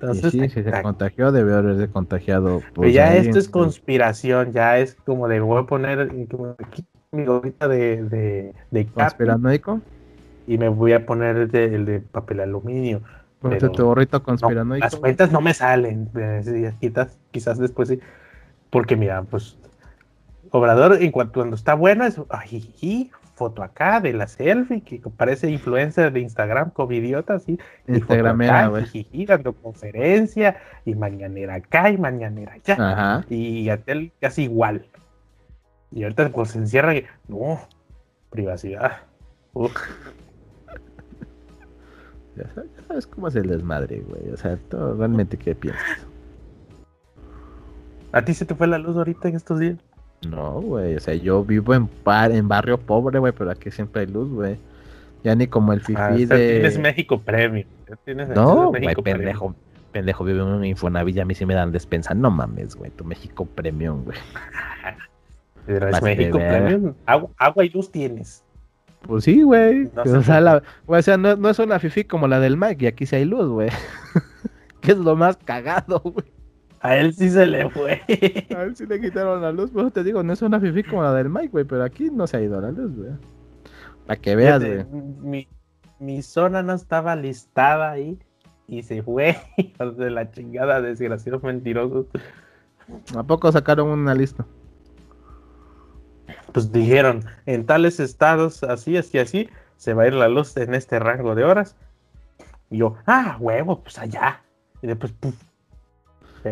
Entonces, 0.00 0.30
sí, 0.30 0.48
si 0.48 0.62
se 0.62 0.82
contagió, 0.82 1.32
debe 1.32 1.54
haberse 1.54 1.88
contagiado. 1.88 2.62
Pues, 2.74 2.94
ya 2.94 3.16
esto 3.16 3.38
es 3.38 3.48
conspiración, 3.48 4.52
ya 4.52 4.78
es 4.78 4.94
como 4.94 5.26
de 5.26 5.40
voy 5.40 5.62
a 5.62 5.66
poner 5.66 6.14
mi 7.12 7.24
gorrita 7.24 7.68
de, 7.68 8.04
de, 8.04 8.54
de 8.70 8.86
¿Conspiranoico? 8.86 9.80
y 10.46 10.58
me 10.58 10.68
voy 10.68 10.92
a 10.92 11.06
poner 11.06 11.36
el 11.36 11.84
de, 11.84 12.00
papel 12.00 12.40
aluminio. 12.40 13.02
Ponte 13.40 13.56
Pero 13.58 13.72
tu 13.72 13.84
gorrito 13.84 14.18
no, 14.18 14.24
conspiranoico. 14.24 14.84
las 14.84 14.96
cuentas 14.96 15.30
no 15.32 15.40
me 15.40 15.54
salen. 15.54 16.10
eh, 16.16 16.74
quizás, 16.80 17.18
quizás 17.30 17.58
después 17.58 17.88
sí. 17.88 18.00
Porque 18.70 18.96
mira, 18.96 19.22
pues 19.22 19.58
Obrador, 20.50 21.02
en 21.02 21.12
cuanto 21.12 21.34
cuando 21.40 21.56
está 21.56 21.74
bueno, 21.74 22.04
es 22.04 22.20
ay, 22.30 23.10
foto 23.34 23.62
acá 23.62 24.00
de 24.00 24.12
la 24.12 24.26
selfie, 24.26 24.80
que 24.82 25.00
parece 25.16 25.50
influencer 25.50 26.12
de 26.12 26.20
Instagram 26.20 26.70
como 26.70 26.92
idiota, 26.92 27.34
así. 27.34 27.58
y 27.86 27.96
Instagramera, 27.96 28.70
jiji, 28.86 29.26
dando 29.26 29.52
conferencia, 29.54 30.56
y 30.84 30.94
mañanera 30.94 31.54
acá, 31.56 31.90
y 31.90 31.98
mañanera 31.98 32.54
allá. 32.54 32.74
Ajá. 32.78 33.26
Y 33.28 33.68
Atel 33.68 34.12
casi 34.20 34.44
igual. 34.44 34.86
Y 35.90 36.02
ahorita 36.02 36.30
pues 36.30 36.50
se 36.50 36.58
encierra 36.58 36.94
y 36.94 37.04
no, 37.28 37.60
privacidad. 38.30 38.98
Uf, 39.54 39.72
Ya 42.36 42.44
sabes, 42.86 43.06
cómo 43.06 43.28
es 43.28 43.34
el 43.34 43.48
desmadre, 43.48 44.00
güey. 44.00 44.30
O 44.32 44.36
sea, 44.36 44.56
todo, 44.68 44.94
realmente, 44.94 45.36
¿qué 45.36 45.54
piensas? 45.54 46.06
¿A 48.12 48.24
ti 48.24 48.32
se 48.32 48.44
te 48.44 48.54
fue 48.54 48.66
la 48.68 48.78
luz 48.78 48.96
ahorita 48.96 49.28
en 49.28 49.36
estos 49.36 49.58
días? 49.58 49.76
No, 50.28 50.60
güey. 50.60 50.94
O 50.96 51.00
sea, 51.00 51.14
yo 51.14 51.44
vivo 51.44 51.74
en, 51.74 51.88
par, 51.88 52.30
en 52.32 52.48
barrio 52.48 52.78
pobre, 52.78 53.18
güey, 53.18 53.32
pero 53.32 53.50
aquí 53.50 53.70
siempre 53.70 54.02
hay 54.02 54.06
luz, 54.06 54.30
güey. 54.30 54.56
Ya 55.24 55.34
ni 55.34 55.48
como 55.48 55.72
el 55.72 55.80
Ah, 55.80 55.84
fifí 55.84 56.24
o 56.24 56.28
sea, 56.28 56.36
de. 56.36 56.50
Tienes 56.52 56.78
México 56.78 57.20
Premium. 57.20 57.66
Tienes, 58.04 58.28
No, 58.28 58.68
güey, 58.68 58.94
pendejo. 58.94 59.54
Pendejo, 59.90 60.24
vive 60.24 60.40
en 60.40 60.46
un 60.46 60.64
Infonavit, 60.64 61.18
a 61.18 61.24
mí 61.24 61.34
sí 61.34 61.44
me 61.44 61.54
dan 61.54 61.72
despensa. 61.72 62.14
No 62.14 62.30
mames, 62.30 62.76
güey, 62.76 62.90
tu 62.92 63.04
México 63.04 63.46
Premium, 63.46 64.04
güey. 64.04 64.18
Pero 65.68 65.86
de 65.86 66.00
México. 66.00 66.38
Premium. 66.38 66.94
Agua, 67.04 67.30
agua 67.36 67.64
y 67.64 67.68
luz 67.68 67.92
tienes. 67.92 68.42
Pues 69.02 69.24
sí, 69.24 69.42
güey. 69.42 69.90
No 69.94 70.02
o, 70.02 70.22
sea, 70.22 70.36
por 70.36 70.42
la- 70.42 70.62
güey, 70.86 70.98
o 70.98 71.02
sea, 71.02 71.18
no, 71.18 71.36
no 71.36 71.50
es 71.50 71.58
una 71.58 71.78
fifi 71.78 72.04
como 72.04 72.26
la 72.26 72.40
del 72.40 72.56
Mike, 72.56 72.86
y 72.86 72.88
aquí 72.88 73.04
sí 73.04 73.16
hay 73.16 73.26
luz, 73.26 73.48
güey. 73.48 73.68
que 74.80 74.92
es 74.92 74.98
lo 74.98 75.14
más 75.14 75.36
cagado, 75.36 76.00
güey. 76.00 76.26
A 76.80 76.96
él 76.96 77.12
sí 77.12 77.28
se 77.28 77.44
le 77.44 77.68
fue. 77.68 78.00
A 78.56 78.60
ver 78.60 78.76
si 78.76 78.86
le 78.86 78.98
quitaron 78.98 79.42
la 79.42 79.52
luz, 79.52 79.70
pues 79.70 79.92
te 79.92 80.02
digo, 80.02 80.22
no 80.22 80.32
es 80.32 80.40
una 80.40 80.58
fifi 80.58 80.82
como 80.82 81.02
la 81.02 81.12
del 81.12 81.28
Mike, 81.28 81.48
güey, 81.48 81.64
pero 81.64 81.84
aquí 81.84 82.08
no 82.10 82.26
se 82.26 82.38
ha 82.38 82.40
ido 82.40 82.60
la 82.60 82.70
luz, 82.70 82.96
güey. 82.96 83.10
Para 84.06 84.18
que 84.18 84.34
veas, 84.34 84.64
güey. 84.64 84.84
mi, 85.20 85.48
mi 85.98 86.22
zona 86.22 86.62
no 86.62 86.72
estaba 86.72 87.14
listada 87.14 87.90
ahí 87.90 88.18
y 88.66 88.82
se 88.84 89.02
fue. 89.02 89.36
De 89.98 90.10
la 90.10 90.30
chingada, 90.30 90.80
desgraciados 90.80 91.42
mentirosos. 91.42 92.06
¿A 93.14 93.22
poco 93.22 93.52
sacaron 93.52 93.90
una 93.90 94.14
lista? 94.14 94.46
Pues 96.58 96.72
dijeron, 96.72 97.24
en 97.46 97.66
tales 97.66 98.00
estados, 98.00 98.64
así, 98.64 98.96
así, 98.96 99.16
así, 99.20 99.48
se 99.76 99.94
va 99.94 100.02
a 100.02 100.06
ir 100.08 100.14
la 100.14 100.26
luz 100.26 100.56
en 100.56 100.74
este 100.74 100.98
rango 100.98 101.36
de 101.36 101.44
horas. 101.44 101.76
Y 102.68 102.78
yo, 102.78 102.96
ah, 103.06 103.36
huevo, 103.38 103.80
pues 103.80 103.96
allá. 103.96 104.42
Y 104.82 104.88
después, 104.88 105.12
puf. 105.12 105.36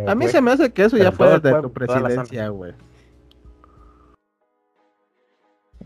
A 0.07 0.15
mí 0.15 0.29
se 0.29 0.41
me 0.41 0.53
hace 0.53 0.73
que 0.73 0.85
eso 0.85 0.97
Pero 0.97 1.11
ya 1.11 1.17
fue 1.17 1.41
pueblo, 1.41 1.63
tu 1.63 1.73
presidencia, 1.73 2.49
güey. 2.51 2.73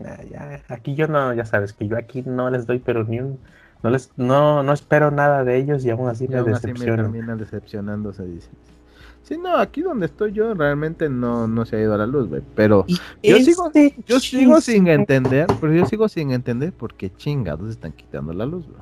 Ah, 0.05 0.21
ya, 0.29 0.61
aquí 0.67 0.93
yo 0.93 1.07
no, 1.07 1.33
ya 1.33 1.45
sabes 1.45 1.73
que 1.73 1.87
yo 1.87 1.97
aquí 1.97 2.21
no 2.23 2.51
les 2.51 2.67
doy, 2.67 2.77
pero 2.77 3.03
ni 3.03 3.21
un. 3.21 3.39
No 3.81 3.89
les, 3.89 4.11
no, 4.17 4.61
no 4.61 4.71
espero 4.71 5.09
nada 5.09 5.43
de 5.43 5.57
ellos 5.57 5.83
y 5.83 5.89
aún 5.89 6.07
así 6.09 6.25
Y 6.25 6.27
me 6.27 6.37
aún 6.37 6.53
así 6.53 6.67
me 6.67 6.73
decepcionan. 6.73 7.11
terminan 7.11 7.39
decepcionándose, 7.39 8.23
dice. 8.25 8.51
Sí, 9.23 9.37
no, 9.37 9.55
aquí 9.55 9.81
donde 9.81 10.07
estoy 10.07 10.31
yo 10.33 10.53
realmente 10.53 11.07
no, 11.09 11.47
no 11.47 11.65
se 11.65 11.75
ha 11.77 11.81
ido 11.81 11.93
a 11.93 11.97
la 11.97 12.07
luz, 12.07 12.27
güey. 12.27 12.41
Pero 12.55 12.85
Yo 12.87 13.37
sigo- 13.37 13.67
este 13.67 13.95
yo 14.05 14.19
sigo 14.19 14.59
sin 14.61 14.87
entender, 14.87 15.47
pero 15.61 15.73
yo 15.73 15.85
sigo 15.85 16.09
sin 16.09 16.31
entender 16.31 16.73
por 16.73 16.95
qué 16.95 17.13
chingados 17.15 17.69
están 17.69 17.93
quitando 17.93 18.33
la 18.33 18.45
luz, 18.45 18.65
güey. 18.67 18.81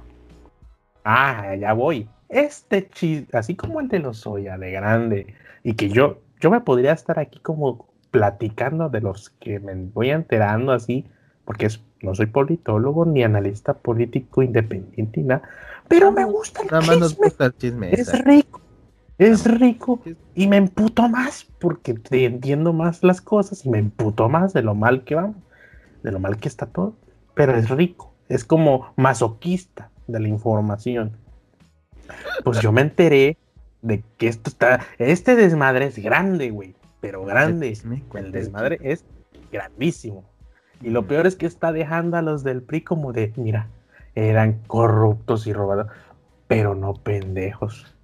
Ah, 1.04 1.56
ya 1.60 1.74
voy. 1.74 2.08
Este 2.30 2.88
chis, 2.90 3.24
así 3.34 3.56
como 3.56 3.80
el 3.80 3.88
de 3.88 4.00
los 4.00 4.18
Soya, 4.20 4.58
de 4.58 4.72
grande, 4.72 5.34
y 5.64 5.74
que 5.74 5.90
yo, 5.90 6.20
yo 6.40 6.52
me 6.52 6.62
podría 6.62 6.94
estar 6.94 7.20
aquí 7.20 7.40
como 7.40 7.88
platicando 8.12 8.90
de 8.90 9.02
los 9.02 9.30
que 9.32 9.60
me 9.60 9.74
voy 9.76 10.10
enterando 10.12 10.72
así, 10.72 11.06
porque 11.46 11.66
es- 11.68 11.82
no 12.02 12.16
soy 12.16 12.28
politólogo 12.28 13.06
ni 13.06 13.24
analista 13.24 13.74
político 13.74 14.42
independiente 14.42 15.20
ni 15.22 15.28
nada, 15.28 15.42
pero 15.88 16.12
me 16.12 16.24
gusta 16.26 16.62
el 16.62 16.68
Nada 16.70 16.86
más 16.86 17.00
nos 17.00 17.10
chisme, 17.12 17.26
gusta 17.26 17.46
el 17.46 17.56
chisme. 17.58 17.92
es 17.94 18.00
esa. 18.00 18.18
rico, 18.20 18.62
es 19.20 19.46
rico, 19.46 20.02
y 20.34 20.48
me 20.48 20.58
emputo 20.58 21.08
más, 21.08 21.46
porque 21.60 21.94
te 21.94 22.26
entiendo 22.26 22.74
más 22.74 23.04
las 23.04 23.22
cosas, 23.22 23.66
y 23.66 23.70
me 23.70 23.78
emputo 23.78 24.30
más 24.30 24.54
de 24.54 24.64
lo 24.64 24.74
mal 24.74 25.04
que 25.04 25.16
vamos, 25.16 25.36
de 26.02 26.12
lo 26.12 26.20
mal 26.20 26.38
que 26.38 26.48
está 26.48 26.66
todo, 26.66 26.96
pero 27.36 27.56
es 27.56 27.70
rico, 27.70 28.14
es 28.30 28.44
como 28.46 28.94
masoquista 28.96 29.92
de 30.08 30.20
la 30.22 30.28
información. 30.30 31.18
Pues 32.44 32.60
yo 32.62 32.72
me 32.72 32.82
enteré 32.82 33.38
de 33.82 34.04
que 34.18 34.28
esto 34.28 34.50
está, 34.50 34.82
este 34.98 35.36
desmadre 35.36 35.86
es 35.86 36.00
grande, 36.00 36.50
güey, 36.50 36.76
pero 37.02 37.24
grande. 37.24 37.78
El 38.16 38.32
desmadre 38.32 38.80
es 38.82 39.06
grandísimo. 39.52 40.24
Y 40.82 40.90
lo 40.90 41.06
peor 41.08 41.28
es 41.28 41.36
que 41.36 41.46
está 41.46 41.72
dejando 41.72 42.18
a 42.18 42.22
los 42.22 42.44
del 42.44 42.62
PRI 42.62 42.82
como 42.82 43.12
de, 43.12 43.34
mira, 43.36 43.68
eran 44.16 44.62
corruptos 44.68 45.46
y 45.46 45.54
robados, 45.54 45.88
pero 46.48 46.74
no 46.74 46.94
pendejos. 46.94 47.96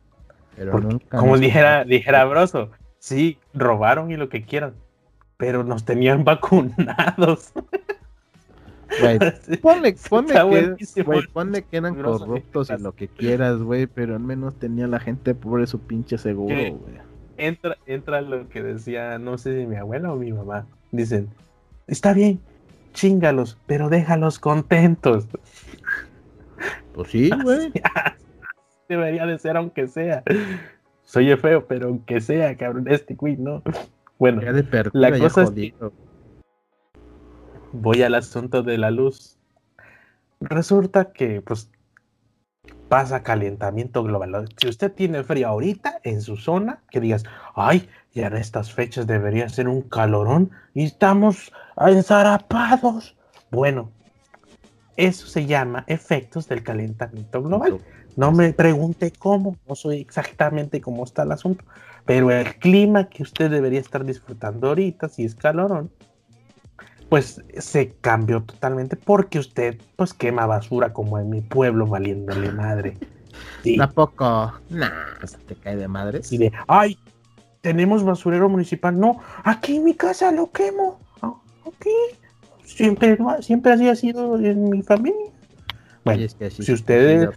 Pero 0.56 0.72
Porque, 0.72 0.88
nunca 0.88 1.18
como 1.18 1.38
dijera, 1.38 1.84
dijera 1.84 2.26
Broso, 2.26 2.72
sí, 3.00 3.38
robaron 3.54 4.12
y 4.12 4.18
lo 4.18 4.30
que 4.30 4.44
quieran, 4.44 4.74
pero 5.38 5.64
nos 5.64 5.86
tenían 5.86 6.24
vacunados. 6.26 7.54
Güey, 9.02 9.20
ponle, 9.62 9.96
ponle 10.10 10.76
que, 10.78 11.04
ponle 11.34 11.64
que 11.64 11.78
eran 11.78 11.96
corruptos 12.02 12.70
y 12.70 12.76
¿qué 12.76 12.82
lo 12.82 12.94
que 12.94 13.08
quieras, 13.08 13.58
güey, 13.58 13.88
pero 13.88 14.16
al 14.16 14.22
menos 14.22 14.56
tenía 14.56 14.88
la 14.88 15.00
gente 15.00 15.36
pobre 15.36 15.68
su 15.68 15.80
pinche 15.80 16.18
seguro, 16.18 16.56
güey. 16.56 17.00
entra, 17.38 17.78
entra 17.86 18.22
lo 18.22 18.48
que 18.48 18.62
decía, 18.62 19.18
no 19.18 19.38
sé 19.38 19.60
si 19.60 19.68
mi 19.68 19.76
abuela 19.76 20.14
o 20.14 20.16
mi 20.16 20.32
mamá. 20.32 20.68
Dicen, 20.92 21.28
está 21.88 22.14
bien, 22.14 22.40
chingalos, 22.94 23.58
pero 23.66 23.90
déjalos 23.90 24.40
contentos. 24.40 25.28
Pues 26.94 27.10
sí, 27.10 27.30
güey. 27.44 27.72
Debería 28.88 29.26
de 29.26 29.40
ser 29.40 29.58
aunque 29.58 29.88
sea. 29.88 30.24
Soy 31.04 31.36
feo, 31.38 31.66
pero 31.68 31.88
aunque 31.88 32.22
sea, 32.22 32.56
cabrón, 32.58 32.88
este 32.90 33.16
güey 33.16 33.38
no. 33.38 33.62
Bueno, 34.18 34.42
La 34.94 35.18
cosa 35.20 35.44
es 35.44 35.52
voy 37.82 38.02
al 38.02 38.16
asunto 38.16 38.64
de 38.64 38.78
la 38.78 38.92
luz. 38.92 39.38
Resulta 40.40 41.12
que, 41.12 41.42
pues, 41.42 41.70
pasa 42.90 43.24
calentamiento 43.24 44.04
global. 44.04 44.48
Si 44.58 44.68
usted 44.68 44.92
tiene 44.92 45.24
frío 45.24 45.48
ahorita 45.48 46.00
en 46.04 46.22
su 46.22 46.38
zona, 46.38 46.84
que 46.90 47.00
digas, 47.00 47.24
ay, 47.56 47.90
ya 48.14 48.28
en 48.28 48.38
estas 48.38 48.72
fechas 48.74 49.08
debería 49.08 49.50
ser 49.50 49.68
un 49.68 49.82
calorón 49.82 50.52
y 50.74 50.86
estamos 50.86 51.52
ensarapados. 51.78 53.18
Bueno, 53.52 53.92
eso 54.96 55.28
se 55.28 55.46
llama 55.46 55.84
efectos 55.88 56.48
del 56.48 56.64
calentamiento 56.64 57.42
global. 57.42 57.80
No 58.16 58.32
me 58.32 58.54
pregunte 58.54 59.12
cómo, 59.12 59.58
no 59.68 59.76
soy 59.76 60.00
exactamente 60.00 60.80
cómo 60.82 61.04
está 61.04 61.24
el 61.24 61.32
asunto, 61.32 61.66
pero 62.06 62.32
el 62.32 62.56
clima 62.56 63.10
que 63.10 63.24
usted 63.24 63.50
debería 63.50 63.80
estar 63.80 64.06
disfrutando 64.06 64.70
ahorita, 64.70 65.10
si 65.10 65.26
es 65.26 65.36
calorón, 65.36 65.92
pues 67.10 67.42
se 67.58 67.90
cambió 68.02 68.42
totalmente 68.44 68.96
porque 68.96 69.40
usted 69.40 69.78
pues 69.96 70.14
quema 70.14 70.46
basura 70.46 70.94
como 70.94 71.20
en 71.20 71.30
mi 71.30 71.42
pueblo 71.42 71.86
valiéndole 71.86 72.52
madre. 72.52 72.98
Sí, 73.64 73.78
Tampoco. 73.78 74.54
Nah, 74.70 74.90
se 75.26 75.38
te 75.40 75.56
cae 75.56 75.76
de 75.76 75.88
madre. 75.88 76.20
así 76.20 76.38
de, 76.38 76.52
ay, 76.68 76.98
tenemos 77.62 78.04
basurero 78.04 78.48
municipal. 78.48 78.98
No, 78.98 79.20
aquí 79.44 79.76
en 79.78 79.84
mi 79.84 79.94
casa 79.94 80.32
lo 80.32 80.52
quemo. 80.52 81.00
Ah, 81.22 81.34
Aquí 81.68 81.90
siempre, 82.64 83.18
siempre 83.42 83.74
así 83.74 83.90
ha 83.90 83.96
sido 83.96 84.38
en 84.40 84.70
mi 84.70 84.82
familia. 84.84 85.32
Bueno, 86.04 86.18
Oye, 86.18 86.26
es 86.26 86.36
que 86.36 86.46
así 86.46 86.64
si 86.64 86.74
ustedes-. 86.74 87.30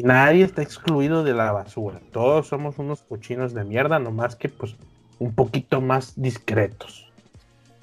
Y 0.00 0.02
nadie 0.02 0.44
está 0.44 0.62
excluido 0.62 1.22
de 1.24 1.34
la 1.34 1.52
basura. 1.52 2.00
Todos 2.10 2.48
somos 2.48 2.78
unos 2.78 3.02
cochinos 3.02 3.52
de 3.52 3.64
mierda, 3.64 3.98
nomás 3.98 4.34
que 4.34 4.48
pues 4.48 4.74
un 5.18 5.34
poquito 5.34 5.82
más 5.82 6.14
discretos. 6.16 7.12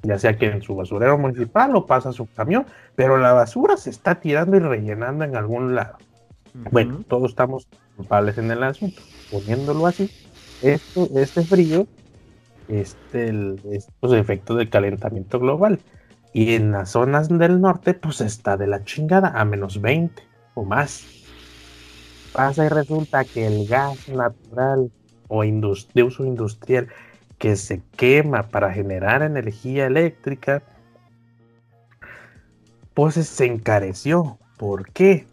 Ya 0.01 0.17
sea 0.17 0.35
que 0.35 0.47
en 0.47 0.63
su 0.63 0.75
basurero 0.75 1.19
municipal 1.19 1.75
o 1.75 1.85
pasa 1.85 2.11
su 2.11 2.25
camión, 2.25 2.65
pero 2.95 3.17
la 3.17 3.33
basura 3.33 3.77
se 3.77 3.91
está 3.91 4.15
tirando 4.15 4.57
y 4.57 4.61
rellenando 4.61 5.25
en 5.25 5.35
algún 5.35 5.75
lado. 5.75 5.97
Bueno, 6.71 7.03
todos 7.07 7.29
estamos 7.29 7.67
culpables 7.95 8.39
en 8.39 8.49
el 8.49 8.63
asunto. 8.63 8.99
Poniéndolo 9.29 9.85
así, 9.85 10.09
esto, 10.63 11.07
este 11.13 11.43
frío, 11.43 11.85
este, 12.67 13.27
el, 13.29 13.61
estos 13.71 14.13
efectos 14.13 14.57
del 14.57 14.71
calentamiento 14.71 15.39
global. 15.39 15.79
Y 16.33 16.55
en 16.55 16.71
las 16.71 16.89
zonas 16.89 17.29
del 17.29 17.61
norte, 17.61 17.93
pues 17.93 18.21
está 18.21 18.57
de 18.57 18.65
la 18.65 18.83
chingada, 18.83 19.39
a 19.39 19.45
menos 19.45 19.79
20 19.81 20.23
o 20.55 20.63
más. 20.63 21.16
Pasa 22.37 22.65
y 22.65 22.69
resulta 22.69 23.25
que 23.25 23.47
el 23.47 23.67
gas 23.67 24.07
natural 24.07 24.91
o 25.27 25.41
de 25.41 26.03
uso 26.03 26.23
industrial 26.23 26.87
que 27.37 27.57
se 27.57 27.81
quema 27.97 28.43
para 28.43 28.71
generar 28.71 29.23
energía 29.23 29.87
eléctrica, 29.87 30.63
pues 32.93 33.15
se 33.15 33.45
encareció. 33.45 34.37
¿Por 34.57 34.89
qué? 34.91 35.27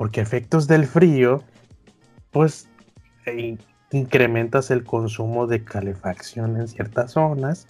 porque 0.00 0.22
efectos 0.22 0.66
del 0.66 0.86
frío, 0.86 1.42
pues 2.30 2.70
eh, 3.26 3.58
incrementas 3.90 4.70
el 4.70 4.82
consumo 4.82 5.46
de 5.46 5.62
calefacción 5.62 6.56
en 6.56 6.68
ciertas 6.68 7.10
zonas, 7.10 7.68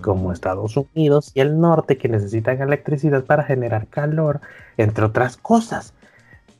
como 0.00 0.32
Estados 0.32 0.78
Unidos 0.78 1.30
y 1.34 1.40
el 1.40 1.60
norte, 1.60 1.98
que 1.98 2.08
necesitan 2.08 2.62
electricidad 2.62 3.26
para 3.26 3.44
generar 3.44 3.86
calor, 3.88 4.40
entre 4.78 5.04
otras 5.04 5.36
cosas. 5.36 5.92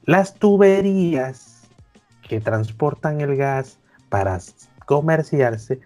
Las 0.04 0.34
tuberías 0.34 1.68
que 2.28 2.40
transportan 2.40 3.20
el 3.20 3.36
gas 3.36 3.78
para 4.08 4.38
comerciarse, 4.86 5.80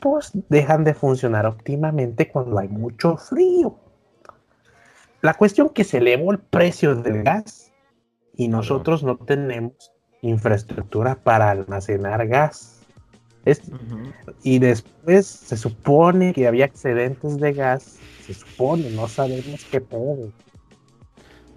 pues 0.00 0.32
dejan 0.48 0.84
de 0.84 0.94
funcionar 0.94 1.46
óptimamente 1.46 2.28
cuando 2.28 2.58
hay 2.58 2.68
mucho 2.68 3.16
frío. 3.16 3.78
La 5.20 5.34
cuestión 5.34 5.68
que 5.68 5.84
se 5.84 5.98
elevó 5.98 6.32
el 6.32 6.38
precio 6.38 6.96
del 6.96 7.22
gas 7.22 7.70
y 8.34 8.48
nosotros 8.48 9.04
no 9.04 9.16
tenemos 9.16 9.92
infraestructura 10.22 11.14
para 11.14 11.50
almacenar 11.50 12.26
gas. 12.26 12.80
Y 14.42 14.58
después 14.58 15.26
se 15.26 15.56
supone 15.56 16.32
que 16.32 16.46
había 16.46 16.64
excedentes 16.64 17.38
de 17.38 17.52
gas. 17.52 17.98
Se 18.24 18.34
supone, 18.34 18.90
no 18.90 19.08
sabemos 19.08 19.64
qué 19.70 19.80
pedo. 19.80 20.32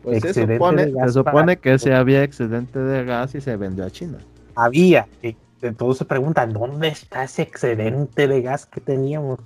Pues 0.06 0.22
se 0.22 1.12
supone, 1.12 1.58
que 1.58 1.80
se 1.80 1.95
había 1.95 2.24
excedente 2.24 2.78
de 2.78 3.03
gas 3.03 3.34
y 3.34 3.41
se 3.41 3.58
vendió 3.58 3.86
a 3.86 3.89
China. 3.89 4.20
Había. 4.56 5.08
Y 5.24 5.36
todos 5.78 5.97
se 5.97 6.06
preguntan, 6.06 6.53
¿dónde 6.53 6.89
está 6.89 7.24
ese 7.24 7.41
excedente 7.41 8.28
de 8.28 8.41
gas 8.43 8.68
que 8.68 8.82
teníamos? 8.82 9.39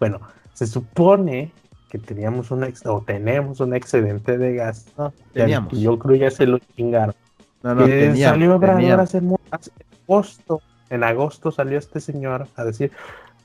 Bueno, 0.00 0.20
se 0.54 0.66
supone 0.66 1.52
que 1.90 1.98
teníamos 1.98 2.50
un 2.50 2.64
ex 2.64 2.84
o 2.86 3.02
tenemos 3.02 3.60
un 3.60 3.74
excedente 3.74 4.38
de 4.38 4.54
gas. 4.54 4.86
No, 4.96 5.12
teníamos. 5.34 5.78
Yo 5.78 5.98
creo 5.98 6.16
ya 6.16 6.30
se 6.30 6.46
lo 6.46 6.58
chingaron. 6.58 7.14
No, 7.62 7.74
no, 7.74 7.86
salió 8.16 8.56
Obrador 8.56 9.00
hace, 9.00 9.20
hace 9.50 9.70
agosto. 10.06 10.62
En 10.88 11.04
agosto 11.04 11.50
salió 11.50 11.78
este 11.78 12.00
señor 12.00 12.48
a 12.56 12.64
decir, 12.64 12.90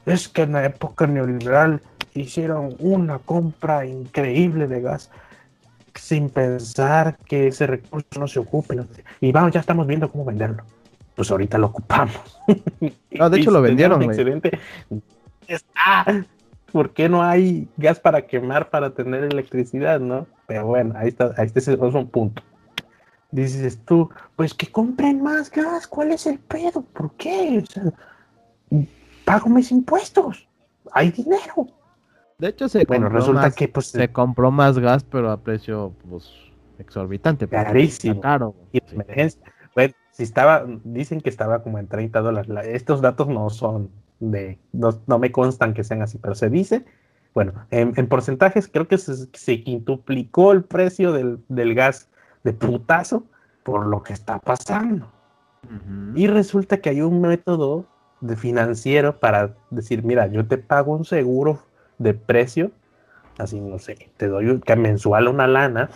es 0.06 0.30
que 0.30 0.44
en 0.44 0.54
la 0.54 0.66
época 0.66 1.06
neoliberal 1.06 1.82
hicieron 2.14 2.76
una 2.80 3.20
compra 3.20 3.86
increíble 3.86 4.68
de 4.68 4.82
gas 4.82 5.10
sin 5.96 6.30
pensar 6.30 7.18
que 7.26 7.48
ese 7.48 7.68
recurso 7.68 8.20
no 8.20 8.28
se 8.28 8.40
ocupe. 8.40 8.78
Y 9.20 9.32
vamos, 9.32 9.52
ya 9.52 9.60
estamos 9.60 9.88
viendo 9.88 10.12
cómo 10.12 10.26
venderlo. 10.26 10.64
Pues 11.16 11.30
ahorita 11.32 11.58
lo 11.58 11.68
ocupamos. 11.68 12.40
No, 13.12 13.30
de 13.30 13.40
hecho 13.40 13.52
lo 13.52 13.62
vendieron. 13.62 14.02
Excelente. 14.02 14.58
Ah, 15.76 16.24
¿Por 16.72 16.94
qué 16.94 17.10
no 17.10 17.22
hay 17.22 17.68
gas 17.78 18.00
para 18.00 18.26
quemar 18.26 18.70
para 18.70 18.92
tener 18.92 19.26
electricidad, 19.26 20.00
no? 20.00 20.26
Pero 20.48 20.66
bueno, 20.66 20.94
ahí 20.98 21.10
está, 21.10 21.34
ahí 21.38 21.48
está 21.48 21.60
ese 21.60 21.74
es 21.74 21.80
un 21.80 22.08
punto. 22.08 22.42
Dices 23.32 23.80
tú, 23.86 24.10
pues 24.36 24.54
que 24.54 24.68
compren 24.68 25.22
más 25.22 25.52
gas, 25.52 25.88
¿cuál 25.88 26.12
es 26.12 26.26
el 26.26 26.40
pedo? 26.40 26.82
¿Por 26.82 27.12
qué? 27.16 27.64
pago 29.26 29.50
mis 29.50 29.72
impuestos, 29.72 30.48
hay 30.92 31.12
dinero. 31.12 31.68
De 32.42 32.48
hecho, 32.48 32.68
se 32.68 32.86
bueno, 32.86 33.08
resulta 33.08 33.52
que 33.52 33.68
pues, 33.68 33.86
se 33.86 34.12
compró 34.12 34.50
más 34.50 34.80
gas, 34.80 35.04
pero 35.04 35.30
a 35.30 35.38
precio 35.38 35.94
pues 36.10 36.34
exorbitante. 36.80 37.48
Carísimo. 37.48 38.20
Caro. 38.20 38.56
Bueno, 39.76 39.94
si 40.10 40.24
estaba, 40.24 40.66
dicen 40.84 41.22
que 41.22 41.30
estaba 41.30 41.62
como 41.62 41.78
en 41.78 41.86
30 41.86 42.20
dólares. 42.20 42.50
estos 42.66 43.00
datos 43.00 43.28
no 43.28 43.52
son 43.52 43.92
de, 44.20 44.58
no, 44.74 45.20
me 45.20 45.32
constan 45.32 45.76
que 45.76 45.84
sean 45.84 46.02
así, 46.02 46.18
pero 46.18 46.34
se 46.34 46.50
dice, 46.50 46.84
bueno, 47.36 47.54
en, 47.70 48.08
porcentajes 48.08 48.68
creo 48.68 48.88
que 48.88 48.98
se, 48.98 49.64
quintuplicó 49.64 50.52
el 50.52 50.64
precio 50.64 51.12
del, 51.14 51.76
gas 51.76 52.10
de 52.44 52.54
putazo 52.54 53.24
por 53.62 53.86
lo 53.86 54.02
que 54.02 54.14
está 54.14 54.40
pasando. 54.40 55.12
Y 56.16 56.26
resulta 56.26 56.78
que 56.78 56.90
hay 56.90 57.02
un 57.02 57.22
método 57.22 57.86
de 58.20 58.36
financiero 58.36 59.20
para 59.20 59.54
decir, 59.70 60.04
mira, 60.04 60.26
yo 60.26 60.48
te 60.48 60.58
pago 60.58 60.96
un 60.96 61.06
seguro 61.06 61.60
de 62.02 62.14
precio, 62.14 62.72
así 63.38 63.60
no 63.60 63.80
sé, 63.80 64.10
te 64.18 64.28
doy 64.28 64.60
que 64.62 64.76
mensual 64.76 65.28
una 65.28 65.48
lana, 65.48 65.90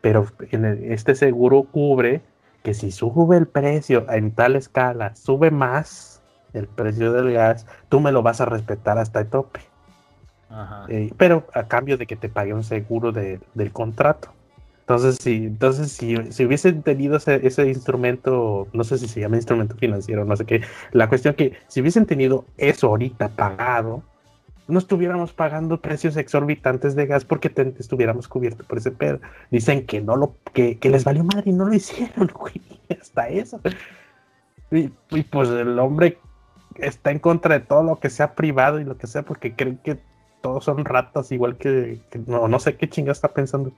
pero 0.00 0.26
en 0.50 0.64
este 0.92 1.14
seguro 1.14 1.64
cubre 1.64 2.22
que 2.62 2.74
si 2.74 2.90
sube 2.90 3.36
el 3.36 3.46
precio 3.46 4.06
en 4.10 4.32
tal 4.32 4.56
escala, 4.56 5.14
sube 5.16 5.50
más 5.50 6.22
el 6.52 6.66
precio 6.66 7.12
del 7.12 7.32
gas, 7.32 7.66
tú 7.88 8.00
me 8.00 8.12
lo 8.12 8.22
vas 8.22 8.40
a 8.40 8.44
respetar 8.44 8.98
hasta 8.98 9.20
el 9.20 9.28
tope. 9.28 9.60
Eh, 10.88 11.12
pero 11.16 11.46
a 11.54 11.68
cambio 11.68 11.96
de 11.96 12.06
que 12.06 12.16
te 12.16 12.28
pague 12.28 12.52
un 12.52 12.64
seguro 12.64 13.12
del 13.12 13.72
contrato. 13.72 14.32
Entonces, 14.80 15.18
si, 15.20 15.46
entonces 15.46 15.92
si, 15.92 16.16
si 16.32 16.44
hubiesen 16.44 16.82
tenido 16.82 17.16
ese, 17.16 17.46
ese, 17.46 17.68
instrumento, 17.68 18.66
no 18.72 18.82
sé 18.82 18.98
si 18.98 19.06
se 19.06 19.20
llama 19.20 19.36
instrumento 19.36 19.76
financiero, 19.76 20.24
no 20.24 20.36
sé 20.36 20.44
qué, 20.44 20.62
la 20.90 21.08
cuestión 21.08 21.34
que 21.34 21.52
si 21.68 21.80
hubiesen 21.80 22.06
tenido 22.06 22.44
eso 22.56 22.88
ahorita 22.88 23.28
pagado, 23.28 24.02
no 24.70 24.78
estuviéramos 24.78 25.32
pagando 25.32 25.80
precios 25.80 26.16
exorbitantes 26.16 26.94
de 26.94 27.06
gas 27.06 27.24
porque 27.24 27.52
estuviéramos 27.78 28.28
cubiertos 28.28 28.66
por 28.66 28.78
ese 28.78 28.90
pedo. 28.90 29.20
Dicen 29.50 29.86
que 29.86 30.00
no 30.00 30.16
lo, 30.16 30.36
que, 30.52 30.78
les 30.82 31.04
valió 31.04 31.24
madre 31.24 31.50
y 31.50 31.52
no 31.52 31.66
lo 31.66 31.74
hicieron, 31.74 32.30
güey. 32.34 32.60
Hasta 33.00 33.28
eso. 33.28 33.60
Y, 34.70 34.88
pues 35.24 35.48
el 35.48 35.78
hombre 35.78 36.18
está 36.76 37.10
en 37.10 37.18
contra 37.18 37.58
de 37.58 37.64
todo 37.64 37.82
lo 37.82 38.00
que 38.00 38.10
sea 38.10 38.34
privado 38.34 38.80
y 38.80 38.84
lo 38.84 38.96
que 38.96 39.06
sea 39.06 39.22
porque 39.22 39.54
creen 39.54 39.78
que 39.78 39.98
todos 40.40 40.64
son 40.64 40.84
ratas, 40.84 41.32
igual 41.32 41.56
que, 41.56 42.00
no, 42.26 42.48
no 42.48 42.58
sé 42.58 42.76
qué 42.76 42.88
chinga 42.88 43.12
está 43.12 43.28
pensando. 43.28 43.72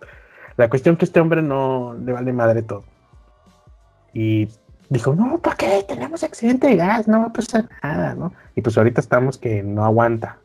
La 0.56 0.68
cuestión 0.68 0.96
que 0.96 1.04
este 1.04 1.20
hombre 1.20 1.42
no 1.42 1.94
le 1.94 2.12
vale 2.12 2.32
madre 2.32 2.62
todo. 2.62 2.84
Y 4.12 4.48
dijo, 4.90 5.14
no, 5.14 5.38
¿por 5.38 5.56
qué? 5.56 5.84
Tenemos 5.88 6.22
accidente 6.22 6.66
de 6.66 6.76
gas, 6.76 7.08
no 7.08 7.20
va 7.20 7.26
a 7.26 7.32
pasar 7.32 7.68
nada, 7.82 8.14
¿no? 8.14 8.32
Y 8.54 8.60
pues 8.60 8.76
ahorita 8.76 9.00
estamos 9.00 9.38
que 9.38 9.62
no 9.62 9.84
aguanta. 9.84 10.38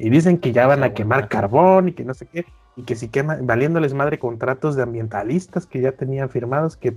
Y 0.00 0.08
dicen 0.08 0.38
que 0.38 0.52
ya 0.52 0.66
van 0.66 0.82
a 0.82 0.94
quemar 0.94 1.28
carbón 1.28 1.88
y 1.88 1.92
que 1.92 2.06
no 2.06 2.14
sé 2.14 2.26
qué, 2.26 2.46
y 2.74 2.84
que 2.84 2.96
si 2.96 3.08
queman, 3.08 3.46
valiéndoles 3.46 3.92
madre 3.92 4.18
contratos 4.18 4.74
de 4.74 4.82
ambientalistas 4.82 5.66
que 5.66 5.82
ya 5.82 5.92
tenían 5.92 6.30
firmados, 6.30 6.78
que 6.78 6.96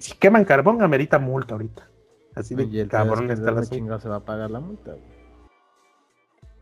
si 0.00 0.12
queman 0.18 0.44
carbón, 0.44 0.82
amerita 0.82 1.18
multa 1.18 1.54
ahorita. 1.54 1.88
Así 2.34 2.54
de 2.54 2.86
cabrón 2.86 3.30
está 3.30 3.50
la 3.50 3.64
se 3.64 4.08
va 4.08 4.16
a 4.16 4.20
pagar 4.20 4.50
la 4.50 4.60
multa. 4.60 4.94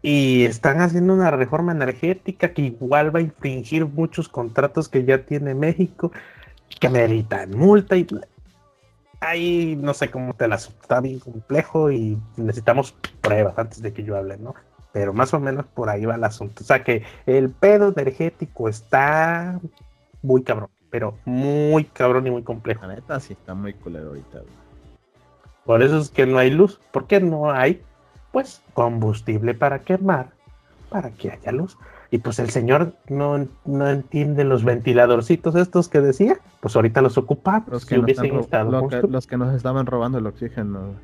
Y 0.03 0.45
están 0.45 0.81
haciendo 0.81 1.13
una 1.13 1.33
reforma 1.33 1.73
energética 1.73 2.53
que 2.53 2.63
igual 2.63 3.13
va 3.13 3.19
a 3.19 3.23
infringir 3.23 3.87
muchos 3.87 4.29
contratos 4.29 4.89
que 4.89 5.05
ya 5.05 5.27
tiene 5.27 5.57
México, 5.57 6.13
que 6.79 6.87
ameritan 6.87 7.51
multa 7.59 7.97
y 7.97 8.07
ahí 9.19 9.77
no 9.77 9.95
sé 9.95 10.13
cómo 10.13 10.33
te 10.35 10.47
las 10.47 10.69
está 10.69 11.01
bien 11.01 11.19
complejo 11.19 11.91
y 11.91 12.17
necesitamos 12.37 12.93
pruebas 13.21 13.59
antes 13.59 13.83
de 13.83 13.93
que 13.93 14.05
yo 14.05 14.17
hable, 14.17 14.39
¿no? 14.39 14.55
Pero 14.97 15.13
más 15.13 15.35
o 15.35 15.41
menos 15.41 15.67
por 15.67 15.91
ahí 15.91 16.07
va 16.07 16.15
el 16.15 16.25
asunto. 16.25 16.63
O 16.63 16.67
sea 16.67 16.83
que 16.83 17.03
el 17.27 17.51
pedo 17.51 17.93
energético 17.95 18.67
está 18.67 19.61
muy 20.23 20.43
cabrón, 20.43 20.71
pero 20.89 21.19
muy 21.27 21.85
cabrón 21.85 22.27
y 22.27 22.31
muy 22.31 22.43
complejo. 22.43 22.87
La 22.87 22.95
neta 22.95 23.21
sí 23.21 23.35
está 23.35 23.53
muy 23.53 23.75
culero 23.75 24.09
ahorita. 24.09 24.41
Por 25.67 25.83
eso 25.83 25.99
es 25.99 26.09
que 26.09 26.25
no 26.25 26.39
hay 26.39 26.49
luz. 26.49 26.81
¿Por 26.93 27.07
qué 27.07 27.21
no 27.21 27.51
hay? 27.51 27.83
Pues 28.33 28.63
combustible 28.73 29.53
para 29.53 29.81
quemar, 29.81 30.31
para 30.89 31.11
que 31.11 31.31
haya 31.31 31.53
luz. 31.53 31.77
Y 32.11 32.17
pues 32.17 32.39
el 32.39 32.49
señor 32.49 32.95
no, 33.11 33.47
no 33.67 33.91
entiende 33.91 34.45
los 34.45 34.65
ventiladorcitos 34.65 35.57
estos 35.57 35.91
que 35.91 36.01
decía, 36.01 36.39
pues 36.61 36.75
ahorita 36.75 37.03
los 37.03 37.19
ocupamos. 37.19 37.69
Los 37.69 37.85
que, 37.85 37.99
los 37.99 39.27
que 39.27 39.37
nos 39.37 39.55
estaban 39.55 39.85
robando 39.85 40.17
el 40.17 40.27
oxígeno. 40.27 40.95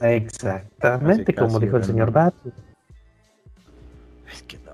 Exactamente, 0.00 1.34
como 1.34 1.58
dijo 1.58 1.76
el 1.76 1.84
señor 1.84 2.10
Bat. 2.10 2.34
Es 4.32 4.42
que 4.42 4.58
no 4.58 4.72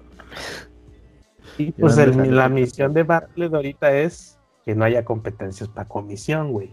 Y 1.58 1.72
pues 1.72 1.96
la 1.96 2.48
misión 2.48 2.94
de 2.94 3.02
Bartlett 3.02 3.52
ahorita 3.52 3.92
es 3.92 4.38
que 4.64 4.74
no 4.74 4.84
haya 4.84 5.04
competencias 5.04 5.68
para 5.68 5.88
comisión, 5.88 6.52
güey. 6.52 6.72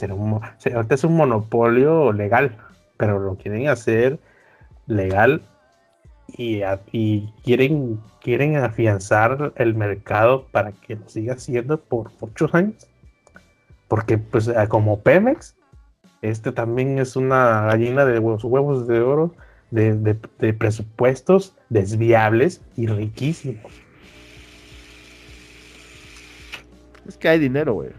ahorita 0.00 0.94
es 0.94 1.04
un 1.04 1.16
monopolio 1.16 2.12
legal, 2.12 2.56
pero 2.96 3.18
lo 3.18 3.36
quieren 3.36 3.68
hacer 3.68 4.18
legal 4.86 5.42
y, 6.28 6.62
y, 6.92 7.32
quieren, 7.42 8.00
quieren 8.20 8.56
afianzar 8.56 9.52
el 9.56 9.74
mercado 9.74 10.46
para 10.50 10.72
que 10.72 10.96
lo 10.96 11.08
siga 11.08 11.34
haciendo 11.34 11.80
por 11.80 12.10
muchos 12.20 12.54
años. 12.54 12.86
Porque 13.88 14.16
pues 14.16 14.50
como 14.68 15.00
Pemex 15.00 15.56
este 16.22 16.52
también 16.52 16.98
es 16.98 17.16
una 17.16 17.62
gallina 17.62 18.04
de 18.04 18.18
huevos, 18.20 18.44
huevos 18.44 18.86
de 18.86 19.00
oro, 19.00 19.34
de, 19.72 20.54
presupuestos 20.54 21.56
desviables 21.68 22.62
y 22.76 22.86
riquísimos. 22.86 23.72
Es 27.06 27.16
que 27.16 27.28
hay 27.28 27.40
dinero, 27.40 27.74
güey. 27.74 27.90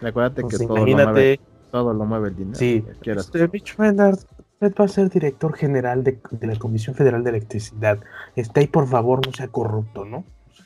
Acuérdate 0.00 0.42
pues 0.42 0.58
que 0.58 0.66
todo, 0.66 0.86
lo 0.86 0.96
mueve, 0.96 1.40
todo 1.72 1.92
lo 1.92 2.04
mueve 2.04 2.28
el 2.28 2.36
dinero. 2.36 2.56
Sí, 2.56 2.84
este, 3.04 3.48
Mitch 3.48 3.72
usted 3.72 4.74
va 4.80 4.84
a 4.84 4.88
ser 4.88 5.10
director 5.10 5.54
general 5.54 6.04
de, 6.04 6.20
la 6.42 6.56
Comisión 6.56 6.94
Federal 6.94 7.24
de 7.24 7.30
Electricidad. 7.30 7.98
Está 8.36 8.60
ahí, 8.60 8.68
por 8.68 8.86
favor, 8.86 9.26
no 9.26 9.32
sea 9.32 9.48
corrupto, 9.48 10.04
¿no? 10.04 10.24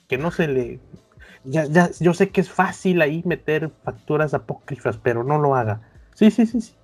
Que 0.09 0.19
no 0.19 0.31
se 0.31 0.49
le 0.49 0.81
ya, 1.45 1.65
ya, 1.65 1.91
yo 1.99 2.15
sé 2.15 2.31
que 2.31 2.41
es 2.41 2.51
fácil 2.51 3.01
ahí 3.01 3.23
meter 3.25 3.71
facturas 3.83 4.35
apócrifas, 4.35 4.99
pero 4.99 5.25
no 5.25 5.39
lo 5.39 5.57
haga. 5.57 5.81
Sí, 6.23 6.31
sí, 6.31 6.47
sí, 6.47 6.61
sí. 6.61 6.75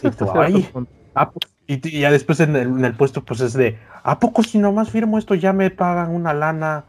y, 0.02 0.10
tú, 0.10 0.30
ay, 0.32 0.68
y, 1.66 2.00
ya 2.00 2.10
después 2.10 2.40
en 2.40 2.56
el, 2.56 2.68
en 2.68 2.84
el, 2.84 2.94
puesto, 2.94 3.22
pues 3.24 3.40
es 3.40 3.52
de, 3.52 3.78
¿a 4.02 4.18
poco 4.18 4.42
si 4.42 4.58
nomás 4.58 4.88
firmo 4.88 5.18
esto 5.18 5.34
ya 5.34 5.52
me 5.52 5.70
pagan 5.70 6.14
una 6.14 6.32
lana? 6.32 6.84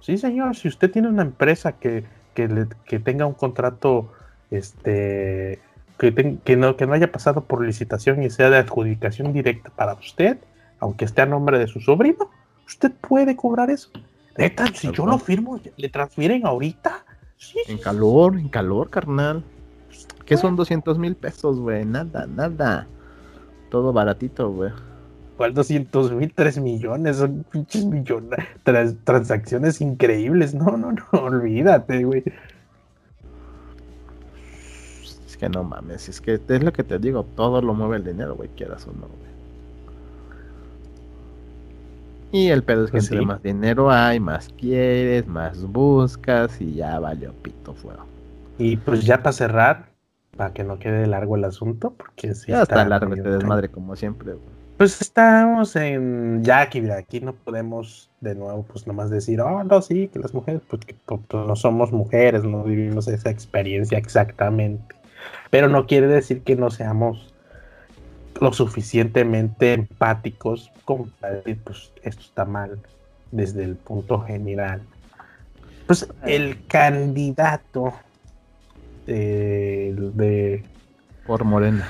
Sí, 0.00 0.18
señor, 0.18 0.54
si 0.54 0.68
usted 0.68 0.90
tiene 0.90 1.08
una 1.08 1.22
empresa 1.22 1.72
que, 1.72 2.04
que, 2.34 2.46
le, 2.46 2.66
que 2.84 2.98
tenga 2.98 3.24
un 3.24 3.32
contrato, 3.32 4.12
este, 4.50 5.60
que, 5.98 6.38
que, 6.44 6.56
no, 6.56 6.76
que 6.76 6.86
no 6.86 6.92
haya 6.92 7.10
pasado 7.10 7.44
por 7.44 7.64
licitación 7.64 8.22
y 8.22 8.28
sea 8.28 8.50
de 8.50 8.58
adjudicación 8.58 9.32
directa 9.32 9.70
para 9.70 9.94
usted, 9.94 10.36
aunque 10.78 11.06
esté 11.06 11.22
a 11.22 11.26
nombre 11.26 11.58
de 11.58 11.68
su 11.68 11.80
sobrino, 11.80 12.30
usted 12.66 12.92
puede 12.92 13.34
cobrar 13.34 13.70
eso. 13.70 13.90
Neta, 14.36 14.66
si 14.74 14.92
yo 14.92 15.06
lo 15.06 15.18
firmo, 15.18 15.58
¿le 15.76 15.88
transfieren 15.88 16.44
ahorita? 16.44 17.06
En 17.68 17.78
calor, 17.78 18.36
en 18.36 18.48
calor, 18.48 18.90
carnal. 18.90 19.44
¿Qué 20.24 20.36
son 20.36 20.56
200 20.56 20.98
mil 20.98 21.16
pesos, 21.16 21.58
güey? 21.58 21.84
Nada, 21.84 22.26
nada. 22.26 22.86
Todo 23.70 23.92
baratito, 23.92 24.50
güey. 24.50 24.72
¿Cuál 25.36 25.54
200 25.54 26.12
mil? 26.12 26.32
3 26.34 26.58
millones. 26.58 27.16
Son 27.16 27.44
pinches 27.50 27.84
millones. 27.84 28.40
Trans 28.64 28.96
transacciones 29.04 29.80
increíbles. 29.80 30.54
No, 30.54 30.76
no, 30.76 30.92
no. 30.92 31.04
Olvídate, 31.12 32.04
güey. 32.04 32.24
Es 35.26 35.36
que 35.36 35.48
no 35.48 35.62
mames. 35.62 36.08
Es 36.08 36.20
que 36.20 36.40
es 36.46 36.62
lo 36.62 36.72
que 36.72 36.82
te 36.82 36.98
digo. 36.98 37.24
Todo 37.24 37.62
lo 37.62 37.72
mueve 37.72 37.98
el 37.98 38.04
dinero, 38.04 38.34
güey. 38.34 38.48
Quieras 38.50 38.86
o 38.86 38.92
no, 38.92 39.06
güey. 39.06 39.37
Y 42.30 42.48
el 42.48 42.62
pedo 42.62 42.84
es 42.84 42.90
que 42.90 42.98
pues 42.98 43.10
entre 43.10 43.24
más 43.24 43.42
dinero 43.42 43.90
hay, 43.90 44.20
más 44.20 44.50
quieres, 44.58 45.26
más 45.26 45.64
buscas 45.64 46.60
y 46.60 46.74
ya 46.74 46.98
valió 46.98 47.32
pito 47.42 47.74
fuego. 47.74 48.04
Y 48.58 48.76
pues 48.76 49.04
ya 49.04 49.22
para 49.22 49.32
cerrar, 49.32 49.86
para 50.36 50.52
que 50.52 50.64
no 50.64 50.78
quede 50.78 51.06
largo 51.06 51.36
el 51.36 51.44
asunto, 51.44 51.94
porque 51.96 52.34
si 52.34 52.52
ya 52.52 52.62
está, 52.62 52.84
largo 52.84 53.14
este 53.14 53.30
desmadre 53.30 53.70
como 53.70 53.96
siempre. 53.96 54.34
Pues 54.76 55.00
estamos 55.00 55.74
en 55.74 56.44
ya 56.44 56.60
aquí, 56.60 56.80
mira, 56.80 56.98
aquí 56.98 57.20
no 57.20 57.32
podemos 57.32 58.10
de 58.20 58.34
nuevo 58.34 58.62
pues 58.64 58.86
nomás 58.86 59.10
decir, 59.10 59.40
oh, 59.40 59.64
no, 59.64 59.80
sí, 59.80 60.08
que 60.08 60.18
las 60.18 60.34
mujeres, 60.34 60.60
pues, 60.68 60.82
pues, 61.06 61.20
pues 61.26 61.46
no 61.46 61.56
somos 61.56 61.92
mujeres, 61.92 62.44
no 62.44 62.62
vivimos 62.62 63.08
esa 63.08 63.30
experiencia 63.30 63.96
exactamente. 63.96 64.94
Pero 65.50 65.68
no 65.68 65.86
quiere 65.86 66.06
decir 66.06 66.42
que 66.42 66.56
no 66.56 66.70
seamos 66.70 67.34
lo 68.40 68.52
suficientemente 68.52 69.72
empáticos 69.72 70.70
como 70.84 71.08
para 71.20 71.34
decir, 71.34 71.58
pues 71.64 71.92
esto 72.02 72.22
está 72.22 72.44
mal 72.44 72.78
desde 73.30 73.64
el 73.64 73.76
punto 73.76 74.20
general. 74.20 74.82
Pues 75.86 76.08
el 76.22 76.66
candidato 76.66 77.94
de, 79.06 80.64
por 81.26 81.44
Morena. 81.44 81.88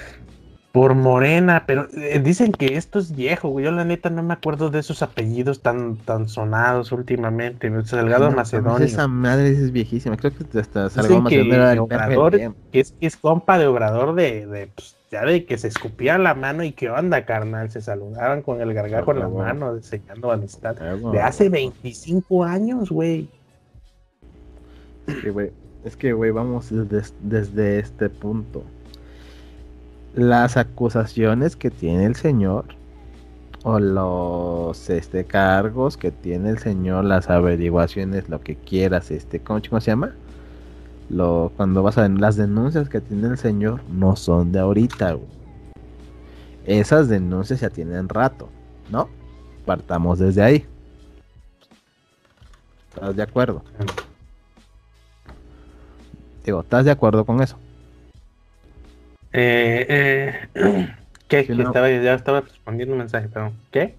Por 0.73 0.95
Morena, 0.95 1.65
pero 1.67 1.89
eh, 1.95 2.21
dicen 2.23 2.53
que 2.53 2.77
esto 2.77 2.99
es 2.99 3.15
viejo, 3.15 3.49
güey. 3.49 3.65
Yo 3.65 3.71
la 3.73 3.85
neta 3.85 4.11
no 4.11 4.23
me 4.23 4.35
acuerdo 4.35 4.71
de 4.71 4.81
esos 4.81 5.03
apellidos 5.03 5.63
tan, 5.63 5.97
tan 5.97 6.29
sonados 6.29 6.93
últimamente. 6.93 7.71
Salgado 7.85 8.31
Macedonio. 8.31 8.87
Esa 8.87 9.09
madre 9.09 9.49
es 9.51 9.73
viejísima. 9.73 10.17
Creo 10.17 10.33
que 10.33 10.59
hasta 10.59 10.91
Salgado 10.91 11.23
Macedonio 11.23 11.89
que, 12.71 12.81
es, 12.81 12.93
que 12.93 13.07
es 13.07 13.17
compa 13.17 13.59
de 13.59 13.67
Obrador 13.67 14.15
de, 14.15 14.47
de 14.47 14.67
pues, 14.69 14.98
ya 15.11 15.25
de 15.25 15.45
que 15.47 15.57
se 15.57 15.69
escupían 15.69 16.23
la 16.23 16.35
mano 16.35 16.63
y 16.63 16.73
qué 16.73 16.91
onda, 16.91 17.25
carnal, 17.25 17.71
se 17.71 17.81
saludaban 17.81 18.43
con 18.43 18.61
el 18.61 18.75
gargajo 18.75 19.13
en 19.13 19.21
la 19.21 19.29
mano, 19.29 19.73
enseñando 19.75 20.31
amistad. 20.31 20.77
De 20.77 21.21
hace 21.21 21.49
25 21.49 22.45
años, 22.45 22.91
güey. 22.91 23.29
Sí, 25.23 25.31
güey. 25.31 25.51
Es 25.85 25.97
que, 25.97 26.13
güey, 26.13 26.31
vamos 26.31 26.69
desde, 26.71 27.15
desde, 27.23 27.79
este 27.79 28.11
punto. 28.11 28.63
Las 30.15 30.57
acusaciones 30.57 31.57
que 31.57 31.71
tiene 31.71 32.05
el 32.05 32.17
señor, 32.17 32.67
o 33.63 33.79
los 33.79 34.91
este, 34.91 35.25
cargos 35.25 35.97
que 35.97 36.11
tiene 36.11 36.51
el 36.51 36.59
señor, 36.59 37.05
las 37.05 37.31
averiguaciones, 37.31 38.29
lo 38.29 38.41
que 38.41 38.57
quieras, 38.57 39.11
este, 39.11 39.41
¿cómo, 39.41 39.61
cómo 39.67 39.81
se 39.81 39.91
llama? 39.93 40.15
Lo, 41.11 41.53
cuando 41.57 41.83
vas 41.83 41.97
a 41.97 42.03
ver 42.03 42.19
las 42.19 42.37
denuncias 42.37 42.89
que 42.89 43.01
tiene 43.01 43.29
el 43.29 43.39
señor, 43.39 43.81
no 43.91 44.17
son 44.17 44.53
de 44.53 44.59
ahorita, 44.59 45.17
Esas 46.67 47.09
denuncias 47.09 47.61
ya 47.61 47.71
tienen 47.71 48.09
rato, 48.09 48.49
¿no? 48.91 49.09
Partamos 49.65 50.19
desde 50.19 50.43
ahí. 50.43 50.67
¿Estás 52.95 53.17
de 53.17 53.23
acuerdo? 53.23 53.63
Digo, 56.45 56.61
¿estás 56.61 56.85
de 56.85 56.91
acuerdo 56.91 57.25
con 57.25 57.43
eso? 57.43 57.59
Eh, 59.33 60.49
eh, 60.55 60.89
¿Qué? 61.29 61.41
estaba, 61.41 61.91
ya 61.91 62.15
estaba 62.15 62.41
respondiendo 62.41 62.95
un 62.95 62.99
mensaje, 62.99 63.29
pero 63.33 63.53
¿qué? 63.71 63.95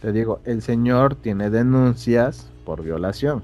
Te 0.00 0.12
digo, 0.12 0.40
el 0.44 0.62
señor 0.62 1.14
tiene 1.16 1.50
denuncias 1.50 2.50
por 2.64 2.82
violación. 2.82 3.42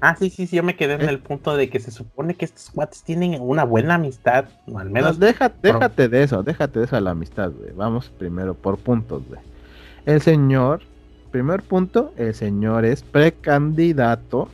Ah, 0.00 0.16
sí, 0.16 0.30
sí, 0.30 0.46
sí, 0.46 0.56
yo 0.56 0.62
me 0.62 0.76
quedé 0.76 0.94
en 0.94 1.02
eh. 1.02 1.08
el 1.08 1.18
punto 1.18 1.56
de 1.56 1.68
que 1.68 1.78
se 1.78 1.90
supone 1.90 2.34
que 2.34 2.46
estos 2.46 2.70
cuates 2.70 3.02
tienen 3.02 3.38
una 3.40 3.64
buena 3.64 3.94
amistad, 3.94 4.46
o 4.66 4.78
al 4.78 4.90
menos. 4.90 5.18
déjate, 5.18 5.72
déjate 5.72 6.08
de 6.08 6.22
eso, 6.22 6.42
déjate 6.42 6.78
de 6.78 6.84
eso 6.86 6.96
a 6.96 7.00
la 7.00 7.10
amistad, 7.10 7.50
güey. 7.50 7.72
Vamos 7.72 8.10
primero 8.18 8.54
por 8.54 8.78
puntos, 8.78 9.22
güey. 9.28 9.40
El 10.06 10.22
señor, 10.22 10.80
primer 11.30 11.62
punto, 11.62 12.12
el 12.16 12.34
señor 12.34 12.84
es 12.84 13.02
precandidato 13.02 14.48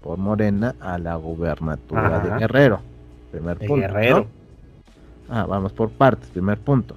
por 0.00 0.18
Morena 0.18 0.74
a 0.80 0.98
la 0.98 1.16
gubernatura 1.16 2.20
de 2.20 2.38
Guerrero. 2.38 2.80
Primer 3.32 3.58
punto. 3.58 3.74
Guerrero. 3.74 4.26
Ah, 5.28 5.46
vamos 5.48 5.72
por 5.72 5.90
partes. 5.90 6.28
Primer 6.30 6.58
punto. 6.58 6.94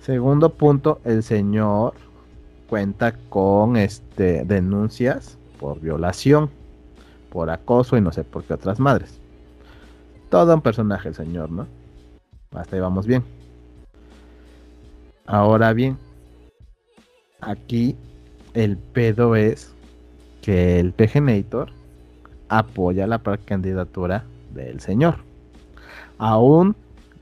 Segundo 0.00 0.50
punto, 0.50 1.00
el 1.04 1.22
señor 1.22 1.94
cuenta 2.68 3.14
con 3.28 3.76
este 3.76 4.44
denuncias 4.44 5.36
por 5.58 5.80
violación, 5.80 6.50
por 7.30 7.50
acoso 7.50 7.96
y 7.96 8.00
no 8.00 8.12
sé 8.12 8.24
por 8.24 8.44
qué 8.44 8.54
otras 8.54 8.80
madres. 8.80 9.20
Todo 10.28 10.54
un 10.54 10.60
personaje 10.60 11.08
el 11.08 11.14
señor, 11.14 11.50
¿no? 11.50 11.66
Hasta 12.52 12.76
ahí 12.76 12.82
vamos 12.82 13.06
bien. 13.06 13.24
Ahora 15.26 15.72
bien, 15.72 15.96
aquí 17.40 17.96
el 18.54 18.76
pedo 18.76 19.36
es 19.36 19.72
que 20.42 20.80
el 20.80 20.92
PGNator 20.92 21.70
apoya 22.48 23.06
la 23.06 23.18
candidatura 23.18 24.24
del 24.52 24.80
señor. 24.80 25.16
Aún 26.18 26.74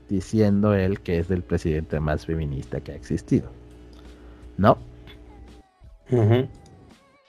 diciendo 0.09 0.73
él 0.73 1.01
que 1.01 1.19
es 1.19 1.29
el 1.29 1.43
presidente 1.43 1.99
más 1.99 2.25
feminista 2.25 2.81
que 2.81 2.91
ha 2.91 2.95
existido. 2.95 3.49
¿No? 4.57 4.77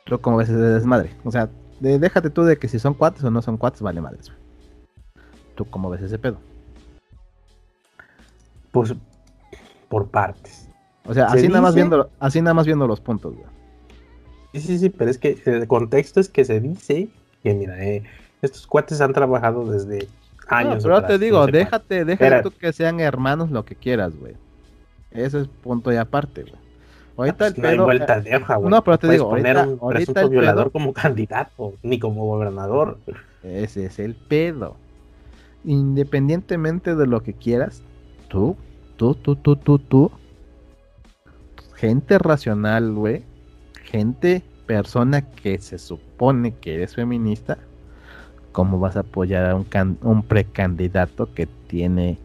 ¿Tú 0.05 0.19
cómo 0.21 0.39
ves 0.39 0.49
ese 0.49 0.59
desmadre? 0.59 1.11
O 1.25 1.31
sea, 1.31 1.51
déjate 1.81 2.31
tú 2.31 2.45
de 2.45 2.59
que 2.59 2.69
si 2.69 2.79
son 2.79 2.95
cuates 2.95 3.25
o 3.25 3.31
no 3.31 3.43
son 3.43 3.57
cuates, 3.57 3.83
vale 3.83 4.01
madres. 4.01 4.33
¿Tú 5.55 5.65
cómo 5.65 5.91
ves 5.91 6.03
ese 6.03 6.19
pedo? 6.19 6.39
Pues 8.71 8.95
por 9.89 10.09
partes. 10.09 10.69
O 11.07 11.15
sea, 11.15 11.27
así 11.27 11.49
nada 11.49 11.63
más 11.63 11.75
viendo, 11.75 12.11
así 12.21 12.41
nada 12.41 12.55
más 12.55 12.67
viendo 12.67 12.87
los 12.87 13.01
puntos, 13.01 13.35
Sí, 14.53 14.61
sí, 14.61 14.79
sí, 14.79 14.91
pero 14.91 15.11
es 15.11 15.19
que 15.19 15.41
el 15.47 15.69
contexto 15.69 16.19
es 16.19 16.29
que 16.29 16.45
se 16.45 16.61
dice 16.61 17.09
que 17.43 17.55
mira, 17.55 17.83
eh, 17.85 18.03
estos 18.43 18.67
cuates 18.67 19.01
han 19.01 19.13
trabajado 19.13 19.71
desde 19.71 20.09
años. 20.49 20.83
pero 20.83 21.05
te 21.05 21.19
digo, 21.19 21.47
déjate, 21.47 22.05
déjate 22.05 22.43
tú 22.43 22.51
que 22.51 22.73
sean 22.73 23.01
hermanos 23.01 23.51
lo 23.51 23.65
que 23.65 23.77
quieras, 23.77 24.17
güey. 24.17 24.35
Ese 25.13 25.41
es 25.41 25.49
punto 25.49 25.93
y 25.93 25.97
aparte, 25.97 26.43
güey. 26.43 26.70
Ahorita 27.21 27.49
el 27.49 27.55
pedo, 27.55 27.87
no 27.87 28.21
de 28.23 28.37
hoja, 28.37 28.57
güey. 28.57 28.71
No, 28.71 28.83
pero 28.83 28.99
te 28.99 29.11
digo, 29.11 29.29
poner 29.29 29.59
un 29.59 29.91
presunto 29.91 30.29
violador 30.29 30.73
como 30.73 30.93
candidato, 30.95 31.75
ni 31.83 31.99
como 31.99 32.27
gobernador. 32.27 32.99
Ese 33.43 33.87
es 33.87 33.99
el 33.99 34.15
pedo. 34.15 34.77
Independientemente 35.65 36.95
de 36.95 37.07
lo 37.07 37.23
que 37.23 37.35
quieras, 37.35 37.83
tú, 38.29 38.57
tú, 38.97 39.15
tú, 39.15 39.37
tú, 39.37 39.57
tú, 39.57 39.79
tú, 39.79 40.11
gente 41.75 42.19
racional, 42.19 42.93
güey, 42.93 43.25
gente 43.85 44.43
persona 44.67 45.23
que 45.23 45.59
se 45.59 45.79
supone 45.79 46.55
que 46.55 46.75
eres 46.77 46.95
feminista, 46.95 47.59
¿cómo 48.53 48.79
vas 48.79 48.97
a 48.97 49.01
apoyar 49.01 49.51
a 49.51 49.57
un, 49.57 49.67
un 50.03 50.23
precandidato 50.23 51.35
que 51.35 51.47
tiene 51.67 52.19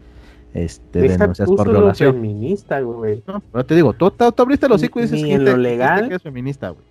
este, 0.56 1.00
denuncias 1.00 1.48
por 1.48 1.68
violación? 1.68 2.14
feminista, 2.14 2.80
güey. 2.80 3.22
No, 3.26 3.40
pero 3.52 3.66
te 3.66 3.74
digo, 3.74 3.92
tú, 3.92 4.10
tú, 4.10 4.42
abriste 4.42 4.68
los 4.68 4.80
hocico 4.80 5.00
y 5.00 5.02
dices 5.02 5.22
que, 5.22 5.38
lo 5.38 5.56
legal? 5.56 6.08
que 6.08 6.14
es 6.14 6.22
feminista, 6.22 6.70
güey. 6.70 6.84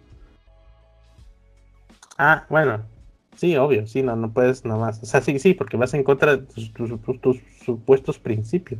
Ah, 2.18 2.46
bueno, 2.50 2.82
sí, 3.36 3.58
obvio, 3.58 3.88
sí, 3.88 4.02
no, 4.02 4.16
no 4.16 4.32
puedes 4.32 4.64
nada 4.66 4.80
más. 4.80 5.04
O 5.04 5.06
sea, 5.06 5.22
sí, 5.22 5.38
sí, 5.40 5.54
porque 5.54 5.78
vas 5.78 5.94
en 5.94 6.04
contra 6.04 6.38
de 6.38 6.44
tus, 6.44 6.72
supuestos 7.66 8.20
principios. 8.20 8.80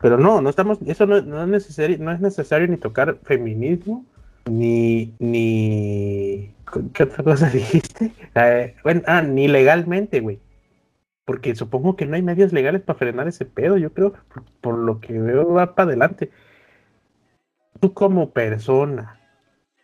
Pero 0.00 0.18
no, 0.18 0.40
no 0.40 0.50
estamos, 0.50 0.78
eso 0.86 1.06
no, 1.06 1.20
no, 1.22 1.42
es 1.42 1.48
necesario, 1.48 1.98
no 1.98 2.12
es 2.12 2.20
necesario 2.20 2.68
ni 2.68 2.76
tocar 2.76 3.18
feminismo, 3.24 4.04
ni, 4.46 5.14
ni 5.18 6.54
¿Qué 6.92 7.02
otra 7.04 7.22
cosa 7.22 7.48
dijiste? 7.52 8.12
Eh, 8.34 8.74
bueno, 8.82 9.02
ah, 9.06 9.22
ni 9.22 9.48
legalmente, 9.48 10.20
güey. 10.20 10.38
Porque 11.24 11.54
supongo 11.54 11.96
que 11.96 12.06
no 12.06 12.16
hay 12.16 12.22
medios 12.22 12.52
legales 12.52 12.82
para 12.82 12.98
frenar 12.98 13.28
ese 13.28 13.46
pedo. 13.46 13.76
Yo 13.78 13.92
creo, 13.92 14.14
por, 14.60 14.78
lo 14.78 15.00
que 15.00 15.18
veo, 15.18 15.52
va 15.52 15.74
para 15.74 15.88
adelante. 15.88 16.30
Tú 17.80 17.94
como 17.94 18.30
persona, 18.30 19.18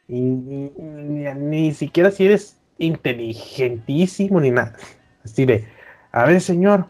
ni, 0.09 1.73
siquiera 1.73 2.11
si 2.11 2.27
eres 2.27 2.61
inteligentísimo 2.79 4.41
ni 4.41 4.51
nada. 4.51 4.77
Así 5.25 5.45
de, 5.45 5.67
a 6.12 6.25
ver, 6.25 6.41
señor, 6.41 6.87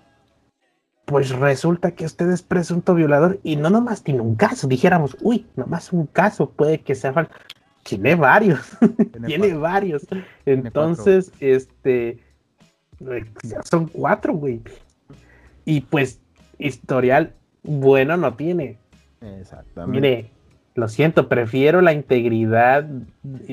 pues 1.05 1.31
resulta 1.31 1.93
que 1.93 2.05
usted 2.05 2.31
es 2.31 2.43
presunto 2.43 2.95
violador 2.95 3.41
y 3.43 3.57
no 3.57 3.71
nomás 3.71 4.03
tiene 4.03 4.21
un 4.21 4.37
caso. 4.37 4.69
Dijéramos, 4.69 5.17
uy, 5.21 5.47
nomás 5.57 5.93
un 5.93 6.07
caso, 6.07 6.51
puede 6.51 6.81
que 6.81 6.95
sea 6.95 7.13
falso. 7.13 7.33
Tiene 7.83 8.15
varios, 8.15 8.61
tiene, 9.27 9.55
varios. 9.55 10.07
Entonces, 10.45 11.33
este, 11.41 12.21
ya 13.43 13.63
son 13.63 13.87
cuatro, 13.87 14.35
güey. 14.35 14.61
Y 15.65 15.83
pues, 15.83 16.21
historial 16.59 17.33
bueno 17.63 18.17
no 18.17 18.35
tiene. 18.35 18.79
Exactamente. 19.21 20.01
Mire, 20.01 20.31
lo 20.75 20.89
siento, 20.89 21.29
prefiero 21.29 21.81
la 21.81 21.93
integridad, 21.93 22.87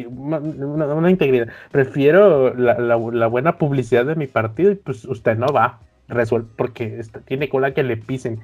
una, 0.08 1.10
integridad, 1.10 1.48
prefiero 1.72 2.54
la, 2.54 2.96
buena 2.96 3.58
publicidad 3.58 4.06
de 4.06 4.16
mi 4.16 4.28
partido 4.28 4.72
y 4.72 4.76
pues 4.76 5.04
usted 5.06 5.38
no 5.38 5.48
va, 5.48 5.80
resuelve, 6.08 6.48
porque 6.56 7.02
tiene 7.26 7.50
cola 7.50 7.74
que 7.74 7.84
le 7.84 7.98
pisen. 7.98 8.40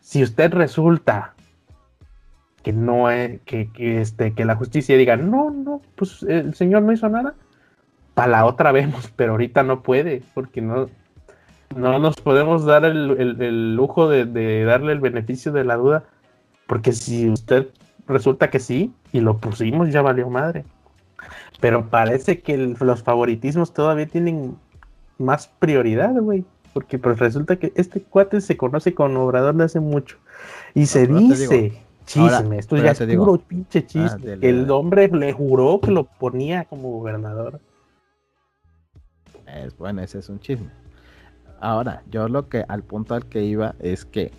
Si 0.00 0.22
usted 0.22 0.52
resulta 0.52 1.34
que 2.62 2.72
no 2.72 3.10
es, 3.10 3.40
que, 3.42 3.68
este, 3.76 4.32
que 4.32 4.44
la 4.44 4.56
justicia 4.56 4.96
diga, 4.96 5.16
no, 5.16 5.50
no, 5.50 5.82
pues 5.94 6.22
el 6.22 6.54
señor 6.54 6.82
no 6.82 6.92
hizo 6.92 7.08
nada, 7.08 7.34
para 8.20 8.32
la 8.32 8.44
otra 8.44 8.70
vemos, 8.70 9.10
pero 9.16 9.32
ahorita 9.32 9.62
no 9.62 9.82
puede, 9.82 10.22
porque 10.34 10.60
no, 10.60 10.90
no 11.74 11.98
nos 11.98 12.16
podemos 12.16 12.66
dar 12.66 12.84
el, 12.84 13.74
lujo 13.74 14.10
de, 14.10 14.64
darle 14.64 14.92
el 14.92 15.00
beneficio 15.00 15.52
de 15.52 15.64
la 15.64 15.76
duda, 15.76 16.04
porque 16.66 16.92
si 16.92 17.30
usted 17.30 17.68
resulta 18.06 18.50
que 18.50 18.58
sí, 18.60 18.92
y 19.10 19.20
lo 19.20 19.38
pusimos, 19.38 19.90
ya 19.90 20.02
valió 20.02 20.28
madre. 20.28 20.66
Pero 21.60 21.88
parece 21.88 22.40
que 22.40 22.58
los 22.58 23.02
favoritismos 23.02 23.72
todavía 23.72 24.06
tienen 24.06 24.54
más 25.16 25.48
prioridad, 25.58 26.12
güey. 26.12 26.44
Porque 26.74 26.98
pues 26.98 27.18
resulta 27.18 27.56
que 27.56 27.72
este 27.74 28.02
cuate 28.02 28.42
se 28.42 28.58
conoce 28.58 28.94
con 28.94 29.16
Obrador 29.16 29.54
de 29.54 29.64
hace 29.64 29.80
mucho. 29.80 30.18
Y 30.74 30.86
se 30.86 31.06
dice, 31.06 31.72
chisme, 32.04 32.58
esto 32.58 32.76
ya 32.76 32.90
es 32.90 33.00
puro 33.16 33.38
pinche 33.38 33.86
chisme. 33.86 34.38
el 34.42 34.70
hombre 34.70 35.08
le 35.08 35.32
juró 35.32 35.80
que 35.80 35.90
lo 35.90 36.04
ponía 36.04 36.66
como 36.66 36.90
gobernador. 36.90 37.60
Es 39.54 39.76
bueno, 39.76 40.02
ese 40.02 40.18
es 40.18 40.28
un 40.28 40.40
chisme. 40.40 40.70
Ahora, 41.60 42.02
yo 42.10 42.28
lo 42.28 42.48
que 42.48 42.64
al 42.68 42.82
punto 42.82 43.14
al 43.14 43.26
que 43.26 43.44
iba 43.44 43.74
es 43.80 44.04
que 44.04 44.32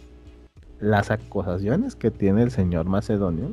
las 0.79 1.11
acusaciones 1.11 1.95
que 1.95 2.09
tiene 2.09 2.43
el 2.43 2.51
señor 2.51 2.85
Macedonio 2.85 3.51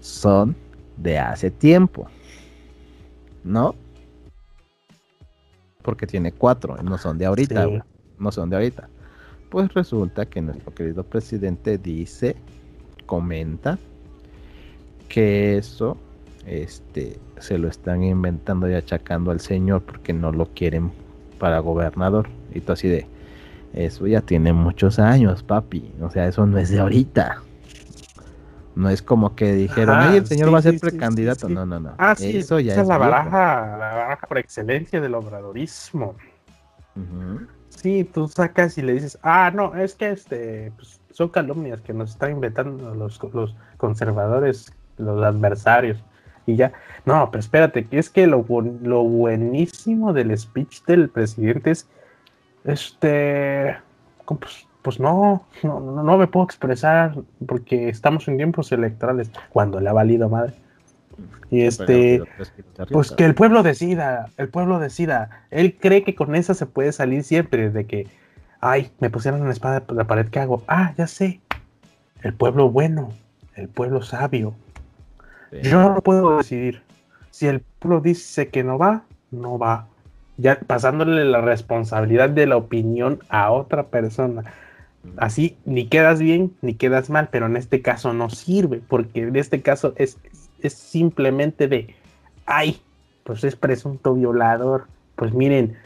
son 0.00 0.56
de 0.96 1.18
hace 1.18 1.50
tiempo, 1.50 2.08
¿no? 3.44 3.74
Porque 5.82 6.06
tiene 6.06 6.32
cuatro, 6.32 6.76
no 6.82 6.96
son 6.96 7.18
de 7.18 7.26
ahorita, 7.26 7.66
no 8.18 8.32
son 8.32 8.48
de 8.48 8.56
ahorita. 8.56 8.88
Pues 9.50 9.72
resulta 9.74 10.26
que 10.26 10.40
nuestro 10.40 10.72
querido 10.72 11.02
presidente 11.02 11.76
dice, 11.76 12.36
comenta, 13.06 13.78
que 15.08 15.58
eso 15.58 15.98
este, 16.46 17.18
se 17.40 17.58
lo 17.58 17.68
están 17.68 18.02
inventando 18.02 18.68
y 18.70 18.74
achacando 18.74 19.30
al 19.30 19.40
señor 19.40 19.82
porque 19.82 20.12
no 20.12 20.32
lo 20.32 20.46
quieren 20.46 20.92
para 21.38 21.58
gobernador. 21.58 22.28
Y 22.54 22.60
todo 22.60 22.74
así 22.74 22.88
de, 22.88 23.06
eso 23.72 24.06
ya 24.06 24.20
tiene 24.20 24.52
muchos 24.52 24.98
años, 24.98 25.42
papi. 25.42 25.92
O 26.00 26.10
sea, 26.10 26.26
eso 26.26 26.46
no 26.46 26.58
es 26.58 26.70
de 26.70 26.80
ahorita. 26.80 27.42
No 28.74 28.88
es 28.88 29.02
como 29.02 29.34
que 29.34 29.52
dijeron, 29.54 30.14
el 30.14 30.26
señor 30.26 30.54
va 30.54 30.58
a 30.58 30.62
ser 30.62 30.78
precandidato. 30.78 31.48
no, 31.48 31.66
no, 31.66 31.80
no. 31.80 31.94
Ah, 31.98 32.14
sí, 32.16 32.38
eso 32.38 32.60
ya 32.60 32.72
esa 32.72 32.82
es, 32.82 32.88
la 32.88 32.98
baraja, 32.98 33.76
la 33.76 33.94
baraja 33.94 34.26
por 34.26 34.38
excelencia 34.38 35.00
del 35.00 35.14
obradorismo. 35.14 36.14
Sí, 37.68 38.04
tú 38.04 38.28
sacas 38.28 38.76
y 38.78 38.82
le 38.82 38.94
dices, 38.94 39.18
ah, 39.22 39.50
no, 39.54 39.74
es 39.74 39.94
que 39.94 40.10
este, 40.10 40.72
pues, 40.76 41.00
son 41.10 41.30
calumnias 41.30 41.80
que 41.80 41.92
nos 41.92 42.10
están 42.10 42.32
inventando 42.32 42.94
los, 42.94 43.20
los 43.32 43.56
conservadores, 43.76 44.72
los 44.98 45.24
adversarios. 45.24 46.02
Y 46.46 46.56
ya, 46.56 46.72
no, 47.04 47.30
pero 47.30 47.40
espérate, 47.40 47.84
que 47.84 47.98
es 47.98 48.10
que 48.10 48.26
lo, 48.26 48.44
lo 48.82 49.04
buenísimo 49.04 50.12
del 50.12 50.36
speech 50.36 50.84
del 50.84 51.08
presidente 51.08 51.70
es 51.70 51.88
este, 52.64 53.76
pues, 54.26 54.66
pues 54.82 55.00
no, 55.00 55.46
no, 55.62 55.80
no, 55.80 56.18
me 56.18 56.26
puedo 56.26 56.44
expresar 56.44 57.14
porque 57.46 57.88
estamos 57.88 58.28
en 58.28 58.36
tiempos 58.36 58.72
electorales 58.72 59.30
cuando 59.50 59.80
le 59.80 59.88
ha 59.88 59.92
valido 59.92 60.28
madre. 60.28 60.54
Y 61.50 61.62
este, 61.62 62.22
pues 62.90 63.10
que 63.10 63.24
el 63.24 63.34
pueblo 63.34 63.62
decida, 63.62 64.30
el 64.36 64.48
pueblo 64.48 64.78
decida. 64.78 65.44
Él 65.50 65.76
cree 65.78 66.04
que 66.04 66.14
con 66.14 66.34
esa 66.34 66.54
se 66.54 66.66
puede 66.66 66.92
salir 66.92 67.24
siempre 67.24 67.70
de 67.70 67.86
que, 67.86 68.06
ay, 68.60 68.92
me 69.00 69.10
pusieron 69.10 69.42
una 69.42 69.50
espada 69.50 69.80
por 69.80 69.96
la 69.96 70.04
pared, 70.04 70.28
¿qué 70.28 70.38
hago? 70.38 70.62
Ah, 70.68 70.94
ya 70.96 71.06
sé. 71.06 71.40
El 72.22 72.34
pueblo 72.34 72.70
bueno, 72.70 73.10
el 73.56 73.68
pueblo 73.68 74.02
sabio. 74.02 74.54
Yo 75.62 75.80
no 75.80 76.00
puedo 76.00 76.38
decidir. 76.38 76.82
Si 77.30 77.46
el 77.46 77.60
pueblo 77.60 78.00
dice 78.00 78.48
que 78.48 78.62
no 78.64 78.78
va, 78.78 79.04
no 79.30 79.58
va 79.58 79.86
ya 80.40 80.58
pasándole 80.58 81.24
la 81.24 81.40
responsabilidad 81.40 82.30
de 82.30 82.46
la 82.46 82.56
opinión 82.56 83.20
a 83.28 83.50
otra 83.50 83.84
persona. 83.88 84.44
Así 85.16 85.56
ni 85.64 85.86
quedas 85.86 86.18
bien 86.18 86.52
ni 86.62 86.74
quedas 86.74 87.10
mal, 87.10 87.28
pero 87.30 87.46
en 87.46 87.56
este 87.56 87.82
caso 87.82 88.12
no 88.12 88.30
sirve, 88.30 88.80
porque 88.88 89.22
en 89.22 89.36
este 89.36 89.60
caso 89.60 89.92
es, 89.96 90.18
es 90.60 90.74
simplemente 90.74 91.68
de, 91.68 91.94
ay, 92.46 92.80
pues 93.24 93.44
es 93.44 93.56
presunto 93.56 94.14
violador. 94.14 94.86
Pues 95.16 95.32
miren, 95.34 95.76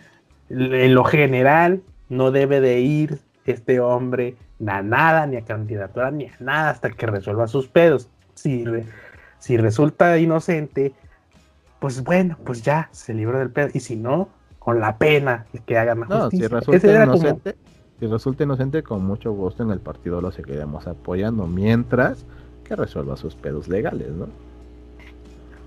en 0.50 0.94
lo 0.94 1.04
general 1.04 1.82
no 2.08 2.30
debe 2.30 2.60
de 2.60 2.80
ir 2.80 3.18
este 3.46 3.80
hombre 3.80 4.36
a 4.66 4.82
nada, 4.82 5.26
ni 5.26 5.36
a 5.36 5.44
candidatura, 5.44 6.10
ni 6.10 6.26
a 6.26 6.32
nada 6.38 6.70
hasta 6.70 6.90
que 6.90 7.06
resuelva 7.06 7.48
sus 7.48 7.66
pedos. 7.66 8.08
Si, 8.34 8.64
si 9.44 9.58
resulta 9.58 10.18
inocente, 10.18 10.94
pues 11.78 12.02
bueno, 12.02 12.38
pues 12.46 12.62
ya 12.62 12.88
se 12.92 13.12
libró 13.12 13.38
del 13.40 13.50
pedo. 13.50 13.68
Y 13.74 13.80
si 13.80 13.94
no, 13.94 14.30
con 14.58 14.80
la 14.80 14.96
pena 14.96 15.44
que 15.66 15.76
haga 15.76 15.94
más 15.94 16.08
no, 16.08 16.30
Si 16.30 16.46
resulta, 16.46 17.04
inocente, 17.04 17.54
si 18.00 18.06
resulta 18.06 18.44
inocente, 18.44 18.82
con 18.82 19.04
mucho 19.04 19.32
gusto 19.32 19.62
en 19.62 19.70
el 19.70 19.80
partido 19.80 20.22
lo 20.22 20.32
seguiremos 20.32 20.86
apoyando, 20.86 21.46
mientras 21.46 22.24
que 22.64 22.74
resuelva 22.74 23.18
sus 23.18 23.34
pedos 23.34 23.68
legales, 23.68 24.12
¿no? 24.12 24.28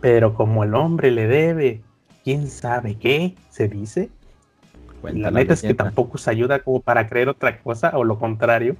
Pero 0.01 0.33
como 0.33 0.63
el 0.63 0.73
hombre 0.73 1.11
le 1.11 1.27
debe, 1.27 1.83
quién 2.23 2.47
sabe 2.47 2.95
qué, 2.95 3.35
se 3.51 3.67
dice. 3.67 4.09
la 5.03 5.29
neta 5.29 5.53
es 5.53 5.61
que 5.61 5.75
tampoco 5.75 6.17
se 6.17 6.31
ayuda 6.31 6.63
como 6.63 6.81
para 6.81 7.07
creer 7.07 7.29
otra 7.29 7.59
cosa 7.59 7.91
o 7.95 8.03
lo 8.03 8.17
contrario. 8.17 8.75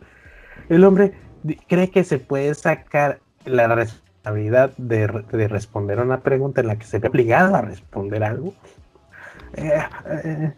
El 0.70 0.84
hombre 0.84 1.14
cree 1.68 1.92
que 1.92 2.04
se 2.04 2.18
puede 2.18 2.56
sacar 2.56 3.20
la 3.46 3.68
responsabilidad 4.32 4.72
de, 4.78 5.08
de 5.38 5.48
responder 5.48 6.00
a 6.00 6.04
una 6.04 6.22
pregunta 6.22 6.62
en 6.62 6.68
la 6.68 6.78
que 6.78 6.86
se 6.86 7.00
ve 7.00 7.08
obligado 7.08 7.56
a 7.56 7.62
responder 7.62 8.24
algo 8.24 8.54
eh, 9.54 9.80
eh, 10.06 10.54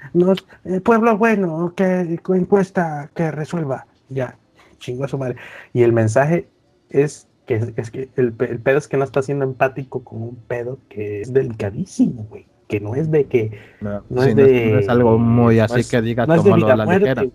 el 0.65 0.81
pueblo 0.81 1.17
bueno 1.17 1.73
que 1.75 2.19
encuesta 2.27 3.09
que 3.15 3.31
resuelva. 3.31 3.85
Ya, 4.09 4.37
chingo 4.77 5.05
a 5.05 5.07
su 5.07 5.17
madre. 5.17 5.37
Y 5.73 5.83
el 5.83 5.93
mensaje 5.93 6.47
es 6.89 7.27
que, 7.45 7.73
es 7.77 7.91
que 7.91 8.09
el, 8.15 8.33
pedo 8.33 8.77
es 8.77 8.87
que 8.87 8.97
no 8.97 9.03
está 9.03 9.21
siendo 9.21 9.45
empático 9.45 10.03
con 10.03 10.21
un 10.21 10.35
pedo 10.35 10.79
que 10.89 11.21
es 11.21 11.33
delicadísimo, 11.33 12.25
güey. 12.29 12.45
Que 12.69 12.79
no 12.79 12.93
es 12.93 13.09
de 13.09 13.25
que. 13.25 13.59
No, 13.81 13.97
es, 14.21 14.35
de, 14.35 14.71
no 14.71 14.79
es, 14.79 14.89
algo 14.89 15.17
muy 15.17 15.57
así 15.57 15.83
que 15.89 16.03
diga 16.03 16.27
no 16.27 16.33
a 16.33 16.75
la 16.75 16.85
ligera. 16.85 17.25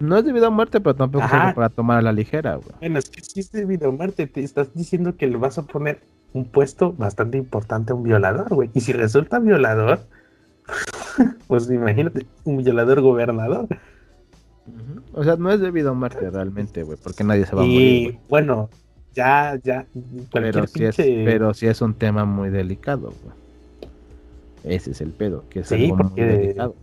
No 0.00 0.18
es 0.18 0.24
debido 0.24 0.48
a 0.48 0.50
muerte, 0.50 0.80
pero 0.80 0.96
tampoco 0.96 1.24
es 1.24 1.54
para 1.54 1.68
tomar 1.68 1.98
a 1.98 2.02
la 2.02 2.12
ligera, 2.12 2.56
güey. 2.56 2.74
Bueno, 2.80 2.98
es 2.98 3.08
que 3.08 3.20
si 3.20 3.38
es 3.38 3.52
debido 3.52 3.88
a 3.88 3.92
muerte, 3.92 4.26
te 4.26 4.42
estás 4.42 4.74
diciendo 4.74 5.14
que 5.16 5.28
le 5.28 5.36
vas 5.36 5.58
a 5.58 5.62
poner 5.62 6.00
un 6.32 6.44
puesto 6.44 6.92
bastante 6.92 7.38
importante 7.38 7.92
a 7.92 7.94
un 7.94 8.02
violador, 8.02 8.52
güey. 8.52 8.70
Y 8.74 8.80
si 8.80 8.92
resulta 8.92 9.38
violador, 9.38 10.00
pues 11.46 11.70
imagínate, 11.70 12.26
un 12.42 12.56
violador 12.56 13.00
gobernador. 13.00 13.68
O 15.12 15.22
sea, 15.22 15.36
no 15.36 15.52
es 15.52 15.60
debido 15.60 15.90
a 15.90 15.94
muerte 15.94 16.30
realmente, 16.30 16.82
güey, 16.82 16.98
porque 17.00 17.22
nadie 17.22 17.46
se 17.46 17.54
va 17.54 17.62
a 17.62 17.64
morir. 17.64 17.80
Y 17.80 18.18
bueno, 18.28 18.70
ya, 19.14 19.56
ya. 19.62 19.86
Pero 20.32 20.66
sí, 20.66 20.84
es, 20.84 20.96
pero 20.96 21.54
sí 21.54 21.68
es 21.68 21.80
un 21.80 21.94
tema 21.94 22.24
muy 22.24 22.50
delicado, 22.50 23.12
güey. 23.22 23.40
Ese 24.64 24.90
es 24.90 25.00
el 25.00 25.12
pedo, 25.12 25.44
que 25.48 25.60
es 25.60 25.72
algo 25.72 25.96
muy 25.96 26.20
delicado. 26.20 26.74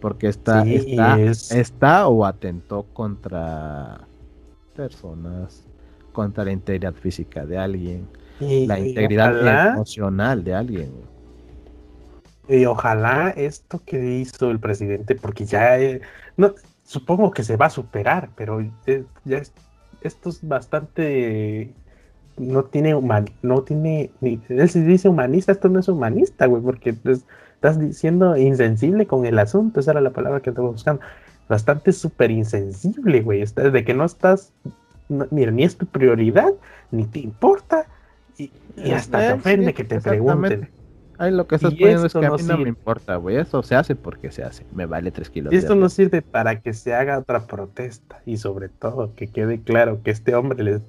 Porque 0.00 0.28
está, 0.28 0.64
está, 0.64 1.18
está 1.20 2.08
o 2.08 2.24
atentó 2.24 2.84
contra 2.92 4.06
personas, 4.74 5.64
contra 6.12 6.44
la 6.44 6.52
integridad 6.52 6.94
física 6.94 7.44
de 7.44 7.58
alguien, 7.58 8.08
la 8.40 8.78
integridad 8.78 9.72
emocional 9.74 10.44
de 10.44 10.54
alguien. 10.54 10.92
Y 12.48 12.64
ojalá 12.64 13.30
esto 13.30 13.82
que 13.84 14.18
hizo 14.18 14.50
el 14.50 14.58
presidente, 14.58 15.14
porque 15.16 15.44
ya 15.44 15.78
eh, 15.78 16.00
no, 16.36 16.54
supongo 16.84 17.30
que 17.30 17.44
se 17.44 17.56
va 17.56 17.66
a 17.66 17.70
superar, 17.70 18.30
pero 18.34 18.60
eh, 18.86 19.04
ya 19.24 19.42
esto 20.00 20.30
es 20.30 20.46
bastante 20.46 21.74
no 22.38 22.64
tiene 22.64 22.94
human, 22.94 23.26
no 23.42 23.62
tiene 23.62 24.10
ni 24.20 24.40
él 24.48 24.68
se 24.68 24.82
dice 24.82 25.08
humanista, 25.08 25.52
esto 25.52 25.68
no 25.68 25.80
es 25.80 25.88
humanista, 25.88 26.46
güey, 26.46 26.62
porque 26.62 26.90
estás 26.90 27.78
diciendo 27.78 28.36
insensible 28.36 29.06
con 29.06 29.26
el 29.26 29.38
asunto, 29.38 29.80
esa 29.80 29.92
era 29.92 30.00
la 30.00 30.10
palabra 30.10 30.40
que 30.40 30.50
estaba 30.50 30.68
buscando. 30.68 31.02
Bastante 31.48 31.92
súper 31.92 32.30
insensible, 32.30 33.22
güey, 33.22 33.42
de 33.44 33.84
que 33.84 33.94
no 33.94 34.04
estás, 34.04 34.52
mira, 35.30 35.50
ni 35.50 35.64
es 35.64 35.76
tu 35.76 35.86
prioridad, 35.86 36.52
ni 36.90 37.04
te 37.04 37.20
importa, 37.20 37.86
y, 38.36 38.50
hasta 38.92 39.18
te 39.18 39.32
ofende 39.32 39.74
que 39.74 39.84
te 39.84 40.00
pregunten. 40.00 40.68
Ay, 41.18 41.32
lo 41.32 41.48
que 41.48 41.56
estás 41.56 41.74
poniendo 41.74 42.06
es 42.06 42.12
que 42.12 42.24
a 42.24 42.30
mí 42.30 42.42
no 42.44 42.58
me 42.58 42.68
importa, 42.68 43.16
güey. 43.16 43.36
Eso 43.36 43.60
se 43.64 43.74
hace 43.74 43.96
porque 43.96 44.30
se 44.30 44.44
hace. 44.44 44.64
Me 44.72 44.86
vale 44.86 45.10
tres 45.10 45.28
kilos. 45.30 45.52
Y 45.52 45.56
esto 45.56 45.74
no 45.74 45.88
sirve 45.88 46.22
para 46.22 46.60
que 46.60 46.72
se 46.72 46.94
haga 46.94 47.18
otra 47.18 47.40
protesta. 47.40 48.22
Y 48.24 48.36
sobre 48.36 48.68
todo 48.68 49.16
que 49.16 49.26
quede 49.26 49.60
claro 49.60 50.00
que 50.04 50.12
este 50.12 50.36
hombre 50.36 50.80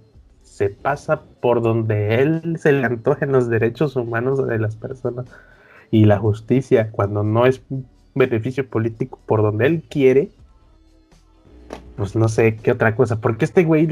se 0.60 0.70
pasa 0.70 1.22
por 1.40 1.62
donde 1.62 2.16
él 2.22 2.58
se 2.60 2.74
le 2.74 2.86
antojen 2.86 3.32
los 3.32 3.48
derechos 3.48 3.96
humanos 3.96 4.46
de 4.46 4.60
las 4.60 4.76
personas 4.76 5.26
y 5.90 6.04
la 6.04 6.20
justicia 6.20 6.92
cuando 6.92 7.24
no 7.24 7.46
es 7.46 7.62
beneficio 8.14 8.68
político 8.68 9.20
por 9.26 9.42
donde 9.42 9.68
él 9.68 9.84
quiere. 9.90 10.32
Pues 11.96 12.14
no 12.18 12.28
sé 12.28 12.58
qué 12.58 12.74
otra 12.74 12.94
cosa. 12.94 13.22
Porque 13.22 13.46
este 13.46 13.64
güey, 13.64 13.88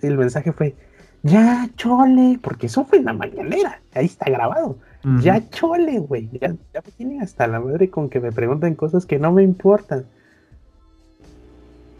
el 0.00 0.16
mensaje 0.16 0.52
fue, 0.52 0.74
ya 1.22 1.68
chole, 1.76 2.38
porque 2.40 2.68
eso 2.68 2.86
fue 2.86 3.00
en 3.00 3.04
la 3.04 3.12
mañanera. 3.12 3.82
Ahí 3.92 4.06
está 4.06 4.30
grabado 4.30 4.78
ya 5.20 5.46
chole, 5.50 5.98
güey. 5.98 6.30
Ya, 6.32 6.54
ya 6.72 6.80
me 6.82 6.90
tienen 6.96 7.20
hasta 7.20 7.46
la 7.46 7.60
madre 7.60 7.90
con 7.90 8.08
que 8.08 8.18
me 8.18 8.32
pregunten 8.32 8.74
cosas 8.76 9.04
que 9.04 9.18
no 9.18 9.30
me 9.30 9.42
importan. 9.42 10.06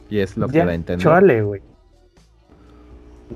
Y 0.09 0.20
es 0.20 0.35
lo 0.39 0.48
que 0.48 0.59
da 0.60 0.70
a 0.70 0.74
entender. 0.74 1.06
Chole, 1.06 1.43
güey. 1.43 1.60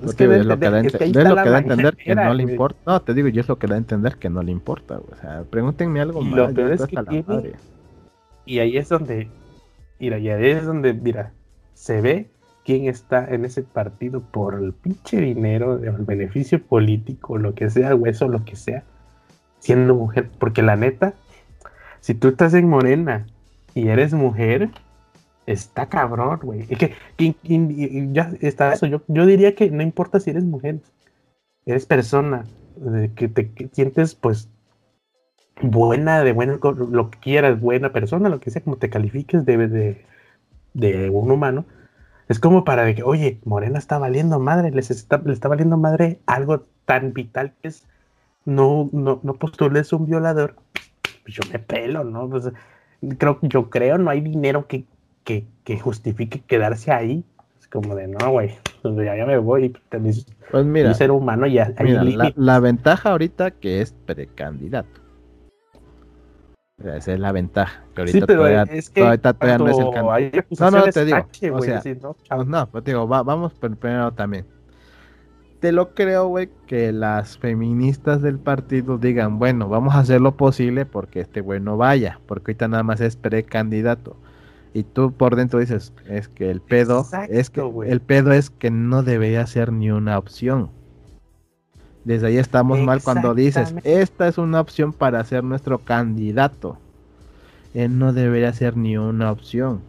Es, 0.05 0.15
que 0.15 0.25
es 0.25 0.47
lo 0.47 0.59
que 0.59 0.71
da, 0.71 0.81
es 0.81 0.93
que 0.97 1.13
da 1.13 1.43
a 1.43 1.59
entender 1.59 1.97
que 1.97 2.15
no 2.15 2.35
le 2.35 2.43
importa. 2.43 2.79
No, 2.87 3.03
te 3.03 3.15
digo, 3.15 3.29
y 3.29 3.39
es 3.39 3.49
lo 3.49 3.59
que 3.59 3.67
da 3.67 3.75
a 3.75 3.79
entender 3.79 4.17
que 4.17 4.31
no 4.31 4.43
le 4.43 4.53
importa. 4.53 4.99
O 4.99 5.17
sea, 5.21 5.45
pregúntenme 5.49 6.01
algo 6.01 6.23
más. 6.23 6.35
Lo 6.35 6.55
peor 6.55 6.73
es 6.73 6.87
que 6.87 6.97
tiene, 7.09 7.53
y 8.45 8.59
ahí 8.59 8.77
es 8.77 8.89
donde, 8.89 9.29
mira, 10.01 10.19
y 10.19 10.29
ahí 10.31 10.47
es 10.47 10.65
donde, 10.65 10.95
mira, 10.95 11.33
se 11.75 12.01
ve 12.01 12.31
quién 12.65 12.87
está 12.87 13.27
en 13.33 13.45
ese 13.45 13.63
partido 13.63 14.21
por 14.21 14.55
el 14.55 14.73
pinche 14.73 15.21
dinero, 15.21 15.79
el 15.83 16.05
beneficio 16.05 16.63
político, 16.63 17.39
lo 17.39 17.55
que 17.55 17.71
sea, 17.71 17.95
hueso, 17.95 18.29
lo 18.29 18.45
que 18.45 18.57
sea 18.57 18.85
siendo 19.63 19.95
mujer, 19.95 20.29
porque 20.39 20.61
la 20.61 20.75
neta, 20.75 21.15
si 22.01 22.15
tú 22.15 22.29
estás 22.29 22.53
en 22.55 22.69
Morena 22.69 23.27
y 23.75 23.89
eres 23.89 24.13
mujer, 24.13 24.71
está 25.47 25.89
cabrón, 25.89 26.41
güey. 26.43 26.67
Es 26.69 26.79
que, 26.79 26.95
ya 28.13 28.33
está 28.41 28.73
eso. 28.73 28.87
Yo, 28.87 29.03
yo 29.09 29.27
diría 29.27 29.55
que 29.55 29.71
no 29.71 29.83
importa 29.83 30.21
si 30.21 30.31
eres 30.31 30.45
mujer, 30.45 30.81
eres 31.67 31.87
persona, 31.87 32.45
que 33.15 33.29
te 33.29 33.71
sientes 33.73 34.15
pues 34.15 34.49
buena, 35.61 36.23
de 36.25 36.33
bueno, 36.33 36.59
lo 36.63 37.11
que 37.11 37.19
quieras, 37.19 37.61
buena 37.61 37.93
persona, 37.93 38.29
lo 38.29 38.41
que 38.41 38.51
sea, 38.51 38.63
como 38.63 38.77
te 38.77 38.91
califiques 38.91 39.45
de, 39.45 39.69
de, 39.69 40.05
de 40.75 41.11
un 41.11 41.31
humano. 41.31 41.65
Es 42.29 42.39
como 42.39 42.65
para 42.65 42.95
que, 42.95 43.03
oye, 43.03 43.41
Morena 43.45 43.79
está 43.79 43.99
valiendo 43.99 44.39
madre, 44.39 44.71
les 44.71 44.91
está, 44.91 45.19
le 45.25 45.33
está 45.33 45.49
valiendo 45.49 45.77
madre 45.77 46.21
algo 46.27 46.65
tan 46.87 47.13
vital 47.13 47.55
que 47.61 47.69
es 47.69 47.87
no, 48.45 48.89
no, 48.93 49.21
no 49.23 49.35
postules 49.35 49.93
un 49.93 50.07
violador, 50.07 50.57
yo 51.27 51.43
me 51.53 51.59
pelo, 51.59 52.05
¿no? 52.05 52.29
Pues, 52.29 52.51
creo, 53.19 53.39
yo 53.43 53.71
creo, 53.71 53.99
no 53.99 54.11
hay 54.11 54.21
dinero 54.21 54.67
que, 54.67 54.85
que, 55.25 55.47
que 55.65 55.79
justifique 55.79 56.41
quedarse 56.41 56.93
ahí. 56.93 57.25
Es 57.59 57.69
como 57.69 57.95
de, 57.95 58.09
no, 58.09 58.31
güey, 58.31 58.59
pues 58.83 58.95
ya, 58.97 59.27
me 59.27 59.39
voy. 59.39 59.77
Pues 60.51 60.65
mira, 60.65 60.95
ser 60.95 61.11
humano 61.11 61.47
ya. 61.47 61.73
la, 61.79 62.33
la, 62.35 62.61
ventaja 62.61 63.11
ahorita 63.11 63.53
que 63.53 63.81
es 63.81 63.93
precandidato. 64.07 65.01
esa 66.79 67.13
es 67.13 67.21
la 67.21 67.33
ventaja. 67.33 67.85
Que 67.95 68.03
ahorita 68.03 68.19
sí, 68.19 68.25
pero 68.27 68.47
es 68.47 68.91
que 68.91 69.01
todavía, 69.01 69.59
no 69.59 69.69
es 69.69 69.79
el 69.79 69.91
candidato. 69.91 70.47
No, 70.59 70.71
no, 70.71 70.85
te 70.85 71.05
digo. 71.05 71.57
o 71.57 71.63
sea, 71.63 71.83
no, 72.37 72.45
no, 72.45 72.67
pues 72.71 72.85
digo, 72.85 73.09
va, 73.09 73.23
vamos 73.23 73.53
primero 73.55 74.13
también 74.13 74.47
te 75.63 75.71
lo 75.71 75.95
creo, 75.95 76.27
güey, 76.27 76.51
que 76.67 76.91
las 76.91 77.39
feministas 77.39 78.21
del 78.21 78.41
partido 78.41 78.99
digan, 78.99 79.39
bueno, 79.39 79.69
vamos 79.69 79.95
a 79.95 80.01
hacer 80.01 80.21
lo 80.21 80.37
posible 80.37 80.87
porque 80.87 81.21
este 81.21 81.41
güey 81.41 81.61
no 81.61 81.77
vaya, 81.77 82.19
porque 82.27 82.51
ahorita 82.51 82.67
nada 82.67 82.83
más 82.83 83.01
es 83.01 83.15
precandidato. 83.15 84.17
Y 84.75 84.85
tú 84.85 85.13
por 85.13 85.37
dentro 85.37 85.59
dices, 85.59 85.93
es 86.09 86.29
que 86.29 86.51
el 86.51 86.61
pedo, 86.61 87.07
es 87.29 87.51
que 87.51 87.61
el 87.87 88.01
pedo 88.01 88.33
es 88.33 88.49
que 88.49 88.71
no 88.71 89.03
debería 89.03 89.47
ser 89.47 89.73
ni 89.73 89.91
una 89.91 90.19
opción. 90.19 90.71
Desde 92.05 92.29
ahí 92.29 92.39
estamos 92.39 92.81
mal 92.81 93.03
cuando 93.03 93.35
dices, 93.35 93.75
esta 93.85 94.27
es 94.27 94.39
una 94.39 94.61
opción 94.61 94.93
para 94.93 95.23
ser 95.25 95.45
nuestro 95.45 95.79
candidato. 95.79 96.79
Él 97.75 97.99
no 97.99 98.13
debería 98.13 98.53
ser 98.53 98.77
ni 98.77 98.97
una 98.97 99.31
opción. 99.31 99.81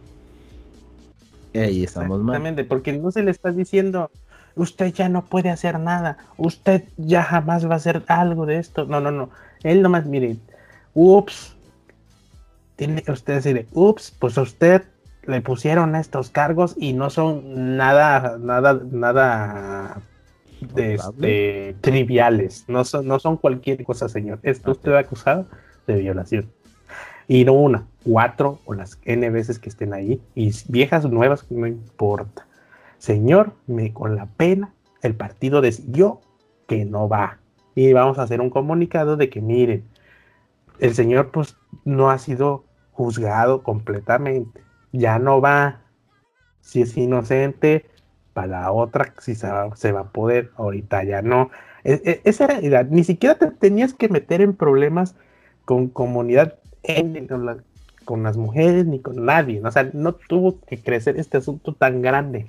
Ahí 1.54 1.84
estamos 1.84 2.20
mal. 2.20 2.36
Exactamente, 2.36 2.64
porque 2.64 2.92
no 2.92 3.10
se 3.10 3.22
le 3.22 3.30
está 3.30 3.50
diciendo, 3.52 4.10
usted 4.54 4.92
ya 4.92 5.08
no 5.08 5.24
puede 5.24 5.50
hacer 5.50 5.78
nada, 5.80 6.18
usted 6.36 6.84
ya 6.96 7.22
jamás 7.22 7.68
va 7.68 7.74
a 7.74 7.76
hacer 7.76 8.02
algo 8.06 8.46
de 8.46 8.58
esto. 8.58 8.84
No, 8.86 9.00
no, 9.00 9.10
no. 9.10 9.30
Él 9.62 9.82
nomás, 9.82 10.06
mire, 10.06 10.36
ups, 10.94 11.53
tiene 12.76 13.02
que 13.02 13.12
usted 13.12 13.34
decir, 13.34 13.66
ups, 13.72 14.14
pues 14.18 14.38
a 14.38 14.42
usted 14.42 14.84
le 15.26 15.40
pusieron 15.40 15.96
estos 15.96 16.30
cargos 16.30 16.74
y 16.78 16.92
no 16.92 17.10
son 17.10 17.76
nada, 17.76 18.36
nada, 18.38 18.80
nada 18.90 20.02
de, 20.60 20.94
este, 20.94 21.76
triviales, 21.80 22.64
no 22.68 22.84
son, 22.84 23.06
no 23.06 23.18
son 23.18 23.36
cualquier 23.36 23.82
cosa, 23.84 24.08
señor. 24.08 24.38
Esto 24.42 24.72
usted 24.72 24.92
va 24.92 25.00
acusado 25.00 25.46
de 25.86 25.96
violación. 25.96 26.50
Y 27.26 27.44
no 27.44 27.54
una, 27.54 27.86
cuatro 28.04 28.60
o 28.66 28.74
las 28.74 28.98
N 29.04 29.30
veces 29.30 29.58
que 29.58 29.70
estén 29.70 29.94
ahí. 29.94 30.20
Y 30.34 30.52
viejas 30.68 31.06
nuevas, 31.06 31.50
no 31.50 31.66
importa. 31.66 32.46
Señor, 32.98 33.54
me, 33.66 33.92
con 33.92 34.16
la 34.16 34.26
pena, 34.26 34.74
el 35.02 35.14
partido 35.14 35.60
decidió 35.60 36.20
que 36.66 36.84
no 36.84 37.08
va. 37.08 37.38
Y 37.74 37.92
vamos 37.92 38.18
a 38.18 38.22
hacer 38.22 38.40
un 38.40 38.50
comunicado 38.50 39.16
de 39.16 39.30
que 39.30 39.40
miren, 39.40 39.84
el 40.80 40.94
señor 40.94 41.30
pues 41.30 41.56
no 41.84 42.10
ha 42.10 42.18
sido 42.18 42.64
juzgado 42.92 43.62
completamente. 43.62 44.62
Ya 44.92 45.18
no 45.18 45.40
va. 45.40 45.80
Si 46.60 46.82
es 46.82 46.96
inocente, 46.96 47.86
para 48.32 48.46
la 48.46 48.72
otra 48.72 49.14
si 49.20 49.34
se 49.34 49.48
va, 49.48 49.74
se 49.76 49.92
va 49.92 50.00
a 50.00 50.12
poder, 50.12 50.50
ahorita 50.56 51.04
ya 51.04 51.22
no. 51.22 51.50
E, 51.84 52.00
e, 52.04 52.20
esa 52.24 52.46
era, 52.46 52.82
ni 52.82 53.04
siquiera 53.04 53.36
te 53.36 53.50
tenías 53.50 53.94
que 53.94 54.08
meter 54.08 54.40
en 54.40 54.54
problemas 54.54 55.14
con 55.64 55.88
comunidad, 55.88 56.58
con, 57.28 57.62
con 58.04 58.22
las 58.22 58.36
mujeres 58.36 58.86
ni 58.86 59.00
con 59.00 59.24
nadie. 59.24 59.62
O 59.64 59.70
sea, 59.70 59.90
no 59.92 60.14
tuvo 60.14 60.60
que 60.60 60.82
crecer 60.82 61.18
este 61.18 61.38
asunto 61.38 61.74
tan 61.74 62.02
grande. 62.02 62.46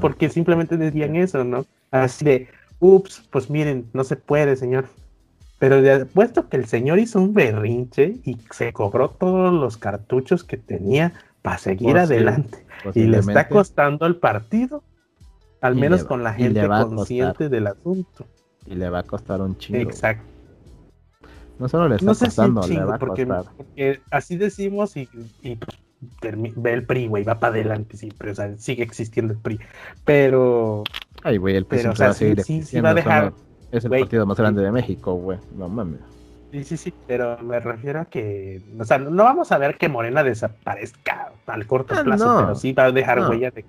Porque 0.00 0.30
simplemente 0.30 0.78
decían 0.78 1.14
eso, 1.14 1.44
¿no? 1.44 1.66
Así 1.90 2.24
de, 2.24 2.48
ups, 2.80 3.28
pues 3.30 3.50
miren, 3.50 3.86
no 3.92 4.02
se 4.02 4.16
puede, 4.16 4.56
señor. 4.56 4.86
Pero 5.58 5.82
de 5.82 6.06
puesto 6.06 6.48
que 6.48 6.56
el 6.56 6.66
señor 6.66 6.98
hizo 6.98 7.20
un 7.20 7.34
berrinche 7.34 8.16
y 8.24 8.38
se 8.50 8.72
cobró 8.72 9.10
todos 9.10 9.52
los 9.52 9.76
cartuchos 9.76 10.44
que 10.44 10.56
tenía 10.56 11.12
para 11.42 11.58
seguir 11.58 11.92
pues 11.92 12.04
adelante. 12.04 12.64
y 12.94 13.04
le 13.04 13.18
está 13.18 13.48
costando 13.48 14.06
al 14.06 14.16
partido, 14.16 14.82
al 15.60 15.74
menos 15.74 16.04
con 16.04 16.22
la 16.22 16.34
gente 16.34 16.66
consciente 16.66 17.48
del 17.48 17.66
asunto. 17.66 18.26
Y 18.66 18.74
le 18.74 18.88
va 18.88 19.00
a 19.00 19.02
costar 19.02 19.40
un 19.40 19.56
chingo. 19.56 19.80
Exacto. 19.80 20.24
No 21.58 21.68
solo 21.68 21.88
le 21.88 21.96
está 21.96 22.14
costando, 22.14 22.66
le 22.66 22.84
va 22.84 22.94
a 22.94 22.98
porque, 22.98 23.26
costar. 23.26 23.52
Porque 23.56 24.00
así 24.10 24.36
decimos 24.36 24.96
y, 24.96 25.08
y 25.42 25.58
ve 26.56 26.72
el 26.72 26.86
PRI, 26.86 27.08
güey, 27.08 27.24
va 27.24 27.40
para 27.40 27.54
adelante 27.54 27.96
siempre, 27.96 28.30
o 28.30 28.34
sea, 28.34 28.56
sigue 28.58 28.84
existiendo 28.84 29.32
el 29.32 29.40
PRI. 29.40 29.58
Pero. 30.04 30.84
Ay, 31.24 31.36
güey, 31.38 31.56
el 31.56 31.66
PRI 31.66 31.78
pero, 31.78 31.92
o 31.92 31.96
sea, 31.96 32.12
sí, 32.12 32.34
sí, 32.62 32.80
va 32.80 32.90
a 32.90 32.94
dejar. 32.94 33.32
Es 33.70 33.84
el 33.84 33.90
partido 33.90 34.24
más 34.26 34.38
grande 34.38 34.62
de 34.62 34.72
México, 34.72 35.14
güey, 35.14 35.38
no 35.54 35.68
mames. 35.68 36.00
Sí, 36.50 36.64
sí, 36.64 36.76
sí, 36.78 36.94
pero 37.06 37.36
me 37.42 37.60
refiero 37.60 38.00
a 38.00 38.04
que, 38.06 38.62
o 38.78 38.84
sea, 38.84 38.98
no 38.98 39.24
vamos 39.24 39.52
a 39.52 39.58
ver 39.58 39.76
que 39.76 39.88
Morena 39.88 40.22
desaparezca 40.22 41.32
al 41.46 41.66
corto 41.66 41.94
ah, 41.96 42.02
plazo, 42.02 42.36
pero 42.40 42.54
sí 42.54 42.72
va 42.72 42.84
a 42.84 42.92
dejar 42.92 43.28
huella 43.28 43.50
de, 43.50 43.66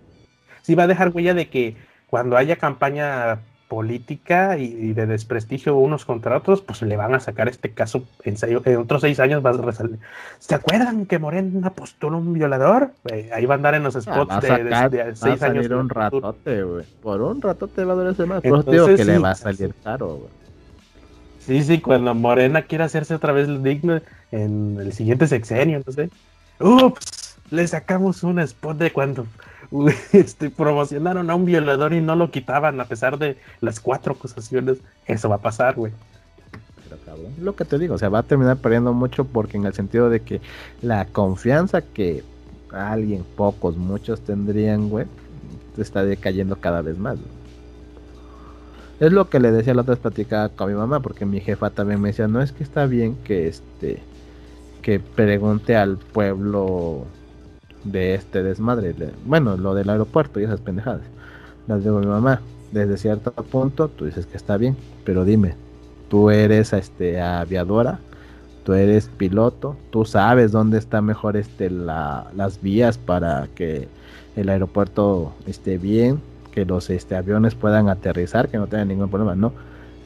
sí 0.62 0.76
va 0.76 0.84
a 0.84 0.88
dejar 0.88 1.10
huella 1.10 1.34
de 1.34 1.50
que 1.50 1.76
cuando 2.10 2.38
haya 2.38 2.56
campaña 2.56 3.40
política 3.70 4.58
y, 4.58 4.94
de 4.94 5.06
desprestigio 5.06 5.78
unos 5.78 6.04
contra 6.04 6.36
otros, 6.36 6.62
pues 6.62 6.82
le 6.82 6.98
van 6.98 7.14
a 7.14 7.20
sacar 7.20 7.48
este 7.48 7.72
caso 7.72 8.04
en, 8.24 8.36
en 8.66 8.78
otros 8.78 9.02
seis 9.02 9.20
años 9.20 9.46
va 9.46 9.52
a 9.52 9.54
resalir. 9.54 10.00
¿Se 10.40 10.56
acuerdan 10.56 11.06
que 11.06 11.20
Morena 11.20 11.70
postuló 11.70 12.18
un 12.18 12.34
violador? 12.34 12.92
Eh, 13.10 13.30
ahí 13.32 13.46
va 13.46 13.54
a 13.54 13.58
andar 13.58 13.76
en 13.76 13.84
los 13.84 13.96
ah, 13.96 14.02
spots 14.02 14.42
de, 14.42 15.12
seis 15.14 15.42
años. 15.44 15.70
un 15.70 15.88
ratote, 15.88 16.64
güey. 16.64 16.86
Por 17.02 17.22
un 17.22 17.42
ratote 17.42 17.86
va 17.86 17.94
a 17.94 17.96
durar 17.96 18.14
ese 18.14 18.26
más. 18.26 18.42
Por 18.42 18.66
digo 18.66 18.88
que 18.88 19.06
le 19.06 19.20
va 19.20 19.32
a 19.32 19.36
salir 19.36 19.74
caro, 19.84 20.16
güey. 20.16 20.30
Sí, 21.40 21.64
sí, 21.64 21.80
cuando 21.80 22.14
Morena 22.16 22.64
quiere 22.64 22.84
hacerse 22.84 23.16
otra 23.16 23.34
vez 23.34 23.48
digno 23.64 24.02
en 24.32 24.78
el 24.80 24.94
siguiente 24.94 25.28
sexenio, 25.28 25.82
no 25.86 25.94
sé. 25.94 26.10
Ups, 26.60 27.38
le 27.52 27.68
sacamos 27.68 28.24
un 28.24 28.40
spot 28.40 28.78
de 28.78 28.92
cuando 28.92 29.26
este, 30.14 30.50
promocionaron 30.50 31.30
a 31.30 31.36
un 31.36 31.46
violador 31.46 31.94
y 31.94 32.02
no 32.02 32.16
lo 32.16 32.32
quitaban 32.32 32.80
a 32.80 32.86
pesar 32.86 33.18
de 33.18 33.38
las 33.62 33.80
cuatro 33.80 34.14
acusaciones. 34.14 34.80
Eso 35.06 35.30
va 35.30 35.36
a 35.36 35.42
pasar, 35.42 35.76
güey. 35.76 35.92
Lo 37.42 37.56
que 37.56 37.66
te 37.66 37.78
digo, 37.78 37.96
o 37.96 37.98
sea, 37.98 38.10
va 38.10 38.20
a 38.20 38.24
terminar 38.24 38.58
perdiendo 38.58 38.94
mucho 38.94 39.24
porque 39.26 39.58
en 39.58 39.66
el 39.66 39.74
sentido 39.74 40.10
de 40.10 40.22
que 40.22 40.42
la 40.82 41.06
confianza 41.06 41.82
que 41.82 42.24
alguien, 42.72 43.24
pocos, 43.36 43.78
muchos 43.78 44.22
tendrían, 44.22 44.90
güey, 44.90 45.06
está 45.78 46.04
decayendo 46.04 46.56
cada 46.58 46.82
vez 46.82 46.98
más. 46.98 47.18
Es 49.00 49.14
lo 49.14 49.30
que 49.30 49.40
le 49.40 49.52
decía 49.52 49.74
la 49.74 49.82
otra 49.82 49.96
vez 49.96 50.02
platicaba 50.02 50.50
con 50.50 50.70
mi 50.70 50.78
mamá, 50.78 51.00
porque 51.00 51.26
mi 51.26 51.40
jefa 51.40 51.70
también 51.70 52.02
me 52.02 52.10
decía, 52.10 52.28
no 52.28 52.42
es 52.42 52.52
que 52.52 52.64
está 52.64 52.86
bien 52.86 53.16
que 53.24 53.48
este 53.48 54.02
que 54.82 55.00
pregunte 55.00 55.76
al 55.76 55.98
pueblo 55.98 57.06
de 57.84 58.16
este 58.16 58.44
desmadre, 58.44 58.94
bueno, 59.26 59.58
lo 59.58 59.74
del 59.74 59.90
aeropuerto 59.90 60.40
y 60.40 60.44
esas 60.44 60.60
pendejadas. 60.60 61.02
Las 61.68 61.84
digo 61.84 62.00
mi 62.00 62.08
mamá, 62.08 62.42
desde 62.72 62.98
cierto 62.98 63.32
punto 63.32 63.88
tú 63.88 64.06
dices 64.06 64.26
que 64.26 64.38
está 64.38 64.58
bien, 64.58 64.76
pero 65.06 65.26
dime, 65.26 65.56
tú 66.10 66.30
eres 66.30 66.74
este 66.74 67.22
aviadora, 67.22 68.00
tú 68.64 68.74
eres 68.74 69.10
piloto, 69.18 69.76
tú 69.92 70.06
sabes 70.06 70.52
dónde 70.52 70.78
está 70.78 71.02
mejor 71.02 71.38
este 71.38 71.70
las 71.70 72.62
vías 72.62 72.98
para 72.98 73.48
que 73.56 73.88
el 74.36 74.50
aeropuerto 74.50 75.34
esté 75.48 75.78
bien, 75.78 76.22
que 76.52 76.66
los 76.66 76.90
este, 76.90 77.16
aviones 77.16 77.56
puedan 77.56 77.90
aterrizar, 77.90 78.50
que 78.50 78.58
no 78.58 78.68
tengan 78.68 78.88
ningún 78.88 79.10
problema, 79.10 79.36
no. 79.36 79.54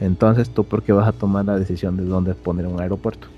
Entonces, 0.00 0.50
¿tú 0.50 0.64
por 0.64 0.82
qué 0.82 0.92
vas 0.92 1.08
a 1.08 1.12
tomar 1.12 1.44
la 1.44 1.58
decisión 1.58 1.96
de 1.96 2.04
dónde 2.04 2.34
poner 2.34 2.66
un 2.66 2.80
aeropuerto? 2.80 3.28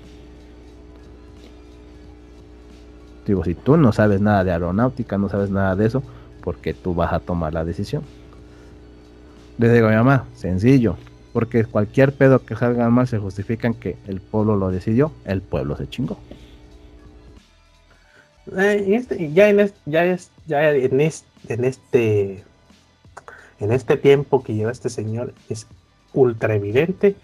Si 3.43 3.55
tú 3.55 3.77
no 3.77 3.91
sabes 3.91 4.21
nada 4.21 4.43
de 4.43 4.51
aeronáutica, 4.51 5.17
no 5.17 5.29
sabes 5.29 5.49
nada 5.49 5.75
de 5.75 5.85
eso, 5.85 6.01
¿por 6.43 6.57
qué 6.57 6.73
tú 6.73 6.93
vas 6.95 7.11
a 7.11 7.19
tomar 7.19 7.53
la 7.53 7.65
decisión? 7.65 8.03
Le 9.57 9.71
digo 9.71 9.89
mi 9.89 9.95
mamá, 9.95 10.25
sencillo, 10.35 10.95
porque 11.33 11.65
cualquier 11.65 12.13
pedo 12.13 12.45
que 12.45 12.55
salga 12.55 12.89
mal 12.89 13.07
se 13.07 13.17
justifican 13.17 13.73
que 13.73 13.97
el 14.07 14.21
pueblo 14.21 14.55
lo 14.55 14.69
decidió, 14.69 15.11
el 15.25 15.41
pueblo 15.41 15.75
se 15.75 15.89
chingó. 15.89 16.17
Ya 20.45 20.63
en 20.69 21.01
este 21.01 22.43
en 23.59 23.71
este 23.71 23.97
tiempo 23.97 24.43
que 24.43 24.53
lleva 24.53 24.71
este 24.71 24.89
señor 24.89 25.33
es 25.49 25.67
ultra 26.13 26.55
evidente 26.55 27.15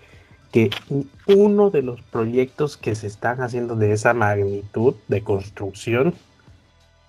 que 0.53 0.69
uno 1.25 1.71
de 1.71 1.81
los 1.81 1.99
proyectos 2.03 2.77
que 2.77 2.93
se 2.93 3.07
están 3.07 3.41
haciendo 3.41 3.75
de 3.75 3.91
esa 3.91 4.13
magnitud 4.13 4.93
de 5.07 5.23
construcción 5.23 6.13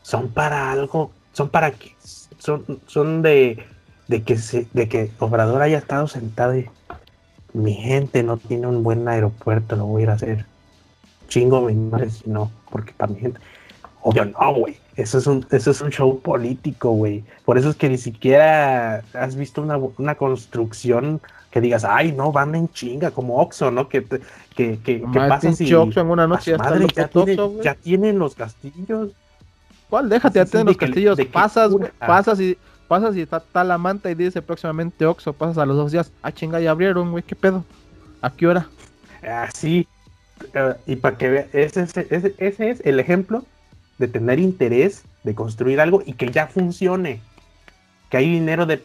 son 0.00 0.30
para 0.30 0.72
algo, 0.72 1.12
son 1.34 1.50
para 1.50 1.70
que 1.70 1.94
son, 2.38 2.64
son 2.86 3.20
de, 3.20 3.62
de 4.08 4.22
que 4.22 4.38
se, 4.38 4.66
de 4.72 4.88
que 4.88 5.10
Obrador 5.18 5.60
haya 5.60 5.76
estado 5.76 6.08
sentado 6.08 6.56
y 6.56 6.70
mi 7.52 7.74
gente 7.74 8.22
no 8.22 8.38
tiene 8.38 8.66
un 8.66 8.82
buen 8.82 9.06
aeropuerto, 9.06 9.76
lo 9.76 9.84
voy 9.84 10.00
a 10.00 10.04
ir 10.04 10.10
a 10.10 10.14
hacer. 10.14 10.46
Chingo 11.28 11.60
mi 11.60 11.74
madre 11.74 12.08
si 12.10 12.28
no, 12.28 12.50
porque 12.70 12.94
para 12.96 13.12
mi 13.12 13.20
gente. 13.20 13.40
Obvio 14.00 14.24
no, 14.24 14.54
güey. 14.54 14.78
Eso 14.96 15.18
es 15.18 15.26
un, 15.26 15.46
eso 15.50 15.70
es 15.70 15.80
un 15.82 15.90
show 15.90 16.18
político, 16.20 16.92
güey. 16.92 17.24
Por 17.44 17.58
eso 17.58 17.68
es 17.68 17.76
que 17.76 17.90
ni 17.90 17.98
siquiera 17.98 19.02
has 19.12 19.36
visto 19.36 19.60
una, 19.60 19.76
una 19.76 20.14
construcción 20.14 21.20
que 21.54 21.60
digas, 21.60 21.84
ay, 21.84 22.10
no, 22.10 22.32
van 22.32 22.52
en 22.56 22.68
chinga, 22.68 23.12
como 23.12 23.40
Oxxo, 23.40 23.70
¿no? 23.70 23.88
Que, 23.88 24.04
que, 24.04 24.20
que, 24.56 24.80
que 24.80 25.06
pasa 25.28 25.52
si... 25.52 25.72
Oxxo 25.72 26.00
en 26.00 26.10
una 26.10 26.26
noche 26.26 26.50
ya, 26.50 26.58
madre, 26.58 26.88
ya, 26.92 27.06
tiene, 27.06 27.36
ya, 27.62 27.76
tienen 27.76 28.18
los 28.18 28.34
castillos. 28.34 29.12
¿Cuál? 29.88 30.08
Déjate, 30.08 30.40
ya 30.40 30.46
tienen 30.46 30.66
los 30.66 30.76
castillos. 30.76 31.16
pasas, 31.32 31.70
güey, 31.70 31.92
pasas 32.00 32.40
y 32.40 32.58
pasas 32.88 33.14
y 33.14 33.20
está, 33.20 33.62
la 33.62 33.78
manta 33.78 34.10
y 34.10 34.16
dice 34.16 34.42
próximamente 34.42 35.06
Oxxo, 35.06 35.32
pasas 35.32 35.58
a 35.58 35.64
los 35.64 35.76
dos 35.76 35.92
días, 35.92 36.10
ah, 36.22 36.32
chinga, 36.32 36.58
ya 36.58 36.72
abrieron, 36.72 37.12
güey, 37.12 37.22
¿qué 37.22 37.36
pedo? 37.36 37.62
¿A 38.20 38.30
qué 38.30 38.48
hora? 38.48 38.66
Así, 39.22 39.86
ah, 40.56 40.74
y 40.88 40.96
para 40.96 41.16
que 41.16 41.28
vean, 41.28 41.46
ese, 41.52 41.82
ese, 41.82 42.34
ese 42.36 42.70
es 42.70 42.80
el 42.84 42.98
ejemplo 42.98 43.44
de 43.98 44.08
tener 44.08 44.40
interés 44.40 45.04
de 45.22 45.36
construir 45.36 45.80
algo 45.80 46.02
y 46.04 46.14
que 46.14 46.32
ya 46.32 46.48
funcione. 46.48 47.20
Que 48.14 48.18
hay 48.18 48.30
dinero 48.30 48.64
de, 48.64 48.78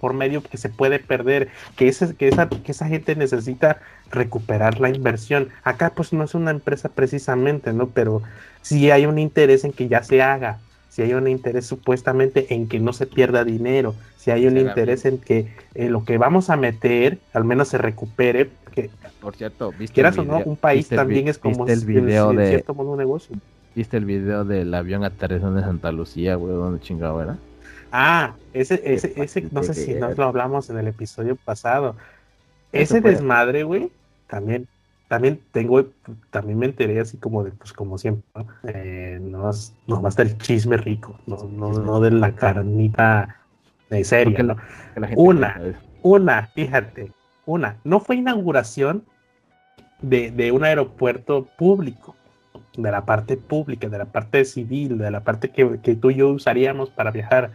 por 0.00 0.14
medio 0.14 0.42
que 0.42 0.56
se 0.56 0.70
puede 0.70 1.00
perder, 1.00 1.48
que, 1.76 1.86
ese, 1.86 2.16
que, 2.16 2.28
esa, 2.28 2.48
que 2.48 2.72
esa 2.72 2.86
gente 2.86 3.14
necesita 3.14 3.76
recuperar 4.10 4.80
la 4.80 4.88
inversión. 4.88 5.50
Acá 5.64 5.92
pues 5.94 6.14
no 6.14 6.24
es 6.24 6.34
una 6.34 6.50
empresa 6.50 6.88
precisamente, 6.88 7.74
¿no? 7.74 7.88
Pero 7.90 8.22
sí 8.62 8.90
hay 8.90 9.04
un 9.04 9.18
interés 9.18 9.64
en 9.64 9.72
que 9.72 9.86
ya 9.86 10.02
se 10.02 10.22
haga, 10.22 10.60
si 10.88 11.02
hay 11.02 11.12
un 11.12 11.28
interés 11.28 11.66
supuestamente 11.66 12.54
en 12.54 12.68
que 12.68 12.80
no 12.80 12.94
se 12.94 13.04
pierda 13.06 13.44
dinero, 13.44 13.94
si 14.16 14.30
hay 14.30 14.46
un 14.46 14.56
interés 14.56 15.04
en 15.04 15.18
que 15.18 15.52
lo 15.74 16.06
que 16.06 16.16
vamos 16.16 16.48
a 16.48 16.56
meter 16.56 17.18
al 17.34 17.44
menos 17.44 17.68
se 17.68 17.76
recupere. 17.76 18.48
Que, 18.74 18.88
Por 19.20 19.36
cierto, 19.36 19.74
¿viste 19.78 19.92
quieras 19.92 20.16
o 20.16 20.24
no, 20.24 20.38
un 20.38 20.56
país 20.56 20.88
también 20.88 21.28
es 21.28 21.36
como 21.36 21.66
el 21.66 21.84
video 21.84 22.32
de, 22.32 22.48
cierto 22.48 22.72
modo 22.72 22.92
un 22.92 22.98
negocio. 22.98 23.36
¿Viste 23.74 23.98
el 23.98 24.06
video 24.06 24.46
del 24.46 24.72
avión 24.72 25.04
aterrizando 25.04 25.58
en 25.58 25.66
Santa 25.66 25.92
Lucía, 25.92 26.36
güey? 26.36 26.54
¿Dónde 26.54 26.80
chingado 26.80 27.20
era? 27.20 27.36
Ah, 27.92 28.34
ese, 28.52 28.80
ese, 28.84 29.12
ese, 29.16 29.48
no 29.50 29.62
sé 29.62 29.74
si 29.74 29.94
nos 29.94 30.16
lo 30.16 30.24
hablamos 30.24 30.70
en 30.70 30.78
el 30.78 30.88
episodio 30.88 31.36
pasado. 31.36 31.96
Ese 32.72 33.00
desmadre, 33.00 33.64
güey, 33.64 33.90
también, 34.28 34.68
también 35.08 35.40
tengo, 35.52 35.84
también 36.30 36.58
me 36.58 36.66
enteré 36.66 37.00
así 37.00 37.16
como 37.16 37.42
de, 37.42 37.50
pues 37.50 37.72
como 37.72 37.98
siempre, 37.98 38.24
¿no? 38.34 38.46
Eh, 38.64 39.18
no, 39.20 39.42
va 39.42 40.08
a 40.08 40.08
estar 40.08 40.26
el 40.26 40.38
chisme 40.38 40.76
rico, 40.76 41.18
no, 41.26 41.48
no, 41.50 41.72
no 41.72 42.00
de 42.00 42.12
la 42.12 42.32
carnita 42.32 43.36
de 43.88 44.04
serie, 44.04 44.40
¿no? 44.44 44.56
una, 45.16 45.60
una, 46.02 46.46
fíjate, 46.54 47.12
una, 47.44 47.76
no 47.82 47.98
fue 47.98 48.16
inauguración 48.16 49.04
de, 50.00 50.30
de 50.30 50.52
un 50.52 50.62
aeropuerto 50.62 51.48
público 51.58 52.14
de 52.76 52.90
la 52.90 53.04
parte 53.04 53.36
pública, 53.36 53.88
de 53.88 53.98
la 53.98 54.06
parte 54.06 54.44
civil, 54.44 54.98
de 54.98 55.10
la 55.10 55.20
parte 55.20 55.50
que, 55.50 55.64
tú 55.96 56.10
y 56.10 56.16
yo 56.16 56.28
usaríamos 56.30 56.90
para 56.90 57.10
viajar, 57.10 57.52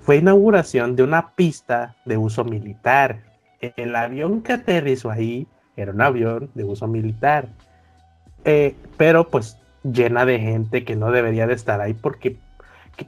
fue 0.00 0.16
inauguración 0.16 0.96
de 0.96 1.02
una 1.02 1.30
pista 1.30 1.96
de 2.04 2.16
uso 2.16 2.44
militar. 2.44 3.20
El 3.60 3.94
avión 3.94 4.42
que 4.42 4.54
aterrizó 4.54 5.10
ahí 5.10 5.46
era 5.76 5.92
un 5.92 6.00
avión 6.00 6.50
de 6.54 6.64
uso 6.64 6.86
militar, 6.86 7.48
eh, 8.44 8.74
pero 8.96 9.28
pues 9.28 9.58
llena 9.82 10.24
de 10.24 10.38
gente 10.38 10.84
que 10.84 10.96
no 10.96 11.10
debería 11.10 11.46
de 11.46 11.54
estar 11.54 11.80
ahí 11.80 11.94
porque, 11.94 12.36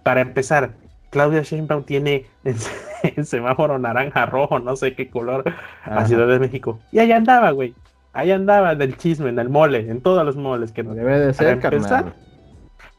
para 0.02 0.20
empezar, 0.20 0.72
Claudia 1.10 1.42
Sheinbaum 1.42 1.84
tiene 1.84 2.26
el 2.44 3.26
semáforo 3.26 3.78
naranja, 3.78 4.26
rojo, 4.26 4.58
no 4.58 4.76
sé 4.76 4.94
qué 4.94 5.10
color, 5.10 5.44
a 5.84 6.06
Ciudad 6.06 6.28
de 6.28 6.38
México. 6.38 6.78
Y 6.90 6.98
allá 6.98 7.16
andaba, 7.16 7.50
güey 7.50 7.74
ahí 8.12 8.30
andaba 8.30 8.74
del 8.74 8.96
chisme, 8.96 9.30
en 9.30 9.38
el 9.38 9.48
mole, 9.48 9.90
en 9.90 10.00
todos 10.00 10.24
los 10.24 10.36
moles 10.36 10.72
que 10.72 10.82
Debe 10.82 11.18
de 11.18 11.34
ser, 11.34 11.58
empezar, 11.62 12.12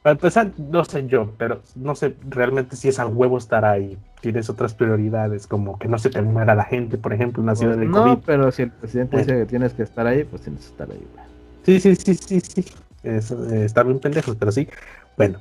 Para 0.04 0.12
empezar, 0.12 0.52
no 0.58 0.84
sé 0.84 1.08
yo, 1.08 1.32
pero 1.38 1.62
no 1.76 1.96
sé 1.96 2.14
realmente 2.30 2.76
si 2.76 2.90
es 2.90 3.00
al 3.00 3.08
huevo 3.08 3.38
estar 3.38 3.64
ahí. 3.64 3.98
Tienes 4.20 4.50
otras 4.50 4.74
prioridades, 4.74 5.48
como 5.48 5.80
que 5.80 5.88
no 5.88 5.98
se 5.98 6.10
te 6.10 6.22
muera 6.22 6.56
la 6.56 6.66
gente, 6.66 6.98
por 6.98 7.14
ejemplo, 7.14 7.42
en 7.42 7.46
una 7.46 7.56
ciudad 7.56 7.78
de 7.78 7.86
no, 7.86 8.22
pero 8.26 8.52
si 8.52 8.64
el 8.64 8.72
presidente 8.72 9.18
dice 9.18 9.38
que 9.38 9.46
tienes 9.46 9.74
que 9.74 9.84
estar 9.84 10.06
ahí, 10.06 10.26
pues 10.26 10.42
tienes 10.42 10.66
que 10.66 10.72
estar 10.72 10.92
ahí. 10.92 11.08
Sí, 11.64 11.80
sí, 11.80 11.96
sí, 11.96 12.16
sí, 12.16 12.42
sí. 12.42 12.66
Eso, 13.02 13.50
eh, 13.50 13.64
está 13.64 13.84
bien 13.84 14.00
pendejos, 14.00 14.36
pero 14.36 14.52
sí. 14.52 14.68
Bueno, 15.16 15.40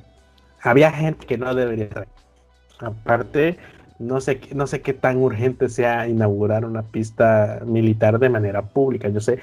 había 0.61 0.91
gente 0.91 1.25
que 1.25 1.37
no 1.37 1.53
debería 1.53 1.85
estar 1.85 2.03
ahí. 2.03 2.87
Aparte, 2.87 3.57
no 3.99 4.21
sé, 4.21 4.39
no 4.55 4.65
sé 4.65 4.81
qué 4.81 4.93
tan 4.93 5.17
urgente 5.17 5.67
sea 5.67 6.07
inaugurar 6.07 6.63
una 6.63 6.83
pista 6.83 7.59
militar 7.65 8.17
de 8.17 8.29
manera 8.29 8.61
pública. 8.61 9.09
Yo 9.09 9.19
sé, 9.19 9.39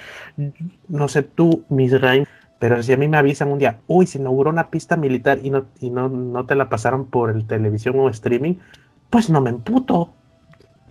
no 0.88 1.08
sé 1.08 1.22
tú, 1.22 1.64
Misraim, 1.68 2.24
pero 2.60 2.82
si 2.82 2.92
a 2.92 2.96
mí 2.98 3.08
me 3.08 3.16
avisan 3.16 3.48
un 3.48 3.58
día, 3.58 3.80
uy, 3.86 4.06
se 4.06 4.18
inauguró 4.18 4.50
una 4.50 4.68
pista 4.68 4.96
militar 4.96 5.40
y 5.42 5.48
no, 5.50 5.64
y 5.80 5.88
no, 5.90 6.10
no 6.10 6.44
te 6.44 6.54
la 6.54 6.68
pasaron 6.68 7.06
por 7.06 7.30
el 7.30 7.46
televisión 7.46 7.98
o 7.98 8.08
streaming, 8.10 8.54
pues 9.08 9.30
no 9.30 9.40
me 9.40 9.50
emputo. 9.50 10.12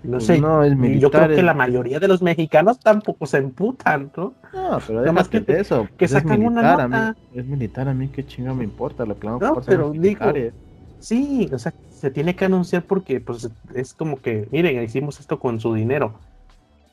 No 0.01 0.13
pues 0.13 0.25
sé, 0.25 0.41
no, 0.41 0.63
es 0.63 0.75
militar, 0.75 1.01
yo 1.01 1.11
creo 1.11 1.35
que 1.35 1.43
la 1.43 1.53
mayoría 1.53 1.99
de 1.99 2.07
los 2.07 2.23
mexicanos 2.23 2.79
tampoco 2.79 3.27
se 3.27 3.37
emputan, 3.37 4.11
¿no? 4.17 4.33
No, 4.51 4.79
pero 4.87 4.99
además 4.99 5.29
que, 5.29 5.43
eso, 5.47 5.83
que 5.89 6.07
pues 6.07 6.11
sacan 6.11 6.43
una 6.43 6.75
nota. 6.75 7.15
es 7.35 7.45
militar, 7.45 7.87
a 7.87 7.93
mí 7.93 8.07
qué 8.07 8.25
chingo 8.25 8.55
me 8.55 8.63
importa, 8.63 9.05
lo 9.05 9.19
que 9.19 9.27
no, 9.27 9.39
pero 9.65 9.91
digo, 9.91 10.33
Sí, 10.99 11.49
o 11.53 11.57
sea, 11.57 11.73
se 11.91 12.11
tiene 12.11 12.35
que 12.35 12.45
anunciar 12.45 12.83
porque 12.83 13.21
pues 13.21 13.49
es 13.73 13.93
como 13.93 14.21
que, 14.21 14.47
miren, 14.51 14.83
hicimos 14.83 15.19
esto 15.19 15.39
con 15.39 15.59
su 15.59 15.73
dinero. 15.73 16.15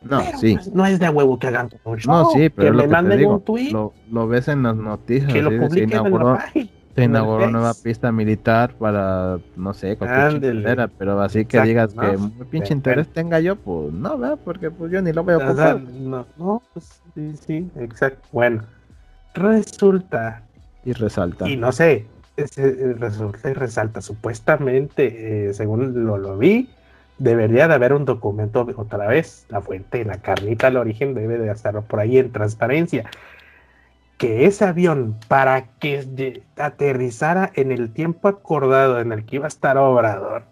No, 0.02 0.22
sí. 0.38 0.54
Pues, 0.54 0.72
no 0.72 0.86
es 0.86 0.98
de 0.98 1.08
huevo 1.08 1.38
que 1.38 1.48
hagan 1.48 1.68
todo 1.68 1.96
No, 2.06 2.30
sí, 2.30 2.48
pero 2.48 2.72
que 2.72 2.82
me 2.82 2.88
manden 2.88 3.26
un 3.26 3.40
tweet. 3.40 3.70
Lo, 3.72 4.28
ves 4.28 4.48
en 4.48 4.62
las 4.62 4.76
noticias. 4.76 5.32
Que 5.32 5.42
lo 5.42 5.50
publiquen 5.50 6.06
en 6.06 6.12
la 6.12 6.34
página. 6.36 6.70
Se 6.96 7.04
inauguró 7.04 7.50
nueva 7.50 7.74
pista 7.74 8.10
militar 8.10 8.72
para, 8.78 9.38
no 9.54 9.74
sé, 9.74 9.98
cualquier 9.98 10.90
pero 10.96 11.20
así 11.20 11.44
que 11.44 11.60
digas 11.60 11.92
que 11.92 12.16
muy 12.16 12.46
pinche 12.46 12.72
interés 12.72 13.06
tenga 13.08 13.38
yo, 13.38 13.54
pues 13.56 13.92
no, 13.92 14.16
¿verdad? 14.16 14.38
Porque 14.42 14.70
pues 14.70 14.90
yo 14.90 15.02
ni 15.02 15.12
lo 15.12 15.22
veo 15.22 15.36
ocupar. 15.36 15.78
No, 15.78 16.24
no, 16.38 16.62
pues 16.72 17.02
sí, 17.14 17.34
sí, 17.46 17.70
exacto. 17.76 18.26
Bueno, 18.32 18.62
resulta. 19.34 20.42
Y 20.86 20.94
resalta. 20.94 21.46
Y 21.46 21.58
no 21.58 21.70
sé, 21.70 22.06
eh, 22.38 22.94
resulta 22.98 23.50
y 23.50 23.52
resalta. 23.52 24.00
Supuestamente, 24.00 25.48
eh, 25.48 25.52
según 25.52 26.06
lo, 26.06 26.16
lo 26.16 26.38
vi, 26.38 26.70
debería 27.18 27.68
de 27.68 27.74
haber 27.74 27.92
un 27.92 28.04
documento 28.04 28.66
otra 28.76 29.06
vez. 29.06 29.46
La 29.48 29.60
fuente, 29.60 30.04
la 30.04 30.18
carnita, 30.18 30.68
el 30.68 30.76
origen 30.76 31.14
debe 31.14 31.38
de 31.38 31.50
estar 31.50 31.80
por 31.82 32.00
ahí 32.00 32.18
en 32.18 32.32
transparencia 32.32 33.08
que 34.18 34.46
ese 34.46 34.64
avión, 34.64 35.16
para 35.28 35.66
que 35.78 36.42
aterrizara 36.56 37.50
en 37.54 37.70
el 37.70 37.92
tiempo 37.92 38.28
acordado 38.28 39.00
en 39.00 39.12
el 39.12 39.24
que 39.26 39.36
iba 39.36 39.44
a 39.44 39.48
estar 39.48 39.76
Obrador, 39.76 40.44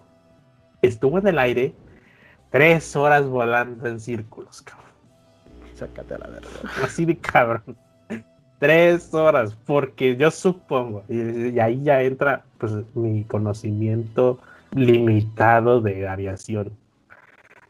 estuvo 0.82 1.18
en 1.18 1.26
el 1.26 1.38
aire 1.38 1.74
tres 2.50 2.94
horas 2.94 3.26
volando 3.26 3.88
en 3.88 4.00
círculos, 4.00 4.62
cabrón. 4.62 4.84
Sácate 5.74 6.14
a 6.14 6.18
la 6.18 6.26
verdad. 6.28 6.50
Así 6.82 7.04
de 7.04 7.16
cabrón. 7.16 7.76
Tres 8.58 9.12
horas, 9.12 9.56
porque 9.66 10.16
yo 10.16 10.30
supongo, 10.30 11.02
y, 11.08 11.58
ahí 11.58 11.82
ya 11.82 12.02
entra 12.02 12.44
pues 12.58 12.72
mi 12.94 13.24
conocimiento 13.24 14.38
limitado 14.74 15.80
de 15.80 16.08
aviación. 16.08 16.76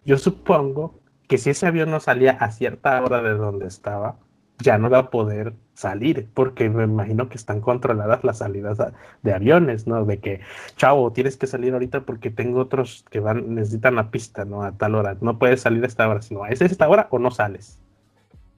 Yo 0.04 0.18
supongo 0.18 1.00
que 1.28 1.38
si 1.38 1.50
ese 1.50 1.66
avión 1.66 1.90
no 1.90 2.00
salía 2.00 2.32
a 2.32 2.50
cierta 2.50 3.02
hora 3.02 3.22
de 3.22 3.34
donde 3.34 3.66
estaba, 3.66 4.16
ya 4.58 4.78
no 4.78 4.88
va 4.88 4.98
a 4.98 5.10
poder 5.10 5.54
salir, 5.74 6.28
porque 6.32 6.68
me 6.68 6.84
imagino 6.84 7.28
que 7.28 7.36
están 7.36 7.60
controladas 7.60 8.22
las 8.22 8.38
salidas 8.38 8.78
de 9.22 9.32
aviones, 9.32 9.86
¿no? 9.86 10.04
De 10.04 10.18
que, 10.18 10.40
chavo, 10.76 11.12
tienes 11.12 11.36
que 11.36 11.46
salir 11.46 11.72
ahorita 11.72 12.02
porque 12.02 12.30
tengo 12.30 12.60
otros 12.60 13.04
que 13.10 13.20
van, 13.20 13.54
necesitan 13.54 13.96
la 13.96 14.10
pista, 14.10 14.44
¿no? 14.44 14.62
A 14.62 14.72
tal 14.72 14.94
hora, 14.94 15.16
no 15.20 15.38
puedes 15.38 15.62
salir 15.62 15.82
a 15.82 15.86
esta 15.86 16.08
hora, 16.08 16.22
sino 16.22 16.46
es 16.46 16.60
esta 16.60 16.88
hora 16.88 17.08
o 17.10 17.18
no 17.18 17.30
sales. 17.30 17.80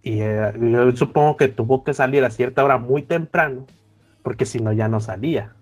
Y 0.02 0.20
eh, 0.20 0.52
yo 0.60 0.92
supongo 0.92 1.36
que 1.36 1.48
tuvo 1.48 1.82
que 1.82 1.94
salir 1.94 2.24
a 2.24 2.30
cierta 2.30 2.62
hora 2.62 2.78
muy 2.78 3.02
temprano, 3.02 3.66
porque 4.22 4.44
si 4.44 4.60
no 4.60 4.72
ya 4.72 4.88
no 4.88 5.00
salía. 5.00 5.54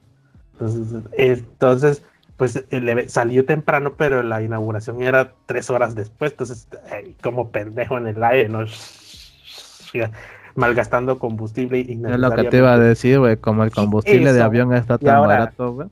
Entonces, 0.52 1.02
entonces 1.12 2.02
pues 2.36 2.64
salió 3.08 3.44
temprano, 3.44 3.94
pero 3.96 4.22
la 4.22 4.42
inauguración 4.42 5.02
era 5.02 5.32
tres 5.46 5.70
horas 5.70 5.94
después, 5.94 6.32
entonces, 6.32 6.68
como 7.22 7.50
pendejo 7.50 7.98
en 7.98 8.08
el 8.08 8.22
aire, 8.22 8.48
¿no? 8.48 8.64
malgastando 10.56 11.18
combustible 11.18 11.80
Es 11.80 12.18
lo 12.18 12.30
que 12.30 12.44
te 12.44 12.58
iba 12.58 12.72
a 12.72 12.78
decir, 12.78 13.18
güey, 13.18 13.36
como 13.36 13.64
el 13.64 13.70
combustible 13.70 14.32
de 14.32 14.42
avión 14.42 14.72
está 14.74 14.98
tan 14.98 15.20
barato, 15.26 15.72
güey. 15.72 15.88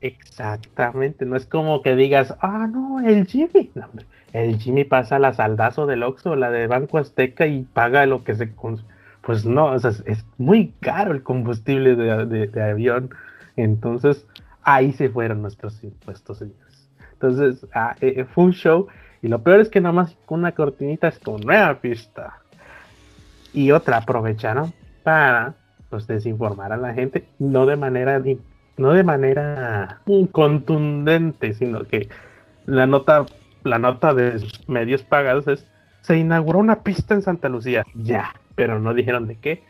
Exactamente, 0.00 1.24
no 1.24 1.36
es 1.36 1.46
como 1.46 1.82
que 1.82 1.94
digas, 1.94 2.34
ah, 2.40 2.66
no, 2.70 3.00
el 3.00 3.26
Jimmy. 3.26 3.70
el 4.32 4.58
Jimmy 4.58 4.84
pasa 4.84 5.20
la 5.20 5.34
saldazo 5.34 5.86
del 5.86 6.02
Oxxo, 6.02 6.34
la 6.34 6.50
de 6.50 6.66
Banco 6.66 6.98
Azteca 6.98 7.46
y 7.46 7.62
paga 7.62 8.06
lo 8.06 8.24
que 8.24 8.34
se... 8.34 8.50
Pues 9.22 9.44
no, 9.44 9.66
o 9.66 9.78
sea, 9.78 9.92
es 10.06 10.24
muy 10.38 10.72
caro 10.80 11.12
el 11.12 11.22
combustible 11.22 11.94
de, 11.94 12.62
avión. 12.62 13.10
Entonces, 13.56 14.26
ahí 14.68 14.92
se 14.92 15.08
fueron 15.08 15.40
nuestros 15.40 15.82
impuestos, 15.82 16.38
señores. 16.38 16.90
Entonces, 17.14 17.66
ah, 17.74 17.96
eh, 18.00 18.24
fue 18.24 18.44
un 18.44 18.52
show. 18.52 18.86
Y 19.22 19.28
lo 19.28 19.42
peor 19.42 19.60
es 19.60 19.68
que 19.68 19.80
nada 19.80 19.94
más 19.94 20.16
con 20.26 20.40
una 20.40 20.52
cortinita 20.52 21.08
es 21.08 21.18
con 21.18 21.40
nueva 21.40 21.80
pista 21.80 22.38
y 23.52 23.72
otra 23.72 23.96
aprovecharon 23.96 24.72
para 25.02 25.54
pues 25.88 26.06
desinformar 26.06 26.72
a 26.72 26.76
la 26.76 26.92
gente, 26.92 27.26
no 27.38 27.64
de 27.64 27.76
manera 27.76 28.22
no 28.76 28.92
de 28.92 29.02
manera 29.02 30.00
contundente, 30.30 31.54
sino 31.54 31.84
que 31.84 32.08
la 32.66 32.86
nota 32.86 33.24
la 33.64 33.78
nota 33.78 34.14
de 34.14 34.40
medios 34.68 35.02
pagados 35.02 35.48
es 35.48 35.66
se 36.02 36.18
inauguró 36.18 36.58
una 36.58 36.82
pista 36.82 37.14
en 37.14 37.22
Santa 37.22 37.48
Lucía, 37.48 37.84
ya, 37.94 38.34
pero 38.54 38.78
no 38.78 38.94
dijeron 38.94 39.26
de 39.26 39.36
qué, 39.36 39.62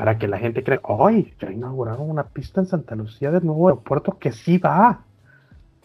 para 0.00 0.16
que 0.16 0.26
la 0.26 0.38
gente 0.38 0.64
crea, 0.64 0.80
¡ay! 0.98 1.34
Ya 1.38 1.52
inauguraron 1.52 2.08
una 2.08 2.24
pista 2.24 2.62
en 2.62 2.66
Santa 2.66 2.94
Lucía 2.94 3.30
del 3.30 3.44
nuevo 3.44 3.68
aeropuerto 3.68 4.16
que 4.18 4.32
sí 4.32 4.56
va. 4.56 5.04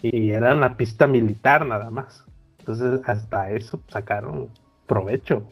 Y 0.01 0.29
era 0.29 0.55
una 0.55 0.77
pista 0.77 1.05
militar 1.05 1.65
nada 1.65 1.89
más. 1.89 2.23
Entonces, 2.59 3.01
hasta 3.05 3.51
eso 3.51 3.81
sacaron 3.89 4.47
provecho. 4.87 5.43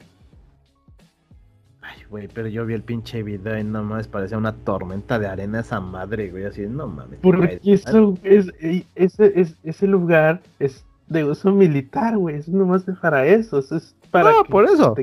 Ay, 1.81 2.05
güey, 2.09 2.29
pero 2.29 2.47
yo 2.47 2.65
vi 2.65 2.75
el 2.75 2.83
pinche 2.83 3.21
video 3.21 3.59
y 3.59 3.65
no 3.65 3.83
mames, 3.83 4.07
parecía 4.07 4.37
una 4.37 4.53
tormenta 4.53 5.19
de 5.19 5.27
arena 5.27 5.59
esa 5.59 5.81
madre, 5.81 6.31
güey, 6.31 6.45
así, 6.45 6.61
no 6.61 6.87
mames. 6.87 7.19
Porque 7.21 7.59
eso 7.65 8.17
es, 8.23 8.49
ese, 8.95 9.41
es, 9.41 9.57
ese 9.65 9.87
lugar 9.87 10.39
es 10.59 10.85
de 11.07 11.25
uso 11.25 11.51
militar, 11.51 12.17
güey, 12.17 12.37
es 12.37 12.47
nomás 12.47 12.85
para 13.01 13.25
eso, 13.25 13.59
es 13.59 13.93
para 14.13 14.31
no, 14.31 14.43
por 14.43 14.65
eso, 14.65 14.95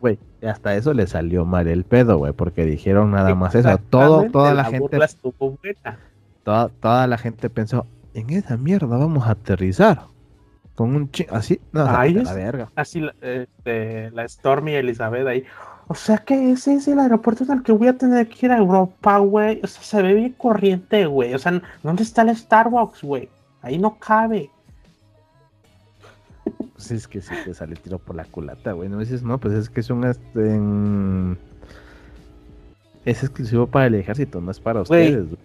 güey, 0.00 0.18
hasta 0.46 0.76
eso 0.76 0.92
le 0.92 1.06
salió 1.06 1.46
mal 1.46 1.66
el 1.68 1.84
pedo, 1.84 2.18
güey, 2.18 2.34
porque 2.34 2.66
dijeron 2.66 3.12
nada 3.12 3.34
más 3.34 3.54
eso, 3.54 3.78
todo, 3.88 4.30
toda 4.30 4.52
la, 4.52 4.64
gente, 4.64 4.98
toda, 6.44 6.68
toda 6.68 7.06
la 7.06 7.16
gente 7.16 7.48
pensó, 7.48 7.86
en 8.12 8.28
esa 8.28 8.58
mierda 8.58 8.98
vamos 8.98 9.26
a 9.26 9.30
aterrizar. 9.30 10.02
Con 10.74 10.94
un 10.94 11.10
ching, 11.10 11.28
así, 11.30 11.58
no, 11.72 11.84
la 11.84 12.34
verga. 12.34 12.70
Así, 12.76 13.02
este, 13.22 14.10
la 14.10 14.28
Stormy 14.28 14.74
Elizabeth 14.74 15.26
ahí. 15.26 15.44
O 15.88 15.94
sea 15.94 16.18
que 16.18 16.52
ese 16.52 16.74
es 16.74 16.86
el 16.88 16.98
aeropuerto 16.98 17.44
en 17.44 17.52
el 17.52 17.62
que 17.62 17.72
voy 17.72 17.88
a 17.88 17.96
tener 17.96 18.28
que 18.28 18.44
ir 18.44 18.52
a 18.52 18.58
Europa, 18.58 19.16
güey. 19.16 19.60
O 19.64 19.66
sea, 19.66 19.82
se 19.82 20.02
ve 20.02 20.12
bien 20.12 20.34
corriente, 20.34 21.06
güey. 21.06 21.32
O 21.32 21.38
sea, 21.38 21.62
¿dónde 21.82 22.02
está 22.02 22.20
el 22.20 22.36
Starbucks, 22.36 23.02
güey? 23.02 23.30
Ahí 23.62 23.78
no 23.78 23.98
cabe. 23.98 24.50
Pues 26.76 26.90
es 26.90 27.08
que 27.08 27.22
sí 27.22 27.32
te 27.42 27.54
sale 27.54 27.74
tiro 27.74 27.98
por 27.98 28.16
la 28.16 28.26
culata, 28.26 28.72
güey. 28.72 28.90
No 28.90 28.98
dices, 28.98 29.22
no, 29.22 29.38
pues 29.38 29.54
es 29.54 29.70
que 29.70 29.80
es 29.80 29.88
un. 29.88 30.04
Este, 30.04 30.60
es 33.06 33.22
exclusivo 33.22 33.66
para 33.66 33.86
el 33.86 33.94
ejército, 33.94 34.42
no 34.42 34.50
es 34.50 34.60
para 34.60 34.82
ustedes, 34.82 35.26
güey. 35.26 35.38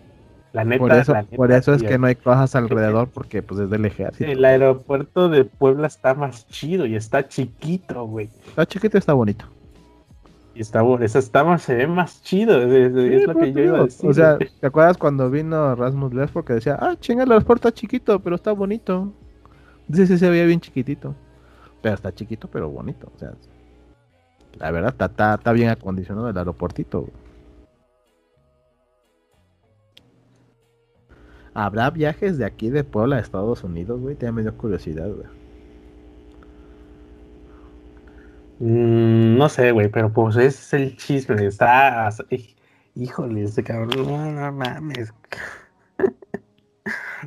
La 0.52 0.66
neta, 0.66 0.80
por 0.80 0.92
eso, 0.92 1.14
por 1.38 1.52
eso 1.54 1.74
es 1.74 1.84
que 1.84 1.98
no 1.98 2.08
hay 2.08 2.16
cosas 2.16 2.54
alrededor, 2.58 3.08
porque 3.08 3.42
pues 3.42 3.62
es 3.62 3.70
del 3.70 3.86
ejército. 3.86 4.30
El 4.30 4.44
aeropuerto 4.44 5.30
de 5.30 5.46
Puebla 5.46 5.88
está 5.88 6.14
más 6.14 6.46
chido 6.48 6.86
y 6.86 6.98
está 6.98 7.26
chiquito, 7.26 8.04
güey. 8.06 8.30
Está 8.50 8.66
chiquito 8.66 8.98
y 8.98 9.00
está 9.00 9.14
bonito. 9.14 9.46
Y 10.54 10.60
está, 10.60 10.84
esa 11.00 11.20
está 11.20 11.58
se 11.58 11.76
ve 11.76 11.88
más 11.88 12.22
chido. 12.24 12.62
Es, 12.62 13.24
lo 13.26 13.36
que 13.36 13.54
yo 13.54 13.64
iba 13.64 13.80
a 13.80 13.84
decir. 13.86 14.10
O 14.10 14.14
sea, 14.14 14.38
¿te 14.38 14.68
acuerdas 14.68 14.98
cuando 14.98 15.30
vino 15.30 15.74
Rasmus 15.76 16.14
Lesbo 16.14 16.44
que 16.44 16.54
decía, 16.54 16.78
ah, 16.82 16.98
chinga, 17.00 17.24
el 17.24 17.32
aeropuerto 17.32 17.70
está 17.70 17.80
chiquito, 17.80 18.20
pero 18.20 18.36
está 18.36 18.52
bonito? 18.52 19.14
Dice, 19.92 20.08
sí, 20.08 20.18
se 20.18 20.30
veía 20.30 20.46
bien 20.46 20.62
chiquitito. 20.62 21.14
Pero 21.82 21.96
está 21.96 22.14
chiquito, 22.14 22.48
pero 22.48 22.70
bonito. 22.70 23.12
O 23.14 23.20
sea, 23.20 23.34
la 24.58 24.72
verdad, 24.72 24.96
está, 24.98 25.36
está, 25.36 25.52
bien 25.52 25.70
acondicionado 25.70 26.30
el 26.30 26.38
aeropuertito. 26.38 27.10
¿Habrá 31.54 31.90
viajes 31.90 32.38
de 32.38 32.46
aquí 32.46 32.70
de 32.70 32.86
Puebla 32.86 33.18
a 33.18 33.20
Estados 33.20 33.64
Unidos, 33.66 34.00
güey? 34.00 34.16
Te 34.16 34.32
me 34.32 34.44
dio 34.44 34.56
curiosidad, 34.58 35.10
güey. 35.10 35.28
Mm, 38.60 39.38
no 39.38 39.50
sé, 39.50 39.72
güey, 39.74 39.90
pero 39.90 40.14
pues 40.14 40.38
es 40.38 40.74
el 40.74 40.96
chisme. 40.96 41.46
Está. 41.46 42.10
Híjole, 42.96 43.44
ese 43.44 43.64
cabrón, 43.64 44.36
no, 44.36 44.52
mames. 44.54 45.14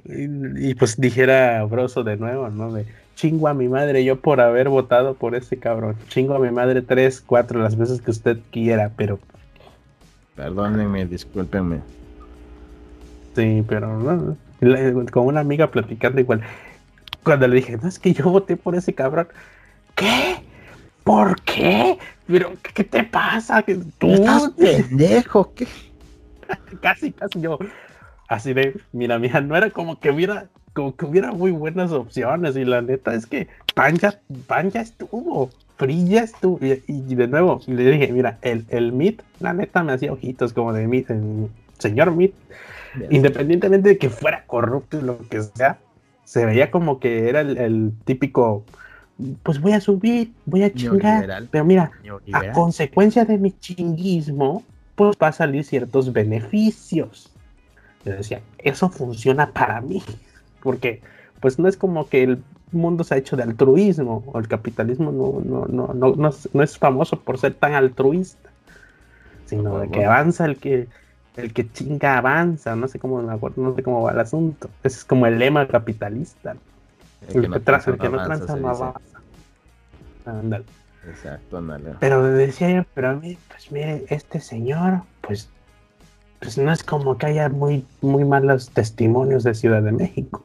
Y, 0.05 0.74
pues 0.74 0.97
dijera 1.01 1.64
Broso 1.64 2.02
de 2.02 2.16
nuevo, 2.16 2.48
¿no? 2.48 2.72
De 2.72 2.86
chingo 3.14 3.48
a 3.48 3.55
mi 3.55 3.68
madre 3.68 4.05
yo 4.05 4.20
por 4.20 4.40
haber 4.40 4.68
votado 4.68 5.14
por 5.14 5.35
ese 5.35 5.59
cabrón. 5.59 5.97
Chingo 6.09 6.35
a 6.35 6.39
mi 6.39 6.51
madre 6.51 6.82
tres, 6.82 7.20
cuatro, 7.20 7.62
las 7.62 7.76
veces 7.76 8.01
que 8.01 8.10
usted 8.10 8.39
quiera, 8.51 8.90
pero. 8.97 9.18
Perdónenme, 10.35 11.06
discúlpenme. 11.06 11.81
Sí, 13.36 13.64
pero 13.68 13.98
no. 13.98 14.36
Con 15.10 15.26
una 15.26 15.40
amiga 15.40 15.70
platicando 15.70 16.20
igual. 16.20 16.43
Cuando 17.22 17.47
le 17.48 17.56
dije, 17.56 17.76
no, 17.81 17.89
es 17.89 17.98
que 17.98 18.12
yo 18.12 18.24
voté 18.31 18.56
por 18.56 18.74
ese 18.74 18.94
cabrón. 18.94 19.28
¿Qué? 19.94 20.36
¿Por 21.05 21.40
qué? 21.43 21.98
Pero, 22.26 22.52
¿qué 22.74 22.85
te 22.85 23.05
pasa? 23.05 23.64
¿Tú? 23.98 24.10
¿Estás 24.10 24.51
pendejo? 24.51 25.52
¿Qué? 25.55 25.66
casi, 26.81 27.12
casi 27.12 27.40
yo. 27.40 27.59
Así 28.29 28.53
de, 28.55 28.81
mira, 28.93 29.19
mira, 29.19 29.41
no 29.41 29.57
era 29.57 29.71
como 29.71 30.01
que 30.01 30.11
hubiera, 30.11 30.47
como 30.73 30.97
que 30.97 31.05
hubiera 31.07 31.33
muy 31.33 31.51
buenas 31.51 31.93
opciones. 31.93 32.57
Y 32.57 32.65
la 32.65 32.83
neta 32.83 33.15
es 33.15 33.27
que 33.27 33.49
Pan 33.75 33.97
ya, 33.97 34.21
pan 34.47 34.71
ya 34.71 34.81
estuvo. 34.81 35.51
Free 35.77 36.07
ya 36.07 36.23
estuvo. 36.23 36.59
Y, 36.63 37.15
de 37.15 37.27
nuevo, 37.27 37.61
le 37.67 37.91
dije, 37.91 38.13
mira, 38.13 38.39
el, 38.43 38.65
el 38.69 38.93
Meat, 38.93 39.17
la 39.41 39.53
neta 39.53 39.83
me 39.83 39.93
hacía 39.93 40.13
ojitos 40.13 40.53
como 40.53 40.73
de 40.73 40.87
Meat, 40.87 41.07
señor 41.79 42.15
Meat. 42.15 42.33
Independientemente 43.11 43.89
de 43.89 43.99
que 43.99 44.09
fuera 44.09 44.45
corrupto 44.47 44.99
y 44.99 45.03
lo 45.03 45.19
que 45.29 45.43
sea, 45.43 45.79
se 46.25 46.47
veía 46.47 46.71
como 46.71 47.01
que 47.01 47.29
era 47.29 47.41
el 47.41 47.93
típico 48.05 48.65
pues 49.43 49.61
voy 49.61 49.73
a 49.73 49.81
subir, 49.81 50.33
voy 50.45 50.63
a 50.65 50.73
chingar. 50.73 51.47
Pero 51.51 51.65
mira, 51.65 51.91
a 52.33 52.53
consecuencia 52.53 53.25
de 53.25 53.39
mi 53.39 53.53
chinguismo, 53.53 54.65
pues 54.95 55.17
va 55.23 55.29
a 55.29 55.33
salir 55.33 55.65
ciertos 55.65 56.13
beneficios. 56.13 57.31
Yo 58.05 58.12
decía, 58.12 58.40
eso 58.59 58.89
funciona 58.90 59.51
para 59.51 59.81
mí, 59.81 60.02
porque 60.62 61.02
pues 61.40 61.59
no 61.59 61.68
es 61.68 61.76
como 61.76 62.09
que 62.09 62.22
el 62.22 62.43
mundo 62.72 63.05
se 63.05 63.14
ha 63.14 63.18
hecho 63.18 63.36
de 63.36 63.44
altruismo, 63.44 64.24
o 64.26 64.39
el 64.39 64.48
capitalismo 64.48 65.12
no, 65.12 65.40
no, 65.44 65.66
no, 65.66 65.94
no, 65.94 66.14
no, 66.14 66.28
es, 66.28 66.48
no 66.52 66.62
es 66.62 66.78
famoso 66.78 67.20
por 67.20 67.39
ser 67.39 67.55
tan 67.55 67.74
altruista, 67.74 68.51
sino 69.47 69.78
de 69.78 69.90
que 69.90 70.05
avanza 70.05 70.44
el 70.47 70.56
que 70.56 70.89
el 71.36 71.52
que 71.52 71.70
chinga 71.70 72.18
avanza, 72.18 72.76
no 72.76 72.86
sé 72.86 72.98
cómo 72.98 73.20
no 73.20 73.74
sé 73.74 73.82
cómo 73.82 74.02
va 74.02 74.12
el 74.12 74.20
asunto. 74.20 74.70
Ese 74.85 74.98
es 74.98 75.05
como 75.05 75.26
el 75.26 75.39
lema 75.39 75.66
capitalista. 75.66 76.56
El, 77.28 77.43
que, 77.43 77.48
no 77.48 77.60
tranza, 77.60 77.90
el 77.90 77.98
que 77.98 78.09
no 78.09 78.24
tranza 78.24 78.56
no 78.56 78.68
avanza. 78.68 79.01
Ándale. 80.26 80.64
Exacto, 81.09 81.59
ándale. 81.59 81.94
Pero 81.98 82.22
decía 82.22 82.70
yo, 82.70 82.85
pero 82.94 83.10
a 83.10 83.14
mí, 83.14 83.36
pues 83.48 83.72
mire, 83.72 84.05
este 84.09 84.40
señor, 84.40 85.02
pues, 85.20 85.51
pues 86.45 86.59
no 86.59 86.71
es 86.71 86.85
como 86.85 87.16
que 87.16 87.25
haya 87.25 87.49
muy, 87.49 87.87
muy 88.03 88.23
malos 88.25 88.69
testimonios 88.69 89.45
de 89.45 89.55
Ciudad 89.55 89.83
de 89.83 89.93
México. 89.93 90.45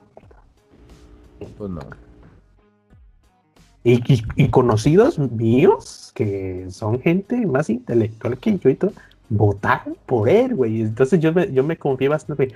Pues 1.58 1.70
no. 1.70 1.82
Y, 3.84 4.02
y, 4.36 4.48
conocidos 4.48 5.20
míos 5.20 6.12
que 6.16 6.68
son 6.70 7.02
gente 7.02 7.46
más 7.46 7.70
intelectual 7.70 8.38
que 8.38 8.58
yo 8.58 8.70
y 8.70 8.76
todo, 8.76 8.94
votar 9.28 9.84
por 10.06 10.30
él, 10.30 10.56
güey. 10.56 10.82
Entonces 10.82 11.20
yo 11.20 11.34
me, 11.34 11.52
yo 11.52 11.64
me 11.66 11.78
confié 11.78 12.08
bastante. 12.08 12.54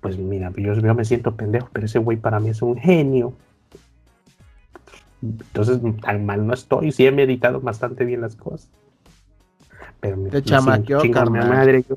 Pues 0.00 0.18
mira, 0.18 0.52
yo, 0.56 0.74
yo 0.74 0.94
me 0.94 1.04
siento 1.04 1.36
pendejo, 1.36 1.68
pero 1.72 1.86
ese 1.86 2.00
güey 2.00 2.16
para 2.16 2.40
mí 2.40 2.48
es 2.48 2.62
un 2.62 2.76
genio. 2.76 3.32
Entonces 5.22 5.78
tan 6.00 6.26
mal 6.26 6.44
no 6.46 6.54
estoy. 6.54 6.90
Sí 6.90 7.06
he 7.06 7.12
meditado 7.12 7.60
bastante 7.60 8.04
bien 8.04 8.22
las 8.22 8.34
cosas. 8.34 8.68
Pero 10.00 10.16
me, 10.16 10.30
Te 10.30 10.42
chamaqueó, 10.42 11.00
a 11.00 11.24
mi 11.26 11.38
madre. 11.38 11.84
Yo, 11.88 11.96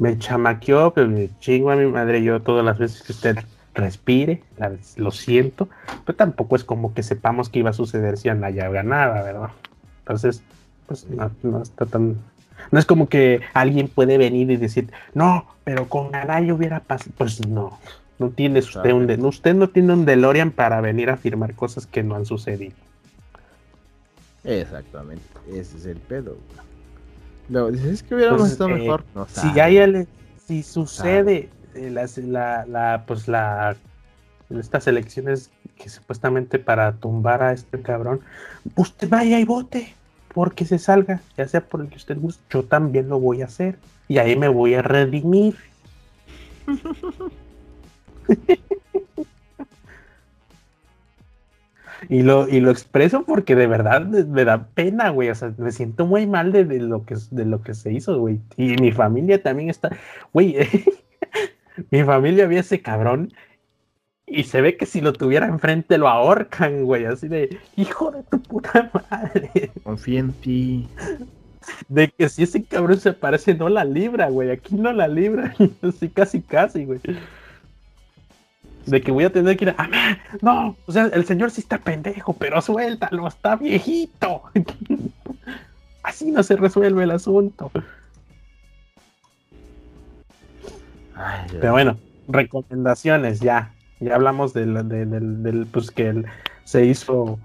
me 0.00 0.18
chamaqueó, 0.18 0.92
pero 0.92 1.08
me 1.08 1.28
chingo 1.40 1.70
a 1.70 1.76
mi 1.76 1.86
madre 1.86 2.22
yo 2.22 2.40
todas 2.40 2.64
las 2.64 2.78
veces 2.78 3.02
que 3.02 3.12
usted 3.12 3.38
respire, 3.74 4.42
lo 4.96 5.10
siento, 5.10 5.68
pero 6.06 6.16
tampoco 6.16 6.56
es 6.56 6.64
como 6.64 6.94
que 6.94 7.02
sepamos 7.02 7.50
que 7.50 7.58
iba 7.58 7.70
a 7.70 7.74
suceder 7.74 8.16
si 8.16 8.30
Anaya 8.30 8.68
ganaba, 8.70 9.22
¿verdad? 9.22 9.50
Entonces, 10.00 10.42
pues 10.86 11.06
no 11.42 11.62
está 11.62 11.84
tan, 11.84 12.16
no 12.70 12.78
es 12.78 12.86
como 12.86 13.08
que 13.08 13.42
alguien 13.52 13.88
puede 13.88 14.16
venir 14.16 14.50
y 14.50 14.56
decir, 14.56 14.90
no, 15.12 15.46
pero 15.64 15.86
con 15.88 16.14
Anaya 16.14 16.54
hubiera 16.54 16.80
pasado. 16.80 17.12
Pues 17.18 17.46
no, 17.46 17.78
no 18.18 18.30
tiene 18.30 18.60
usted 18.60 18.92
un, 18.92 19.24
usted 19.24 19.54
no 19.54 19.68
tiene 19.68 19.92
un 19.92 20.06
DeLorean 20.06 20.50
para 20.50 20.80
venir 20.80 21.10
a 21.10 21.14
afirmar 21.14 21.54
cosas 21.54 21.86
que 21.86 22.02
no 22.02 22.14
han 22.14 22.24
sucedido. 22.24 22.74
Exactamente, 24.44 25.24
ese 25.52 25.76
es 25.76 25.84
el 25.84 25.98
pedo. 25.98 26.38
Luego 27.50 27.72
dices 27.72 28.02
que 28.02 28.14
hubiéramos 28.14 28.42
pues, 28.42 28.52
estado 28.52 28.70
eh, 28.70 28.74
mejor. 28.74 29.04
si 29.26 29.60
hay 29.60 30.06
si 30.46 30.62
sucede 30.62 31.50
eh, 31.74 31.90
la, 31.90 32.64
la, 32.66 33.04
pues 33.06 33.28
la 33.28 33.76
estas 34.58 34.86
elecciones 34.86 35.50
que 35.76 35.88
supuestamente 35.88 36.58
para 36.58 36.92
tumbar 36.92 37.42
a 37.42 37.52
este 37.52 37.80
cabrón, 37.80 38.20
usted 38.76 39.08
vaya 39.08 39.38
y 39.38 39.44
vote 39.44 39.94
porque 40.34 40.64
se 40.64 40.78
salga, 40.78 41.20
ya 41.36 41.46
sea 41.46 41.60
por 41.60 41.80
el 41.80 41.88
que 41.88 41.96
usted 41.96 42.18
guste, 42.18 42.42
yo 42.50 42.64
también 42.64 43.08
lo 43.08 43.18
voy 43.18 43.42
a 43.42 43.46
hacer. 43.46 43.78
Y 44.08 44.18
ahí 44.18 44.36
me 44.36 44.48
voy 44.48 44.74
a 44.74 44.82
redimir. 44.82 45.56
y, 52.08 52.22
lo, 52.22 52.48
y 52.48 52.60
lo 52.60 52.70
expreso 52.70 53.24
porque 53.24 53.54
de 53.54 53.66
verdad 53.66 54.06
me 54.06 54.44
da 54.44 54.68
pena, 54.68 55.10
güey. 55.10 55.30
O 55.30 55.34
sea, 55.34 55.52
me 55.58 55.72
siento 55.72 56.06
muy 56.06 56.26
mal 56.26 56.52
de, 56.52 56.64
lo, 56.78 57.04
que, 57.04 57.16
de 57.30 57.44
lo 57.44 57.62
que 57.62 57.74
se 57.74 57.92
hizo, 57.92 58.18
güey. 58.18 58.40
Y 58.56 58.76
mi 58.76 58.92
familia 58.92 59.42
también 59.42 59.70
está. 59.70 59.90
Güey, 60.32 60.56
mi 61.90 62.02
familia 62.04 62.46
vio 62.46 62.60
ese 62.60 62.80
cabrón 62.80 63.32
y 64.30 64.44
se 64.44 64.60
ve 64.60 64.76
que 64.76 64.86
si 64.86 65.00
lo 65.00 65.12
tuviera 65.12 65.46
enfrente 65.46 65.98
lo 65.98 66.08
ahorcan, 66.08 66.84
güey. 66.84 67.04
Así 67.04 67.26
de, 67.26 67.58
hijo 67.76 68.12
de 68.12 68.22
tu 68.22 68.40
puta 68.40 68.90
madre. 68.94 69.72
Confía 69.82 70.20
en 70.20 70.32
ti. 70.32 70.88
De 71.88 72.08
que 72.08 72.28
si 72.28 72.44
ese 72.44 72.64
cabrón 72.64 73.00
se 73.00 73.12
parece, 73.12 73.54
no 73.54 73.68
la 73.68 73.84
libra, 73.84 74.30
güey. 74.30 74.50
Aquí 74.50 74.76
no 74.76 74.92
la 74.92 75.08
libra. 75.08 75.54
Así 75.82 76.08
casi, 76.08 76.40
casi, 76.42 76.84
güey. 76.84 77.00
De 78.90 79.00
que 79.00 79.12
voy 79.12 79.24
a 79.24 79.32
tener 79.32 79.56
que 79.56 79.66
ir 79.66 79.74
a. 79.76 79.88
No, 80.40 80.76
o 80.86 80.92
sea, 80.92 81.06
el 81.06 81.24
señor 81.24 81.50
sí 81.50 81.60
está 81.60 81.78
pendejo, 81.78 82.32
pero 82.32 82.60
suéltalo, 82.60 83.28
está 83.28 83.56
viejito. 83.56 84.42
Así 86.02 86.30
no 86.30 86.42
se 86.42 86.56
resuelve 86.56 87.04
el 87.04 87.10
asunto. 87.10 87.70
pero 91.60 91.72
bueno, 91.72 91.98
recomendaciones 92.28 93.40
ya 93.40 93.70
ya 94.00 94.14
hablamos 94.14 94.54
del, 94.54 94.88
del, 94.88 95.66
pues 95.70 95.90
que 95.90 96.24
se 96.64 96.86
hizo 96.86 97.38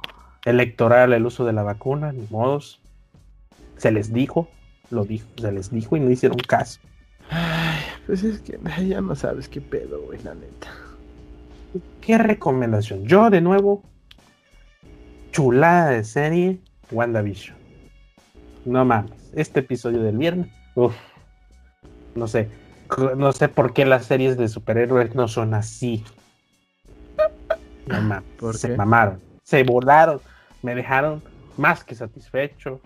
electoral 0.46 1.14
el 1.14 1.26
uso 1.26 1.46
de 1.46 1.54
la 1.54 1.64
vacuna, 1.64 2.14
ni 2.14 2.26
modos. 2.30 2.82
Se 3.78 3.92
les 3.92 4.14
dijo, 4.14 4.48
lo 4.90 5.04
dijo, 5.04 5.28
se 5.38 5.52
les 5.52 5.70
dijo 5.70 5.98
y 5.98 6.00
no 6.00 6.10
hicieron 6.10 6.38
caso. 6.40 6.80
Ay, 7.30 7.82
pues 8.06 8.24
es 8.24 8.40
que 8.40 8.58
ya 8.88 9.02
no 9.02 9.16
sabes 9.16 9.50
qué 9.50 9.60
pedo, 9.60 10.02
güey, 10.04 10.22
la 10.24 10.34
neta. 10.34 10.72
¿Qué 12.02 12.18
recomendación? 12.18 13.06
Yo, 13.06 13.30
de 13.30 13.41
nuevo, 13.41 13.84
chulada 15.31 15.89
de 15.89 16.03
serie, 16.03 16.60
WandaVision. 16.91 17.57
No 18.65 18.85
mames, 18.85 19.11
este 19.35 19.60
episodio 19.60 20.02
del 20.02 20.18
viernes, 20.18 20.47
uff, 20.76 20.95
no 22.15 22.27
sé, 22.27 22.49
no 23.18 23.31
sé 23.31 23.49
por 23.49 23.73
qué 23.73 23.85
las 23.85 24.06
series 24.06 24.38
de 24.38 24.47
superhéroes 24.47 25.15
no 25.15 25.27
son 25.27 25.53
así. 25.53 26.03
No 27.88 28.53
se 28.53 28.76
mamaron, 28.76 29.19
se 29.43 29.64
volaron, 29.64 30.19
me 30.64 30.73
dejaron 30.73 31.22
más 31.57 31.84
que 31.84 31.95
satisfecho. 31.95 32.80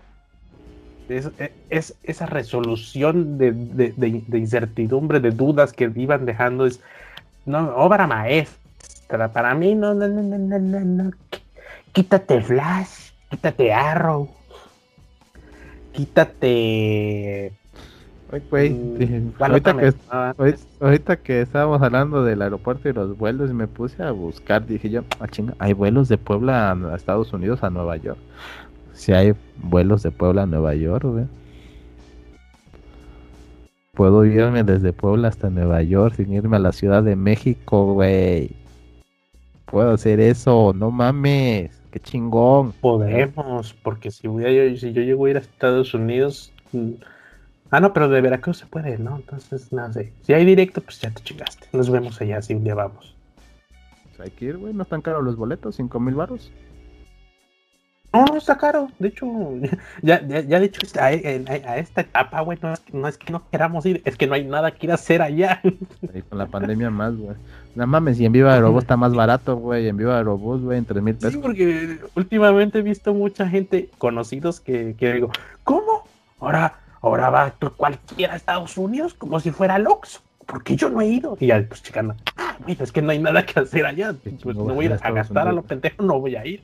Es, 1.08 1.30
es 1.70 1.96
esa 2.02 2.26
resolución 2.26 3.38
de, 3.38 3.48
incertidumbre, 4.32 5.18
de 5.20 5.30
dudas 5.30 5.72
que 5.72 5.90
iban 5.96 6.24
dejando, 6.26 6.66
es 6.66 6.80
no, 7.46 7.74
obra 7.76 8.06
maestra. 8.06 8.59
Para 9.10 9.54
mí, 9.54 9.74
no, 9.74 9.94
no, 9.94 10.08
no, 10.08 10.22
no, 10.22 10.58
no, 10.58 10.80
no. 10.80 11.10
Quítate 11.92 12.40
Flash, 12.40 13.10
quítate 13.28 13.72
Arrow, 13.72 14.28
quítate 15.92 17.52
Mm, 18.32 19.32
ahorita, 19.40 19.76
que, 19.76 19.92
ahorita, 20.80 21.16
que 21.16 21.40
estábamos 21.40 21.82
hablando 21.82 22.22
del 22.22 22.42
aeropuerto 22.42 22.88
y 22.88 22.92
los 22.92 23.18
vuelos, 23.18 23.50
y 23.50 23.54
me 23.54 23.66
puse 23.66 24.04
a 24.04 24.12
buscar, 24.12 24.66
dije 24.66 24.88
yo, 24.88 25.02
ah, 25.18 25.26
chinga, 25.26 25.54
hay 25.58 25.72
vuelos 25.72 26.08
de 26.08 26.16
Puebla 26.16 26.70
a, 26.70 26.96
Estados 26.96 27.32
Unidos, 27.32 27.64
a 27.64 27.70
Nueva 27.70 27.96
York. 27.96 28.18
Si 28.92 29.12
hay 29.12 29.34
vuelos 29.56 30.04
de 30.04 30.12
Puebla 30.12 30.42
a 30.42 30.46
Nueva 30.46 30.74
York, 30.74 31.04
Puedo 33.92 34.24
irme 34.24 34.62
desde 34.62 34.92
Puebla 34.92 35.28
hasta 35.28 35.50
Nueva 35.50 35.82
York 35.82 36.14
sin 36.14 36.32
irme 36.32 36.56
a 36.56 36.60
la 36.60 36.72
Ciudad 36.72 37.02
de 37.02 37.16
México, 37.16 37.92
güey. 37.94 38.50
Puedo 39.70 39.92
hacer 39.92 40.20
eso, 40.20 40.72
no 40.74 40.90
mames, 40.90 41.80
qué 41.90 42.00
chingón. 42.00 42.72
Podemos, 42.72 43.74
porque 43.82 44.10
si 44.10 44.26
voy 44.26 44.44
a, 44.46 44.76
si 44.76 44.92
yo 44.92 45.02
llego 45.02 45.26
a 45.26 45.30
ir 45.30 45.36
a 45.36 45.40
Estados 45.40 45.94
Unidos, 45.94 46.52
mm, 46.72 46.92
Ah, 47.72 47.78
no, 47.78 47.92
pero 47.92 48.08
de 48.08 48.20
Veracruz 48.20 48.58
se 48.58 48.66
puede, 48.66 48.98
¿no? 48.98 49.16
Entonces, 49.16 49.72
no 49.72 49.92
sé. 49.92 50.12
Si 50.22 50.32
hay 50.32 50.44
directo, 50.44 50.80
pues 50.80 51.00
ya 51.00 51.10
te 51.10 51.22
chingaste. 51.22 51.68
Nos 51.72 51.88
vemos 51.88 52.20
allá 52.20 52.42
si 52.42 52.54
un 52.54 52.64
día 52.64 52.74
vamos. 52.74 53.14
Pues 54.16 54.20
hay 54.20 54.30
que 54.30 54.46
ir, 54.46 54.56
güey. 54.56 54.74
No 54.74 54.82
están 54.82 55.02
caros 55.02 55.22
los 55.22 55.36
boletos, 55.36 55.76
cinco 55.76 56.00
mil 56.00 56.16
baros. 56.16 56.50
No, 58.12 58.24
no 58.24 58.36
está 58.36 58.58
caro. 58.58 58.88
De 58.98 59.08
hecho, 59.08 59.26
ya, 60.02 60.26
ya, 60.26 60.40
ya 60.40 60.60
de 60.60 60.66
hecho, 60.66 60.80
a, 61.00 61.12
esta 61.12 62.00
etapa, 62.00 62.40
güey, 62.40 62.58
no 62.92 63.08
es, 63.08 63.18
que 63.18 63.32
no 63.32 63.48
queramos 63.50 63.86
ir, 63.86 64.02
es 64.04 64.16
que 64.16 64.26
no 64.26 64.34
hay 64.34 64.44
nada 64.44 64.72
que 64.72 64.86
ir 64.86 64.92
a 64.92 64.94
hacer 64.94 65.22
allá. 65.22 65.60
Ahí 66.14 66.22
con 66.22 66.38
la 66.38 66.46
pandemia 66.46 66.90
más, 66.90 67.16
güey. 67.16 67.36
No 67.74 67.86
mames, 67.86 68.18
y 68.18 68.26
en 68.26 68.32
Viva 68.32 68.52
Aerobús 68.52 68.82
está 68.82 68.96
más 68.96 69.14
barato, 69.14 69.56
güey. 69.56 69.86
En 69.86 69.96
Viva 69.96 70.16
Aerobús, 70.16 70.62
güey, 70.62 70.78
en 70.78 70.84
tres 70.84 71.02
mil 71.02 71.14
pesos. 71.14 71.32
Sí, 71.32 71.38
porque 71.38 71.98
últimamente 72.16 72.80
he 72.80 72.82
visto 72.82 73.14
mucha 73.14 73.48
gente, 73.48 73.88
conocidos, 73.98 74.60
que, 74.60 74.96
que 74.98 75.12
digo, 75.12 75.30
¿cómo? 75.62 76.04
Ahora 76.40 76.74
Ahora 77.02 77.30
va 77.30 77.54
cualquiera 77.76 78.34
a 78.34 78.36
Estados 78.36 78.76
Unidos 78.76 79.14
como 79.14 79.40
si 79.40 79.50
fuera 79.50 79.78
Lox, 79.78 80.20
porque 80.46 80.76
yo 80.76 80.90
no 80.90 81.00
he 81.00 81.06
ido. 81.06 81.36
Y 81.40 81.46
ya, 81.46 81.64
pues 81.66 81.82
chicana, 81.82 82.14
ah, 82.36 82.56
es 82.66 82.92
que 82.92 83.00
no 83.00 83.10
hay 83.10 83.18
nada 83.18 83.46
que 83.46 83.58
hacer 83.58 83.86
allá. 83.86 84.14
Pues 84.42 84.56
no 84.56 84.64
voy 84.64 84.86
a 84.86 84.88
ir 84.88 84.98
a, 85.00 85.10
gastar 85.10 85.48
a 85.48 85.52
lo 85.52 85.62
pendejo, 85.62 86.02
no 86.02 86.20
voy 86.20 86.36
a 86.36 86.44
ir. 86.44 86.62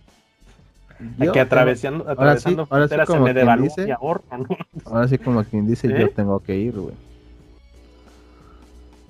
Yo, 1.19 1.33
que 1.33 1.41
atravesando, 1.41 2.09
atravesando 2.09 2.67
ahora 2.71 2.89
sí, 2.89 2.95
ahora 2.95 3.07
sí 3.07 3.13
se 3.13 3.21
me 3.21 3.35
devalúa 3.35 3.69
y 3.87 3.91
ahorra, 3.91 4.39
¿no? 4.39 4.47
Ahora 4.87 5.09
sí, 5.09 5.19
como 5.19 5.45
quien 5.45 5.67
dice, 5.67 5.89
yo 5.89 5.97
¿Eh? 5.97 6.13
tengo 6.15 6.41
que 6.41 6.57
ir, 6.57 6.79
güey. 6.79 6.95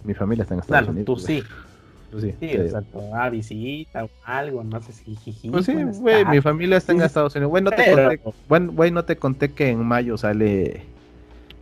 Mi 0.05 0.15
familia 0.15 0.43
está 0.43 0.55
en 0.55 0.61
Estados 0.61 0.89
Unidos. 0.89 1.07
Tú 1.07 1.17
sí. 1.17 1.43
Tú 2.11 2.21
sí, 2.21 2.35
sí 2.39 2.47
exacto. 2.47 3.03
Ah, 3.13 3.29
visita 3.31 4.05
o 4.05 4.11
algo, 4.25 4.63
no 4.63 4.81
sé 4.81 4.93
si 4.93 5.17
Pues 5.51 5.67
sí, 5.67 5.75
güey, 5.75 6.25
mi 6.25 6.41
familia 6.41 6.77
está 6.77 6.93
en 6.93 7.01
Estados 7.03 7.35
Unidos. 7.35 7.51
Güey, 7.51 7.63
no 7.63 7.71
te 7.71 7.93
conté, 7.93 8.21
bueno, 8.49 8.73
güey, 8.73 8.91
no 8.91 9.05
te 9.05 9.17
conté 9.17 9.53
que 9.53 9.71
en 9.71 9.85
mayo 9.85 10.17
sale 10.17 10.83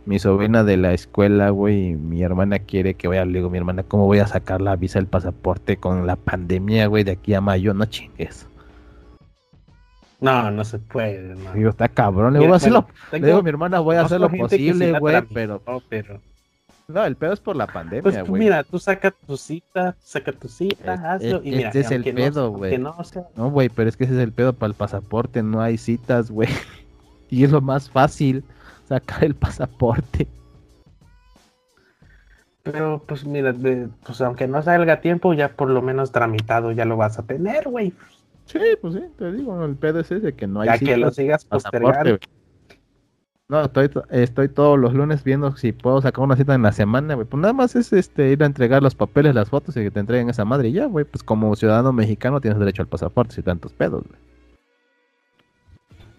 mi 0.05 0.19
sobrina 0.19 0.63
de 0.63 0.77
la 0.77 0.93
escuela, 0.93 1.49
güey, 1.49 1.89
y 1.89 1.95
mi 1.95 2.21
hermana 2.21 2.59
quiere 2.59 2.93
que 2.93 3.07
vaya, 3.07 3.25
le 3.25 3.39
digo, 3.39 3.49
mi 3.49 3.57
hermana, 3.57 3.83
¿cómo 3.83 4.05
voy 4.05 4.19
a 4.19 4.27
sacar 4.27 4.61
la 4.61 4.75
visa, 4.75 4.99
el 4.99 5.07
pasaporte 5.07 5.77
con 5.77 6.05
la 6.05 6.15
pandemia, 6.15 6.85
güey, 6.87 7.03
de 7.03 7.13
aquí 7.13 7.33
a 7.33 7.41
mayo? 7.41 7.73
No 7.73 7.85
chingues. 7.85 8.47
No, 10.25 10.51
no 10.51 10.63
se 10.65 10.79
puede, 10.79 11.35
no. 11.35 11.53
Digo, 11.53 11.69
está 11.69 11.87
cabrón, 11.87 12.33
le 12.33 12.39
voy 12.39 12.51
a 12.51 12.55
hacerlo. 12.55 12.87
Le 13.11 13.19
digo, 13.19 13.41
mi 13.43 13.49
hermana, 13.49 13.79
voy 13.79 13.95
a 13.95 14.01
hacer 14.01 14.19
lo 14.19 14.29
posible, 14.29 14.97
güey, 14.99 15.21
pero... 15.33 15.61
pero 15.89 16.19
No, 16.87 17.03
el 17.05 17.15
pedo 17.15 17.33
es 17.33 17.39
por 17.39 17.55
la 17.55 17.65
Pues 17.65 17.73
pandemia, 17.73 18.23
tú 18.23 18.29
güey. 18.31 18.41
mira, 18.43 18.63
tú 18.63 18.77
saca 18.79 19.11
tu 19.11 19.37
cita, 19.37 19.95
saca 19.99 20.31
tu 20.31 20.47
cita, 20.47 20.93
hazlo 20.93 21.41
y 21.43 21.51
mira, 21.51 21.67
este 21.69 21.79
es 21.81 21.91
el 21.91 22.05
no- 22.05 22.13
pedo, 22.15 22.51
güey. 22.51 22.77
no 22.77 23.03
sea- 23.03 23.27
No, 23.35 23.49
güey, 23.49 23.69
pero 23.69 23.89
es 23.89 23.97
que 23.97 24.03
ese 24.05 24.13
es 24.13 24.19
el 24.19 24.31
pedo 24.31 24.53
para 24.53 24.67
el 24.69 24.73
pasaporte, 24.75 25.41
no 25.43 25.61
hay 25.61 25.77
citas, 25.77 26.29
güey. 26.31 26.49
Y 27.29 27.43
es 27.43 27.51
lo 27.51 27.59
más 27.61 27.89
fácil, 27.89 28.43
sacar 28.87 29.23
el 29.23 29.33
pasaporte. 29.35 30.27
pero 32.63 33.01
pues 33.05 33.25
mira, 33.25 33.53
de- 33.53 33.89
pues 34.05 34.21
aunque 34.21 34.47
no 34.47 34.61
salga 34.61 34.93
a 34.93 35.01
tiempo, 35.01 35.33
ya 35.33 35.49
por 35.49 35.69
lo 35.69 35.81
menos 35.81 36.11
tramitado 36.11 36.71
ya 36.71 36.85
lo 36.85 36.97
vas 36.97 37.19
a 37.19 37.23
tener, 37.23 37.67
güey. 37.69 37.93
Sí, 38.45 38.59
pues 38.79 38.93
sí, 38.93 39.01
te 39.17 39.31
digo, 39.31 39.63
el 39.65 39.75
pedo 39.75 39.99
es 39.99 40.11
ese, 40.11 40.33
que 40.33 40.47
no 40.47 40.61
hay 40.61 40.67
Ya 40.67 40.77
que 40.77 40.97
lo 40.97 41.11
sigas 41.11 41.45
pasaporte, 41.45 41.85
postergando. 41.85 42.19
No, 43.47 43.61
estoy, 43.61 43.89
to- 43.89 44.05
estoy 44.09 44.49
todos 44.49 44.79
los 44.79 44.93
lunes 44.93 45.23
viendo 45.23 45.55
si 45.55 45.71
puedo 45.71 46.01
sacar 46.01 46.23
una 46.23 46.35
cita 46.35 46.55
en 46.55 46.63
la 46.63 46.71
semana, 46.71 47.13
güey. 47.13 47.27
Pues 47.27 47.39
nada 47.41 47.53
más 47.53 47.75
es 47.75 47.93
este 47.93 48.31
ir 48.31 48.41
a 48.41 48.47
entregar 48.47 48.81
los 48.81 48.95
papeles, 48.95 49.35
las 49.35 49.49
fotos 49.49 49.77
y 49.77 49.81
que 49.81 49.91
te 49.91 49.99
entreguen 49.99 50.29
esa 50.29 50.45
madre 50.45 50.69
y 50.69 50.73
ya, 50.73 50.85
güey. 50.87 51.05
Pues 51.05 51.23
como 51.23 51.55
ciudadano 51.55 51.93
mexicano 51.93 52.41
tienes 52.41 52.59
derecho 52.59 52.81
al 52.81 52.87
pasaporte 52.87 53.35
y 53.39 53.43
tantos 53.43 53.73
pedos, 53.73 54.03
güey. 54.07 54.19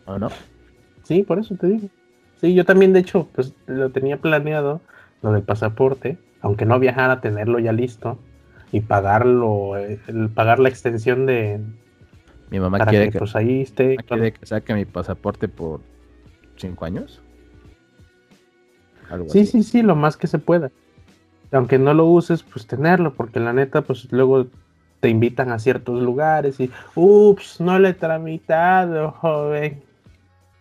¿O 0.07 0.19
no? 0.19 0.29
Sí, 1.03 1.23
por 1.25 1.39
eso 1.41 1.57
te 1.57 1.67
digo. 1.67 1.89
Sí, 2.41 2.55
yo 2.55 2.65
también, 2.65 2.93
de 2.93 3.01
hecho, 3.01 3.29
pues 3.35 3.55
lo 3.67 3.91
tenía 3.91 4.19
planeado, 4.19 4.81
lo 5.23 5.33
del 5.33 5.43
pasaporte, 5.43 6.19
aunque 6.43 6.65
no 6.65 6.79
viajara, 6.79 7.21
tenerlo 7.21 7.59
ya 7.59 7.73
listo 7.73 8.19
y 8.71 8.83
pagarlo, 8.83 9.77
eh, 9.77 9.99
el, 10.07 10.29
pagar 10.29 10.61
la 10.61 10.69
extensión 10.69 11.27
de 11.27 11.61
Mi 12.51 12.61
mamá 12.61 12.79
para 12.79 12.91
quiere 12.91 13.07
que, 13.07 13.13
que, 13.13 13.19
pues 13.19 13.35
ahí 13.37 13.63
esté. 13.63 13.97
mamá 13.97 14.03
quiere 14.03 14.33
que 14.33 14.47
saque 14.47 14.75
mi 14.75 14.85
pasaporte 14.85 15.49
por 15.49 15.81
cinco 16.57 16.85
años. 16.85 17.21
Algo 19.11 19.29
Sí, 19.31 19.41
así. 19.41 19.51
sí, 19.51 19.63
sí, 19.63 19.83
lo 19.83 19.97
más 19.97 20.17
que 20.17 20.27
se 20.27 20.39
pueda. 20.39 20.71
Aunque 21.53 21.79
no 21.79 21.95
lo 21.95 22.07
uses, 22.07 22.43
pues 22.43 22.67
tenerlo, 22.67 23.15
porque 23.15 23.41
la 23.41 23.53
neta, 23.53 23.83
pues 23.83 24.11
luego 24.13 24.47
te 25.01 25.09
invitan 25.09 25.51
a 25.53 25.59
ciertos 25.59 26.03
lugares 26.03 26.59
y, 26.59 26.71
ups, 26.95 27.61
no 27.61 27.79
lo 27.79 27.87
he 27.89 27.95
tramitado, 27.95 29.13
joven. 29.13 29.83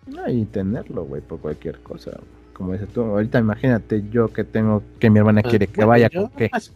No, 0.08 0.30
y 0.30 0.46
tenerlo, 0.46 1.04
güey, 1.06 1.22
por 1.22 1.40
cualquier 1.40 1.80
cosa. 1.80 2.12
Como 2.54 2.74
dices 2.74 2.88
tú, 2.90 3.02
ahorita 3.02 3.40
imagínate 3.40 4.04
yo 4.12 4.28
que 4.32 4.44
tengo, 4.44 4.84
que 5.00 5.10
mi 5.10 5.20
hermana 5.20 5.42
Pues, 5.42 5.52
quiere 5.52 5.68
que 5.68 5.78
bueno, 5.78 5.90
vaya 5.90 6.10
yo 6.10 6.22
con 6.30 6.32
qué. 6.38 6.50
no 6.52 6.58
es- 6.58 6.74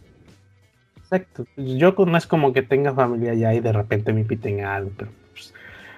Exacto. 1.10 1.44
Pues, 1.54 1.68
Yo 1.78 1.94
no 2.06 2.16
es 2.16 2.26
como 2.26 2.52
que 2.52 2.62
tenga 2.62 2.94
familia 2.94 3.34
ya 3.34 3.54
y 3.54 3.60
de 3.60 3.72
repente 3.72 4.12
me 4.12 4.20
inviten 4.20 4.64
a 4.64 4.76
algo, 4.76 4.90
pero 4.96 5.10
pues, 5.32 5.52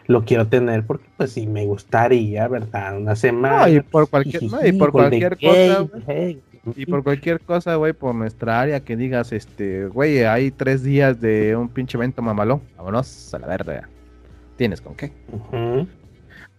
lo 0.07 0.25
quiero 0.25 0.47
tener 0.49 0.85
porque 0.87 1.05
pues 1.17 1.33
sí 1.33 1.47
me 1.47 1.65
gustaría, 1.67 2.49
¿verdad? 2.49 2.97
Una 2.97 3.15
semana. 3.17 3.67
No, 3.67 3.69
y 3.69 3.81
por 3.81 4.09
cualquier, 4.09 4.43
no, 4.45 4.65
y 4.67 4.73
por 4.73 4.91
cualquier 4.93 5.37
cosa, 5.39 5.87
hey. 6.07 6.43
Y 6.77 6.87
por 6.87 7.03
cualquier 7.03 7.41
cosa, 7.41 7.75
güey, 7.75 7.93
por 7.93 8.15
nuestra 8.15 8.61
área 8.61 8.81
que 8.85 8.97
digas, 8.97 9.33
este, 9.33 9.87
güey, 9.87 10.23
hay 10.25 10.53
tres 10.53 10.85
días 10.85 11.21
de 11.21 11.57
un 11.57 11.69
pinche 11.69 11.99
evento 11.99 12.23
mamalón. 12.23 12.63
Vámonos 12.77 13.35
a 13.35 13.39
la 13.41 13.49
verga. 13.49 13.89
¿Tienes 14.57 14.81
con 14.81 14.95
qué? 14.95 15.13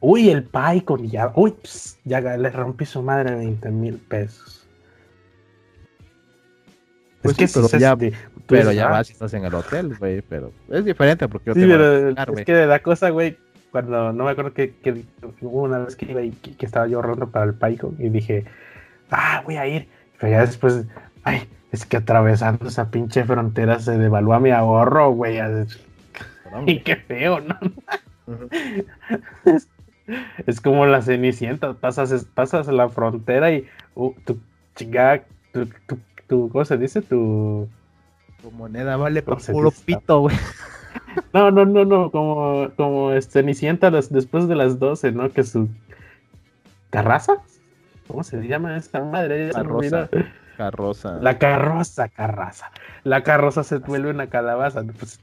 Uy, 0.02 0.30
el 0.30 0.44
pay 0.44 0.82
con 0.82 1.08
ya. 1.08 1.32
Uy, 1.36 1.52
ps, 1.52 1.98
ya 2.04 2.20
le 2.20 2.50
rompí 2.50 2.84
su 2.86 3.02
madre 3.02 3.34
20 3.36 3.72
mil 3.72 3.96
pesos. 3.96 4.68
Pues 7.22 7.38
sí, 7.38 7.46
es 7.46 7.54
pero 7.54 7.68
es 7.68 7.72
ya- 7.80 7.96
de- 7.96 8.12
tú 8.12 8.33
Pero 8.48 8.62
dices, 8.62 8.76
ya 8.76 8.88
ah, 8.88 8.92
vas 8.92 9.10
y 9.10 9.14
estás 9.14 9.34
en 9.34 9.46
el 9.46 9.54
hotel, 9.54 9.96
güey, 9.98 10.22
pero 10.22 10.52
es 10.70 10.84
diferente 10.84 11.28
porque 11.28 11.48
yo 11.48 11.54
Sí, 11.54 11.62
te 11.62 11.66
voy 11.66 11.76
a 11.76 11.78
pero 11.78 12.16
pagar, 12.16 12.40
es 12.40 12.46
que 12.46 12.66
la 12.66 12.80
cosa, 12.80 13.10
güey, 13.10 13.38
cuando 13.72 14.12
no 14.14 14.26
me 14.26 14.32
acuerdo 14.32 14.54
que, 14.54 14.76
que 14.76 15.04
hubo 15.42 15.64
una 15.64 15.80
vez 15.80 15.96
que 15.96 16.12
iba 16.12 16.22
y 16.22 16.32
que, 16.32 16.56
que 16.56 16.66
estaba 16.66 16.88
yo 16.88 16.98
ahorrando 16.98 17.30
para 17.30 17.46
el 17.46 17.54
Paico 17.54 17.94
y 17.98 18.10
dije, 18.10 18.46
ah, 19.10 19.42
voy 19.46 19.58
a 19.58 19.68
ir. 19.68 19.88
Pero 20.20 20.32
ya 20.32 20.42
después, 20.42 20.86
ay, 21.24 21.48
es 21.72 21.86
que 21.86 21.98
atravesando 21.98 22.68
esa 22.68 22.92
pinche 22.92 23.24
frontera 23.24 23.80
se 23.80 23.98
devalúa 23.98 24.40
mi 24.40 24.52
ahorro, 24.52 25.12
güey. 25.12 25.40
Y 26.68 26.82
qué 26.82 26.98
feo, 26.98 27.40
¿no? 27.40 27.58
Es 30.46 30.60
como 30.60 30.86
la 30.86 31.02
cenicienta, 31.02 31.74
pasas, 31.74 32.26
pasas 32.26 32.68
la 32.68 32.90
frontera 32.90 33.52
y 33.52 33.66
uh, 33.96 34.14
tu 34.26 34.38
chingada, 34.76 35.24
tu, 35.54 35.66
tu, 35.88 35.98
tu, 36.28 36.50
¿cómo 36.50 36.66
se 36.66 36.78
dice? 36.78 37.02
Tu... 37.02 37.68
Tu 38.44 38.52
moneda 38.52 38.96
vale 38.98 39.24
por 39.24 39.34
Entonces, 39.36 39.54
puro 39.54 39.70
está- 39.70 39.86
pito, 39.86 40.20
güey. 40.20 40.36
No, 41.34 41.50
no, 41.50 41.66
no, 41.66 41.86
no, 41.86 42.12
como, 42.12 42.70
como 42.76 43.12
cenicienta 43.22 43.90
las- 43.90 44.12
después 44.12 44.48
de 44.48 44.56
las 44.56 44.78
12, 44.78 45.12
¿no? 45.12 45.30
Que 45.32 45.44
su 45.44 45.68
carraza, 46.92 47.38
¿cómo 48.08 48.24
se 48.24 48.42
llama 48.48 48.78
esta 48.78 49.04
madre? 49.04 49.50
Carroza. 49.52 50.10
Carroza. 50.58 51.18
La 51.22 51.40
carroza, 51.40 52.10
carraza. 52.10 52.70
La 53.04 53.24
carroza 53.24 53.64
se 53.64 53.78
vuelve 53.80 54.12
una 54.12 54.28
calabaza. 54.28 54.84
Pues, 55.00 55.20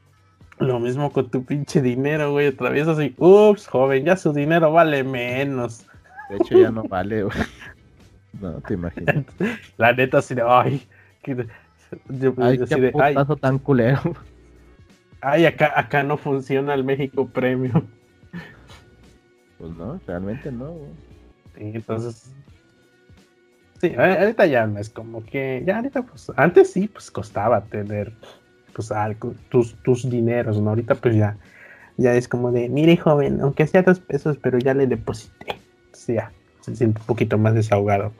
lo 0.58 0.80
mismo 0.80 1.12
con 1.12 1.30
tu 1.30 1.44
pinche 1.44 1.80
dinero, 1.80 2.32
güey. 2.32 2.48
Atraviesas 2.48 2.98
y, 3.00 3.14
ups, 3.18 3.68
joven, 3.68 4.04
ya 4.04 4.16
su 4.16 4.32
dinero 4.32 4.72
vale 4.72 5.04
menos. 5.04 5.86
De 6.30 6.36
hecho, 6.36 6.58
ya 6.58 6.70
no 6.70 6.82
vale, 6.84 7.24
güey. 7.24 7.36
No, 8.40 8.52
te 8.60 8.74
imaginas. 8.74 9.24
La 9.76 9.92
neta, 9.92 10.18
así 10.18 10.34
de, 10.36 10.42
ay, 10.46 10.86
que- 11.22 11.46
yo- 12.08 12.34
Ay, 12.38 12.58
así 12.62 12.74
qué 12.74 12.80
de, 12.80 12.92
ay, 13.00 13.16
tan 13.40 13.58
culero. 13.58 14.00
ay, 15.20 15.46
acá, 15.46 15.72
acá 15.74 16.02
no 16.02 16.16
funciona 16.16 16.74
el 16.74 16.84
México 16.84 17.28
Premium. 17.28 17.86
Pues 19.58 19.76
no, 19.76 20.00
realmente 20.06 20.50
no. 20.50 20.74
Sí, 21.56 21.70
entonces. 21.74 22.32
Sí, 23.80 23.94
ahorita 23.94 24.46
ya 24.46 24.66
no 24.66 24.78
es 24.78 24.88
como 24.90 25.24
que. 25.24 25.62
Ya 25.66 25.76
ahorita, 25.76 26.02
pues. 26.02 26.32
Antes 26.36 26.72
sí, 26.72 26.88
pues 26.88 27.10
costaba 27.10 27.62
tener. 27.64 28.12
Pues 28.74 28.92
algo, 28.92 29.34
tus, 29.50 29.74
tus 29.82 30.08
dineros, 30.08 30.60
¿no? 30.60 30.70
Ahorita, 30.70 30.94
pues 30.94 31.14
ya. 31.16 31.36
Ya 31.96 32.14
es 32.14 32.28
como 32.28 32.50
de, 32.52 32.68
mire, 32.70 32.96
joven, 32.96 33.40
aunque 33.42 33.66
sea 33.66 33.82
dos 33.82 34.00
pesos, 34.00 34.38
pero 34.40 34.58
ya 34.58 34.72
le 34.72 34.86
deposité. 34.86 35.56
Sí, 35.92 36.14
ya. 36.14 36.32
Se 36.60 36.74
siente 36.76 37.00
un 37.00 37.06
poquito 37.06 37.36
más 37.36 37.52
desahogado. 37.54 38.12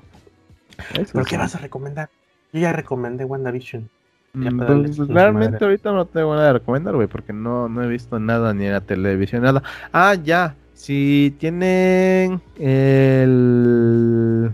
Eso 0.95 1.13
¿Pero 1.13 1.25
sí. 1.25 1.31
qué 1.31 1.37
vas 1.39 1.55
a 1.55 1.59
recomendar? 1.59 2.11
Yo 2.53 2.61
ya 2.61 2.73
recomendé 2.73 3.25
WandaVision. 3.25 3.89
Ya 4.35 4.51
Mm, 4.51 4.59
pues, 4.59 5.09
realmente 5.09 5.65
ahorita 5.65 5.93
no 5.93 6.05
tengo 6.05 6.35
nada 6.35 6.49
de 6.49 6.53
recomendar, 6.55 6.95
güey, 6.95 7.09
porque 7.09 7.33
no, 7.33 7.69
no 7.69 7.83
he 7.83 7.89
visto 7.89 8.21
nada 8.21 8.55
ni 8.55 8.67
en 8.67 8.73
la 8.73 8.81
televisión, 8.81 9.43
nada. 9.43 9.63
Ah, 9.93 10.15
ya, 10.15 10.55
si 10.75 11.35
tienen 11.39 12.41
el... 12.57 14.53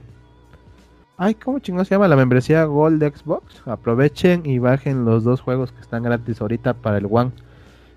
Ay, 1.18 1.34
¿cómo 1.34 1.58
chingados 1.58 1.88
se 1.88 1.94
llama? 1.94 2.08
La 2.08 2.16
membresía 2.16 2.64
Gold 2.64 3.00
de 3.00 3.10
Xbox. 3.10 3.62
Aprovechen 3.66 4.44
y 4.44 4.58
bajen 4.58 5.04
los 5.04 5.24
dos 5.24 5.40
juegos 5.40 5.72
que 5.72 5.80
están 5.80 6.02
gratis 6.02 6.40
ahorita 6.40 6.74
para 6.74 6.98
el 6.98 7.06
One. 7.10 7.32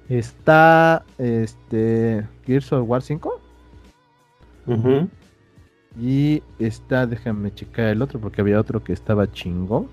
Está 0.09 1.03
este 1.17 2.25
Gears 2.45 2.71
of 2.73 2.89
War 2.89 3.01
5 3.01 3.41
Ujú. 4.67 5.07
Y 5.99 6.41
está, 6.59 7.05
déjame 7.07 7.53
checar 7.53 7.87
el 7.87 8.01
otro 8.01 8.19
porque 8.19 8.41
había 8.41 8.59
otro 8.59 8.83
que 8.83 8.93
estaba 8.93 9.31
chingón. 9.31 9.87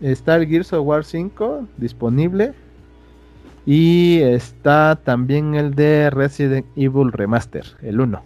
Está 0.00 0.36
el 0.36 0.46
Gears 0.46 0.72
of 0.72 0.86
War 0.86 1.04
5 1.04 1.66
disponible. 1.76 2.54
Y 3.66 4.20
está 4.22 4.96
también 5.04 5.54
el 5.54 5.74
de 5.74 6.08
Resident 6.10 6.64
Evil 6.76 7.12
Remaster, 7.12 7.64
el 7.82 8.00
1. 8.00 8.22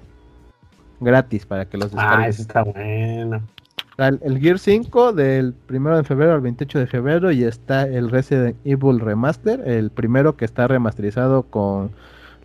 Gratis 1.01 1.47
para 1.47 1.65
que 1.69 1.77
los 1.79 1.93
Ah, 1.97 2.27
descarguen. 2.27 2.31
ese 2.31 2.43
está 2.43 2.63
bueno. 2.63 3.43
El, 3.99 4.21
el 4.23 4.39
Gear 4.39 4.59
5 4.59 5.13
del 5.13 5.55
1 5.69 5.97
de 5.97 6.05
febrero 6.05 6.33
al 6.35 6.41
28 6.41 6.79
de 6.79 6.87
febrero 6.87 7.31
y 7.33 7.43
está 7.45 7.83
el 7.83 8.11
Resident 8.11 8.57
Evil 8.65 9.01
Remaster, 9.01 9.61
el 9.69 9.91
primero 9.91 10.37
que 10.37 10.45
está 10.45 10.67
remasterizado 10.69 11.43
con 11.43 11.91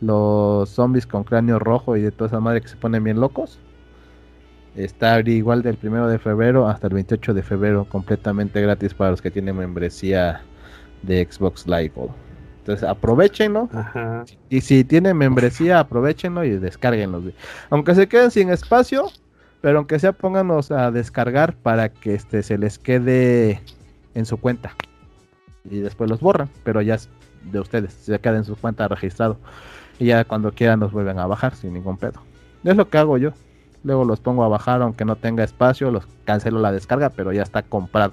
los 0.01 0.69
zombies 0.69 1.05
con 1.07 1.23
cráneo 1.23 1.59
rojo 1.59 1.95
y 1.97 2.01
de 2.01 2.11
toda 2.11 2.27
esa 2.27 2.39
madre 2.39 2.61
que 2.61 2.67
se 2.67 2.75
ponen 2.77 3.03
bien 3.03 3.19
locos. 3.19 3.59
Está 4.77 5.19
igual 5.21 5.63
del 5.63 5.77
1 5.81 6.07
de 6.07 6.19
febrero 6.19 6.67
hasta 6.67 6.85
el 6.85 6.93
28 6.93 7.33
de 7.33 7.41
febrero, 7.41 7.85
completamente 7.89 8.61
gratis 8.61 8.93
para 8.93 9.09
los 9.09 9.23
que 9.23 9.31
tienen 9.31 9.57
membresía 9.57 10.41
de 11.01 11.27
Xbox 11.29 11.65
Live 11.65 11.93
Gold. 11.95 12.11
Entonces 12.59 12.87
aprovechenlo. 12.87 13.69
Ajá. 13.73 14.23
Y 14.49 14.61
si 14.61 14.83
tienen 14.83 15.17
membresía, 15.17 15.79
aprovechenlo 15.79 16.43
y 16.43 16.51
descárguenlos. 16.59 17.23
güey. 17.23 17.35
Aunque 17.71 17.95
se 17.95 18.07
queden 18.07 18.29
sin 18.29 18.51
espacio, 18.51 19.07
pero 19.61 19.79
aunque 19.79 19.97
sea 19.97 20.11
pónganos 20.11 20.69
a 20.69 20.91
descargar 20.91 21.55
para 21.55 21.89
que 21.89 22.13
este 22.13 22.43
se 22.43 22.59
les 22.59 22.77
quede 22.77 23.61
en 24.13 24.27
su 24.27 24.37
cuenta. 24.37 24.75
Y 25.63 25.79
después 25.79 26.07
los 26.07 26.19
borran, 26.19 26.49
pero 26.63 26.83
ya 26.83 26.95
es 26.95 27.09
de 27.51 27.59
ustedes, 27.59 27.93
se 27.93 28.19
queda 28.19 28.37
en 28.37 28.43
su 28.43 28.55
cuenta 28.55 28.87
registrado. 28.87 29.39
Y 29.97 30.05
ya 30.05 30.23
cuando 30.23 30.51
quieran 30.51 30.81
los 30.81 30.91
vuelven 30.91 31.17
a 31.17 31.25
bajar 31.25 31.55
sin 31.55 31.73
ningún 31.73 31.97
pedo. 31.97 32.21
Es 32.63 32.75
lo 32.75 32.87
que 32.89 32.97
hago 32.99 33.17
yo. 33.17 33.31
Luego 33.87 34.03
los 34.03 34.19
pongo 34.19 34.43
a 34.43 34.49
bajar 34.49 34.81
aunque 34.81 35.05
no 35.05 35.15
tenga 35.15 35.45
espacio, 35.45 35.89
los 35.91 36.05
cancelo 36.25 36.59
la 36.59 36.73
descarga, 36.73 37.09
pero 37.09 37.31
ya 37.31 37.41
está 37.41 37.63
comprado. 37.63 38.11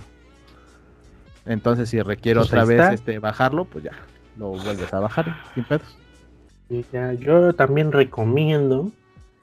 Entonces 1.47 1.89
si 1.91 2.01
requiero 2.01 2.41
Pues 2.41 2.49
otra 2.51 2.65
vez 2.65 2.81
está. 2.81 2.95
este 2.95 3.19
bajarlo, 3.19 3.65
pues 3.65 3.85
ya 3.85 3.91
lo 4.39 4.51
vuelves 4.51 4.95
a 4.95 5.01
bajar 5.01 5.27
sin 5.53 5.65
pedos. 5.65 5.99
Ya, 6.93 7.13
yo 7.13 7.53
también 7.55 7.91
recomiendo, 7.93 8.91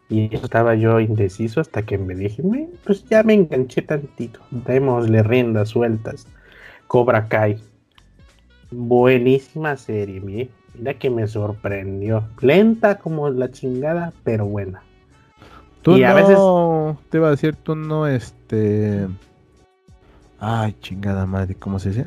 y 0.10 0.34
estaba 0.36 0.74
yo 0.76 1.00
indeciso 1.02 1.60
hasta 1.62 1.84
que 1.84 1.98
me 1.98 2.16
dije, 2.16 2.42
"Me- 2.44 2.70
pues 2.86 3.06
ya 3.06 3.24
me 3.24 3.34
enganché 3.34 3.82
tantito, 3.82 4.40
démosle 4.52 5.22
riendas 5.24 5.70
sueltas. 5.70 6.28
Cobra 6.88 7.28
Kai. 7.28 7.58
Buenísima 8.72 9.76
serie, 9.76 10.22
mi- 10.22 10.50
mira 10.78 10.94
que 10.96 11.10
me 11.10 11.28
sorprendió. 11.28 12.24
Lenta 12.42 12.98
como 13.00 13.30
la 13.30 13.52
chingada, 13.52 14.14
pero 14.24 14.46
buena. 14.46 14.82
Tú 15.82 15.98
Y 15.98 16.02
no, 16.02 16.08
a 16.08 16.14
veces- 16.14 16.38
te 17.10 17.18
iba 17.18 17.28
a 17.28 17.32
decir, 17.32 17.56
tú 17.56 17.76
no, 17.76 18.06
este... 18.08 19.08
Ay, 20.40 20.76
chingada 20.82 21.26
madre, 21.26 21.56
¿cómo 21.56 21.80
se 21.80 21.90
dice? 21.90 22.06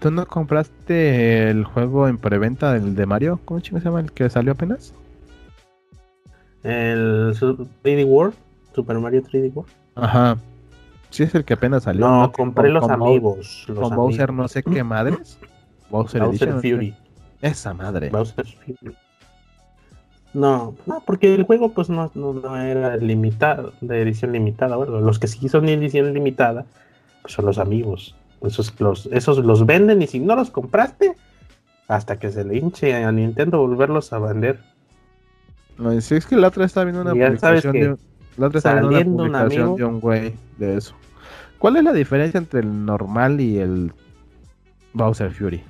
¿Tú 0.00 0.10
no 0.10 0.26
compraste 0.26 1.50
el 1.50 1.64
juego 1.64 2.06
en 2.08 2.18
preventa 2.18 2.72
del 2.72 2.94
de 2.94 3.06
Mario? 3.06 3.40
¿Cómo 3.44 3.60
chingo 3.60 3.78
se 3.80 3.86
llama? 3.86 4.00
¿El 4.00 4.12
que 4.12 4.30
salió 4.30 4.52
apenas? 4.52 4.94
El 6.62 7.34
su- 7.34 7.68
3D 7.82 8.04
World, 8.06 8.34
Super 8.74 8.98
Mario 8.98 9.22
3D 9.22 9.52
World. 9.54 9.72
Ajá. 9.96 10.36
Sí, 11.10 11.22
es 11.24 11.34
el 11.34 11.44
que 11.44 11.54
apenas 11.54 11.84
salió. 11.84 12.06
No, 12.06 12.30
compré 12.32 12.64
con- 12.66 12.74
los 12.74 12.82
con 12.86 12.98
Bowser- 13.00 13.08
amigos. 13.08 13.64
Los 13.68 13.78
Con 13.80 13.96
Bowser 13.96 14.22
amigos. 14.30 14.36
no 14.44 14.48
sé 14.48 14.62
qué 14.62 14.84
madres. 14.84 15.38
Bowser, 15.90 16.20
Bowser 16.22 16.48
Edition, 16.50 16.60
Fury. 16.76 16.94
Esa 17.40 17.72
madre. 17.74 18.10
Bowser 18.10 18.46
Fury. 18.46 18.94
No, 20.34 20.74
no, 20.86 21.02
porque 21.06 21.34
el 21.34 21.44
juego 21.44 21.72
pues 21.72 21.88
no, 21.88 22.10
no, 22.14 22.32
no 22.34 22.56
era 22.56 22.96
limitado, 22.96 23.72
de 23.80 24.02
edición 24.02 24.32
limitada. 24.32 24.76
Bueno, 24.76 25.00
los 25.00 25.18
que 25.18 25.26
sí 25.26 25.48
son 25.48 25.66
de 25.66 25.72
edición 25.74 26.12
limitada 26.12 26.66
pues 27.22 27.34
son 27.34 27.46
los 27.46 27.58
amigos. 27.58 28.14
Esos 28.42 28.78
los, 28.80 29.06
esos 29.06 29.38
los 29.38 29.66
venden 29.66 30.00
y 30.02 30.06
si 30.06 30.20
no 30.20 30.36
los 30.36 30.50
compraste, 30.50 31.14
hasta 31.88 32.18
que 32.18 32.30
se 32.30 32.44
le 32.44 32.58
hinche 32.58 32.94
a 32.94 33.10
Nintendo 33.10 33.58
volverlos 33.58 34.12
a 34.12 34.18
vender. 34.18 34.60
No, 35.78 35.98
sí, 36.00 36.14
es 36.16 36.26
que 36.26 36.36
la 36.36 36.48
otra 36.48 36.64
estaba 36.66 36.84
viendo 36.84 37.00
una 37.02 37.14
ya 37.14 37.26
publicación 37.28 37.72
de 37.72 37.88
un- 37.92 37.98
la 38.36 38.46
otra 38.46 38.58
estaba 38.58 38.80
viendo 38.80 38.90
una 38.90 39.00
un 39.00 39.16
publicación 39.16 39.62
amigo- 39.62 39.76
de 39.76 39.84
un 39.84 40.00
güey 40.00 40.34
de 40.58 40.76
eso. 40.76 40.94
¿Cuál 41.58 41.76
es 41.76 41.84
la 41.84 41.92
diferencia 41.92 42.38
entre 42.38 42.60
el 42.60 42.84
normal 42.84 43.40
y 43.40 43.58
el 43.58 43.92
Bowser 44.92 45.32
Fury? 45.32 45.62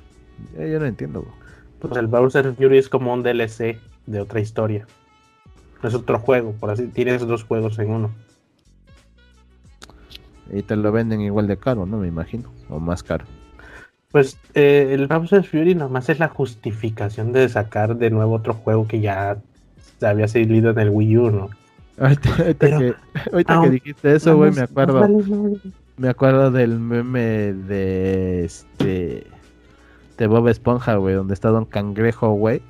Ya- 0.58 0.66
yo 0.66 0.78
no 0.80 0.86
entiendo. 0.86 1.24
Pues 1.78 1.96
el 1.96 2.06
Bowser 2.08 2.52
Fury 2.54 2.78
es 2.78 2.88
como 2.88 3.12
un 3.14 3.22
DLC 3.22 3.78
de 4.10 4.20
otra 4.20 4.40
historia. 4.40 4.86
Es 5.82 5.94
otro 5.94 6.18
juego, 6.18 6.52
por 6.52 6.70
así 6.70 6.86
tienes 6.88 7.26
dos 7.26 7.44
juegos 7.44 7.78
en 7.78 7.90
uno. 7.90 8.10
Y 10.50 10.62
te 10.62 10.76
lo 10.76 10.90
venden 10.92 11.20
igual 11.20 11.46
de 11.46 11.58
caro, 11.58 11.84
¿no? 11.86 11.98
Me 11.98 12.08
imagino. 12.08 12.50
O 12.70 12.80
más 12.80 13.02
caro. 13.02 13.24
Pues 14.10 14.38
eh, 14.54 14.88
el 14.92 15.06
Bowser 15.06 15.44
Fury 15.44 15.74
nomás 15.74 16.08
es 16.08 16.18
la 16.18 16.28
justificación 16.28 17.32
de 17.32 17.48
sacar 17.48 17.96
de 17.96 18.10
nuevo 18.10 18.34
otro 18.34 18.54
juego 18.54 18.88
que 18.88 19.00
ya 19.00 19.36
había 20.00 20.26
salido 20.26 20.70
en 20.70 20.78
el 20.78 20.88
Wii 20.90 21.18
U, 21.18 21.30
¿no? 21.30 21.50
Ahorita, 22.00 22.30
ahorita 22.30 22.54
Pero- 22.58 22.78
que, 22.78 22.94
ahorita 23.32 23.60
que 23.62 23.70
dijiste 23.70 24.14
eso, 24.14 24.36
güey, 24.36 24.52
me 24.52 24.62
acuerdo. 24.62 25.00
vale. 25.00 25.58
Me 25.98 26.08
acuerdo 26.08 26.50
del 26.50 26.78
meme 26.78 27.52
de 27.52 28.44
este 28.44 29.26
de 30.16 30.26
Bob 30.26 30.48
Esponja, 30.48 30.94
güey, 30.96 31.14
donde 31.14 31.34
está 31.34 31.48
Don 31.50 31.64
Cangrejo, 31.64 32.30
güey, 32.32 32.62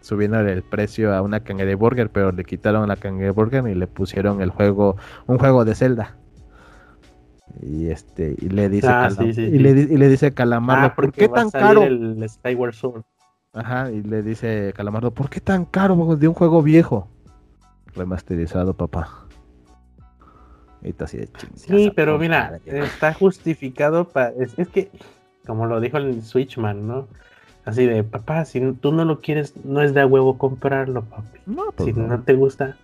subiendo 0.00 0.38
el 0.40 0.62
precio 0.62 1.14
a 1.14 1.22
una 1.22 1.40
cangreburger, 1.40 2.10
pero 2.10 2.32
le 2.32 2.44
quitaron 2.44 2.88
la 2.88 2.96
cangreburger 2.96 3.66
y 3.68 3.74
le 3.74 3.86
pusieron 3.86 4.40
el 4.40 4.50
juego, 4.50 4.96
un 5.26 5.38
juego 5.38 5.64
de 5.64 5.74
Zelda. 5.74 6.16
Y 7.62 7.88
este, 7.88 8.36
y 8.38 8.48
le 8.50 8.68
dice 8.68 8.88
Ah, 8.88 9.08
Calam- 9.08 9.26
sí, 9.26 9.34
sí, 9.34 9.42
y, 9.42 9.50
sí. 9.50 9.58
le, 9.58 9.74
di- 9.74 9.94
y 9.94 9.96
le 9.96 10.08
dice 10.08 10.32
Calamardo, 10.32 10.86
Ah, 10.86 10.94
¿por 10.94 11.06
porque 11.06 11.22
qué 11.22 11.28
tan 11.28 11.50
caro? 11.50 11.82
el 11.82 12.24
Skyward 12.28 12.74
Sword. 12.74 13.02
Ajá, 13.54 13.90
y 13.90 14.02
le 14.02 14.22
dice 14.22 14.72
Calamardo, 14.76 15.10
¿por 15.12 15.28
qué 15.30 15.40
tan 15.40 15.64
caro 15.64 16.16
de 16.16 16.28
un 16.28 16.34
juego 16.34 16.62
viejo? 16.62 17.08
Remasterizado, 17.94 18.74
papá. 18.74 19.26
Y 20.82 20.90
está 20.90 21.06
así 21.06 21.16
de. 21.16 21.28
Sí, 21.56 21.90
pero 21.96 22.18
mira, 22.18 22.60
está 22.66 23.12
justificado 23.14 24.06
para... 24.08 24.30
Es, 24.38 24.56
es 24.58 24.68
que, 24.68 24.90
como 25.46 25.66
lo 25.66 25.80
dijo 25.80 25.96
el 25.96 26.22
Switchman, 26.22 26.86
¿no? 26.86 27.08
Así 27.68 27.84
de, 27.84 28.02
papá, 28.02 28.46
si 28.46 28.60
tú 28.72 28.92
no 28.92 29.04
lo 29.04 29.20
quieres, 29.20 29.54
no 29.62 29.82
es 29.82 29.92
de 29.92 30.00
a 30.00 30.06
huevo 30.06 30.38
comprarlo, 30.38 31.02
papi. 31.04 31.38
no, 31.44 31.66
pues 31.76 31.92
Si 31.94 32.00
no. 32.00 32.06
no 32.06 32.22
te 32.22 32.32
gusta. 32.32 32.78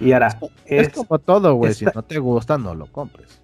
Y 0.00 0.10
ahora, 0.10 0.36
Es, 0.64 0.88
es, 0.88 0.92
como 0.94 1.20
todo, 1.20 1.54
güey. 1.54 1.74
Si 1.74 1.84
no 1.84 2.02
te 2.02 2.18
gusta, 2.18 2.58
no 2.58 2.74
lo 2.74 2.86
compres. 2.86 3.40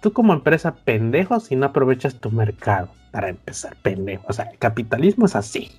tú 0.00 0.12
como 0.12 0.32
empresa 0.32 0.74
pendejo 0.74 1.38
si 1.38 1.54
no 1.54 1.66
aprovechas 1.66 2.16
tu 2.16 2.32
mercado. 2.32 2.88
Para 3.12 3.28
empezar, 3.28 3.76
pendejo. 3.82 4.24
O 4.28 4.32
sea, 4.32 4.46
el 4.46 4.58
capitalismo 4.58 5.26
es 5.26 5.36
así. 5.36 5.70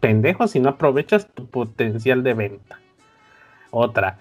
Pendejo 0.00 0.48
si 0.48 0.58
no 0.60 0.70
aprovechas 0.70 1.26
tu 1.34 1.44
potencial 1.46 2.22
de 2.22 2.32
venta. 2.32 2.78
Otra, 3.70 4.18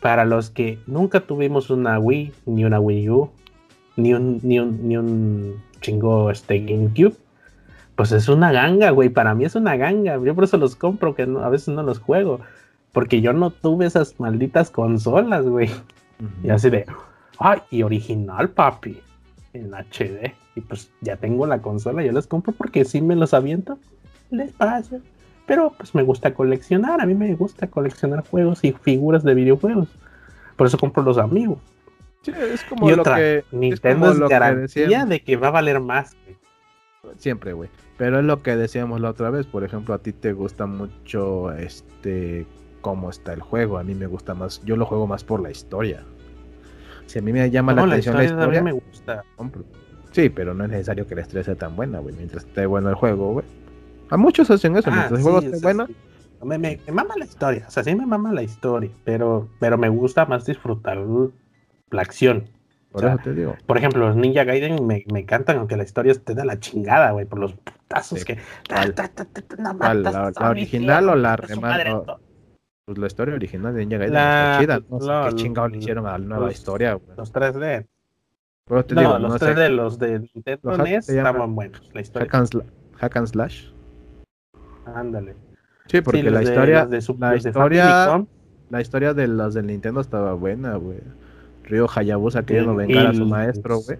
para 0.00 0.24
los 0.24 0.50
que 0.50 0.78
nunca 0.86 1.18
tuvimos 1.20 1.70
una 1.70 1.98
Wii, 1.98 2.32
ni 2.46 2.64
una 2.64 2.78
Wii 2.78 3.10
U, 3.10 3.30
ni 3.96 4.14
un, 4.14 4.38
ni 4.44 4.60
un, 4.60 4.86
ni 4.86 4.96
un 4.96 5.60
chingo 5.80 6.30
este 6.30 6.60
GameCube, 6.60 7.16
pues 7.98 8.12
es 8.12 8.28
una 8.28 8.52
ganga, 8.52 8.90
güey. 8.90 9.08
Para 9.08 9.34
mí 9.34 9.44
es 9.44 9.56
una 9.56 9.76
ganga. 9.76 10.16
Yo 10.24 10.32
por 10.36 10.44
eso 10.44 10.56
los 10.56 10.76
compro, 10.76 11.16
que 11.16 11.26
no- 11.26 11.40
a 11.40 11.48
veces 11.48 11.74
no 11.74 11.82
los 11.82 11.98
juego. 11.98 12.38
Porque 12.92 13.20
yo 13.20 13.32
no 13.32 13.50
tuve 13.50 13.86
esas 13.86 14.14
malditas 14.20 14.70
consolas, 14.70 15.44
güey. 15.44 15.68
Y 16.44 16.50
así 16.50 16.70
de, 16.70 16.86
ay, 17.40 17.58
y 17.70 17.82
original, 17.82 18.50
papi, 18.50 19.00
en 19.52 19.74
HD. 19.74 20.32
Y 20.54 20.60
pues 20.60 20.90
ya 21.00 21.16
tengo 21.16 21.44
la 21.46 21.60
consola, 21.60 22.04
yo 22.04 22.12
las 22.12 22.28
compro 22.28 22.52
porque 22.52 22.84
sí 22.84 23.02
me 23.02 23.16
los 23.16 23.34
aviento 23.34 23.78
despacio. 24.30 25.00
Pero 25.46 25.72
pues 25.76 25.92
me 25.94 26.02
gusta 26.04 26.34
coleccionar, 26.34 27.00
a 27.00 27.06
mí 27.06 27.14
me 27.14 27.34
gusta 27.34 27.66
coleccionar 27.66 28.24
juegos 28.28 28.62
y 28.64 28.72
figuras 28.72 29.24
de 29.24 29.34
videojuegos. 29.34 29.88
Por 30.56 30.68
eso 30.68 30.78
compro 30.78 31.02
los 31.02 31.18
amigos. 31.18 31.58
Sí, 32.22 32.30
es 32.36 32.62
como 32.64 32.88
Y 32.90 32.94
lo 32.94 33.00
otra, 33.02 33.16
que. 33.16 33.44
Nintendo 33.50 34.00
como 34.06 34.12
es, 34.12 34.18
lo 34.18 34.28
que 34.28 34.34
garantía 34.34 35.04
de 35.04 35.20
que 35.20 35.36
va 35.36 35.48
a 35.48 35.52
valer 35.52 35.80
más. 35.80 36.16
güey. 37.02 37.16
Siempre, 37.18 37.52
güey. 37.54 37.68
Pero 37.98 38.20
es 38.20 38.24
lo 38.24 38.42
que 38.42 38.56
decíamos 38.56 39.00
la 39.00 39.10
otra 39.10 39.28
vez. 39.30 39.46
Por 39.46 39.64
ejemplo, 39.64 39.92
a 39.94 39.98
ti 39.98 40.12
te 40.12 40.32
gusta 40.32 40.66
mucho 40.66 41.52
este 41.52 42.46
cómo 42.80 43.10
está 43.10 43.32
el 43.34 43.42
juego. 43.42 43.76
A 43.78 43.82
mí 43.82 43.94
me 43.94 44.06
gusta 44.06 44.34
más. 44.34 44.62
Yo 44.64 44.76
lo 44.76 44.86
juego 44.86 45.06
más 45.06 45.24
por 45.24 45.40
la 45.42 45.50
historia. 45.50 46.04
Si 47.06 47.18
a 47.18 47.22
mí 47.22 47.32
me 47.32 47.50
llama 47.50 47.74
No, 47.74 47.86
la 47.86 47.94
atención 47.94 48.16
la 48.16 48.24
historia 48.24 48.44
a 48.44 48.48
mí 48.48 48.56
historia, 48.56 48.62
me 48.62 48.72
gusta. 48.72 49.24
compro. 49.36 49.64
Sí, 50.12 50.28
pero 50.30 50.54
no 50.54 50.64
es 50.64 50.70
necesario 50.70 51.06
que 51.06 51.14
la 51.16 51.22
historia 51.22 51.42
sea 51.44 51.54
tan 51.56 51.74
buena, 51.76 51.98
güey. 51.98 52.14
Mientras 52.14 52.44
esté 52.44 52.66
bueno 52.66 52.88
el 52.88 52.94
juego, 52.94 53.32
güey. 53.32 53.46
A 54.10 54.16
muchos 54.16 54.50
hacen 54.50 54.76
eso. 54.76 54.88
Ah, 54.90 54.94
mientras 54.94 55.18
el 55.20 55.22
juego 55.24 55.38
esté 55.40 55.58
bueno. 55.60 55.86
Me, 56.44 56.56
me- 56.56 56.80
me 56.86 56.92
mama 56.92 57.14
la 57.18 57.24
historia, 57.24 57.64
o 57.66 57.70
sea, 57.70 57.82
sí 57.82 57.96
me 57.96 58.06
mama 58.06 58.32
la 58.32 58.44
historia, 58.44 58.90
pero, 59.04 59.48
pero 59.58 59.76
me 59.76 59.88
gusta 59.88 60.24
más 60.24 60.46
disfrutar 60.46 60.96
la 61.90 62.00
acción. 62.02 62.44
Por 62.90 63.04
o 63.04 63.06
sea, 63.06 63.14
eso 63.14 63.22
te 63.24 63.34
digo. 63.34 63.54
Por 63.66 63.76
ejemplo, 63.78 64.06
los 64.06 64.16
Ninja 64.16 64.44
Gaiden 64.44 64.86
me, 64.86 65.04
me 65.12 65.20
encantan, 65.20 65.58
aunque 65.58 65.76
la 65.76 65.82
historia 65.84 66.14
te 66.14 66.34
da 66.34 66.44
la 66.44 66.58
chingada, 66.58 67.10
güey, 67.12 67.26
por 67.26 67.38
los 67.38 67.52
putazos 67.54 68.20
Sí. 68.20 68.24
que. 68.24 68.38
¿La- 68.68 68.86
la 68.86 70.50
original 70.50 71.04
tío, 71.04 71.12
o 71.12 71.16
la 71.16 71.36
to- 71.36 72.20
Pues 72.86 72.98
la 72.98 73.06
historia 73.06 73.34
original 73.34 73.74
de 73.74 73.80
Ninja 73.80 73.98
Gaiden 73.98 74.14
La- 74.14 74.50
está 74.52 74.60
chida. 74.60 74.86
No 74.90 75.00
sé 75.00 75.06
la- 75.06 75.26
qué 75.28 75.34
chingado 75.36 75.68
le 75.68 75.78
hicieron 75.78 76.06
a 76.06 76.12
la 76.12 76.18
nueva 76.18 76.46
los- 76.46 76.54
historia, 76.54 76.94
güey. 76.94 77.16
Los 77.16 77.32
3D. 77.32 77.86
Pero 78.66 78.84
te 78.84 78.94
No, 78.94 79.00
digo, 79.00 79.18
los 79.18 79.32
no 79.32 79.38
sé. 79.38 79.44
3D, 79.46 79.68
los 79.70 79.98
de 79.98 80.20
Nintendo 80.34 80.76
NES 80.78 81.06
llama- 81.08 81.28
estaban 81.30 81.54
buenos. 81.54 81.90
La 81.94 82.00
historia. 82.00 82.28
Hack 82.30 82.34
and, 82.54 82.62
hack 82.96 83.16
and 83.16 83.26
Slash. 83.26 83.66
Ándale. 84.86 85.36
Sí, 85.86 86.00
porque 86.00 86.20
Sí, 86.22 86.30
la 86.30 86.38
de- 86.40 86.44
historia, 86.44 86.86
de 86.86 86.98
Sup- 86.98 87.18
la 87.18 87.32
los 87.32 87.42
de 87.42 87.48
historia, 87.50 87.84
Famicom, 88.06 88.26
la 88.70 88.80
historia 88.80 89.14
de 89.14 89.28
las 89.28 89.54
del 89.54 89.66
Nintendo 89.66 90.00
estaba 90.00 90.32
buena, 90.34 90.76
güey. 90.76 90.98
Ryo 91.68 91.86
Hayabusa 91.94 92.44
queriendo 92.44 92.74
vengar 92.74 93.06
a 93.08 93.14
su 93.14 93.24
maestro, 93.26 93.78
güey. 93.80 93.98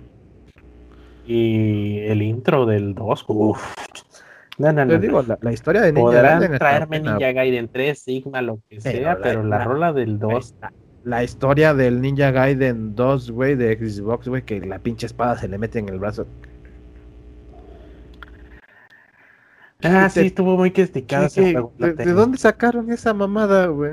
Y 1.27 1.99
el 2.01 2.23
intro 2.23 2.65
del 2.67 2.95
2, 2.95 3.25
uff. 3.29 3.75
No, 4.57 4.73
no, 4.73 4.85
no. 4.85 4.91
Te 4.93 4.99
digo, 4.99 5.23
la, 5.23 5.39
la 5.41 5.53
historia 5.53 5.83
de 5.83 5.93
Ninja 5.93 6.07
Podrán 6.11 6.41
Gaiden 6.41 6.59
traerme 6.59 7.01
Ninja 7.01 7.33
Gaiden 7.33 7.69
3, 7.69 7.99
Sigma, 7.99 8.43
lo 8.43 8.57
que 8.69 8.79
Pero 8.83 8.99
sea, 8.99 9.15
la- 9.15 9.21
pero 9.23 9.43
la, 9.45 9.59
la- 9.59 9.65
rola 9.65 9.93
del 9.93 10.19
2. 10.19 10.55
La, 11.05 11.23
historia 11.23 11.75
del 11.75 12.01
Ninja 12.01 12.31
Gaiden 12.33 12.97
2, 12.97 13.31
güey, 13.31 13.55
de 13.55 13.77
Xbox, 13.77 14.27
güey, 14.29 14.43
que 14.43 14.61
la 14.61 14.79
pinche 14.79 15.07
espada 15.07 15.37
se 15.39 15.47
le 15.49 15.59
mete 15.59 15.79
en 15.79 15.89
el 15.91 15.99
brazo. 15.99 16.27
Ah, 19.85 20.11
te- 20.13 20.21
sí, 20.23 20.27
estuvo 20.27 20.57
muy 20.57 20.73
criticado 20.73 21.27
ese 21.27 21.41
¿Qué- 21.43 21.53
juego. 21.53 21.73
de, 21.79 22.13
dónde 22.13 22.39
sacaron 22.39 22.91
esa 22.91 23.15
mamada, 23.15 23.67
güey? 23.67 23.93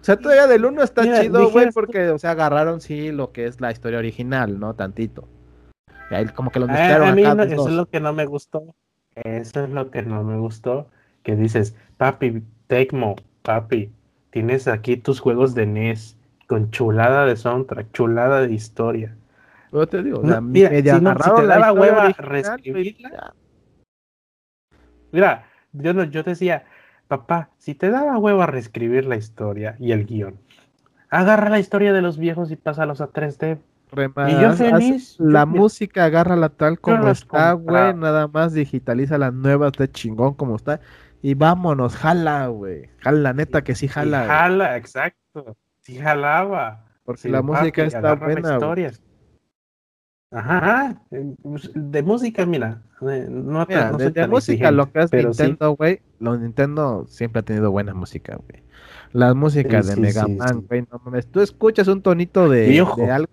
O 0.00 0.04
sea, 0.04 0.16
todavía 0.16 0.46
del 0.46 0.64
1 0.64 0.82
está 0.82 1.02
Mira, 1.02 1.20
chido, 1.20 1.50
güey, 1.50 1.70
porque, 1.72 2.08
o 2.10 2.18
sea, 2.18 2.30
agarraron, 2.30 2.80
sí, 2.80 3.10
lo 3.12 3.32
que 3.32 3.46
es 3.46 3.60
la 3.60 3.70
historia 3.72 3.98
original, 3.98 4.58
¿no? 4.60 4.74
Tantito. 4.74 5.28
Y 6.10 6.14
ahí 6.14 6.26
como 6.26 6.50
que 6.50 6.60
lo 6.60 6.66
mezclaron 6.66 7.08
a 7.08 7.14
mí 7.14 7.22
acá 7.24 7.34
no- 7.34 7.44
los 7.44 7.52
eso 7.52 7.68
es 7.68 7.74
lo 7.74 7.86
que 7.86 8.00
no 8.00 8.12
me 8.12 8.24
gustó. 8.26 8.74
Eso 9.14 9.64
es 9.64 9.70
lo 9.70 9.90
que 9.90 10.02
no 10.02 10.22
me 10.22 10.38
gustó. 10.38 10.88
Que 11.22 11.34
dices, 11.36 11.74
papi, 11.96 12.42
Tecmo, 12.68 13.16
papi, 13.42 13.92
tienes 14.30 14.68
aquí 14.68 14.96
tus 14.96 15.20
juegos 15.20 15.54
de 15.54 15.66
NES 15.66 16.16
con 16.46 16.70
chulada 16.70 17.26
de 17.26 17.36
soundtrack, 17.36 17.92
chulada 17.92 18.42
de 18.42 18.52
historia. 18.54 19.16
Pero 19.70 19.86
te 19.86 20.02
digo, 20.02 20.22
No, 20.22 20.30
la 20.30 20.40
mira, 20.40 20.70
media 20.70 20.94
si 20.96 21.00
no, 21.02 21.14
si 21.18 21.30
te 21.34 21.46
daba 21.46 21.72
hueva 21.72 22.04
original, 22.04 22.28
reescribirla. 22.30 23.34
Mira, 25.12 25.46
yo, 25.72 25.92
no, 25.92 26.04
yo 26.04 26.22
decía, 26.22 26.64
papá, 27.08 27.50
si 27.58 27.74
te 27.74 27.90
daba 27.90 28.18
hueva 28.18 28.46
reescribir 28.46 29.04
la 29.06 29.16
historia 29.16 29.76
y 29.78 29.92
el 29.92 30.04
guion, 30.06 30.38
agarra 31.10 31.48
la 31.50 31.58
historia 31.58 31.92
de 31.92 32.02
los 32.02 32.18
viejos 32.18 32.50
y 32.50 32.56
pásalos 32.56 33.00
a 33.00 33.08
3D. 33.10 33.58
Remás, 33.90 34.30
Y 34.32 34.40
yo 34.42 34.52
feliz, 34.52 35.16
La 35.18 35.40
yo- 35.40 35.46
música 35.46 36.04
agárrala 36.04 36.50
tal 36.50 36.78
como 36.78 37.08
está, 37.08 37.52
güey. 37.52 37.94
Nada 37.94 38.28
más 38.28 38.52
digitaliza 38.52 39.16
las 39.16 39.32
nuevas 39.32 39.72
de 39.72 39.90
chingón 39.90 40.34
como 40.34 40.56
está. 40.56 40.80
Y 41.22 41.32
vámonos, 41.34 41.96
jala, 41.96 42.46
güey. 42.48 42.90
Jala, 42.98 43.32
neta 43.32 43.62
que 43.64 43.74
sí 43.74 43.86
Y 43.86 43.88
jala. 43.88 44.24
jala, 44.26 44.76
exacto. 44.76 45.56
Sí 45.80 45.96
jalaba. 45.98 46.84
Porque 47.02 47.22
Sí, 47.22 47.28
la 47.30 47.40
papi, 47.40 47.52
música 47.60 47.84
está 47.84 48.00
la 48.02 48.14
buena, 48.16 48.40
güey. 48.42 48.52
historia. 48.52 48.92
Ajá, 50.30 51.00
pues, 51.42 51.70
de 51.74 52.02
música, 52.02 52.44
mira, 52.44 52.82
no, 53.00 53.66
Mira, 53.68 53.92
no 53.92 53.98
de, 53.98 54.04
soy 54.04 54.12
tan 54.12 54.30
música, 54.30 54.70
lo 54.70 54.90
que 54.92 55.00
es 55.00 55.10
sí. 55.10 55.16
Nintendo, 55.16 55.76
güey. 55.76 56.00
Lo 56.18 56.36
Nintendo 56.36 57.06
siempre 57.06 57.40
ha 57.40 57.42
tenido 57.44 57.70
buena 57.70 57.94
música, 57.94 58.36
güey. 58.36 58.62
Las 59.12 59.34
músicas 59.34 59.86
Sí, 59.86 59.90
de 59.90 59.94
sí, 59.94 60.00
Mega 60.00 60.24
sí, 60.24 60.32
Man, 60.36 60.60
sí. 60.60 60.66
güey, 60.68 60.86
no 60.90 61.00
mames. 61.04 61.26
Tú 61.30 61.40
escuchas 61.40 61.88
un 61.88 62.02
tonito 62.02 62.48
de, 62.48 62.72
Y 62.72 62.80
ojo. 62.80 63.00
de 63.00 63.10
algo. 63.10 63.28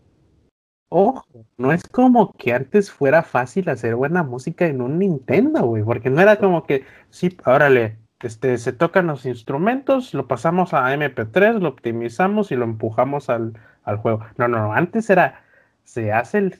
Ojo, 0.90 1.26
no 1.58 1.74
es 1.74 1.84
como 1.88 2.32
que 2.34 2.54
antes 2.54 2.92
fuera 2.92 3.24
fácil 3.24 3.68
hacer 3.70 3.96
buena 3.96 4.24
música 4.24 4.68
en 4.68 4.82
un 4.82 5.00
Nintendo, 5.00 5.66
güey, 5.66 5.84
porque 5.84 6.10
no 6.10 6.22
era 6.22 6.38
como 6.38 6.66
que, 6.66 6.86
sí, 7.10 7.36
órale, 7.46 7.98
este, 8.22 8.58
se 8.58 8.72
tocan 8.72 9.08
los 9.08 9.26
instrumentos, 9.26 10.14
lo 10.14 10.28
pasamos 10.28 10.74
a 10.74 10.94
MP3, 10.96 11.60
lo 11.60 11.70
optimizamos 11.70 12.52
y 12.52 12.56
lo 12.56 12.64
empujamos 12.66 13.30
al, 13.30 13.60
al 13.84 13.98
juego. 13.98 14.22
No, 14.38 14.48
no, 14.48 14.60
no, 14.60 14.74
antes 14.74 15.10
era, 15.10 15.44
se 15.84 16.14
hace 16.14 16.38
el, 16.38 16.60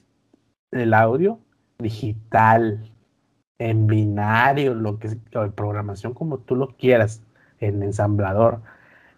el 0.72 0.94
audio 0.94 1.40
digital, 1.78 2.92
en 3.60 3.88
binario, 3.88 4.74
lo 4.74 5.00
que 5.00 5.08
en 5.08 5.52
programación 5.54 6.14
como 6.14 6.40
tú 6.40 6.56
lo 6.56 6.70
quieras, 6.70 7.24
en 7.60 7.84
ensamblador. 7.84 8.62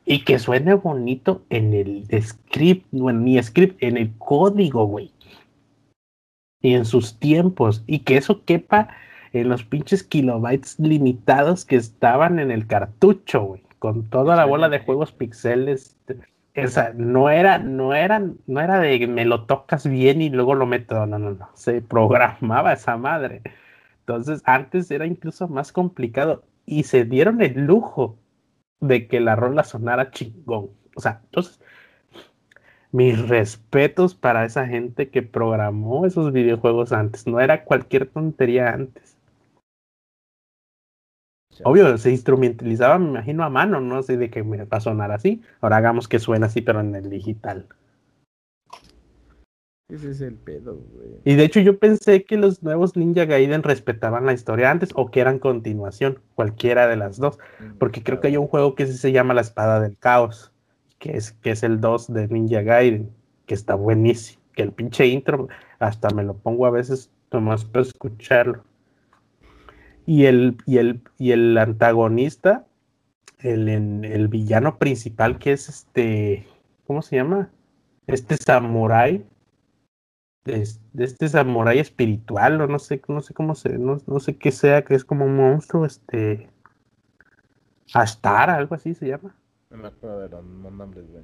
Y 0.05 0.23
que 0.23 0.39
suene 0.39 0.73
bonito 0.75 1.43
en 1.49 1.73
el 1.73 2.05
script, 2.21 2.87
bueno, 2.91 3.21
ni 3.21 3.41
script, 3.43 3.81
en 3.83 3.97
el 3.97 4.17
código, 4.17 4.85
güey. 4.85 5.11
Y 6.61 6.75
en 6.75 6.85
sus 6.85 7.19
tiempos. 7.19 7.83
Y 7.87 7.99
que 7.99 8.17
eso 8.17 8.45
quepa 8.45 8.89
en 9.33 9.49
los 9.49 9.63
pinches 9.63 10.03
kilobytes 10.03 10.79
limitados 10.79 11.65
que 11.65 11.75
estaban 11.75 12.39
en 12.39 12.51
el 12.51 12.67
cartucho, 12.67 13.43
güey. 13.43 13.63
Con 13.79 14.09
toda 14.09 14.35
la 14.35 14.45
bola 14.45 14.69
de 14.69 14.79
juegos 14.79 15.11
pixeles. 15.11 15.97
O 16.55 16.67
sea, 16.67 16.93
no 16.95 17.29
era, 17.29 17.59
no 17.59 17.93
era, 17.93 18.23
no 18.47 18.61
era 18.61 18.79
de 18.79 19.05
me 19.07 19.25
lo 19.25 19.43
tocas 19.43 19.87
bien 19.87 20.21
y 20.21 20.29
luego 20.29 20.55
lo 20.55 20.65
meto. 20.65 21.05
No, 21.05 21.19
no, 21.19 21.31
no. 21.31 21.49
Se 21.53 21.81
programaba 21.81 22.73
esa 22.73 22.97
madre. 22.97 23.41
Entonces, 24.07 24.41
antes 24.45 24.89
era 24.89 25.05
incluso 25.05 25.49
más 25.49 25.73
complicado. 25.73 26.43
Y 26.65 26.83
se 26.83 27.03
dieron 27.03 27.41
el 27.41 27.65
lujo 27.65 28.17
de 28.79 29.07
que 29.07 29.19
la 29.19 29.35
rola 29.35 29.65
sonara 29.65 30.11
chingón. 30.11 30.69
O 30.95 31.01
sea, 31.01 31.21
entonces, 31.25 31.59
mis 32.93 33.27
respetos 33.27 34.15
para 34.15 34.45
esa 34.45 34.65
gente 34.65 35.09
que 35.09 35.23
programó 35.23 36.05
esos 36.05 36.31
videojuegos 36.31 36.93
antes. 36.93 37.27
No 37.27 37.41
era 37.41 37.65
cualquier 37.65 38.07
tontería 38.07 38.73
antes. 38.73 39.17
Obvio, 41.63 41.97
se 41.97 42.11
instrumentalizaba, 42.11 42.99
me 42.99 43.09
imagino, 43.09 43.43
a 43.43 43.49
mano, 43.49 43.81
no 43.81 44.03
sé 44.03 44.15
de 44.15 44.29
que 44.29 44.43
me 44.43 44.63
va 44.63 44.77
a 44.77 44.79
sonar 44.81 45.11
así. 45.11 45.41
Ahora 45.59 45.77
hagamos 45.77 46.07
que 46.07 46.19
suene 46.19 46.45
así, 46.45 46.61
pero 46.61 46.79
en 46.79 46.95
el 46.95 47.09
digital. 47.09 47.67
Ese 49.89 50.11
es 50.11 50.19
el 50.19 50.35
pedo, 50.35 50.75
güey. 50.75 51.11
Y 51.23 51.35
de 51.35 51.45
hecho 51.45 51.61
yo 51.61 51.79
pensé 51.79 52.25
que 52.25 52.35
los 52.35 52.61
nuevos 52.61 52.97
Ninja 52.97 53.23
Gaiden 53.23 53.63
respetaban 53.63 54.25
la 54.25 54.33
historia 54.33 54.69
antes 54.69 54.89
o 54.95 55.09
que 55.09 55.21
eran 55.21 55.39
continuación, 55.39 56.19
cualquiera 56.35 56.87
de 56.87 56.97
las 56.97 57.17
dos. 57.17 57.39
Porque 57.79 58.03
creo 58.03 58.19
que 58.19 58.27
hay 58.27 58.37
un 58.37 58.47
juego 58.47 58.75
que 58.75 58.85
sí 58.85 58.97
se 58.97 59.13
llama 59.13 59.33
La 59.33 59.41
Espada 59.41 59.79
del 59.79 59.97
Caos, 59.97 60.51
que 60.99 61.15
es, 61.15 61.31
que 61.31 61.51
es 61.51 61.63
el 61.63 61.79
2 61.79 62.13
de 62.13 62.27
Ninja 62.27 62.61
Gaiden, 62.61 63.09
que 63.45 63.53
está 63.53 63.75
buenísimo. 63.75 64.41
Que 64.53 64.63
el 64.63 64.73
pinche 64.73 65.07
intro, 65.07 65.47
hasta 65.79 66.09
me 66.09 66.23
lo 66.23 66.35
pongo 66.35 66.65
a 66.65 66.71
veces 66.71 67.09
nomás 67.31 67.63
para 67.63 67.83
escucharlo. 67.83 68.65
Y 70.05 70.25
el, 70.25 70.57
y 70.65 70.79
el, 70.79 71.01
y 71.17 71.31
el 71.31 71.57
antagonista, 71.57 72.65
el, 73.39 73.69
el 73.69 74.27
villano 74.27 74.79
principal, 74.79 75.37
que 75.37 75.53
es 75.53 75.69
este, 75.69 76.45
¿cómo 76.85 77.01
se 77.01 77.17
llama? 77.17 77.51
Este 78.07 78.35
samurái, 78.37 79.25
de, 80.47 80.67
de 80.93 81.03
este 81.05 81.27
samurái 81.27 81.79
espiritual, 81.79 82.59
o 82.61 82.67
no 82.67 82.79
sé, 82.79 83.01
no 83.07 83.21
sé 83.21 83.33
cómo 83.33 83.55
se, 83.55 83.77
no, 83.77 83.97
no 84.07 84.19
sé 84.19 84.37
qué 84.37 84.51
sea, 84.51 84.83
que 84.83 84.95
es 84.95 85.05
como 85.05 85.25
un 85.25 85.35
monstruo, 85.35 85.85
este, 85.85 86.49
Astar, 87.93 88.49
algo 88.49 88.75
así 88.75 88.93
se 88.93 89.07
llama. 89.07 89.35
No 89.69 89.77
me 89.77 89.87
acuerdo 89.87 90.19
de 90.19 90.29
los 90.29 90.43
nombres, 90.43 91.09
güey. 91.09 91.23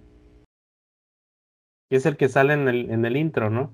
Es 1.90 2.06
el 2.06 2.18
que 2.18 2.30
sale 2.30 2.54
en 2.54 2.68
el, 2.68 2.90
en 2.90 3.06
el 3.06 3.18
intro, 3.18 3.50
¿no? 3.50 3.74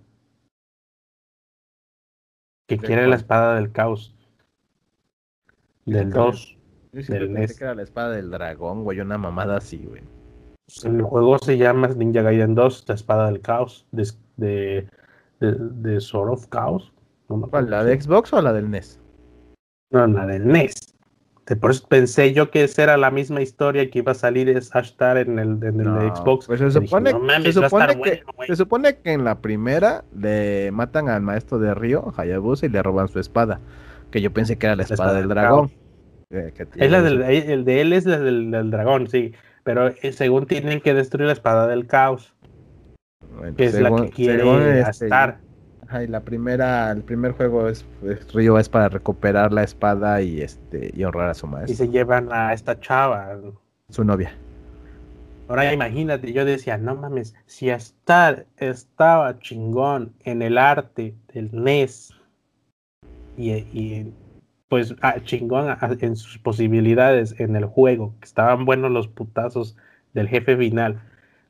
Que 2.67 2.77
¿De 2.77 2.85
quiere 2.85 3.07
la 3.07 3.15
espada 3.15 3.55
del 3.55 3.71
caos. 3.71 4.15
Del 5.85 6.11
que 6.11 6.17
2. 6.17 6.57
Yo 6.91 7.01
siempre 7.03 7.27
Del 7.27 7.33
pensé 7.33 7.57
que 7.57 7.63
era 7.63 7.75
la 7.75 7.83
espada 7.83 8.11
del 8.11 8.31
dragón, 8.31 8.83
güey, 8.83 8.99
una 8.99 9.17
mamada 9.17 9.57
así, 9.57 9.85
güey. 9.85 10.03
El 10.83 11.01
juego 11.01 11.39
se 11.39 11.57
llama 11.57 11.87
Ninja 11.87 12.21
Gaiden 12.21 12.55
2, 12.55 12.85
la 12.87 12.95
espada 12.95 13.27
del 13.27 13.41
caos. 13.41 13.87
De, 13.91 14.07
de, 14.37 14.87
de, 15.39 15.55
de 15.57 15.99
Sword 15.99 16.31
of 16.31 16.47
Chaos. 16.49 16.91
No, 17.29 17.37
me 17.37 17.47
¿Cuál, 17.47 17.65
acuerdo 17.65 17.69
la 17.69 17.83
de 17.83 18.01
Xbox 18.01 18.33
o 18.33 18.41
la 18.41 18.53
del 18.53 18.69
NES? 18.69 18.99
No, 19.91 20.07
la 20.07 20.25
del 20.25 20.47
NES. 20.47 20.95
Por 21.59 21.71
eso 21.71 21.87
pensé 21.87 22.31
yo 22.31 22.51
que 22.51 22.63
esa 22.63 22.83
era 22.83 22.97
la 22.97 23.09
misma 23.09 23.41
historia 23.41 23.89
que 23.89 23.99
iba 23.99 24.11
a 24.11 24.15
salir 24.15 24.49
es 24.49 24.75
Ashtar 24.75 25.17
en 25.17 25.39
el, 25.39 25.57
en 25.63 25.79
el 25.79 25.95
de 25.95 26.15
Xbox. 26.15 26.45
Pues 26.45 26.59
se 26.59 26.65
dije, 26.67 26.85
supone, 26.85 27.11
"No 27.11 27.19
mames, 27.19 27.55
se 27.55 27.59
va 27.59 27.65
a 27.65 27.67
estar 27.67 27.91
supone 27.91 28.03
que, 28.03 28.09
bueno, 28.09 28.33
güey". 28.35 28.47
se 28.47 28.55
supone 28.55 28.97
que 28.97 29.13
en 29.13 29.23
la 29.23 29.41
primera 29.41 30.03
le 30.15 30.69
matan 30.71 31.09
al 31.09 31.23
maestro 31.23 31.57
de 31.57 31.73
Río, 31.73 32.13
Hayabusa, 32.15 32.67
y 32.67 32.69
le 32.69 32.83
roban 32.83 33.07
su 33.07 33.19
espada. 33.19 33.59
Que 34.11 34.21
yo 34.21 34.31
pensé 34.31 34.57
que 34.57 34.67
era 34.67 34.75
la 34.75 34.83
espada, 34.83 34.93
espada 34.93 35.13
del 35.13 35.27
del 35.27 35.29
dragón. 35.29 35.71
Eh, 36.29 36.53
que 36.55 36.67
Es 36.75 36.91
la 36.91 37.01
del, 37.01 37.21
el 37.23 37.65
de 37.65 37.81
él 37.81 37.93
es 37.93 38.05
la 38.05 38.19
del, 38.19 38.51
del 38.51 38.69
dragón, 38.69 39.07
sí. 39.07 39.33
Pero 39.63 39.87
eh, 39.87 40.11
según 40.11 40.45
tienen 40.45 40.81
que 40.81 40.93
destruir 40.93 41.27
la 41.27 41.33
espada 41.33 41.67
del 41.67 41.87
caos, 41.87 42.35
bueno, 43.37 43.55
que 43.55 43.65
es 43.65 43.79
la 43.79 43.95
que 43.95 44.09
quiere 44.09 44.79
este, 44.81 45.05
Ashtar. 45.05 45.37
Ajá, 45.87 46.03
y 46.03 46.07
la 46.07 46.19
primera, 46.21 46.91
el 46.91 47.01
primer 47.01 47.31
juego 47.31 47.67
es, 47.67 47.83
es- 48.03 48.31
Río 48.33 48.59
es 48.59 48.69
para 48.69 48.89
recuperar 48.89 49.51
la 49.51 49.63
espada 49.63 50.21
y 50.21 50.41
este 50.41 50.91
y 50.95 51.03
honrar 51.03 51.29
a 51.29 51.33
su 51.33 51.47
Y 51.47 51.49
maestro, 51.49 51.75
se 51.85 51.91
llevan 51.91 52.29
a 52.31 52.53
esta 52.53 52.79
chava. 52.79 53.35
su 53.89 54.03
novia. 54.03 54.31
Ahora 55.47 55.73
imagínate, 55.73 56.31
yo 56.31 56.45
decía, 56.45 56.77
no 56.77 56.93
mames, 56.95 57.33
si 57.47 57.71
Ashtar 57.71 58.45
estaba 58.57 59.39
chingón 59.39 60.13
en 60.23 60.43
el 60.43 60.59
arte 60.59 61.15
del 61.33 61.49
NES 61.51 62.13
y, 63.35 63.51
y, 63.53 64.13
pues 64.67 64.93
ah, 65.01 65.15
chingón 65.23 65.69
a- 65.69 65.79
en 66.01 66.15
sus 66.15 66.37
posibilidades 66.37 67.33
en 67.39 67.55
el 67.55 67.65
juego, 67.65 68.13
que 68.19 68.25
estaban 68.25 68.63
buenos 68.65 68.91
los 68.91 69.07
putazos 69.07 69.75
del 70.13 70.27
jefe 70.27 70.55
final, 70.55 71.01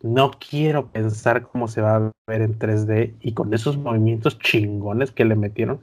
no 0.02 0.32
quiero 0.32 0.88
pensar 0.88 1.44
cómo 1.48 1.68
se 1.68 1.82
va 1.82 1.96
a 1.98 2.12
ver 2.28 2.42
en 2.42 2.58
3D 2.58 3.14
y 3.22 3.34
con 3.34 3.54
esos 3.54 3.78
movimientos 3.78 4.40
chingones 4.40 5.12
que 5.12 5.26
le 5.26 5.36
metieron 5.36 5.80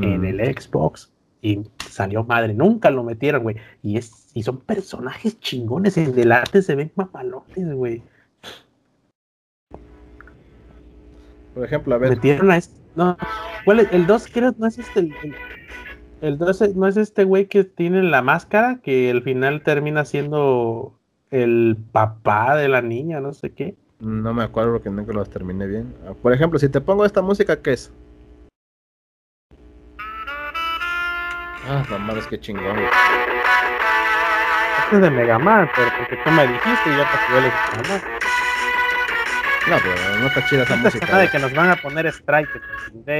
en 0.00 0.22
Mm. 0.22 0.24
el 0.24 0.56
Xbox 0.58 1.10
y 1.42 1.60
salió 1.88 2.24
madre, 2.24 2.54
nunca 2.54 2.90
lo 2.90 3.04
metieron, 3.04 3.42
güey. 3.42 3.56
Y 3.82 3.98
es 3.98 4.30
y 4.34 4.42
son 4.42 4.58
personajes 4.60 5.38
chingones, 5.40 5.96
en 5.96 6.18
el 6.18 6.32
arte 6.32 6.62
se 6.62 6.74
ven 6.74 6.90
mamalones, 6.96 7.72
güey. 7.74 8.02
Por 11.54 11.64
ejemplo, 11.64 11.94
a 11.94 11.98
ver, 11.98 12.10
Metieron 12.10 12.50
a 12.50 12.56
este, 12.56 12.74
no, 12.96 13.16
¿cuál 13.64 13.80
es? 13.80 13.92
El 13.92 14.06
2 14.06 14.26
creo 14.32 14.54
no 14.58 14.66
es 14.66 14.78
este 14.78 15.00
el, 15.00 15.12
el- 15.22 15.34
el 16.20 16.38
2 16.38 16.74
no 16.74 16.88
es 16.88 16.96
este 16.96 17.24
güey 17.24 17.46
que 17.46 17.64
tiene 17.64 18.02
la 18.02 18.22
máscara 18.22 18.80
que 18.82 19.10
al 19.10 19.22
final 19.22 19.62
termina 19.62 20.04
siendo 20.04 20.98
el 21.34 21.76
papá 21.92 22.56
de 22.56 22.68
la 22.68 22.80
niña, 22.80 23.20
no 23.20 23.32
sé 23.32 23.50
qué. 23.52 23.76
no 24.00 24.32
me 24.34 24.44
acuerdo 24.44 24.72
porque 24.74 24.90
nunca 24.90 25.12
los 25.12 25.28
terminé 25.28 25.66
bien. 25.66 25.94
Por 26.22 26.32
ejemplo, 26.32 26.58
si 26.58 26.68
te 26.68 26.80
pongo 26.80 27.04
esta 27.04 27.22
música, 27.22 27.60
¿qué 27.60 27.72
es? 27.72 27.92
Ah, 31.66 31.82
no 31.90 31.98
mames, 31.98 32.26
qué 32.26 32.38
chingón. 32.38 32.76
Este 34.84 34.96
es 34.96 35.02
de 35.02 35.10
Mega 35.10 35.38
Man, 35.38 35.68
pero 35.74 35.88
porque 35.98 36.16
tú 36.22 36.30
me 36.30 36.46
dijiste 36.46 36.90
y 36.90 36.96
yo 36.96 37.02
te 37.02 37.18
jugué 37.26 37.38
el 37.38 37.44
Mega 37.44 37.88
Man. 37.88 38.00
No, 39.70 39.76
pero 39.82 40.20
no 40.20 40.26
está 40.26 40.46
chida 40.46 40.62
esa 40.64 40.74
Esta 40.74 40.76
música. 40.84 41.06
semana 41.06 41.22
de 41.22 41.30
que 41.30 41.38
nos 41.38 41.54
van 41.54 41.70
a 41.70 41.76
poner 41.76 42.06
strike, 42.08 42.48
que 42.52 42.60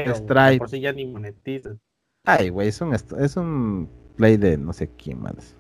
güey, 0.04 0.08
Strike. 0.14 0.58
por 0.58 0.68
si 0.68 0.80
ya 0.80 0.92
ni 0.92 1.06
monetizan. 1.06 1.80
Ay, 2.26 2.50
güey, 2.50 2.68
es 2.68 2.80
un, 2.82 2.92
es 2.94 3.36
un 3.36 3.88
play 4.16 4.36
de 4.36 4.58
no 4.58 4.72
sé 4.74 4.90
quién 4.96 5.22
más. 5.22 5.56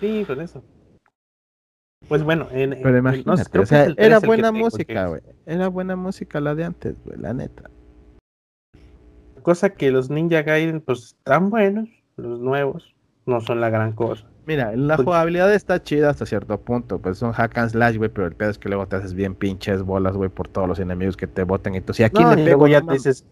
Sí, 0.00 0.24
con 0.26 0.40
eso. 0.40 0.62
Pues 2.06 2.22
bueno, 2.22 2.46
en, 2.52 2.70
Pero 2.82 2.96
imagínate, 2.96 3.26
no 3.56 3.62
o 3.62 3.66
sea, 3.66 3.82
es 3.82 3.88
el 3.88 3.96
3 3.96 4.06
era 4.06 4.18
buena 4.20 4.52
música, 4.52 5.06
güey. 5.08 5.20
Era 5.46 5.68
buena 5.68 5.96
música 5.96 6.40
la 6.40 6.54
de 6.54 6.64
antes, 6.64 6.94
güey, 7.04 7.18
la 7.18 7.34
neta. 7.34 7.64
Cosa 9.42 9.70
que 9.70 9.90
los 9.90 10.08
Ninja 10.10 10.42
Gaiden, 10.42 10.80
pues 10.80 11.16
están 11.18 11.50
buenos, 11.50 11.88
los 12.16 12.38
nuevos, 12.40 12.94
no 13.26 13.40
son 13.40 13.60
la 13.60 13.70
gran 13.70 13.92
cosa. 13.92 14.24
Mira, 14.46 14.74
la 14.74 14.96
Pues- 14.96 15.04
jugabilidad 15.04 15.52
está 15.52 15.82
chida 15.82 16.08
hasta 16.10 16.24
cierto 16.24 16.58
punto, 16.60 16.98
pues 16.98 17.18
son 17.18 17.32
hack 17.32 17.58
and 17.58 17.70
slash, 17.70 17.96
güey, 17.98 18.08
pero 18.10 18.26
el 18.26 18.34
pedo 18.34 18.50
es 18.50 18.58
que 18.58 18.68
luego 18.70 18.86
te 18.86 18.96
haces 18.96 19.12
bien 19.12 19.34
pinches 19.34 19.82
bolas, 19.82 20.16
güey, 20.16 20.30
por 20.30 20.48
todos 20.48 20.66
los 20.68 20.78
enemigos 20.78 21.16
que 21.16 21.26
te 21.26 21.42
botan. 21.42 21.74
Entonces, 21.74 22.00
¿y 22.00 22.04
aquí 22.04 22.22
No, 22.22 22.34
le 22.34 22.42
y 22.42 22.44
pego? 22.46 22.66
luego 22.66 22.68
ya 22.68 22.80
te 22.80 22.92
dices, 22.94 23.26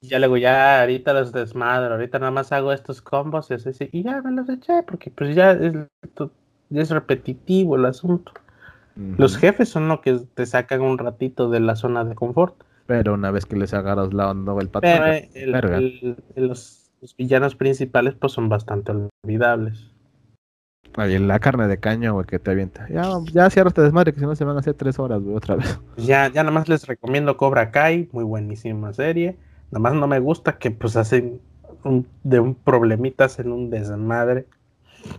ya 0.00 0.18
luego 0.18 0.38
ya 0.38 0.80
ahorita 0.80 1.12
los 1.12 1.32
desmadro, 1.32 1.94
ahorita 1.94 2.18
nada 2.18 2.30
más 2.30 2.52
hago 2.52 2.72
estos 2.72 3.02
combos 3.02 3.50
y 3.50 3.54
así, 3.54 3.72
sí, 3.74 3.88
y 3.92 4.02
ya 4.02 4.22
me 4.22 4.32
los 4.32 4.48
eché, 4.48 4.82
porque 4.86 5.10
pues 5.10 5.34
ya 5.34 5.52
es, 5.52 5.72
es 6.70 6.90
repetitivo 6.90 7.76
el 7.76 7.84
asunto. 7.86 8.32
Los 9.18 9.36
jefes 9.36 9.68
son 9.68 9.88
lo 9.88 10.00
que 10.00 10.20
te 10.34 10.46
sacan 10.46 10.80
un 10.80 10.98
ratito 10.98 11.50
de 11.50 11.58
la 11.58 11.74
zona 11.74 12.04
de 12.04 12.14
confort. 12.14 12.54
Pero 12.86 13.14
una 13.14 13.32
vez 13.32 13.44
que 13.44 13.56
les 13.56 13.74
agarras 13.74 14.14
la 14.14 14.30
onda, 14.30 14.54
el 14.60 14.68
patrón. 14.68 14.92
Pero 14.92 15.28
el- 15.34 15.52
verga. 15.52 15.78
el- 15.78 16.16
el- 16.36 16.46
los, 16.48 16.90
los 17.00 17.16
villanos 17.16 17.56
principales 17.56 18.14
pues 18.14 18.32
son 18.32 18.48
bastante 18.48 18.92
olvidables. 19.24 19.90
Ahí 20.96 21.18
la 21.18 21.40
carne 21.40 21.66
de 21.66 21.80
caña, 21.80 22.12
güey, 22.12 22.24
que 22.24 22.38
te 22.38 22.52
avienta. 22.52 22.86
Ya, 22.88 23.10
ya 23.32 23.50
cierra 23.50 23.68
este 23.68 23.82
desmadre, 23.82 24.12
que 24.12 24.20
si 24.20 24.26
no 24.26 24.36
se 24.36 24.44
van 24.44 24.56
a 24.56 24.60
hacer 24.60 24.74
tres 24.74 24.96
horas, 25.00 25.20
güey, 25.22 25.34
otra 25.36 25.56
vez. 25.56 25.80
Pues 25.96 26.06
Ya, 26.06 26.28
ya 26.28 26.44
nada 26.44 26.52
más 26.54 26.68
les 26.68 26.86
recomiendo 26.86 27.36
Cobra 27.36 27.72
Kai, 27.72 28.08
muy 28.12 28.22
buenísima 28.22 28.92
serie. 28.92 29.36
Nada 29.72 29.80
más 29.80 29.94
no 29.94 30.06
me 30.06 30.20
gusta 30.20 30.56
que 30.58 30.70
pues 30.70 30.96
hacen 30.96 31.40
un- 31.82 32.06
de 32.22 32.38
un 32.38 32.54
problemitas 32.54 33.40
en 33.40 33.50
un 33.50 33.70
desmadre. 33.70 34.46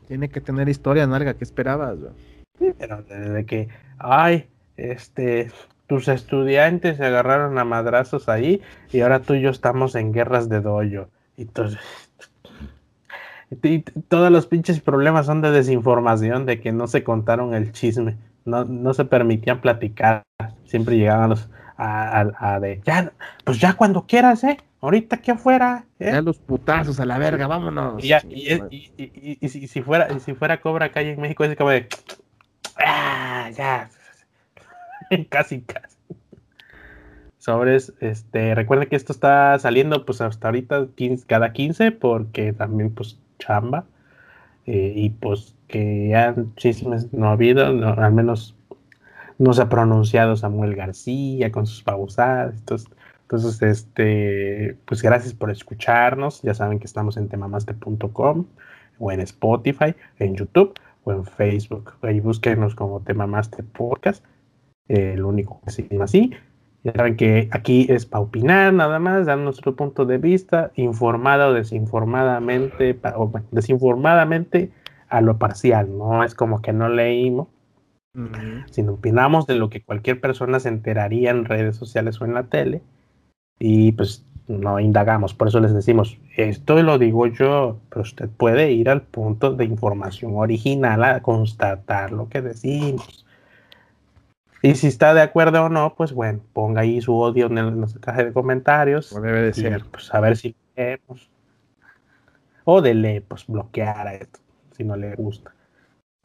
Tiene 0.08 0.30
que 0.30 0.42
tener 0.42 0.70
historia, 0.70 1.08
narga, 1.08 1.34
¿qué 1.36 1.44
esperabas, 1.44 1.98
güey? 2.00 2.74
Pero 2.78 3.04
desde 3.04 3.46
que, 3.46 3.68
ay, 3.98 4.48
este, 4.78 5.52
tus 5.88 6.08
estudiantes 6.08 6.98
se 6.98 7.06
agarraron 7.06 7.58
a 7.58 7.66
madrazos 7.66 8.30
ahí 8.30 8.62
y 8.92 9.02
ahora 9.02 9.20
tú 9.20 9.34
y 9.34 9.42
yo 9.42 9.50
estamos 9.50 9.96
en 9.96 10.14
guerras 10.14 10.50
de 10.50 10.62
entonces, 11.38 11.80
y- 13.52 13.68
y 13.68 13.80
todos 14.08 14.32
los 14.32 14.48
pinches 14.48 14.80
problemas 14.80 15.26
son 15.26 15.42
de 15.42 15.52
desinformación, 15.52 16.46
de 16.46 16.60
que 16.62 16.72
no 16.72 16.88
se 16.88 17.04
contaron 17.04 17.54
el 17.54 17.72
chisme, 17.72 18.18
no, 18.46 18.66
no 18.66 18.94
se 18.94 19.06
permitían 19.06 19.62
platicar, 19.62 20.24
siempre 20.66 20.98
llegaban 20.98 21.30
los 21.32 21.50
a, 21.78 22.22
a- 22.22 22.54
a 22.56 22.60
de, 22.62 22.82
ya, 22.86 23.12
pues 23.44 23.60
ya 23.60 23.74
cuando 23.74 24.06
quieras, 24.08 24.44
¿eh? 24.46 24.58
Ahorita 24.86 25.16
aquí 25.16 25.32
afuera, 25.32 25.86
¿eh? 25.98 26.12
Ya 26.12 26.22
los 26.22 26.38
putazos 26.38 27.00
a 27.00 27.06
la 27.06 27.18
verga, 27.18 27.48
vámonos. 27.48 28.04
Y, 28.04 28.10
ya, 28.10 28.22
y, 28.30 29.50
si, 29.50 29.82
fuera, 29.82 30.14
y 30.16 30.20
si 30.20 30.36
fuera 30.36 30.62
Cobra 30.62 30.92
Kai 30.92 31.10
en 31.10 31.22
México, 31.22 31.44
es 31.44 31.58
como 31.58 31.72
de. 31.72 31.88
Ah, 32.78 33.50
ya. 33.58 33.90
casi, 35.30 35.62
casi. 35.62 35.98
Sobres, 37.40 37.94
este, 38.00 38.54
recuerden 38.54 38.88
que 38.88 38.96
esto 38.96 39.12
está 39.12 39.58
saliendo 39.58 40.06
pues 40.06 40.22
hasta 40.22 40.50
ahorita 40.50 40.88
15 40.96 41.26
cada 41.26 41.52
15 41.52 41.92
porque 41.92 42.54
también 42.54 42.94
pues 42.94 43.20
chamba 43.40 43.86
eh, 44.68 44.94
y 44.96 45.10
pues 45.10 45.56
que 45.68 46.10
ya 46.10 46.36
chismes 46.58 47.12
no 47.12 47.28
ha 47.28 47.32
habido, 47.32 47.74
no, 47.74 47.90
al 47.94 48.14
menos 48.14 48.56
no 49.38 49.54
se 49.54 49.64
ha 49.64 49.70
pronunciado 49.70 50.36
Samuel 50.36 50.76
García 50.76 51.52
con 51.52 51.66
sus 51.66 51.84
pausadas, 51.84 52.54
entonces, 52.56 52.90
entonces 53.26 53.62
este, 53.64 54.78
pues 54.86 55.02
gracias 55.02 55.34
por 55.34 55.50
escucharnos, 55.50 56.42
ya 56.44 56.54
saben 56.54 56.78
que 56.80 56.86
estamos 56.86 57.18
en 57.18 57.28
temamaste.com 57.28 58.46
o 59.00 59.12
en 59.12 59.20
Spotify, 59.22 59.96
en 60.20 60.36
YouTube 60.36 60.74
o 61.04 61.12
en 61.12 61.26
Facebook, 61.26 61.94
ahí 62.04 62.20
búsquenos 62.20 62.76
como 62.76 63.02
Temamaste 63.02 63.64
Podcast, 63.64 64.24
eh, 64.88 65.14
el 65.16 65.24
único 65.24 65.60
que 65.66 65.72
se 65.72 65.88
llama 65.88 66.06
así, 66.06 66.32
ya 66.84 66.94
saben 66.94 67.16
que 67.18 67.50
aquí 67.52 67.88
es 67.90 68.06
para 68.06 68.22
opinar 68.24 68.72
nada 68.74 69.00
más, 69.00 69.26
dar 69.26 69.40
nuestro 69.40 69.76
punto 69.76 70.06
de 70.06 70.20
vista, 70.20 70.72
informada 70.76 71.48
o 71.48 71.54
desinformadamente, 71.54 72.94
pa- 72.94 73.18
o, 73.18 73.28
bueno, 73.28 73.48
desinformadamente 73.52 74.72
a 75.10 75.22
lo 75.22 75.38
parcial, 75.40 75.98
no 75.98 76.24
es 76.24 76.36
como 76.36 76.62
que 76.62 76.74
no 76.74 76.90
leímos, 76.90 77.48
sino 78.72 78.94
opinamos 78.94 79.46
de 79.48 79.56
lo 79.56 79.70
que 79.70 79.84
cualquier 79.84 80.22
persona 80.22 80.60
se 80.60 80.70
enteraría 80.70 81.32
en 81.32 81.44
redes 81.46 81.76
sociales 81.76 82.22
o 82.22 82.26
en 82.26 82.34
la 82.36 82.44
tele 82.44 82.82
y 83.60 83.92
pues 83.94 84.26
no 84.48 84.80
indagamos, 84.80 85.34
por 85.34 85.48
eso 85.48 85.60
les 85.60 85.74
decimos, 85.74 86.20
esto 86.38 86.82
lo 86.84 87.00
digo 87.00 87.26
yo, 87.28 87.80
pero 87.90 88.02
usted 88.02 88.30
puede 88.30 88.72
ir 88.72 88.90
al 88.90 89.02
punto 89.02 89.54
de 89.54 89.66
información 89.66 90.34
original 90.36 91.04
a 91.04 91.22
constatar 91.22 92.12
lo 92.12 92.30
que 92.30 92.42
decimos. 92.42 93.26
Y 94.62 94.76
si 94.76 94.88
está 94.88 95.14
de 95.14 95.22
acuerdo 95.22 95.66
o 95.66 95.70
no, 95.70 95.94
pues 95.96 96.12
bueno, 96.14 96.42
ponga 96.54 96.82
ahí 96.82 97.02
su 97.02 97.16
odio 97.16 97.48
en, 97.48 97.58
el, 97.58 97.68
en 97.68 97.82
la 97.82 97.88
caja 98.00 98.24
de 98.24 98.34
comentarios. 98.34 99.10
Como 99.10 99.22
debe 99.22 99.42
de 99.44 99.50
y, 99.50 99.54
ser. 99.54 99.86
pues 99.92 100.14
a 100.14 100.20
ver 100.20 100.36
si 100.38 100.56
leemos. 100.76 101.30
O 102.64 102.82
dele, 102.82 103.22
pues 103.22 103.46
bloquear 103.46 104.08
a 104.08 104.16
esto, 104.16 104.40
si 104.72 104.84
no 104.84 104.96
le 104.96 105.14
gusta. 105.16 105.54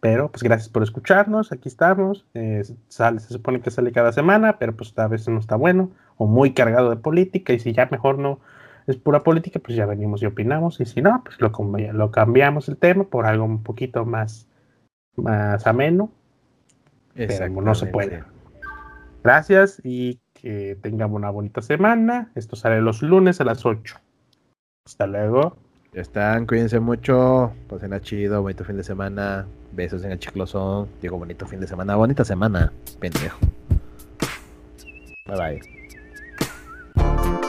Pero 0.00 0.30
pues 0.30 0.42
gracias 0.42 0.70
por 0.70 0.82
escucharnos, 0.82 1.52
aquí 1.52 1.68
estamos. 1.68 2.26
eh, 2.32 2.62
sale, 2.88 3.20
se 3.20 3.28
supone 3.28 3.60
que 3.60 3.70
sale 3.70 3.92
cada 3.92 4.12
semana, 4.12 4.58
pero 4.58 4.74
pues 4.74 4.98
a 4.98 5.06
veces 5.06 5.28
no 5.28 5.38
está 5.38 5.56
bueno 5.56 5.90
o 6.20 6.26
muy 6.26 6.52
cargado 6.52 6.90
de 6.90 6.96
política 6.96 7.54
y 7.54 7.58
si 7.58 7.72
ya 7.72 7.88
mejor 7.90 8.18
no 8.18 8.40
es 8.86 8.96
pura 8.96 9.22
política, 9.22 9.58
pues 9.58 9.74
ya 9.74 9.86
venimos 9.86 10.22
y 10.22 10.26
opinamos 10.26 10.78
y 10.78 10.84
si 10.84 11.00
no, 11.00 11.24
pues 11.24 11.40
lo, 11.40 11.50
lo 11.92 12.10
cambiamos 12.10 12.68
el 12.68 12.76
tema 12.76 13.04
por 13.04 13.24
algo 13.24 13.46
un 13.46 13.62
poquito 13.62 14.04
más, 14.04 14.46
más 15.16 15.66
ameno, 15.66 16.12
pero 17.14 17.48
no 17.48 17.74
se 17.74 17.86
puede. 17.86 18.22
Gracias 19.24 19.80
y 19.82 20.20
que 20.34 20.76
tengan 20.82 21.14
una 21.14 21.30
bonita 21.30 21.62
semana. 21.62 22.30
Esto 22.34 22.54
sale 22.54 22.82
los 22.82 23.00
lunes 23.00 23.40
a 23.40 23.44
las 23.44 23.64
8. 23.64 23.96
Hasta 24.84 25.06
luego. 25.06 25.56
Ya 25.94 26.02
están, 26.02 26.46
cuídense 26.46 26.80
mucho, 26.80 27.50
pasen 27.66 27.94
a 27.94 28.00
chido, 28.00 28.42
bonito 28.42 28.62
fin 28.64 28.76
de 28.76 28.84
semana, 28.84 29.46
besos 29.72 30.04
en 30.04 30.12
el 30.12 30.18
chiclosón, 30.18 30.86
digo 31.00 31.16
bonito 31.16 31.46
fin 31.46 31.60
de 31.60 31.66
semana, 31.66 31.96
bonita 31.96 32.24
semana, 32.24 32.70
pendejo. 33.00 33.38
Bye 35.26 35.36
bye. 35.36 35.79
Thank 37.00 37.24
you. 37.24 37.39